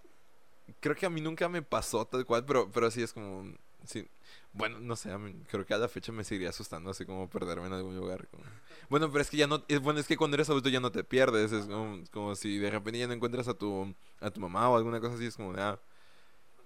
creo 0.80 0.94
que 0.94 1.04
a 1.04 1.10
mí 1.10 1.20
nunca 1.20 1.48
me 1.48 1.62
pasó 1.62 2.04
tal 2.06 2.24
cual, 2.24 2.44
pero 2.44 2.70
pero 2.70 2.90
sí 2.90 3.02
es 3.02 3.12
como 3.12 3.52
sí. 3.84 4.06
Bueno, 4.52 4.78
no 4.80 4.94
sé, 4.96 5.16
mí- 5.18 5.34
creo 5.48 5.64
que 5.66 5.74
a 5.74 5.78
la 5.78 5.88
fecha 5.88 6.12
me 6.12 6.22
seguiría 6.24 6.50
asustando 6.50 6.90
así 6.90 7.04
como 7.04 7.28
perderme 7.28 7.66
en 7.66 7.72
algún 7.72 7.96
lugar. 7.96 8.28
como- 8.28 8.44
Bueno, 8.88 9.10
pero 9.10 9.20
es 9.22 9.30
que 9.30 9.36
ya 9.36 9.46
no 9.48 9.64
es 9.68 9.80
bueno, 9.80 9.98
es 10.00 10.06
que 10.06 10.16
cuando 10.16 10.36
eres 10.36 10.48
adulto 10.48 10.68
ya 10.68 10.78
no 10.80 10.92
te 10.92 11.02
pierdes, 11.04 11.50
es 11.52 11.66
como, 11.66 12.02
como 12.12 12.34
si 12.36 12.58
de 12.58 12.70
repente 12.70 12.98
ya 13.00 13.06
no 13.08 13.12
encuentras 13.14 13.48
a 13.48 13.54
tu 13.54 13.92
a 14.20 14.30
tu 14.30 14.40
mamá 14.40 14.68
o 14.70 14.76
alguna 14.76 15.00
cosa 15.00 15.14
así, 15.16 15.26
es 15.26 15.36
como 15.36 15.54
ah, 15.58 15.78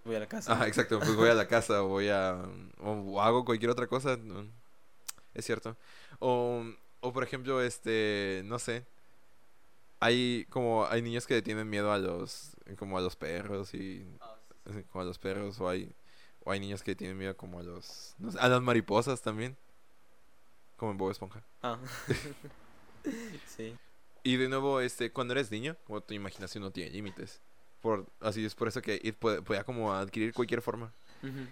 Voy 0.05 0.17
a 0.17 0.21
la 0.21 0.27
casa. 0.29 0.53
Ajá, 0.53 0.67
exacto, 0.69 0.99
pues 0.99 1.15
voy 1.17 1.31
a 1.31 1.35
la 1.35 1.49
casa 1.49 1.83
o 1.83 1.89
voy 1.89 2.09
a 2.11 2.43
o, 2.79 2.91
o 2.93 3.23
hago 3.23 3.45
cualquier 3.47 3.71
otra 3.71 3.87
cosa, 3.87 4.19
es 5.33 5.45
cierto. 5.47 5.77
O 6.19 6.63
o 7.05 7.13
por 7.13 7.23
ejemplo, 7.23 7.61
este, 7.61 8.43
no 8.47 8.59
sé, 8.59 8.87
hay 10.01 10.47
como 10.49 10.87
hay 10.87 11.03
niños 11.03 11.27
que 11.27 11.43
tienen 11.43 11.69
miedo 11.69 11.93
a 11.93 11.99
los 11.99 12.57
como 12.79 12.97
a 12.97 13.03
los 13.03 13.15
perros 13.15 13.75
y 13.75 14.07
así, 14.65 14.83
como 14.85 15.03
a 15.03 15.05
los 15.05 15.19
perros 15.19 15.61
o 15.61 15.69
hay 15.69 15.95
o 16.45 16.51
hay 16.51 16.61
niños 16.61 16.83
que 16.83 16.97
tienen 16.97 17.19
miedo 17.19 17.37
como 17.37 17.59
a 17.59 17.63
los 17.63 18.15
no 18.19 18.33
sé, 18.33 18.39
a 18.41 18.49
las 18.49 18.63
mariposas 18.63 19.21
también. 19.21 19.57
Como 20.77 20.93
en 20.93 20.99
Bob 20.99 21.11
Esponja. 21.11 21.45
Ah. 21.63 21.79
sí. 23.47 23.77
y 24.23 24.37
de 24.37 24.49
nuevo 24.49 24.81
este 24.81 25.13
cuando 25.13 25.35
eres 25.35 25.51
niño 25.51 25.77
como 25.85 26.01
tu 26.01 26.15
imaginación 26.15 26.65
no 26.65 26.71
tiene 26.71 26.91
límites. 26.91 27.43
Por 27.83 28.07
así 28.21 28.43
es 28.43 28.55
por 28.55 28.69
eso 28.69 28.81
que 28.81 28.99
It 29.03 29.17
puede, 29.17 29.43
puede 29.43 29.63
como 29.65 29.93
adquirir 29.93 30.33
cualquier 30.33 30.63
forma. 30.63 30.93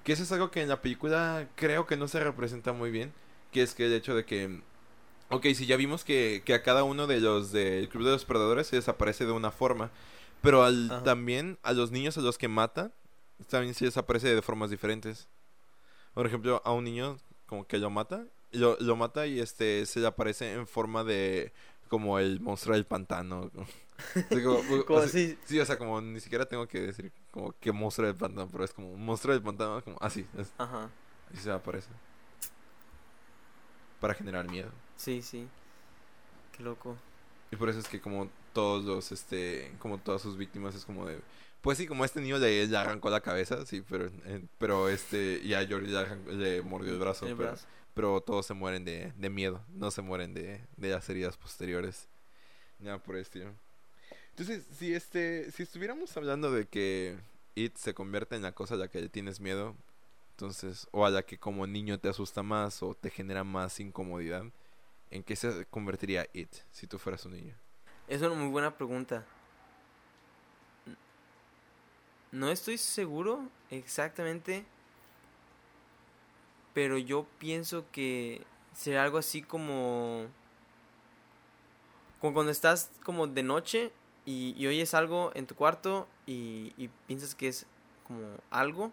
Que 0.04 0.12
eso 0.12 0.22
es 0.22 0.32
algo 0.32 0.50
que 0.50 0.60
en 0.60 0.68
la 0.68 0.82
película 0.82 1.48
creo 1.56 1.86
que 1.86 1.96
no 1.96 2.06
se 2.06 2.22
representa 2.22 2.74
muy 2.74 2.90
bien 2.90 3.12
que 3.52 3.62
es 3.62 3.74
que 3.74 3.86
el 3.86 3.92
hecho 3.92 4.14
de 4.16 4.24
que 4.24 4.60
Ok, 5.32 5.46
si 5.54 5.66
ya 5.66 5.76
vimos 5.76 6.04
que, 6.04 6.42
que 6.44 6.54
a 6.54 6.62
cada 6.62 6.84
uno 6.84 7.06
de 7.06 7.20
los 7.20 7.52
del 7.52 7.88
Club 7.88 8.04
de 8.04 8.10
los 8.12 8.24
Perdedores 8.24 8.66
se 8.66 8.76
desaparece 8.76 9.24
de 9.26 9.32
una 9.32 9.50
forma. 9.50 9.90
Pero 10.42 10.62
al, 10.64 10.90
Ajá. 10.90 11.02
también 11.04 11.58
a 11.62 11.72
los 11.72 11.90
niños 11.90 12.18
a 12.18 12.20
los 12.20 12.36
que 12.38 12.48
mata, 12.48 12.90
también 13.48 13.74
se 13.74 13.84
desaparece 13.86 14.34
de 14.34 14.42
formas 14.42 14.70
diferentes. 14.70 15.28
Por 16.14 16.26
ejemplo, 16.26 16.60
a 16.64 16.72
un 16.72 16.84
niño 16.84 17.18
como 17.46 17.66
que 17.66 17.78
lo 17.78 17.90
mata, 17.90 18.24
lo, 18.50 18.76
lo 18.80 18.96
mata 18.96 19.26
y 19.26 19.40
este 19.40 19.86
se 19.86 20.00
le 20.00 20.06
aparece 20.06 20.52
en 20.52 20.66
forma 20.66 21.04
de 21.04 21.52
como 21.88 22.18
el 22.18 22.40
monstruo 22.40 22.74
del 22.74 22.84
pantano. 22.86 23.50
Así 24.30 24.42
como- 24.42 24.58
o- 24.58 24.84
Como 24.84 24.98
o 24.98 25.02
sea, 25.02 25.08
así. 25.08 25.38
Sí, 25.44 25.60
o 25.60 25.64
sea, 25.64 25.78
como 25.78 26.00
ni 26.00 26.18
siquiera 26.20 26.44
tengo 26.44 26.66
que 26.66 26.80
decir 26.80 27.12
como 27.30 27.52
que 27.60 27.70
monstruo 27.72 28.06
del 28.08 28.16
pantano, 28.16 28.48
pero 28.50 28.64
es 28.64 28.72
como 28.72 28.90
un 28.90 29.04
monstruo 29.04 29.32
del 29.32 29.42
pantano, 29.42 29.82
como 29.84 29.96
así, 30.00 30.26
Ajá. 30.58 30.90
así 31.30 31.40
se 31.42 31.50
aparece. 31.52 31.88
Para 34.00 34.14
generar 34.14 34.48
miedo. 34.50 34.70
Sí, 35.02 35.20
sí. 35.20 35.48
Qué 36.56 36.62
loco. 36.62 36.96
Y 37.50 37.56
por 37.56 37.68
eso 37.68 37.80
es 37.80 37.88
que 37.88 38.00
como 38.00 38.28
todos 38.52 38.84
los, 38.84 39.10
este, 39.12 39.72
como 39.78 39.98
todas 39.98 40.22
sus 40.22 40.36
víctimas 40.36 40.74
es 40.74 40.84
como 40.84 41.06
de... 41.06 41.18
Pues 41.60 41.78
sí, 41.78 41.86
como 41.86 42.04
este 42.04 42.20
niño 42.20 42.38
le, 42.38 42.66
le 42.66 42.76
arrancó 42.76 43.08
la 43.10 43.20
cabeza, 43.20 43.64
sí, 43.66 43.82
pero, 43.88 44.06
eh, 44.26 44.44
pero 44.58 44.88
este, 44.88 45.40
y 45.44 45.54
a 45.54 45.64
George 45.66 45.88
le, 45.88 45.96
arran- 45.98 46.24
le 46.26 46.62
mordió 46.62 46.92
el 46.92 46.98
brazo, 46.98 47.26
El 47.26 47.36
pero, 47.36 47.50
brazo. 47.50 47.66
pero 47.94 48.20
todos 48.20 48.46
se 48.46 48.54
mueren 48.54 48.84
de, 48.84 49.12
de 49.16 49.30
miedo, 49.30 49.64
no 49.68 49.90
se 49.90 50.02
mueren 50.02 50.34
de, 50.34 50.60
de 50.76 50.90
las 50.90 51.08
heridas 51.08 51.36
posteriores. 51.36 52.08
Nada 52.80 52.98
por 52.98 53.16
estilo. 53.16 53.52
Entonces, 54.30 54.64
si 54.76 54.94
este, 54.94 55.50
si 55.52 55.62
estuviéramos 55.62 56.16
hablando 56.16 56.50
de 56.50 56.66
que 56.66 57.16
It 57.54 57.76
se 57.76 57.94
convierte 57.94 58.34
en 58.36 58.42
la 58.42 58.52
cosa 58.52 58.74
a 58.74 58.78
la 58.78 58.88
que 58.88 59.00
le 59.00 59.08
tienes 59.08 59.40
miedo, 59.40 59.76
entonces, 60.32 60.88
o 60.90 61.06
a 61.06 61.10
la 61.10 61.22
que 61.22 61.38
como 61.38 61.66
niño 61.66 61.98
te 62.00 62.08
asusta 62.08 62.42
más 62.42 62.82
o 62.82 62.94
te 62.94 63.10
genera 63.10 63.44
más 63.44 63.78
incomodidad, 63.78 64.44
¿en 65.12 65.22
qué 65.22 65.36
se 65.36 65.66
convertiría 65.66 66.26
It 66.32 66.52
si 66.70 66.86
tú 66.86 66.98
fueras 66.98 67.24
un 67.26 67.32
niño? 67.32 67.54
Es 68.08 68.20
una 68.22 68.34
muy 68.34 68.48
buena 68.48 68.76
pregunta. 68.76 69.24
No 72.32 72.50
estoy 72.50 72.78
seguro 72.78 73.46
exactamente, 73.70 74.64
pero 76.72 76.96
yo 76.96 77.26
pienso 77.38 77.84
que 77.92 78.42
será 78.74 79.04
algo 79.04 79.18
así 79.18 79.42
como 79.42 80.26
como 82.20 82.32
cuando 82.32 82.52
estás 82.52 82.90
como 83.04 83.26
de 83.26 83.42
noche 83.42 83.92
y, 84.24 84.66
oyes 84.66 84.94
algo 84.94 85.32
en 85.34 85.46
tu 85.46 85.54
cuarto 85.56 86.08
y, 86.24 86.72
y 86.78 86.88
piensas 87.06 87.34
que 87.34 87.48
es 87.48 87.66
como 88.06 88.36
algo, 88.50 88.92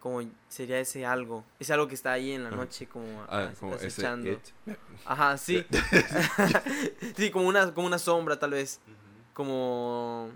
como 0.00 0.22
sería 0.48 0.78
ese 0.78 1.04
algo, 1.04 1.44
ese 1.58 1.72
algo 1.72 1.88
que 1.88 1.94
está 1.94 2.12
ahí 2.12 2.32
en 2.32 2.42
la 2.44 2.48
Ajá. 2.50 2.56
noche 2.58 2.86
como, 2.86 3.24
Ah, 3.28 3.50
como 3.58 3.74
acechando. 3.74 4.40
Ajá, 5.04 5.36
sí. 5.38 5.66
sí, 7.16 7.30
como 7.30 7.48
una, 7.48 7.72
como 7.74 7.86
una 7.86 7.98
sombra 7.98 8.38
tal 8.38 8.50
vez, 8.50 8.80
como 9.34 10.30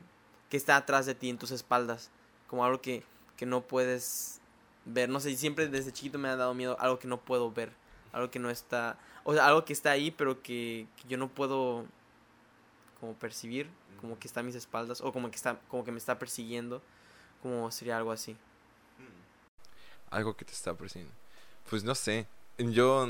que 0.49 0.57
está 0.57 0.77
atrás 0.77 1.07
de 1.07 1.15
ti 1.15 1.29
en 1.31 1.39
tus 1.39 1.51
espaldas, 1.51 2.11
como 2.49 2.65
algo 2.65 2.81
que, 2.81 3.03
que 3.37 3.47
no 3.47 3.63
puedes 3.63 4.41
ver, 4.85 5.09
no 5.09 5.21
sé, 5.21 5.35
siempre 5.37 5.69
desde 5.69 5.93
chiquito 5.93 6.19
me 6.19 6.29
ha 6.29 6.37
dado 6.37 6.55
miedo 6.55 6.77
algo 6.81 6.99
que 6.99 7.09
no 7.09 7.19
puedo 7.21 7.51
ver, 7.53 7.73
algo 8.13 8.31
que 8.31 8.39
no 8.39 8.51
está, 8.51 8.99
o 9.25 9.33
sea, 9.33 9.47
algo 9.47 9.65
que 9.65 9.73
está 9.73 9.93
ahí 9.93 10.11
pero 10.11 10.43
que, 10.43 10.87
que 10.97 11.09
yo 11.09 11.17
no 11.19 11.29
puedo 11.29 11.87
como 13.01 13.15
percibir, 13.15 13.69
como 14.01 14.19
que 14.19 14.27
está 14.29 14.41
a 14.41 14.43
mis 14.43 14.55
espaldas 14.57 15.01
o 15.01 15.13
como 15.13 15.31
que 15.31 15.37
está 15.37 15.59
como 15.69 15.85
que 15.85 15.93
me 15.93 15.99
está 15.99 16.19
persiguiendo, 16.19 16.83
como 17.43 17.71
sería 17.71 17.97
algo 17.97 18.13
así. 18.13 18.37
Algo 20.13 20.37
que 20.37 20.45
te 20.45 20.53
está 20.53 20.75
persiguiendo. 20.75 21.15
Pues 21.69 21.83
no 21.85 21.95
sé. 21.95 22.27
Yo. 22.59 23.07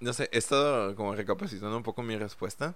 No 0.00 0.12
sé, 0.12 0.28
he 0.32 0.38
estado 0.38 0.94
como 0.94 1.14
recapacitando 1.14 1.76
un 1.76 1.82
poco 1.82 2.02
mi 2.02 2.16
respuesta. 2.16 2.74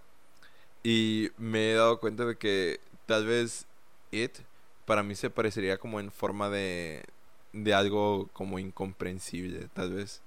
Y 0.82 1.30
me 1.36 1.72
he 1.72 1.74
dado 1.74 2.00
cuenta 2.00 2.24
de 2.24 2.36
que 2.36 2.80
tal 3.06 3.26
vez 3.26 3.66
It 4.10 4.38
para 4.84 5.02
mí 5.02 5.14
se 5.14 5.30
parecería 5.30 5.78
como 5.78 6.00
en 6.00 6.10
forma 6.10 6.48
de. 6.50 7.04
de 7.52 7.74
algo 7.74 8.28
como 8.32 8.58
incomprensible, 8.58 9.68
tal 9.74 9.92
vez. 9.92 10.22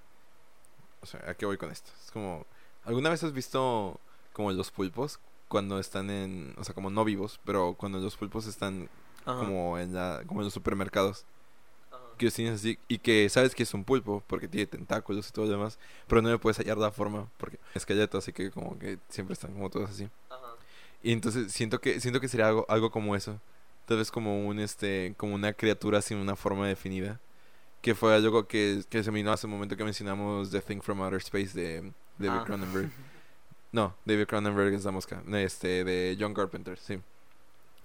O 1.01 1.05
sea, 1.05 1.21
¿a 1.27 1.33
qué 1.35 1.45
voy 1.45 1.57
con 1.57 1.71
esto? 1.71 1.91
Es 2.03 2.11
como. 2.11 2.45
¿Alguna 2.83 3.09
vez 3.09 3.23
has 3.23 3.33
visto 3.33 3.99
como 4.33 4.51
los 4.51 4.71
pulpos? 4.71 5.19
Cuando 5.47 5.79
están 5.79 6.09
en. 6.09 6.53
O 6.57 6.63
sea, 6.63 6.75
como 6.75 6.89
no 6.89 7.03
vivos, 7.05 7.39
pero 7.45 7.75
cuando 7.77 7.99
los 7.99 8.15
pulpos 8.15 8.47
están 8.47 8.89
Ajá. 9.25 9.39
como 9.39 9.77
en 9.77 9.93
la. 9.93 10.23
como 10.25 10.41
en 10.41 10.45
los 10.45 10.53
supermercados. 10.53 11.25
Que 12.15 12.29
tienes 12.31 12.55
así 12.61 12.77
y 12.87 12.97
que 12.99 13.29
sabes 13.29 13.53
que 13.55 13.63
es 13.63 13.73
un 13.73 13.83
pulpo 13.83 14.23
porque 14.27 14.47
tiene 14.47 14.65
tentáculos 14.67 15.29
y 15.29 15.31
todo 15.31 15.45
lo 15.45 15.51
demás, 15.51 15.77
pero 16.07 16.21
no 16.21 16.29
le 16.29 16.37
puedes 16.39 16.57
hallar 16.57 16.77
la 16.77 16.91
forma 16.91 17.29
porque 17.37 17.57
es 17.71 17.77
esqueleto, 17.77 18.17
así 18.17 18.31
que 18.33 18.51
como 18.51 18.77
que 18.79 18.97
siempre 19.09 19.33
están 19.33 19.53
como 19.53 19.69
todos 19.69 19.89
así. 19.89 20.09
Ajá. 20.29 20.41
Y 21.03 21.11
entonces 21.11 21.51
siento 21.51 21.79
que 21.79 21.99
siento 21.99 22.19
que 22.19 22.27
sería 22.27 22.47
algo 22.47 22.65
algo 22.69 22.89
como 22.91 23.15
eso, 23.15 23.39
tal 23.85 23.97
vez 23.97 24.09
como 24.11 24.45
un 24.47 24.59
este 24.59 25.13
como 25.17 25.35
una 25.35 25.53
criatura 25.53 26.01
sin 26.01 26.17
una 26.17 26.35
forma 26.35 26.67
definida, 26.67 27.19
que 27.81 27.93
fue 27.95 28.15
algo 28.15 28.47
que, 28.47 28.83
que 28.89 29.03
se 29.03 29.11
me 29.11 29.17
vino 29.19 29.31
hace 29.31 29.45
un 29.47 29.53
momento 29.53 29.77
que 29.77 29.83
mencionamos 29.83 30.49
The 30.51 30.61
Thing 30.61 30.81
from 30.81 31.01
Outer 31.01 31.19
Space 31.19 31.53
de 31.53 31.91
David 32.17 32.39
Ah. 32.41 32.43
Cronenberg. 32.45 32.89
No, 33.71 33.93
David 34.05 34.27
Cronenberg 34.27 34.73
es 34.73 34.85
la 34.85 34.91
mosca, 34.91 35.21
este 35.33 35.83
de 35.83 36.15
John 36.17 36.33
Carpenter, 36.33 36.79
sí. 36.79 36.97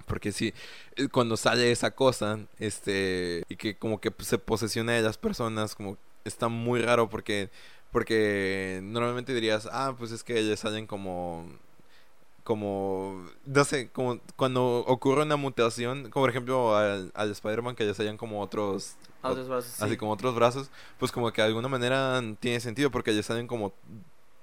Porque 0.07 0.33
sí, 0.33 0.53
eh, 0.97 1.09
cuando 1.09 1.37
sale 1.37 1.71
esa 1.71 1.93
cosa, 1.93 2.39
este, 2.59 3.45
y 3.49 3.57
que 3.57 3.77
como 3.77 4.01
que 4.01 4.13
se 4.21 4.39
posesiona 4.39 4.93
de 4.93 5.03
las 5.03 5.19
personas, 5.19 5.75
como 5.75 5.97
está 6.25 6.49
muy 6.49 6.83
raro 6.83 7.09
porque, 7.09 7.51
porque 7.93 8.81
normalmente 8.83 9.35
dirías, 9.35 9.69
ah, 9.73 9.95
pues 9.97 10.13
es 10.13 10.25
que 10.25 10.39
ellos 10.39 10.61
salen 10.61 10.87
como, 10.87 11.47
como, 12.45 13.27
no 13.45 13.65
sé, 13.65 13.91
como 13.91 14.21
cuando 14.37 14.79
ocurre 14.87 15.23
una 15.23 15.37
mutación, 15.37 16.11
como 16.11 16.25
por 16.25 16.31
ejemplo 16.31 16.77
al, 16.77 17.13
al 17.15 17.31
Spider-Man 17.31 17.77
que 17.77 17.85
les 17.85 17.97
salían 17.97 18.17
como 18.17 18.41
otros, 18.41 18.97
brazos, 19.23 19.81
así 19.81 19.93
sí. 19.93 19.97
como 19.97 20.13
otros 20.13 20.35
brazos, 20.35 20.71
pues 20.99 21.13
como 21.13 21.33
que 21.33 21.43
de 21.43 21.49
alguna 21.49 21.69
manera 21.69 22.21
tiene 22.41 22.61
sentido 22.61 22.91
porque 22.91 23.13
les 23.13 23.27
salen 23.27 23.47
como 23.47 23.73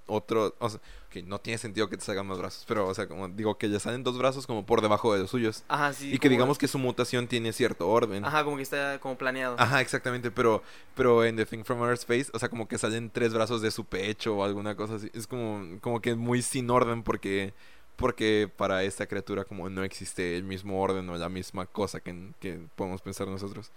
otro, 0.08 0.55
o 0.60 0.70
sea, 0.70 0.80
que 1.10 1.24
no 1.24 1.39
tiene 1.39 1.58
sentido 1.58 1.89
que 1.89 1.97
te 1.97 2.03
salgan 2.03 2.28
más 2.28 2.38
brazos, 2.38 2.66
pero 2.68 2.88
o 2.88 2.93
sea, 2.93 3.08
como 3.08 3.28
digo 3.30 3.58
que 3.58 3.68
les 3.68 3.84
salen 3.84 4.03
dos 4.03 4.18
brazos 4.18 4.47
como 4.47 4.66
por 4.66 4.82
debajo 4.82 5.14
de 5.14 5.20
los 5.20 5.30
suyos. 5.30 5.64
Ajá, 5.68 5.93
sí. 5.93 6.14
y 6.14 6.20
que 6.20 6.30
digamos 6.30 6.58
que 6.58 6.68
su 6.68 6.80
mutación 6.80 7.28
tiene 7.28 7.53
cierto 7.53 7.88
orden. 7.88 8.26
Ajá, 8.26 8.43
como 8.43 8.58
que 8.58 8.64
está 8.64 8.99
como 8.99 9.18
planeado. 9.18 9.55
Ajá, 9.60 9.82
exactamente, 9.82 10.32
pero 10.32 10.64
pero 10.95 11.24
en 11.24 11.36
The 11.36 11.45
Thing 11.45 11.64
from 11.64 11.80
Outer 11.80 11.93
Space, 11.93 12.32
o 12.34 12.39
sea, 12.39 12.49
como 12.49 12.68
que 12.68 12.78
salen 12.78 13.10
tres 13.10 13.34
brazos 13.34 13.62
de 13.62 13.72
su 13.72 13.86
pecho 13.86 14.38
o 14.38 14.43
alguna 14.43 14.76
cosa 14.76 14.95
así. 14.95 15.10
Es 15.14 15.28
como 15.28 15.80
como 15.82 16.01
que 16.01 16.16
muy 16.16 16.41
sin 16.41 16.70
orden 16.70 17.03
porque 17.03 17.53
porque 17.95 18.49
para 18.55 18.84
esta 18.84 19.08
criatura 19.08 19.43
como 19.43 19.70
no 19.70 19.84
existe 19.84 20.38
el 20.38 20.43
mismo 20.43 20.82
orden 20.82 21.10
o 21.10 21.18
la 21.18 21.30
misma 21.30 21.66
cosa 21.66 21.99
que, 21.99 22.32
que 22.39 22.60
podemos 22.76 23.01
pensar 23.01 23.28
nosotros. 23.28 23.72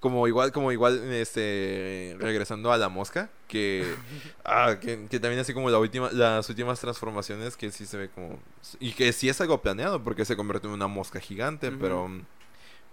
Como 0.00 0.26
igual, 0.28 0.50
como 0.52 0.72
igual, 0.72 0.98
este, 1.12 2.16
regresando 2.18 2.72
a 2.72 2.78
la 2.78 2.88
mosca, 2.88 3.30
que, 3.48 3.94
ah, 4.44 4.76
que, 4.80 5.06
que 5.10 5.20
también 5.20 5.40
así 5.40 5.52
como 5.52 5.68
la 5.70 5.78
última, 5.78 6.10
las 6.12 6.48
últimas 6.48 6.80
transformaciones 6.80 7.56
que 7.56 7.70
sí 7.70 7.84
se 7.86 7.96
ve 7.98 8.08
como, 8.08 8.38
y 8.78 8.92
que 8.92 9.12
sí 9.12 9.28
es 9.28 9.40
algo 9.40 9.60
planeado 9.60 10.02
porque 10.02 10.24
se 10.24 10.36
convierte 10.36 10.66
en 10.68 10.72
una 10.72 10.86
mosca 10.86 11.20
gigante, 11.20 11.70
pero, 11.72 12.08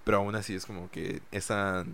pero 0.03 0.17
aún 0.17 0.35
así 0.35 0.55
es 0.55 0.65
como 0.65 0.89
que 0.91 1.21
esa, 1.31 1.85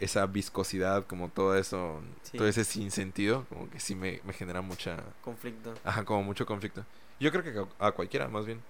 esa 0.00 0.26
viscosidad, 0.26 1.06
como 1.06 1.28
todo 1.28 1.56
eso, 1.56 2.00
Sí. 2.22 2.38
todo 2.38 2.48
ese 2.48 2.64
sinsentido, 2.64 3.44
como 3.50 3.68
que 3.70 3.78
sí 3.80 3.94
me, 3.94 4.20
me 4.24 4.32
genera 4.32 4.62
mucha, 4.62 4.96
Conflicto. 5.22 5.74
ajá, 5.84 6.04
como 6.04 6.22
mucho 6.22 6.46
conflicto. 6.46 6.84
Yo 7.20 7.30
creo 7.30 7.42
que 7.44 7.54
a 7.84 7.92
cualquiera, 7.92 8.26
más 8.28 8.46
bien. 8.46 8.60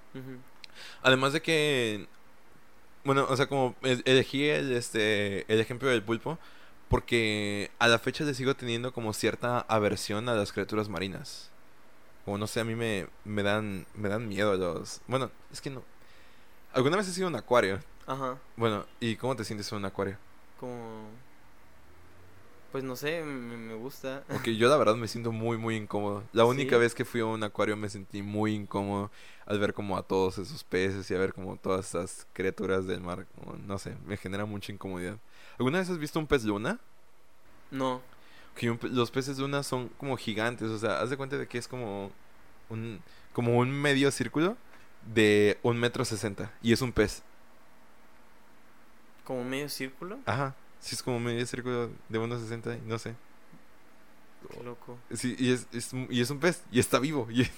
Además 1.02 1.32
de 1.32 1.40
que, 1.42 2.06
bueno, 3.04 3.26
o 3.28 3.36
sea, 3.36 3.46
como 3.46 3.74
e- 3.82 4.02
elegí 4.04 4.48
el, 4.48 4.72
este, 4.72 5.50
el 5.52 5.60
ejemplo 5.60 5.88
del 5.88 6.02
pulpo, 6.02 6.38
porque 6.88 7.70
a 7.78 7.88
la 7.88 7.98
fecha 7.98 8.24
le 8.24 8.34
sigo 8.34 8.54
teniendo 8.54 8.92
como 8.92 9.12
cierta 9.12 9.60
aversión 9.60 10.28
a 10.28 10.34
las 10.34 10.52
criaturas 10.52 10.88
marinas. 10.88 11.50
O 12.26 12.38
no 12.38 12.46
sé, 12.46 12.60
a 12.60 12.64
mí 12.64 12.74
me, 12.74 13.08
me 13.24 13.42
dan 13.42 13.86
me 13.94 14.08
dan 14.08 14.28
miedo 14.28 14.54
los... 14.56 15.00
Bueno, 15.08 15.30
es 15.52 15.60
que 15.60 15.70
no... 15.70 15.82
¿Alguna 16.72 16.96
vez 16.96 17.08
has 17.08 17.18
ido 17.18 17.26
a 17.26 17.30
un 17.30 17.36
acuario? 17.36 17.80
Ajá. 18.06 18.38
Bueno, 18.56 18.86
¿y 19.00 19.16
cómo 19.16 19.36
te 19.36 19.44
sientes 19.44 19.70
en 19.72 19.78
un 19.78 19.84
acuario? 19.84 20.16
Como. 20.58 21.21
Pues 22.72 22.84
no 22.84 22.96
sé, 22.96 23.22
me, 23.22 23.56
me 23.58 23.74
gusta. 23.74 24.24
Porque 24.28 24.56
yo 24.56 24.68
la 24.70 24.78
verdad 24.78 24.96
me 24.96 25.06
siento 25.06 25.30
muy, 25.30 25.58
muy 25.58 25.76
incómodo. 25.76 26.24
La 26.32 26.46
única 26.46 26.76
¿Sí? 26.76 26.80
vez 26.80 26.94
que 26.94 27.04
fui 27.04 27.20
a 27.20 27.26
un 27.26 27.44
acuario 27.44 27.76
me 27.76 27.90
sentí 27.90 28.22
muy 28.22 28.54
incómodo 28.54 29.10
al 29.44 29.58
ver 29.58 29.74
como 29.74 29.98
a 29.98 30.02
todos 30.02 30.38
esos 30.38 30.64
peces 30.64 31.10
y 31.10 31.14
a 31.14 31.18
ver 31.18 31.34
como 31.34 31.56
todas 31.56 31.88
esas 31.90 32.26
criaturas 32.32 32.86
del 32.86 33.02
mar. 33.02 33.26
como, 33.34 33.56
no 33.58 33.78
sé, 33.78 33.94
me 34.06 34.16
genera 34.16 34.46
mucha 34.46 34.72
incomodidad. 34.72 35.18
¿Alguna 35.58 35.80
vez 35.80 35.90
has 35.90 35.98
visto 35.98 36.18
un 36.18 36.26
pez 36.26 36.44
luna? 36.44 36.80
No. 37.70 38.00
Que 38.56 38.74
los 38.82 39.10
peces 39.10 39.38
luna 39.38 39.62
son 39.62 39.88
como 39.90 40.16
gigantes, 40.16 40.68
o 40.68 40.78
sea, 40.78 41.00
haz 41.00 41.10
de 41.10 41.16
cuenta 41.18 41.36
de 41.36 41.46
que 41.46 41.58
es 41.58 41.68
como 41.68 42.10
un, 42.70 43.00
como 43.34 43.58
un 43.58 43.70
medio 43.70 44.10
círculo 44.10 44.56
de 45.14 45.58
un 45.62 45.78
metro 45.78 46.04
sesenta 46.04 46.52
y 46.62 46.72
es 46.72 46.80
un 46.80 46.92
pez. 46.92 47.22
Como 49.24 49.44
medio 49.44 49.68
círculo. 49.68 50.18
Ajá, 50.26 50.54
sí 50.82 50.94
es 50.94 51.02
como 51.02 51.18
medio 51.18 51.46
círculo 51.46 51.88
de 52.10 52.18
unos 52.18 52.42
sesenta 52.42 52.74
y 52.76 52.80
no 52.86 52.98
sé. 52.98 53.14
Qué 54.50 54.62
loco. 54.64 54.98
Sí, 55.14 55.36
y 55.38 55.52
es, 55.52 55.66
y 56.10 56.20
es 56.20 56.28
un 56.30 56.40
pez, 56.40 56.62
y 56.72 56.80
está 56.80 56.98
vivo. 56.98 57.28
Y, 57.30 57.48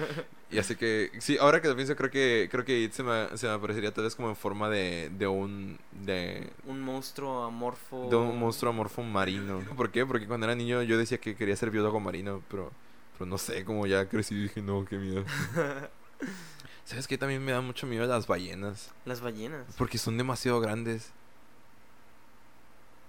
y 0.50 0.58
así 0.58 0.74
que, 0.74 1.10
sí, 1.20 1.36
ahora 1.38 1.60
que 1.60 1.68
lo 1.68 1.76
pienso, 1.76 1.94
creo 1.94 2.10
que 2.10 2.48
creo 2.50 2.64
que 2.64 2.80
It 2.80 2.92
se 2.92 3.02
me, 3.02 3.36
se 3.36 3.46
me 3.46 3.52
aparecería 3.52 3.92
tal 3.92 4.04
vez 4.04 4.16
como 4.16 4.30
en 4.30 4.36
forma 4.36 4.70
de, 4.70 5.10
de 5.18 5.26
un 5.26 5.78
de, 5.92 6.50
Un 6.66 6.80
monstruo 6.80 7.44
amorfo. 7.44 8.08
de 8.08 8.16
un 8.16 8.38
monstruo 8.38 8.72
amorfo 8.72 9.02
marino. 9.02 9.60
¿Por 9.76 9.90
qué? 9.90 10.06
Porque 10.06 10.26
cuando 10.26 10.46
era 10.46 10.54
niño 10.56 10.82
yo 10.82 10.96
decía 10.96 11.18
que 11.18 11.36
quería 11.36 11.54
ser 11.56 11.70
biólogo 11.70 12.00
marino, 12.00 12.42
pero, 12.50 12.72
pero 13.18 13.26
no 13.28 13.36
sé, 13.36 13.62
como 13.66 13.86
ya 13.86 14.08
crecí 14.08 14.34
y 14.34 14.42
dije, 14.44 14.62
no, 14.62 14.86
qué 14.86 14.96
miedo. 14.96 15.24
¿Sabes 16.86 17.06
qué? 17.06 17.18
También 17.18 17.44
me 17.44 17.52
da 17.52 17.60
mucho 17.60 17.86
miedo 17.86 18.06
las 18.06 18.26
ballenas, 18.26 18.90
Las 19.04 19.20
ballenas. 19.20 19.66
porque 19.76 19.98
son 19.98 20.16
demasiado 20.16 20.58
grandes. 20.60 21.12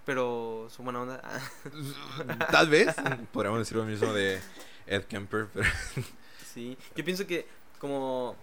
Pero 0.06 0.68
su 0.70 0.84
buena 0.84 1.02
onda. 1.02 1.22
Tal 2.52 2.70
vez, 2.70 2.96
podríamos 3.32 3.60
decir 3.60 3.78
lo 3.78 3.86
mismo 3.86 4.12
de 4.14 4.40
Ed 4.88 5.04
Kemper, 5.04 5.48
pero... 5.54 5.70
sí. 6.54 6.78
Yo 6.96 7.06
pienso 7.06 7.28
que 7.28 7.48
como. 7.80 8.36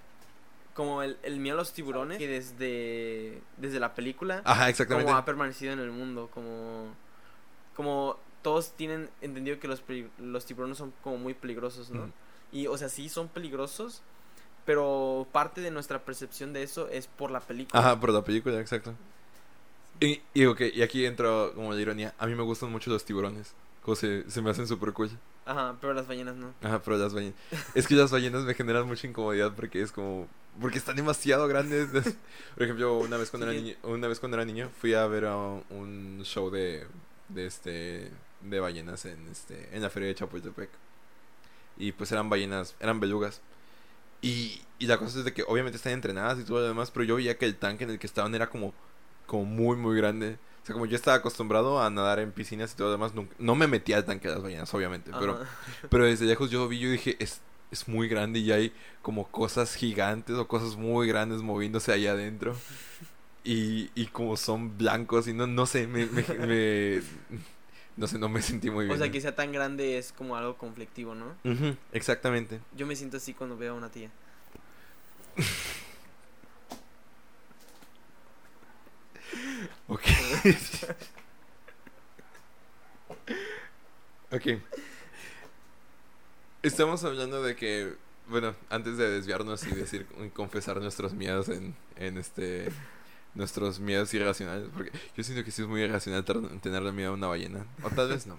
Como 0.75 1.03
el, 1.03 1.19
el 1.25 1.41
miedo 1.41 1.57
a 1.57 1.59
los 1.59 1.73
tiburones. 1.73 2.19
Que 2.19 2.29
desde. 2.29 3.43
Desde 3.57 3.81
la 3.81 3.95
película. 3.95 4.43
Ajá, 4.45 4.69
exactamente. 4.69 5.07
Como 5.07 5.19
ha 5.19 5.25
permanecido 5.25 5.73
en 5.73 5.81
el 5.81 5.91
mundo. 5.91 6.31
Como. 6.33 6.95
Como 7.75 8.19
todos 8.43 8.73
tienen 8.73 9.11
entendido 9.21 9.59
que 9.59 9.69
los, 9.69 9.83
los 10.19 10.47
tiburones 10.47 10.79
son 10.79 10.93
como 11.03 11.19
muy 11.19 11.35
peligrosos, 11.35 11.91
¿no? 11.91 12.11
Y, 12.53 12.67
o 12.67 12.79
sea, 12.79 12.89
sí 12.89 13.09
son 13.09 13.29
peligrosos, 13.29 14.03
pero 14.65 15.27
parte 15.33 15.61
de 15.61 15.71
nuestra 15.71 16.05
percepción 16.05 16.53
de 16.53 16.63
eso 16.63 16.89
es 16.89 17.07
por 17.09 17.31
la 17.31 17.41
película. 17.41 17.81
Ajá, 17.81 18.01
por 18.01 18.11
la 18.11 18.25
película, 18.25 18.59
exacto. 18.61 18.95
Y, 20.01 20.21
y, 20.33 20.45
ok, 20.45 20.61
y 20.75 20.83
aquí 20.83 21.05
entra 21.05 21.51
como 21.55 21.73
la 21.73 21.81
ironía. 21.81 22.15
A 22.19 22.27
mí 22.27 22.35
me 22.35 22.43
gustan 22.43 22.71
mucho 22.71 22.91
los 22.91 23.05
tiburones. 23.05 23.55
Como 23.83 23.97
se, 23.97 24.31
se 24.31 24.43
me 24.43 24.51
hacen 24.51 24.67
súper 24.67 24.93
cool. 24.93 25.11
Ajá, 25.45 25.77
pero 25.81 25.95
las 25.95 26.07
ballenas 26.07 26.37
no. 26.37 26.53
Ajá, 26.63 26.81
pero 26.83 26.99
las 26.99 27.15
ballenas. 27.15 27.35
Es 27.75 27.87
que 27.87 27.95
las 27.95 28.11
ballenas 28.11 28.45
me 28.45 28.55
generan 28.55 28.87
mucha 28.87 29.07
incomodidad 29.07 29.55
porque 29.55 29.81
es 29.81 29.91
como. 29.93 30.29
Porque 30.61 30.79
están 30.79 30.97
demasiado 30.97 31.49
grandes. 31.49 31.89
Por 32.55 32.63
ejemplo, 32.63 32.99
una 32.99 33.17
vez 33.17 33.31
cuando 33.31 33.47
Sí, 33.49 33.55
era 33.55 33.63
niño, 33.63 33.77
una 33.83 34.09
vez 34.09 34.21
cuando 34.21 34.37
era 34.37 34.45
niño 34.45 34.71
fui 34.81 34.95
a 34.95 35.07
ver 35.07 35.25
a 35.25 35.37
un 35.37 36.21
show 36.25 36.51
de, 36.51 36.87
de 37.29 37.47
este 37.47 38.11
de 38.43 38.61
ballenas 38.61 39.05
en 39.05 39.27
este 39.29 39.69
en 39.75 39.83
la 39.83 39.91
feria 39.91 40.09
de 40.09 40.15
Chapultepec. 40.15 40.71
Y 41.79 41.93
pues 41.93 42.13
eran 42.13 42.29
ballenas, 42.29 42.75
eran 42.81 43.01
belugas. 43.01 43.41
Y, 44.21 44.61
y 44.79 44.87
la 44.87 44.99
cosa 44.99 45.21
es 45.21 45.25
de 45.25 45.33
que 45.33 45.45
obviamente 45.47 45.77
están 45.77 45.93
entrenadas 45.93 46.39
y 46.41 46.45
todo 46.45 46.59
lo 46.61 46.67
demás, 46.67 46.91
pero 46.91 47.05
yo 47.05 47.17
veía 47.17 47.39
que 47.39 47.45
el 47.47 47.57
tanque 47.57 47.85
en 47.85 47.91
el 47.91 47.99
que 48.01 48.07
estaban 48.09 48.35
era 48.35 48.51
como 48.51 48.75
como 49.29 49.45
muy 49.45 49.76
muy 49.76 49.97
grande. 49.97 50.39
O 50.64 50.66
sea, 50.66 50.72
como 50.72 50.87
yo 50.87 50.97
estaba 50.97 51.16
acostumbrado 51.18 51.81
a 51.81 51.89
nadar 51.89 52.18
en 52.18 52.33
piscinas 52.33 52.72
y 52.72 52.76
todo 52.76 52.89
lo 52.89 52.93
demás, 52.93 53.14
nunca- 53.14 53.35
no 53.39 53.55
me 53.55 53.68
metía 53.68 53.97
al 53.99 54.05
tanque 54.05 54.26
de 54.29 54.35
las 54.35 54.43
ballenas, 54.43 54.74
obviamente, 54.74 55.12
pero 55.18 55.35
Ajá. 55.41 55.47
pero 55.89 56.05
desde 56.05 56.26
lejos 56.26 56.51
yo 56.51 56.66
vi, 56.68 56.79
yo 56.81 56.91
dije, 56.91 57.16
es, 57.20 57.41
es 57.70 57.87
muy 57.89 58.09
grande 58.09 58.41
y 58.41 58.51
hay 58.53 58.72
como 59.01 59.29
cosas 59.29 59.74
gigantes 59.76 60.35
o 60.37 60.47
cosas 60.49 60.76
muy 60.76 61.07
grandes 61.07 61.41
moviéndose 61.43 61.93
ahí 61.93 62.07
adentro. 62.09 62.57
Y, 63.45 63.91
y 63.95 64.07
como 64.09 64.37
son 64.37 64.76
blancos 64.76 65.26
y 65.29 65.33
no, 65.33 65.47
no 65.47 65.64
sé, 65.64 65.87
me, 65.87 66.05
me- 66.07 66.22
me- 66.47 67.03
no 67.97 68.07
sé, 68.07 68.18
no 68.18 68.29
me 68.29 68.43
sentí 68.43 68.70
muy 68.70 68.85
bien. 68.85 68.95
O 68.95 68.99
sea, 69.03 69.11
que 69.11 69.20
sea 69.22 69.35
tan 69.35 69.53
grande 69.53 69.97
es 69.97 70.12
como 70.12 70.37
algo 70.37 70.57
conflictivo, 70.59 71.14
¿no? 71.14 71.35
Exactamente. 71.93 72.61
Yo 72.76 72.87
me 72.87 72.95
siento 72.95 73.16
así 73.16 73.33
cuando 73.33 73.57
veo 73.57 73.72
a 73.72 73.76
una 73.76 73.89
tía. 73.91 74.11
Ok. 79.89 80.03
ok. 84.33 84.47
Estamos 86.63 87.05
hablando 87.05 87.43
de 87.43 87.57
que, 87.57 87.95
bueno, 88.29 88.55
antes 88.69 88.97
de 88.97 89.09
desviarnos 89.11 89.65
y 89.67 89.71
decir 89.71 90.07
y 90.25 90.29
confesar 90.31 90.81
nuestros 90.81 91.15
miedos 91.15 91.49
en, 91.49 91.75
en 91.97 92.19
este 92.19 92.71
nuestros 93.35 93.79
miedos 93.79 94.13
irracionales, 94.15 94.69
porque 94.75 94.91
yo 95.17 95.23
siento 95.23 95.45
que 95.45 95.51
sí 95.51 95.63
es 95.63 95.69
muy 95.69 95.83
irracional 95.83 96.25
tenerle 96.61 96.93
miedo 96.93 97.11
a 97.11 97.15
una 97.15 97.29
ballena, 97.29 97.65
o 97.83 97.91
tal 97.91 98.09
vez 98.09 98.27
no. 98.27 98.39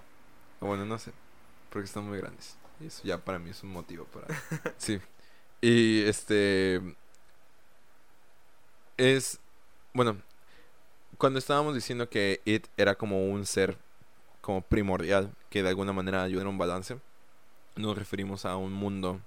O 0.60 0.66
bueno, 0.66 0.84
no 0.84 0.98
sé, 0.98 1.12
porque 1.70 1.86
están 1.86 2.04
muy 2.04 2.18
grandes. 2.18 2.56
Y 2.80 2.86
eso 2.86 3.00
ya 3.04 3.18
para 3.18 3.38
mí 3.38 3.50
es 3.50 3.62
un 3.62 3.70
motivo 3.70 4.04
para 4.06 4.26
Sí. 4.78 5.00
Y 5.62 6.02
este 6.02 6.80
es 8.98 9.40
bueno, 9.92 10.16
cuando 11.20 11.38
estábamos 11.38 11.74
diciendo 11.74 12.08
que 12.08 12.40
It 12.46 12.66
era 12.78 12.94
como 12.94 13.26
un 13.26 13.44
ser 13.44 13.76
como 14.40 14.62
primordial, 14.62 15.30
que 15.50 15.62
de 15.62 15.68
alguna 15.68 15.92
manera 15.92 16.22
ayuda 16.22 16.44
a 16.44 16.48
un 16.48 16.56
balance, 16.56 16.96
nos 17.76 17.98
referimos 17.98 18.46
a 18.46 18.56
un 18.56 18.72
mundo 18.72 19.20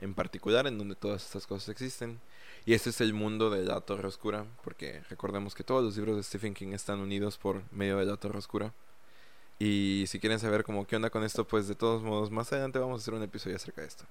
en 0.00 0.12
particular 0.12 0.66
en 0.66 0.76
donde 0.76 0.96
todas 0.96 1.24
estas 1.24 1.46
cosas 1.46 1.70
existen. 1.70 2.20
Y 2.66 2.74
este 2.74 2.90
es 2.90 3.00
el 3.00 3.14
mundo 3.14 3.48
de 3.48 3.64
la 3.64 3.80
Torre 3.80 4.06
Oscura, 4.06 4.44
porque 4.62 5.00
recordemos 5.08 5.54
que 5.54 5.64
todos 5.64 5.82
los 5.82 5.96
libros 5.96 6.16
de 6.16 6.22
Stephen 6.22 6.52
King 6.52 6.74
están 6.74 7.00
unidos 7.00 7.38
por 7.38 7.62
medio 7.72 7.96
de 7.96 8.04
la 8.04 8.18
Torre 8.18 8.36
Oscura. 8.36 8.74
Y 9.60 10.06
si 10.08 10.18
quieren 10.18 10.40
saber 10.40 10.64
como 10.64 10.86
qué 10.86 10.96
onda 10.96 11.10
con 11.10 11.22
esto, 11.22 11.46
pues 11.46 11.68
de 11.68 11.76
todos 11.76 12.02
modos, 12.02 12.30
más 12.32 12.52
adelante 12.52 12.78
vamos 12.80 13.00
a 13.00 13.02
hacer 13.02 13.14
un 13.14 13.22
episodio 13.22 13.56
acerca 13.56 13.82
de 13.82 13.88
esto. 13.88 14.06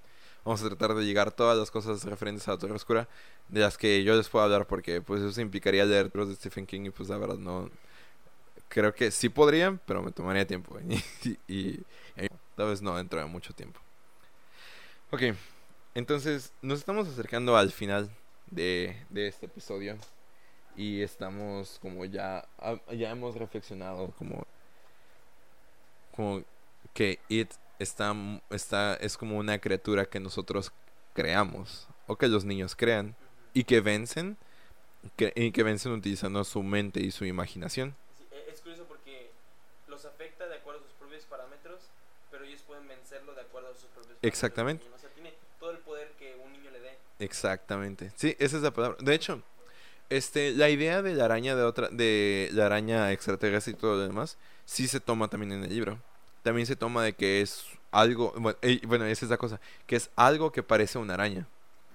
Vamos 0.46 0.64
a 0.64 0.68
tratar 0.70 0.96
de 0.96 1.04
llegar 1.06 1.32
todas 1.32 1.58
las 1.58 1.72
cosas 1.72 2.06
referentes 2.06 2.48
a 2.48 2.52
la 2.52 2.60
Torre 2.60 2.76
Oscura, 2.76 3.10
de 3.50 3.62
las 3.62 3.78
que 3.78 4.04
yo 4.04 4.16
les 4.16 4.30
puedo 4.30 4.46
hablar, 4.46 4.68
porque 4.68 5.02
pues 5.02 5.22
eso 5.24 5.42
implicaría 5.42 5.86
leer 5.86 6.06
libros 6.06 6.30
de 6.30 6.36
Stephen 6.36 6.68
King 6.68 6.86
y 6.86 6.90
pues 6.92 7.10
la 7.10 7.18
verdad 7.18 7.38
no... 7.38 7.70
Creo 8.70 8.94
que 8.94 9.12
sí 9.12 9.30
podría, 9.30 9.80
pero 9.88 10.04
me 10.04 10.12
tomaría 10.12 10.46
tiempo. 10.48 10.78
y 11.48 11.80
tal 12.56 12.70
vez 12.70 12.82
no 12.84 12.96
dentro 12.98 13.20
de 13.20 13.26
mucho 13.26 13.54
tiempo. 13.54 13.80
Ok, 15.12 15.24
entonces 15.96 16.54
nos 16.62 16.80
estamos 16.80 17.08
acercando 17.08 17.58
al 17.58 17.72
final 17.72 18.12
de, 18.52 18.96
de 19.10 19.28
este 19.28 19.48
episodio. 19.48 19.98
Y 20.76 21.02
estamos 21.02 21.80
como 21.82 22.06
ya... 22.06 22.48
ah, 22.60 22.80
Ya 22.94 23.12
hemos 23.12 23.36
reflexionado 23.36 24.12
como... 24.18 24.46
Como 26.20 26.44
que 26.94 27.18
It 27.30 27.50
está, 27.80 28.14
está, 28.50 28.96
es 28.96 29.16
como 29.16 29.38
una 29.38 29.58
criatura 29.60 30.04
que 30.04 30.20
nosotros 30.20 30.74
creamos. 31.14 31.88
O 32.08 32.18
que 32.18 32.28
los 32.28 32.44
niños 32.44 32.76
crean. 32.76 33.16
Y 33.54 33.64
que 33.64 33.80
vencen. 33.80 34.36
Que, 35.16 35.32
y 35.34 35.54
que 35.54 35.64
vencen 35.64 35.94
utilizando 35.94 36.44
su 36.44 36.62
mente 36.62 37.00
y 37.00 37.12
su 37.12 37.24
imaginación. 37.24 37.96
e, 38.32 38.52
es 38.52 38.60
curioso 38.60 38.84
porque 38.84 39.32
los 39.88 40.04
afecta 40.04 40.46
de 40.50 40.56
acuerdo 40.56 40.82
a 40.82 40.84
sus 40.84 40.92
propios 40.92 41.24
parámetros, 41.24 41.84
pero 42.30 42.44
ellos 42.44 42.64
pueden 42.64 42.86
vencerlo 42.86 43.34
de 43.34 43.40
acuerdo 43.40 43.70
a 43.70 43.74
sus 43.76 43.86
propios 43.86 44.08
parámetros. 44.08 44.34
Exactamente. 44.34 44.86
O 44.94 45.00
sea, 45.00 45.10
tiene 45.12 45.34
todo 45.58 45.72
el 45.72 45.78
poder 45.78 46.12
que 46.20 46.36
un 46.44 46.52
niño 46.52 46.70
le 46.70 46.82
dé. 46.82 46.98
Exactamente. 47.20 48.12
Sí, 48.18 48.36
esa 48.40 48.58
es 48.58 48.64
la 48.64 48.72
palabra. 48.72 48.98
De 49.00 49.16
hecho, 49.16 49.42
este, 50.10 50.52
la 50.52 50.70
idea 50.70 51.02
de 51.02 51.14
la 51.14 51.24
araña 51.24 51.56
de 51.56 51.64
otra, 51.64 51.88
de 51.88 52.50
la 52.52 52.66
araña 52.66 53.14
extraterrestre 53.14 53.72
y 53.72 53.76
todo 53.78 53.96
lo 53.96 54.02
demás, 54.02 54.38
sí 54.66 54.90
se 54.90 55.00
toma 55.00 55.30
también 55.30 55.54
en 55.54 55.64
el 55.64 55.70
libro. 55.70 56.09
También 56.44 56.66
se 56.68 56.76
toma 56.76 57.04
de 57.04 57.14
que 57.14 57.42
es 57.42 57.66
algo, 57.92 58.34
bueno, 58.38 58.58
eh, 58.62 58.82
bueno, 58.88 59.06
esa 59.06 59.26
es 59.26 59.32
la 59.32 59.38
cosa, 59.38 59.60
que 59.88 59.96
es 59.96 60.10
algo 60.16 60.52
que 60.52 60.64
parece 60.64 60.98
una 60.98 61.16
araña. 61.16 61.48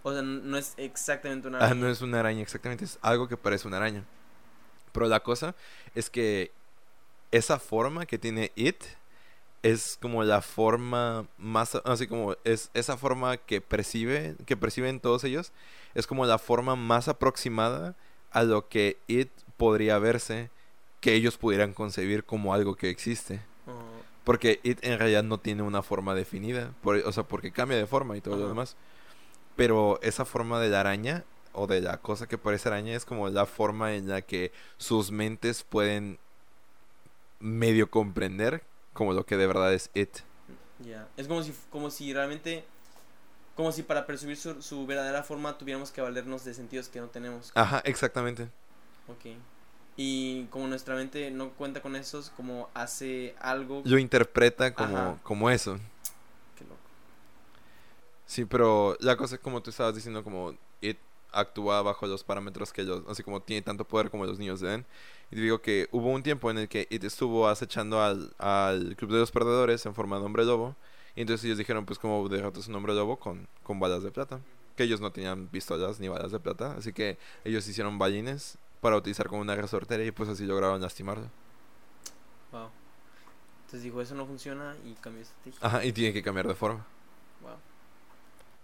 O 0.02 0.12
sea, 0.12 0.22
no 0.22 0.56
es 0.58 0.74
exactamente 0.76 1.48
una 1.48 1.58
Ah, 1.60 1.66
araña. 1.66 1.80
no 1.80 1.88
es 1.88 2.02
una 2.02 2.20
araña 2.20 2.42
exactamente, 2.42 2.84
es 2.84 2.98
algo 3.00 3.28
que 3.28 3.36
parece 3.36 3.66
una 3.66 3.78
araña. 3.78 4.04
Pero 4.92 5.08
la 5.08 5.20
cosa 5.20 5.54
es 5.94 6.10
que 6.10 6.50
esa 7.32 7.58
forma 7.58 8.06
que 8.06 8.18
tiene 8.18 8.52
It 8.54 8.82
es 9.62 9.98
como 10.00 10.22
la 10.24 10.42
forma 10.42 11.26
más, 11.38 11.74
así 11.84 12.06
como 12.06 12.36
es 12.44 12.70
esa 12.74 12.96
forma 12.98 13.38
que 13.38 13.60
percibe, 13.62 14.36
que 14.46 14.56
perciben 14.58 15.00
todos 15.00 15.24
ellos, 15.24 15.52
es 15.94 16.06
como 16.06 16.26
la 16.26 16.38
forma 16.38 16.76
más 16.76 17.08
aproximada 17.08 17.94
a 18.30 18.42
lo 18.42 18.68
que 18.68 18.98
It 19.06 19.30
podría 19.56 19.98
verse, 19.98 20.50
que 21.00 21.14
ellos 21.14 21.38
pudieran 21.38 21.72
concebir 21.72 22.24
como 22.24 22.52
algo 22.52 22.76
que 22.76 22.90
existe. 22.90 23.40
Porque 24.24 24.58
It 24.62 24.78
en 24.82 24.98
realidad 24.98 25.22
no 25.22 25.38
tiene 25.38 25.62
una 25.62 25.82
forma 25.82 26.14
definida. 26.14 26.72
Por- 26.82 26.96
o 26.96 27.12
sea, 27.12 27.24
porque 27.24 27.52
cambia 27.52 27.76
de 27.76 27.86
forma 27.86 28.16
y 28.16 28.20
todo 28.20 28.36
lo 28.36 28.48
demás. 28.48 28.76
Pero 29.56 30.00
esa 30.02 30.24
forma 30.24 30.58
de 30.60 30.70
la 30.70 30.80
araña, 30.80 31.24
o 31.52 31.66
de 31.66 31.80
la 31.80 31.98
cosa 31.98 32.26
que 32.26 32.38
parece 32.38 32.68
araña, 32.68 32.94
es 32.94 33.04
como 33.04 33.28
la 33.28 33.46
forma 33.46 33.94
en 33.94 34.08
la 34.08 34.22
que 34.22 34.50
sus 34.78 35.10
mentes 35.10 35.62
pueden 35.62 36.18
medio 37.38 37.90
comprender 37.90 38.62
como 38.94 39.12
lo 39.12 39.26
que 39.26 39.36
de 39.36 39.46
verdad 39.46 39.72
es 39.74 39.90
It. 39.94 40.18
ya. 40.80 41.06
Es 41.16 41.28
como 41.28 41.42
si, 41.42 41.54
como 41.70 41.90
si 41.90 42.12
realmente, 42.12 42.64
como 43.56 43.70
si 43.72 43.82
para 43.82 44.06
percibir 44.06 44.36
su, 44.36 44.62
su 44.62 44.86
verdadera 44.86 45.22
forma 45.22 45.58
tuviéramos 45.58 45.90
que 45.92 46.00
valernos 46.00 46.44
de 46.44 46.54
sentidos 46.54 46.88
que 46.88 47.00
no 47.00 47.08
tenemos. 47.08 47.52
Ajá, 47.54 47.80
exactamente. 47.84 48.44
Ok. 49.08 49.36
Y 49.96 50.44
como 50.46 50.66
nuestra 50.66 50.96
mente 50.96 51.30
no 51.30 51.50
cuenta 51.50 51.80
con 51.80 51.94
esos, 51.94 52.30
como 52.30 52.68
hace 52.74 53.34
algo... 53.40 53.82
Lo 53.84 53.98
interpreta 53.98 54.74
como, 54.74 54.96
Ajá. 54.96 55.18
como 55.22 55.50
eso. 55.50 55.78
Qué 56.58 56.64
loco. 56.64 56.76
Sí, 58.26 58.44
pero 58.44 58.96
la 59.00 59.16
cosa 59.16 59.36
es 59.36 59.40
como 59.40 59.62
tú 59.62 59.70
estabas 59.70 59.94
diciendo, 59.94 60.24
como 60.24 60.54
It 60.80 60.98
actúa 61.30 61.82
bajo 61.82 62.06
los 62.06 62.24
parámetros 62.24 62.72
que 62.72 62.82
ellos, 62.82 63.02
así 63.08 63.22
como 63.22 63.40
tiene 63.40 63.62
tanto 63.62 63.84
poder 63.84 64.10
como 64.10 64.26
los 64.26 64.38
niños 64.38 64.60
den. 64.60 64.84
Y 65.30 65.36
digo 65.36 65.60
que 65.60 65.88
hubo 65.92 66.10
un 66.10 66.22
tiempo 66.22 66.50
en 66.50 66.58
el 66.58 66.68
que 66.68 66.88
It 66.90 67.04
estuvo 67.04 67.48
acechando 67.48 68.02
al, 68.02 68.34
al 68.38 68.96
Club 68.96 69.12
de 69.12 69.18
los 69.18 69.30
Perdedores 69.30 69.86
en 69.86 69.94
forma 69.94 70.18
de 70.18 70.24
hombre 70.24 70.44
lobo. 70.44 70.74
Y 71.14 71.20
entonces 71.20 71.44
ellos 71.44 71.58
dijeron, 71.58 71.86
pues 71.86 72.00
como 72.00 72.28
derrotas 72.28 72.66
un 72.66 72.74
hombre 72.74 72.94
lobo 72.94 73.18
con, 73.18 73.46
con 73.62 73.78
balas 73.78 74.02
de 74.02 74.10
plata. 74.10 74.40
Que 74.76 74.82
ellos 74.82 75.00
no 75.00 75.12
tenían 75.12 75.46
pistolas 75.46 76.00
ni 76.00 76.08
balas 76.08 76.32
de 76.32 76.40
plata. 76.40 76.74
Así 76.76 76.92
que 76.92 77.16
ellos 77.44 77.66
hicieron 77.68 77.96
ballines 77.96 78.58
para 78.84 78.98
utilizar 78.98 79.28
como 79.28 79.40
una 79.40 79.56
resortera 79.56 80.04
y 80.04 80.10
pues 80.10 80.28
así 80.28 80.44
lograron 80.44 80.78
lastimarlo. 80.82 81.30
Wow. 82.52 82.68
Entonces 83.60 83.82
dijo, 83.82 84.02
eso 84.02 84.14
no 84.14 84.26
funciona 84.26 84.76
y 84.84 84.92
cambió 84.92 85.22
estrategia. 85.22 85.58
Ajá, 85.66 85.82
y 85.86 85.90
tiene 85.90 86.12
que 86.12 86.22
cambiar 86.22 86.46
de 86.46 86.54
forma. 86.54 86.84
Wow. 87.40 87.56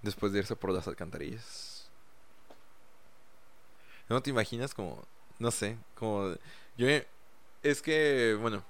Después 0.02 0.30
de 0.30 0.40
irse 0.40 0.54
por 0.56 0.72
las 0.72 0.86
alcantarillas. 0.86 1.90
¿No 4.10 4.20
te 4.20 4.28
imaginas 4.28 4.74
como, 4.74 5.02
no 5.38 5.50
sé, 5.50 5.78
como 5.94 6.34
yo 6.76 6.86
es 7.62 7.80
que 7.80 8.36
bueno, 8.38 8.62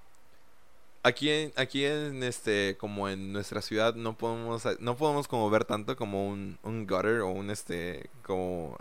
aquí 1.02 1.30
en 1.30 1.52
aquí 1.56 1.84
en 1.84 2.22
este 2.22 2.76
como 2.78 3.08
en 3.08 3.32
nuestra 3.32 3.60
ciudad 3.60 3.96
no 3.96 4.16
podemos 4.16 4.68
no 4.78 4.96
podemos 4.96 5.26
como 5.26 5.50
ver 5.50 5.64
tanto 5.64 5.96
como 5.96 6.28
un 6.28 6.60
un 6.62 6.86
gutter 6.86 7.22
o 7.22 7.30
un 7.30 7.50
este 7.50 8.08
como 8.22 8.78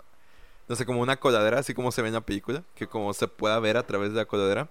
no 0.70 0.76
sé, 0.76 0.86
como 0.86 1.00
una 1.00 1.18
coladera, 1.18 1.58
así 1.58 1.74
como 1.74 1.90
se 1.90 2.00
ve 2.00 2.08
en 2.08 2.14
la 2.14 2.20
película, 2.20 2.62
que 2.76 2.86
como 2.86 3.12
se 3.12 3.26
pueda 3.26 3.58
ver 3.58 3.76
a 3.76 3.84
través 3.84 4.12
de 4.12 4.18
la 4.18 4.24
coladera. 4.24 4.70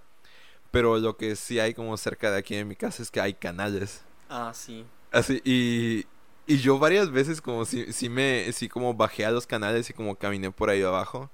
Pero 0.72 0.98
lo 0.98 1.18
que 1.18 1.36
sí 1.36 1.60
hay 1.60 1.74
como 1.74 1.98
cerca 1.98 2.32
de 2.32 2.38
aquí 2.38 2.56
en 2.56 2.70
mi 2.70 2.78
casa 2.78 3.04
es 3.04 3.12
que 3.12 3.20
hay 3.20 3.34
canales. 3.34 4.06
Ah, 4.30 4.54
sí. 4.56 4.86
Así, 5.12 5.42
y, 5.44 6.06
y 6.48 6.60
yo 6.60 6.80
varias 6.80 7.12
veces 7.12 7.42
como 7.42 7.66
si, 7.66 7.92
si 7.92 8.08
me, 8.08 8.50
sí 8.54 8.70
como 8.70 8.94
bajé 8.94 9.26
a 9.26 9.32
los 9.32 9.46
canales 9.46 9.90
y 9.90 9.94
como 9.94 10.16
caminé 10.16 10.52
por 10.52 10.70
ahí 10.70 10.82
abajo. 10.82 11.30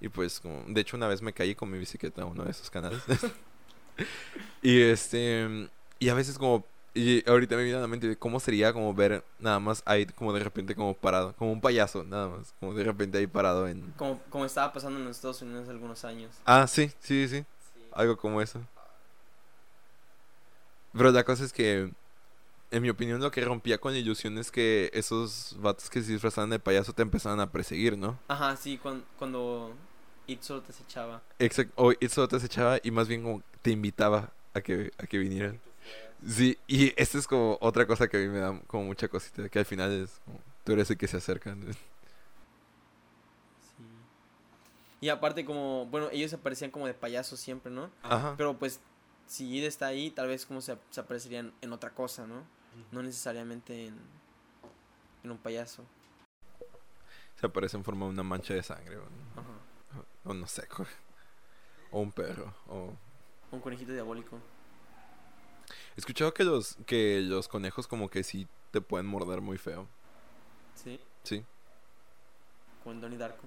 Y 0.00 0.08
pues 0.08 0.40
como, 0.40 0.64
de 0.66 0.80
hecho 0.80 0.96
una 0.96 1.06
vez 1.06 1.22
me 1.22 1.32
caí 1.32 1.54
con 1.54 1.70
mi 1.70 1.78
bicicleta 1.78 2.22
a 2.22 2.24
uno 2.24 2.42
de 2.42 2.50
esos 2.50 2.68
canales. 2.68 3.00
y 4.60 4.80
este, 4.80 5.70
y 6.00 6.08
a 6.08 6.14
veces 6.14 6.36
como, 6.36 6.66
y 6.94 7.28
ahorita 7.28 7.56
me 7.56 7.62
viene 7.62 7.78
a 7.78 7.82
la 7.82 7.86
mente 7.86 8.08
de 8.08 8.16
cómo 8.16 8.40
sería 8.40 8.72
como 8.72 8.92
ver 8.94 9.24
nada 9.38 9.60
más 9.60 9.82
ahí 9.86 10.06
como 10.06 10.32
de 10.32 10.42
repente 10.42 10.74
como 10.74 10.94
parado, 10.94 11.34
como 11.36 11.52
un 11.52 11.60
payaso, 11.60 12.02
nada 12.04 12.28
más, 12.28 12.52
como 12.58 12.74
de 12.74 12.84
repente 12.84 13.18
ahí 13.18 13.26
parado 13.26 13.68
en... 13.68 13.92
Como, 13.96 14.20
como 14.28 14.44
estaba 14.44 14.72
pasando 14.72 14.98
en 14.98 15.04
los 15.04 15.16
Estados 15.16 15.40
Unidos 15.42 15.62
hace 15.62 15.70
algunos 15.70 16.04
años. 16.04 16.34
Ah, 16.44 16.66
sí, 16.66 16.90
sí, 17.00 17.28
sí, 17.28 17.44
algo 17.92 18.16
como 18.16 18.42
eso. 18.42 18.60
Pero 20.92 21.12
la 21.12 21.22
cosa 21.22 21.44
es 21.44 21.52
que, 21.52 21.92
en 22.72 22.82
mi 22.82 22.90
opinión, 22.90 23.20
lo 23.20 23.30
que 23.30 23.44
rompía 23.44 23.78
con 23.78 23.92
la 23.92 23.98
ilusión 23.98 24.36
es 24.38 24.50
que 24.50 24.90
esos 24.92 25.56
vatos 25.60 25.88
que 25.88 26.02
se 26.02 26.10
disfrazaban 26.10 26.50
de 26.50 26.58
payaso 26.58 26.92
te 26.92 27.02
empezaban 27.02 27.38
a 27.38 27.52
perseguir, 27.52 27.96
¿no? 27.96 28.18
Ajá, 28.26 28.56
sí, 28.56 28.78
cuando, 28.78 29.04
cuando 29.16 29.72
It 30.26 30.42
solo 30.42 30.62
te 30.62 30.72
acechaba. 30.72 31.22
Exacto, 31.38 31.72
o 31.76 31.92
It 31.92 32.08
solo 32.08 32.26
te 32.26 32.36
acechaba 32.36 32.78
y 32.82 32.90
más 32.90 33.06
bien 33.06 33.22
como 33.22 33.42
te 33.62 33.70
invitaba 33.70 34.32
a 34.54 34.60
que, 34.60 34.92
a 34.98 35.06
que 35.06 35.18
vinieran. 35.18 35.60
Sí, 36.26 36.58
y 36.66 36.92
esta 37.00 37.18
es 37.18 37.26
como 37.26 37.56
otra 37.60 37.86
cosa 37.86 38.08
que 38.08 38.18
a 38.18 38.20
mí 38.20 38.28
me 38.28 38.38
da 38.40 38.60
como 38.66 38.84
mucha 38.84 39.08
cosita, 39.08 39.48
que 39.48 39.58
al 39.58 39.64
final 39.64 39.90
es 39.92 40.20
como, 40.24 40.38
tú 40.64 40.72
eres 40.72 40.90
el 40.90 40.98
que 40.98 41.08
se 41.08 41.16
acerca. 41.16 41.54
¿no? 41.54 41.72
Sí. 41.72 41.78
Y 45.00 45.08
aparte 45.08 45.44
como, 45.44 45.86
bueno, 45.86 46.08
ellos 46.12 46.32
aparecían 46.34 46.70
como 46.70 46.86
de 46.86 46.94
payasos 46.94 47.40
siempre, 47.40 47.72
¿no? 47.72 47.90
Ajá. 48.02 48.34
Pero 48.36 48.58
pues, 48.58 48.80
si 49.26 49.48
Id 49.48 49.64
está 49.64 49.86
ahí, 49.86 50.10
tal 50.10 50.28
vez 50.28 50.44
como 50.44 50.60
se, 50.60 50.76
se 50.90 51.00
aparecerían 51.00 51.54
en 51.62 51.72
otra 51.72 51.90
cosa, 51.90 52.26
¿no? 52.26 52.44
No 52.92 53.02
necesariamente 53.02 53.86
en, 53.86 53.96
en 55.24 55.30
un 55.30 55.38
payaso. 55.38 55.84
Se 57.36 57.46
aparece 57.46 57.76
en 57.76 57.84
forma 57.84 58.04
de 58.06 58.12
una 58.12 58.22
mancha 58.22 58.52
de 58.52 58.62
sangre, 58.62 58.98
o, 58.98 59.02
Ajá. 59.02 60.04
o 60.24 60.34
no 60.34 60.46
sé, 60.46 60.68
o 61.90 62.00
un 62.00 62.12
perro, 62.12 62.52
o... 62.68 62.92
Un 63.50 63.60
conejito 63.60 63.92
diabólico. 63.92 64.38
He 65.96 66.00
escuchado 66.00 66.32
que 66.32 66.44
los, 66.44 66.76
que 66.86 67.20
los 67.22 67.48
conejos 67.48 67.86
como 67.86 68.08
que 68.08 68.22
sí 68.22 68.46
te 68.70 68.80
pueden 68.80 69.06
morder 69.06 69.40
muy 69.40 69.58
feo. 69.58 69.86
Sí, 70.74 71.00
Sí. 71.24 71.44
con 72.84 73.00
Donnie 73.00 73.18
Darko. 73.18 73.46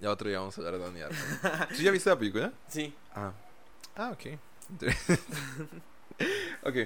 Ya 0.00 0.10
otro 0.10 0.28
día 0.28 0.40
vamos 0.40 0.56
a 0.58 0.60
hablar 0.60 0.74
de 0.74 0.84
Donnie 0.84 1.02
Darko. 1.02 1.68
¿Tú 1.76 1.82
ya 1.82 1.90
viste 1.92 2.10
la 2.10 2.18
película? 2.18 2.52
Sí. 2.68 2.92
Ah. 3.14 3.32
Ah, 3.94 4.10
ok. 4.12 4.38
ok. 6.64 6.76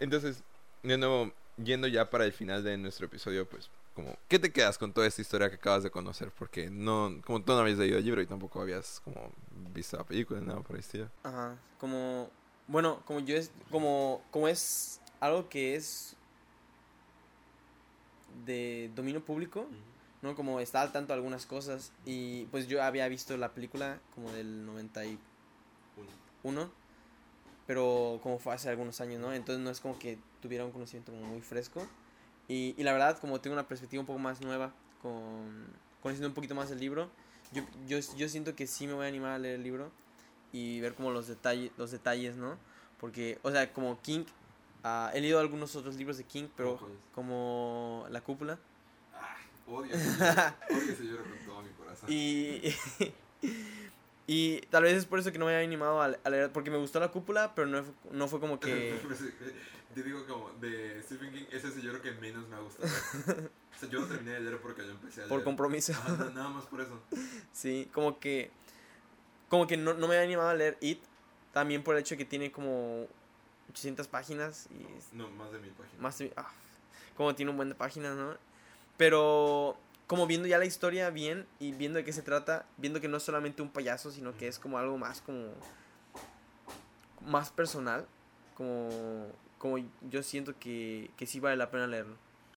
Entonces, 0.00 0.42
de 0.82 0.96
nuevo, 0.98 1.32
yendo 1.62 1.86
ya 1.88 2.08
para 2.08 2.24
el 2.24 2.32
final 2.32 2.62
de 2.64 2.76
nuestro 2.78 3.06
episodio, 3.06 3.46
pues, 3.48 3.68
como, 3.94 4.16
¿qué 4.28 4.38
te 4.38 4.52
quedas 4.52 4.78
con 4.78 4.92
toda 4.92 5.06
esta 5.06 5.20
historia 5.22 5.48
que 5.50 5.56
acabas 5.56 5.82
de 5.82 5.90
conocer? 5.90 6.30
Porque 6.36 6.70
no, 6.70 7.20
como 7.24 7.42
tú 7.42 7.52
no 7.52 7.58
habías 7.58 7.78
leído 7.78 7.98
el 7.98 8.04
libro 8.04 8.22
y 8.22 8.26
tampoco 8.26 8.60
habías 8.60 9.00
como 9.04 9.30
visto 9.72 9.96
la 9.96 10.04
película 10.04 10.40
nada 10.40 10.60
por 10.60 10.76
el 10.76 10.80
estilo. 10.80 11.08
Ajá. 11.22 11.56
Como, 11.78 12.30
bueno, 12.66 13.02
como 13.04 13.20
yo 13.20 13.36
es, 13.36 13.50
como, 13.70 14.22
como 14.30 14.48
es 14.48 15.00
algo 15.20 15.48
que 15.48 15.76
es 15.76 16.16
de 18.46 18.90
dominio 18.94 19.24
público, 19.24 19.66
¿no? 20.22 20.34
Como 20.34 20.60
está 20.60 20.82
al 20.82 20.92
tanto 20.92 21.12
de 21.12 21.18
algunas 21.18 21.46
cosas 21.46 21.92
y 22.04 22.46
pues 22.46 22.66
yo 22.66 22.82
había 22.82 23.06
visto 23.08 23.36
la 23.36 23.52
película 23.52 24.00
como 24.14 24.32
del 24.32 24.66
91, 24.66 26.70
pero 27.66 28.20
como 28.22 28.38
fue 28.38 28.54
hace 28.54 28.68
algunos 28.68 29.00
años, 29.00 29.20
¿no? 29.20 29.32
Entonces 29.32 29.62
no 29.62 29.70
es 29.70 29.80
como 29.80 29.98
que 29.98 30.18
tuviera 30.40 30.64
un 30.64 30.72
conocimiento 30.72 31.12
como 31.12 31.26
muy 31.26 31.42
fresco 31.42 31.86
y, 32.48 32.74
y 32.76 32.82
la 32.82 32.92
verdad 32.92 33.18
como 33.18 33.40
tengo 33.40 33.54
una 33.54 33.68
perspectiva 33.68 34.00
un 34.00 34.06
poco 34.06 34.18
más 34.18 34.40
nueva, 34.40 34.72
con, 35.02 35.66
conociendo 36.02 36.28
un 36.28 36.34
poquito 36.34 36.54
más 36.54 36.70
el 36.70 36.80
libro, 36.80 37.10
yo, 37.52 37.62
yo, 37.86 37.98
yo 38.16 38.28
siento 38.28 38.56
que 38.56 38.66
sí 38.66 38.86
me 38.86 38.94
voy 38.94 39.04
a 39.04 39.08
animar 39.08 39.32
a 39.32 39.38
leer 39.38 39.56
el 39.56 39.62
libro 39.62 39.90
y 40.54 40.80
ver 40.80 40.94
como 40.94 41.10
los 41.10 41.26
detalles, 41.26 41.72
los 41.76 41.90
detalles, 41.90 42.36
¿no? 42.36 42.56
Porque, 43.00 43.38
o 43.42 43.50
sea, 43.50 43.72
como 43.72 44.00
King, 44.00 44.24
ah, 44.84 45.10
he 45.12 45.20
leído 45.20 45.40
algunos 45.40 45.74
otros 45.76 45.96
libros 45.96 46.16
de 46.16 46.24
King, 46.24 46.44
pero 46.56 46.78
como 47.14 48.06
La 48.10 48.20
Cúpula. 48.22 48.58
Odio, 49.66 49.92
odio 50.70 50.92
ese 50.92 51.02
libro 51.04 51.22
con 51.24 51.38
todo 51.46 51.62
mi 51.62 51.70
corazón. 51.70 52.08
Y, 52.12 52.74
y 54.26 54.60
tal 54.70 54.84
vez 54.84 54.94
es 54.94 55.06
por 55.06 55.18
eso 55.18 55.32
que 55.32 55.38
no 55.38 55.46
me 55.46 55.54
había 55.54 55.64
animado 55.66 56.00
a, 56.00 56.06
a 56.22 56.30
leer, 56.30 56.50
porque 56.52 56.70
me 56.70 56.76
gustó 56.78 57.00
La 57.00 57.10
Cúpula, 57.10 57.54
pero 57.54 57.66
no, 57.68 57.82
fue- 57.82 57.94
no 58.12 58.28
fue 58.28 58.40
como 58.40 58.58
que... 58.60 58.98
Te 59.94 60.02
digo 60.02 60.26
como 60.26 60.50
de 60.60 61.00
Stephen 61.04 61.32
King, 61.32 61.44
ese 61.52 61.68
es 61.68 61.76
el 61.76 61.82
libro 61.82 62.02
que 62.02 62.10
menos 62.12 62.48
me 62.48 62.56
ha 62.56 62.58
gustado. 62.58 62.88
o 63.76 63.78
sea, 63.78 63.88
yo 63.88 64.00
no 64.00 64.06
terminé 64.08 64.32
de 64.32 64.40
leer 64.40 64.60
porque 64.60 64.82
yo 64.84 64.90
empecé 64.90 65.20
a 65.20 65.26
leer. 65.26 65.28
Por 65.28 65.44
compromiso. 65.44 65.92
Ajá, 65.92 66.16
na- 66.16 66.30
nada 66.30 66.48
más 66.48 66.64
por 66.64 66.80
eso. 66.80 67.00
Sí, 67.52 67.88
como 67.94 68.18
que... 68.18 68.50
Como 69.54 69.68
que 69.68 69.76
no, 69.76 69.94
no 69.94 70.08
me 70.08 70.14
había 70.16 70.24
animado 70.24 70.48
a 70.48 70.54
leer 70.54 70.76
It, 70.80 70.98
también 71.52 71.84
por 71.84 71.94
el 71.94 72.00
hecho 72.00 72.14
de 72.16 72.18
que 72.18 72.24
tiene 72.24 72.50
como 72.50 73.06
800 73.70 74.08
páginas 74.08 74.66
y 74.72 74.82
es- 74.98 75.12
No, 75.12 75.30
más 75.30 75.52
de 75.52 75.60
mil 75.60 75.70
páginas. 75.70 76.00
Más 76.00 76.18
de- 76.18 76.32
ah, 76.36 76.50
como 77.16 77.36
tiene 77.36 77.52
un 77.52 77.56
buen 77.56 77.68
de 77.68 77.76
páginas, 77.76 78.16
¿no? 78.16 78.36
Pero 78.96 79.76
como 80.08 80.26
viendo 80.26 80.48
ya 80.48 80.58
la 80.58 80.64
historia 80.64 81.08
bien 81.10 81.46
y 81.60 81.70
viendo 81.70 81.98
de 81.98 82.04
qué 82.04 82.12
se 82.12 82.22
trata, 82.22 82.66
viendo 82.78 83.00
que 83.00 83.06
no 83.06 83.18
es 83.18 83.22
solamente 83.22 83.62
un 83.62 83.68
payaso, 83.70 84.10
sino 84.10 84.36
que 84.36 84.48
es 84.48 84.58
como 84.58 84.76
algo 84.76 84.98
más 84.98 85.20
como 85.20 85.52
más 87.24 87.52
personal, 87.52 88.08
como 88.56 89.30
como 89.58 89.78
yo 90.10 90.24
siento 90.24 90.58
que, 90.58 91.12
que 91.16 91.26
sí 91.28 91.38
vale 91.38 91.56
la 91.56 91.70
pena 91.70 91.86
leerlo. 91.86 92.16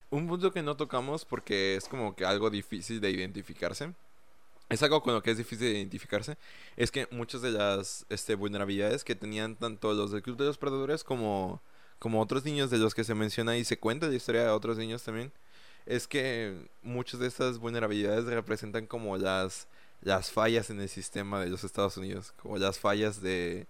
Un 0.09 0.25
punto 0.27 0.51
que 0.51 0.63
no 0.63 0.75
tocamos 0.75 1.25
porque 1.25 1.75
es 1.75 1.87
como 1.87 2.15
que 2.15 2.25
algo 2.25 2.49
difícil 2.49 2.99
de 2.99 3.11
identificarse. 3.11 3.93
Es 4.69 4.83
algo 4.83 5.01
con 5.01 5.13
lo 5.13 5.23
que 5.23 5.31
es 5.31 5.37
difícil 5.37 5.71
de 5.71 5.79
identificarse. 5.79 6.37
Es 6.75 6.91
que 6.91 7.07
muchas 7.11 7.41
de 7.41 7.51
las 7.51 8.05
este, 8.09 8.35
vulnerabilidades 8.35 9.03
que 9.03 9.15
tenían 9.15 9.55
tanto 9.55 9.93
los 9.93 10.11
del 10.11 10.21
Club 10.21 10.37
de 10.37 10.45
los 10.45 10.57
Perdedores 10.57 11.03
como, 11.03 11.61
como 11.99 12.21
otros 12.21 12.43
niños 12.43 12.69
de 12.69 12.77
los 12.77 12.93
que 12.93 13.05
se 13.05 13.15
menciona 13.15 13.57
y 13.57 13.63
se 13.63 13.79
cuenta 13.79 14.07
la 14.07 14.15
historia 14.15 14.43
de 14.43 14.49
otros 14.49 14.77
niños 14.77 15.03
también. 15.03 15.31
Es 15.85 16.07
que 16.07 16.69
muchas 16.81 17.21
de 17.21 17.27
estas 17.27 17.59
vulnerabilidades 17.59 18.25
representan 18.25 18.87
como 18.87 19.17
las, 19.17 19.67
las 20.01 20.31
fallas 20.31 20.69
en 20.69 20.81
el 20.81 20.89
sistema 20.89 21.39
de 21.39 21.49
los 21.49 21.63
Estados 21.63 21.95
Unidos. 21.95 22.33
Como 22.41 22.57
las 22.57 22.77
fallas 22.77 23.21
de... 23.21 23.67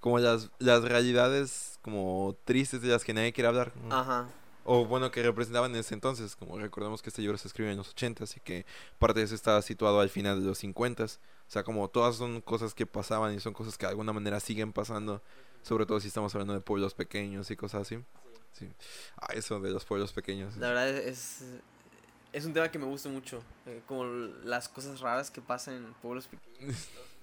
Como 0.00 0.18
las, 0.18 0.50
las 0.58 0.82
realidades 0.82 1.78
como 1.82 2.34
tristes 2.44 2.80
de 2.80 2.88
las 2.88 3.04
que 3.04 3.14
nadie 3.14 3.32
quiere 3.32 3.48
hablar. 3.48 3.72
Ajá. 3.90 4.28
O 4.72 4.86
bueno, 4.86 5.10
que 5.10 5.20
representaban 5.20 5.72
en 5.72 5.80
ese 5.80 5.94
entonces, 5.94 6.36
como 6.36 6.56
recordemos 6.56 7.02
que 7.02 7.08
este 7.08 7.22
libro 7.22 7.36
se 7.36 7.48
escribe 7.48 7.72
en 7.72 7.76
los 7.76 7.88
80 7.88 8.22
y 8.36 8.40
que 8.40 8.66
parte 9.00 9.18
de 9.18 9.26
eso 9.26 9.34
estaba 9.34 9.60
situado 9.62 9.98
al 9.98 10.10
final 10.10 10.40
de 10.40 10.46
los 10.46 10.58
50 10.58 11.06
O 11.06 11.08
sea, 11.48 11.64
como 11.64 11.88
todas 11.88 12.14
son 12.14 12.40
cosas 12.40 12.72
que 12.72 12.86
pasaban 12.86 13.34
y 13.34 13.40
son 13.40 13.52
cosas 13.52 13.76
que 13.76 13.86
de 13.86 13.90
alguna 13.90 14.12
manera 14.12 14.38
siguen 14.38 14.72
pasando, 14.72 15.22
sobre 15.64 15.86
todo 15.86 15.98
si 15.98 16.06
estamos 16.06 16.32
hablando 16.36 16.54
de 16.54 16.60
pueblos 16.60 16.94
pequeños 16.94 17.50
y 17.50 17.56
cosas 17.56 17.80
así. 17.82 17.98
Sí. 18.52 18.70
Ah, 19.16 19.32
eso 19.34 19.58
de 19.58 19.72
los 19.72 19.84
pueblos 19.84 20.12
pequeños. 20.12 20.56
La 20.56 20.68
verdad 20.68 20.88
es 20.88 21.42
es 22.32 22.44
un 22.44 22.52
tema 22.52 22.70
que 22.70 22.78
me 22.78 22.86
gusta 22.86 23.08
mucho, 23.08 23.42
eh, 23.66 23.82
como 23.88 24.04
las 24.04 24.68
cosas 24.68 25.00
raras 25.00 25.32
que 25.32 25.40
pasan 25.40 25.74
en 25.74 25.94
pueblos 25.94 26.28
pequeños. 26.28 26.76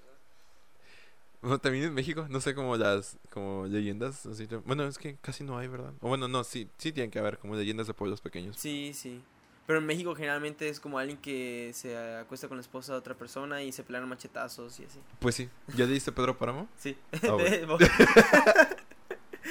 Bueno, 1.48 1.60
también 1.62 1.86
en 1.86 1.94
México, 1.94 2.28
no 2.30 2.42
sé, 2.42 2.54
como 2.54 2.76
las 2.76 3.18
como 3.30 3.66
leyendas. 3.68 4.26
Así, 4.26 4.50
bueno, 4.66 4.84
es 4.86 4.98
que 4.98 5.16
casi 5.22 5.46
no 5.46 5.58
hay, 5.58 5.70
¿verdad? 5.70 5.94
O 6.02 6.10
bueno, 6.10 6.28
no, 6.28 6.44
sí, 6.44 6.68
sí 6.78 6.92
tienen 6.92 7.10
que 7.10 7.20
haber 7.20 7.38
como 7.38 7.56
leyendas 7.56 7.88
de 7.88 7.94
pueblos 7.94 8.20
pequeños. 8.20 8.58
Sí, 8.58 8.92
sí. 8.94 9.22
Pero 9.66 9.80
en 9.80 9.86
México 9.86 10.14
generalmente 10.14 10.68
es 10.68 10.82
como 10.82 11.00
alguien 11.00 11.18
que 11.20 11.72
se 11.74 11.98
acuesta 11.98 12.50
con 12.50 12.58
la 12.58 12.62
esposa 12.62 12.92
de 12.92 13.00
otra 13.00 13.14
persona 13.16 13.64
y 13.64 13.72
se 13.72 13.84
pelean 13.84 14.10
machetazos 14.10 14.78
y 14.82 14.86
así. 14.86 15.00
Pues 15.20 15.36
sí. 15.36 15.50
¿Ya 15.74 15.86
leíste 15.86 16.12
Pedro 16.12 16.38
Páramo? 16.38 16.68
Sí. 16.78 16.98
Ah, 17.24 17.32
bueno. 17.32 17.78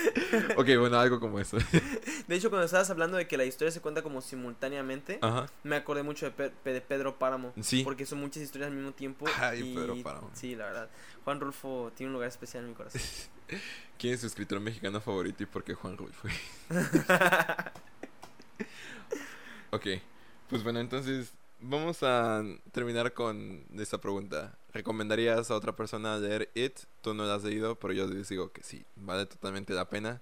ok, 0.57 0.67
bueno, 0.79 0.99
algo 0.99 1.21
como 1.21 1.39
eso. 1.41 1.57
De 2.27 2.37
hecho, 2.37 2.51
cuando 2.51 2.67
estabas 2.67 2.91
hablando 2.91 3.17
de 3.17 3.27
que 3.27 3.37
la 3.37 3.45
historia 3.45 3.71
se 3.71 3.81
cuenta 3.81 4.03
como 4.03 4.21
simultáneamente, 4.21 5.19
Ajá. 5.23 5.47
me 5.63 5.77
acordé 5.77 6.03
mucho 6.03 6.27
de, 6.27 6.33
Pe- 6.33 6.71
de 6.73 6.81
Pedro 6.81 7.19
Páramo. 7.19 7.53
Sí. 7.61 7.83
Porque 7.85 8.07
son 8.07 8.21
muchas 8.21 8.43
historias 8.43 8.71
al 8.71 8.77
mismo 8.77 8.93
tiempo. 8.93 9.27
Ay, 9.39 9.63
y, 9.71 9.75
Pedro 9.75 9.97
Páramo. 10.03 10.31
Sí, 10.35 10.55
la 10.57 10.67
verdad. 10.67 10.91
Juan 11.25 11.41
Rulfo 11.41 11.93
tiene 11.95 12.09
un 12.09 12.15
lugar 12.15 12.29
especial 12.29 12.65
en 12.65 12.71
mi 12.71 12.75
corazón. 12.77 13.01
¿Quién 13.99 14.15
es 14.15 14.21
su 14.21 14.27
escritor 14.27 14.61
mexicano 14.61 15.01
favorito 15.01 15.43
y 15.43 15.47
por 15.47 15.65
qué 15.65 15.75
Juan 15.75 15.97
Rulfo? 15.97 16.29
ok, 19.71 19.87
pues 20.49 20.63
bueno, 20.63 20.81
entonces 20.81 21.33
vamos 21.61 22.03
a 22.03 22.43
terminar 22.73 23.13
con 23.13 23.65
esta 23.79 23.99
pregunta. 23.99 24.59
¿Recomendarías 24.77 25.51
a 25.51 25.55
otra 25.55 25.75
persona 25.75 26.19
leer 26.19 26.51
It? 26.55 26.81
Tú 27.03 27.15
no 27.15 27.25
la 27.25 27.35
has 27.35 27.45
leído, 27.45 27.77
pero 27.77 27.93
yo 27.93 28.07
les 28.07 28.29
digo 28.29 28.53
que 28.53 28.63
sí, 28.63 28.85
vale 28.97 29.27
totalmente 29.27 29.73
la 29.73 29.89
pena. 29.89 30.21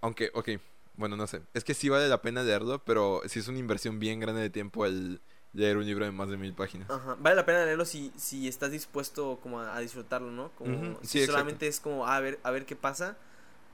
Aunque, 0.00 0.30
ok, 0.34 0.50
bueno, 0.96 1.16
no 1.16 1.26
sé. 1.26 1.42
Es 1.54 1.64
que 1.64 1.74
sí 1.74 1.88
vale 1.88 2.08
la 2.08 2.22
pena 2.22 2.42
leerlo, 2.42 2.82
pero 2.84 3.22
sí 3.26 3.40
es 3.40 3.48
una 3.48 3.58
inversión 3.58 3.98
bien 3.98 4.20
grande 4.20 4.40
de 4.42 4.50
tiempo 4.50 4.86
el, 4.86 5.20
leer 5.52 5.76
un 5.76 5.86
libro 5.86 6.04
de 6.04 6.12
más 6.12 6.28
de 6.28 6.36
mil 6.36 6.52
páginas. 6.54 6.88
Ajá. 6.90 7.16
Vale 7.18 7.36
la 7.36 7.44
pena 7.44 7.64
leerlo 7.64 7.84
si, 7.84 8.12
si 8.16 8.48
estás 8.48 8.70
dispuesto 8.70 9.38
como 9.42 9.60
a, 9.60 9.76
a 9.76 9.80
disfrutarlo, 9.80 10.30
¿no? 10.30 10.50
Como 10.50 10.72
Ujú, 10.72 10.98
si 11.02 11.08
sí, 11.08 11.18
exacto. 11.20 11.32
solamente 11.32 11.66
es 11.66 11.80
como 11.80 12.06
a 12.06 12.20
ver, 12.20 12.38
a 12.42 12.50
ver 12.50 12.66
qué 12.66 12.76
pasa, 12.76 13.16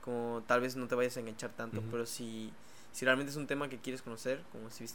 como 0.03 0.43
tal 0.47 0.61
vez 0.61 0.75
no 0.75 0.87
te 0.87 0.95
vayas 0.95 1.17
a 1.17 1.19
enganchar 1.19 1.51
tanto, 1.51 1.79
Ujú. 1.79 1.89
pero 1.91 2.05
si, 2.05 2.51
si 2.91 3.05
realmente 3.05 3.31
es 3.31 3.37
un 3.37 3.47
tema 3.47 3.69
que 3.69 3.77
quieres 3.77 4.01
conocer, 4.01 4.41
como 4.51 4.69
si 4.69 4.85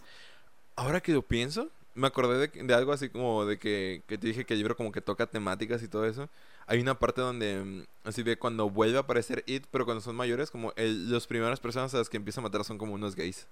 Ahora 0.76 1.00
que 1.00 1.12
lo 1.12 1.22
pienso, 1.22 1.70
me 1.94 2.06
acordé 2.06 2.48
de, 2.48 2.62
de 2.64 2.74
algo 2.74 2.92
así 2.92 3.08
como 3.08 3.44
de 3.44 3.58
que, 3.58 4.02
que 4.06 4.16
te 4.18 4.26
dije 4.28 4.44
que 4.46 4.54
el 4.54 4.60
libro 4.60 4.76
como 4.76 4.92
que 4.92 5.00
toca 5.00 5.26
temáticas 5.26 5.82
y 5.82 5.88
todo 5.88 6.06
eso. 6.06 6.28
Hay 6.66 6.80
una 6.80 6.98
parte 6.98 7.20
donde, 7.20 7.62
mm, 7.64 7.84
así 8.08 8.22
ve, 8.22 8.38
cuando 8.38 8.70
vuelve 8.70 8.96
a 8.96 9.00
aparecer 9.00 9.42
It, 9.46 9.66
pero 9.70 9.84
cuando 9.84 10.00
son 10.00 10.14
mayores, 10.16 10.50
como 10.50 10.72
el, 10.76 11.10
las 11.10 11.26
primeras 11.26 11.58
personas 11.60 11.92
a 11.94 11.98
las 11.98 12.08
que 12.08 12.16
empieza 12.16 12.40
a 12.40 12.44
matar 12.44 12.64
son 12.64 12.78
como 12.78 12.94
unos 12.94 13.16
gays. 13.16 13.46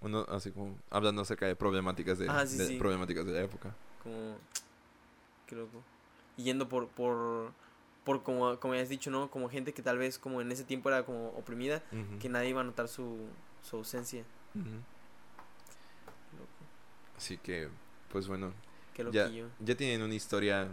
Uno, 0.00 0.26
así 0.30 0.50
como, 0.50 0.76
hablando 0.90 1.22
acerca 1.22 1.46
de 1.46 1.54
problemáticas 1.54 2.18
de, 2.18 2.28
Ah, 2.28 2.44
sí, 2.46 2.58
de- 2.58 2.66
sí. 2.66 2.78
problemáticas 2.78 3.24
de 3.24 3.32
la 3.32 3.40
época. 3.42 3.74
como 4.02 4.36
qué 5.46 5.54
loco 5.54 5.82
y 6.36 6.44
yendo 6.44 6.66
por 6.68 6.88
por 6.88 7.52
por 8.04 8.22
como 8.22 8.58
como 8.58 8.72
has 8.74 8.88
dicho 8.88 9.10
no 9.10 9.30
como 9.30 9.48
gente 9.50 9.72
que 9.74 9.82
tal 9.82 9.98
vez 9.98 10.18
como 10.18 10.40
en 10.40 10.50
ese 10.50 10.64
tiempo 10.64 10.88
era 10.88 11.04
como 11.04 11.28
oprimida 11.36 11.82
que 12.20 12.28
nadie 12.30 12.48
iba 12.48 12.62
a 12.62 12.64
notar 12.64 12.88
su, 12.88 13.18
su 13.62 13.76
ausencia 13.76 14.24
loco 14.54 14.70
Así 17.22 17.38
que, 17.38 17.68
pues 18.10 18.26
bueno, 18.26 18.52
qué 18.94 19.06
ya, 19.12 19.30
ya 19.60 19.76
tienen 19.76 20.02
una 20.02 20.12
historia, 20.12 20.66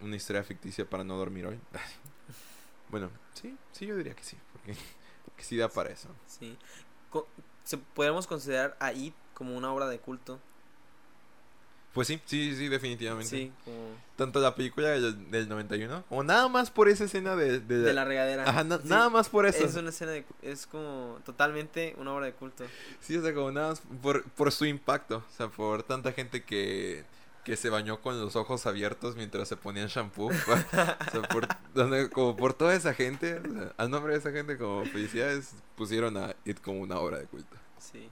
una 0.00 0.16
historia 0.16 0.42
ficticia 0.42 0.90
para 0.90 1.04
no 1.04 1.16
dormir 1.16 1.46
hoy. 1.46 1.60
bueno, 2.90 3.10
sí, 3.34 3.56
sí, 3.70 3.86
yo 3.86 3.96
diría 3.96 4.12
que 4.12 4.24
sí, 4.24 4.36
porque, 4.52 4.74
sí 5.38 5.56
da 5.56 5.68
para 5.68 5.90
eso. 5.90 6.08
sí 6.26 6.58
Co- 7.10 7.28
se 7.62 7.78
podríamos 7.78 8.26
considerar 8.26 8.76
a 8.80 8.92
It 8.92 9.14
como 9.34 9.56
una 9.56 9.72
obra 9.72 9.86
de 9.86 10.00
culto 10.00 10.40
Pues 11.94 12.08
sí, 12.08 12.20
sí, 12.26 12.54
sí, 12.56 12.68
definitivamente. 12.68 13.28
sí 13.30 13.52
como 13.64 13.94
Tanto 14.16 14.40
la 14.40 14.54
película 14.54 14.88
del, 14.90 15.30
del 15.30 15.48
91, 15.48 16.04
como 16.08 16.22
nada 16.24 16.48
más 16.48 16.70
por 16.70 16.88
esa 16.88 17.04
escena 17.04 17.34
de, 17.36 17.60
de, 17.60 17.78
de 17.78 17.92
la 17.94 18.04
regadera 18.04 18.44
Ajá, 18.48 18.62
na- 18.64 18.78
Sí, 18.78 18.88
nada 18.88 19.08
más 19.10 19.28
por 19.28 19.46
eso. 19.46 19.64
es 19.64 19.74
una 19.76 19.88
escena 19.90 20.10
de, 20.12 20.24
es 20.42 20.66
como 20.66 21.18
totalmente 21.24 21.94
una 21.98 22.12
obra 22.12 22.26
de 22.26 22.32
culto 22.32 22.64
Sí, 23.00 23.16
o 23.16 23.22
sea, 23.22 23.32
como 23.34 23.50
nada 23.52 23.70
más 23.70 23.82
por, 24.02 24.24
por 24.30 24.50
su 24.52 24.66
impacto. 24.66 25.18
O 25.18 25.36
sea, 25.36 25.48
por 25.48 25.82
tanta 25.84 26.12
gente 26.12 26.42
que, 26.44 27.04
que 27.44 27.56
se 27.56 27.70
bañó 27.70 28.00
con 28.00 28.20
los 28.20 28.36
ojos 28.36 28.66
abiertos 28.66 29.14
mientras 29.16 29.48
se 29.48 29.56
ponían 29.56 29.88
shampoo. 29.88 30.28
o 30.30 30.32
sea, 31.12 31.22
por, 31.30 31.46
donde- 31.74 32.08
como 32.10 32.36
por 32.36 32.54
toda 32.54 32.74
esa 32.74 32.92
gente, 32.94 33.34
o 33.38 33.52
sea, 33.52 33.72
al 33.76 33.90
nombre 33.90 34.12
de 34.14 34.18
esa 34.20 34.30
gente, 34.32 34.58
como 34.58 34.84
felicidades, 34.86 35.52
pusieron 35.76 36.16
a 36.16 36.34
It 36.44 36.60
como 36.60 36.80
una 36.80 36.98
obra 36.98 37.18
de 37.18 37.24
culto. 37.26 37.56
sí 37.78 38.08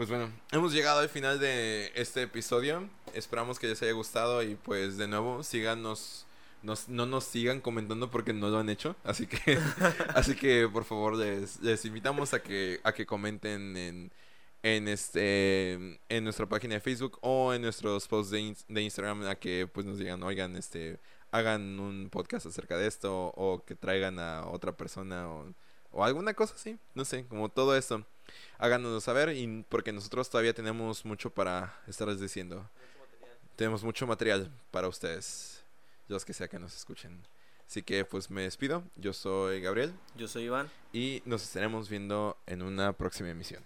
Pues 0.00 0.08
bueno, 0.08 0.32
hemos 0.50 0.72
llegado 0.72 1.00
al 1.00 1.10
final 1.10 1.38
de 1.38 1.92
este 1.94 2.22
episodio. 2.22 2.88
Esperamos 3.12 3.58
que 3.58 3.66
les 3.66 3.82
haya 3.82 3.92
gustado 3.92 4.42
y 4.42 4.54
pues 4.54 4.96
de 4.96 5.06
nuevo 5.06 5.42
síganos. 5.42 6.24
Nos, 6.62 6.88
no 6.88 7.04
nos 7.04 7.24
sigan 7.24 7.60
comentando 7.60 8.10
porque 8.10 8.32
no 8.32 8.48
lo 8.48 8.58
han 8.60 8.70
hecho. 8.70 8.96
Así 9.04 9.26
que, 9.26 9.58
así 10.14 10.34
que 10.36 10.66
por 10.72 10.86
favor 10.86 11.16
les, 11.16 11.60
les 11.60 11.84
invitamos 11.84 12.32
a 12.32 12.42
que, 12.42 12.80
a 12.82 12.94
que 12.94 13.04
comenten 13.04 13.76
en, 13.76 14.10
en 14.62 14.88
este 14.88 15.74
en 16.08 16.24
nuestra 16.24 16.46
página 16.48 16.76
de 16.76 16.80
Facebook 16.80 17.18
o 17.20 17.52
en 17.52 17.60
nuestros 17.60 18.08
posts 18.08 18.30
de, 18.30 18.40
ins- 18.40 18.64
de 18.68 18.80
Instagram 18.80 19.24
a 19.26 19.34
que 19.34 19.66
pues 19.70 19.84
nos 19.84 19.98
digan, 19.98 20.22
oigan, 20.22 20.56
este, 20.56 20.98
hagan 21.30 21.78
un 21.78 22.08
podcast 22.08 22.46
acerca 22.46 22.78
de 22.78 22.86
esto 22.86 23.34
o 23.36 23.66
que 23.66 23.74
traigan 23.76 24.18
a 24.18 24.46
otra 24.46 24.74
persona 24.74 25.28
o, 25.28 25.44
o 25.92 26.04
alguna 26.04 26.34
cosa 26.34 26.54
así. 26.54 26.78
No 26.94 27.04
sé, 27.04 27.26
como 27.26 27.48
todo 27.48 27.76
esto 27.76 28.04
háganos 28.58 29.02
saber 29.02 29.30
y 29.36 29.64
porque 29.68 29.92
nosotros 29.92 30.28
todavía 30.30 30.54
tenemos 30.54 31.04
mucho 31.04 31.30
para 31.30 31.74
estarles 31.86 32.20
diciendo. 32.20 32.68
Tenemos 33.56 33.82
mucho 33.82 34.06
material 34.06 34.50
para 34.70 34.88
ustedes, 34.88 35.62
los 36.08 36.24
que 36.24 36.32
sea 36.32 36.48
que 36.48 36.58
nos 36.58 36.74
escuchen. 36.74 37.22
Así 37.66 37.82
que 37.82 38.04
pues 38.04 38.30
me 38.30 38.42
despido. 38.42 38.82
Yo 38.96 39.12
soy 39.12 39.60
Gabriel 39.60 39.94
yo 40.16 40.26
soy 40.26 40.44
Iván 40.44 40.68
y 40.92 41.22
nos 41.24 41.42
estaremos 41.42 41.88
viendo 41.88 42.36
en 42.46 42.62
una 42.62 42.92
próxima 42.92 43.30
emisión. 43.30 43.64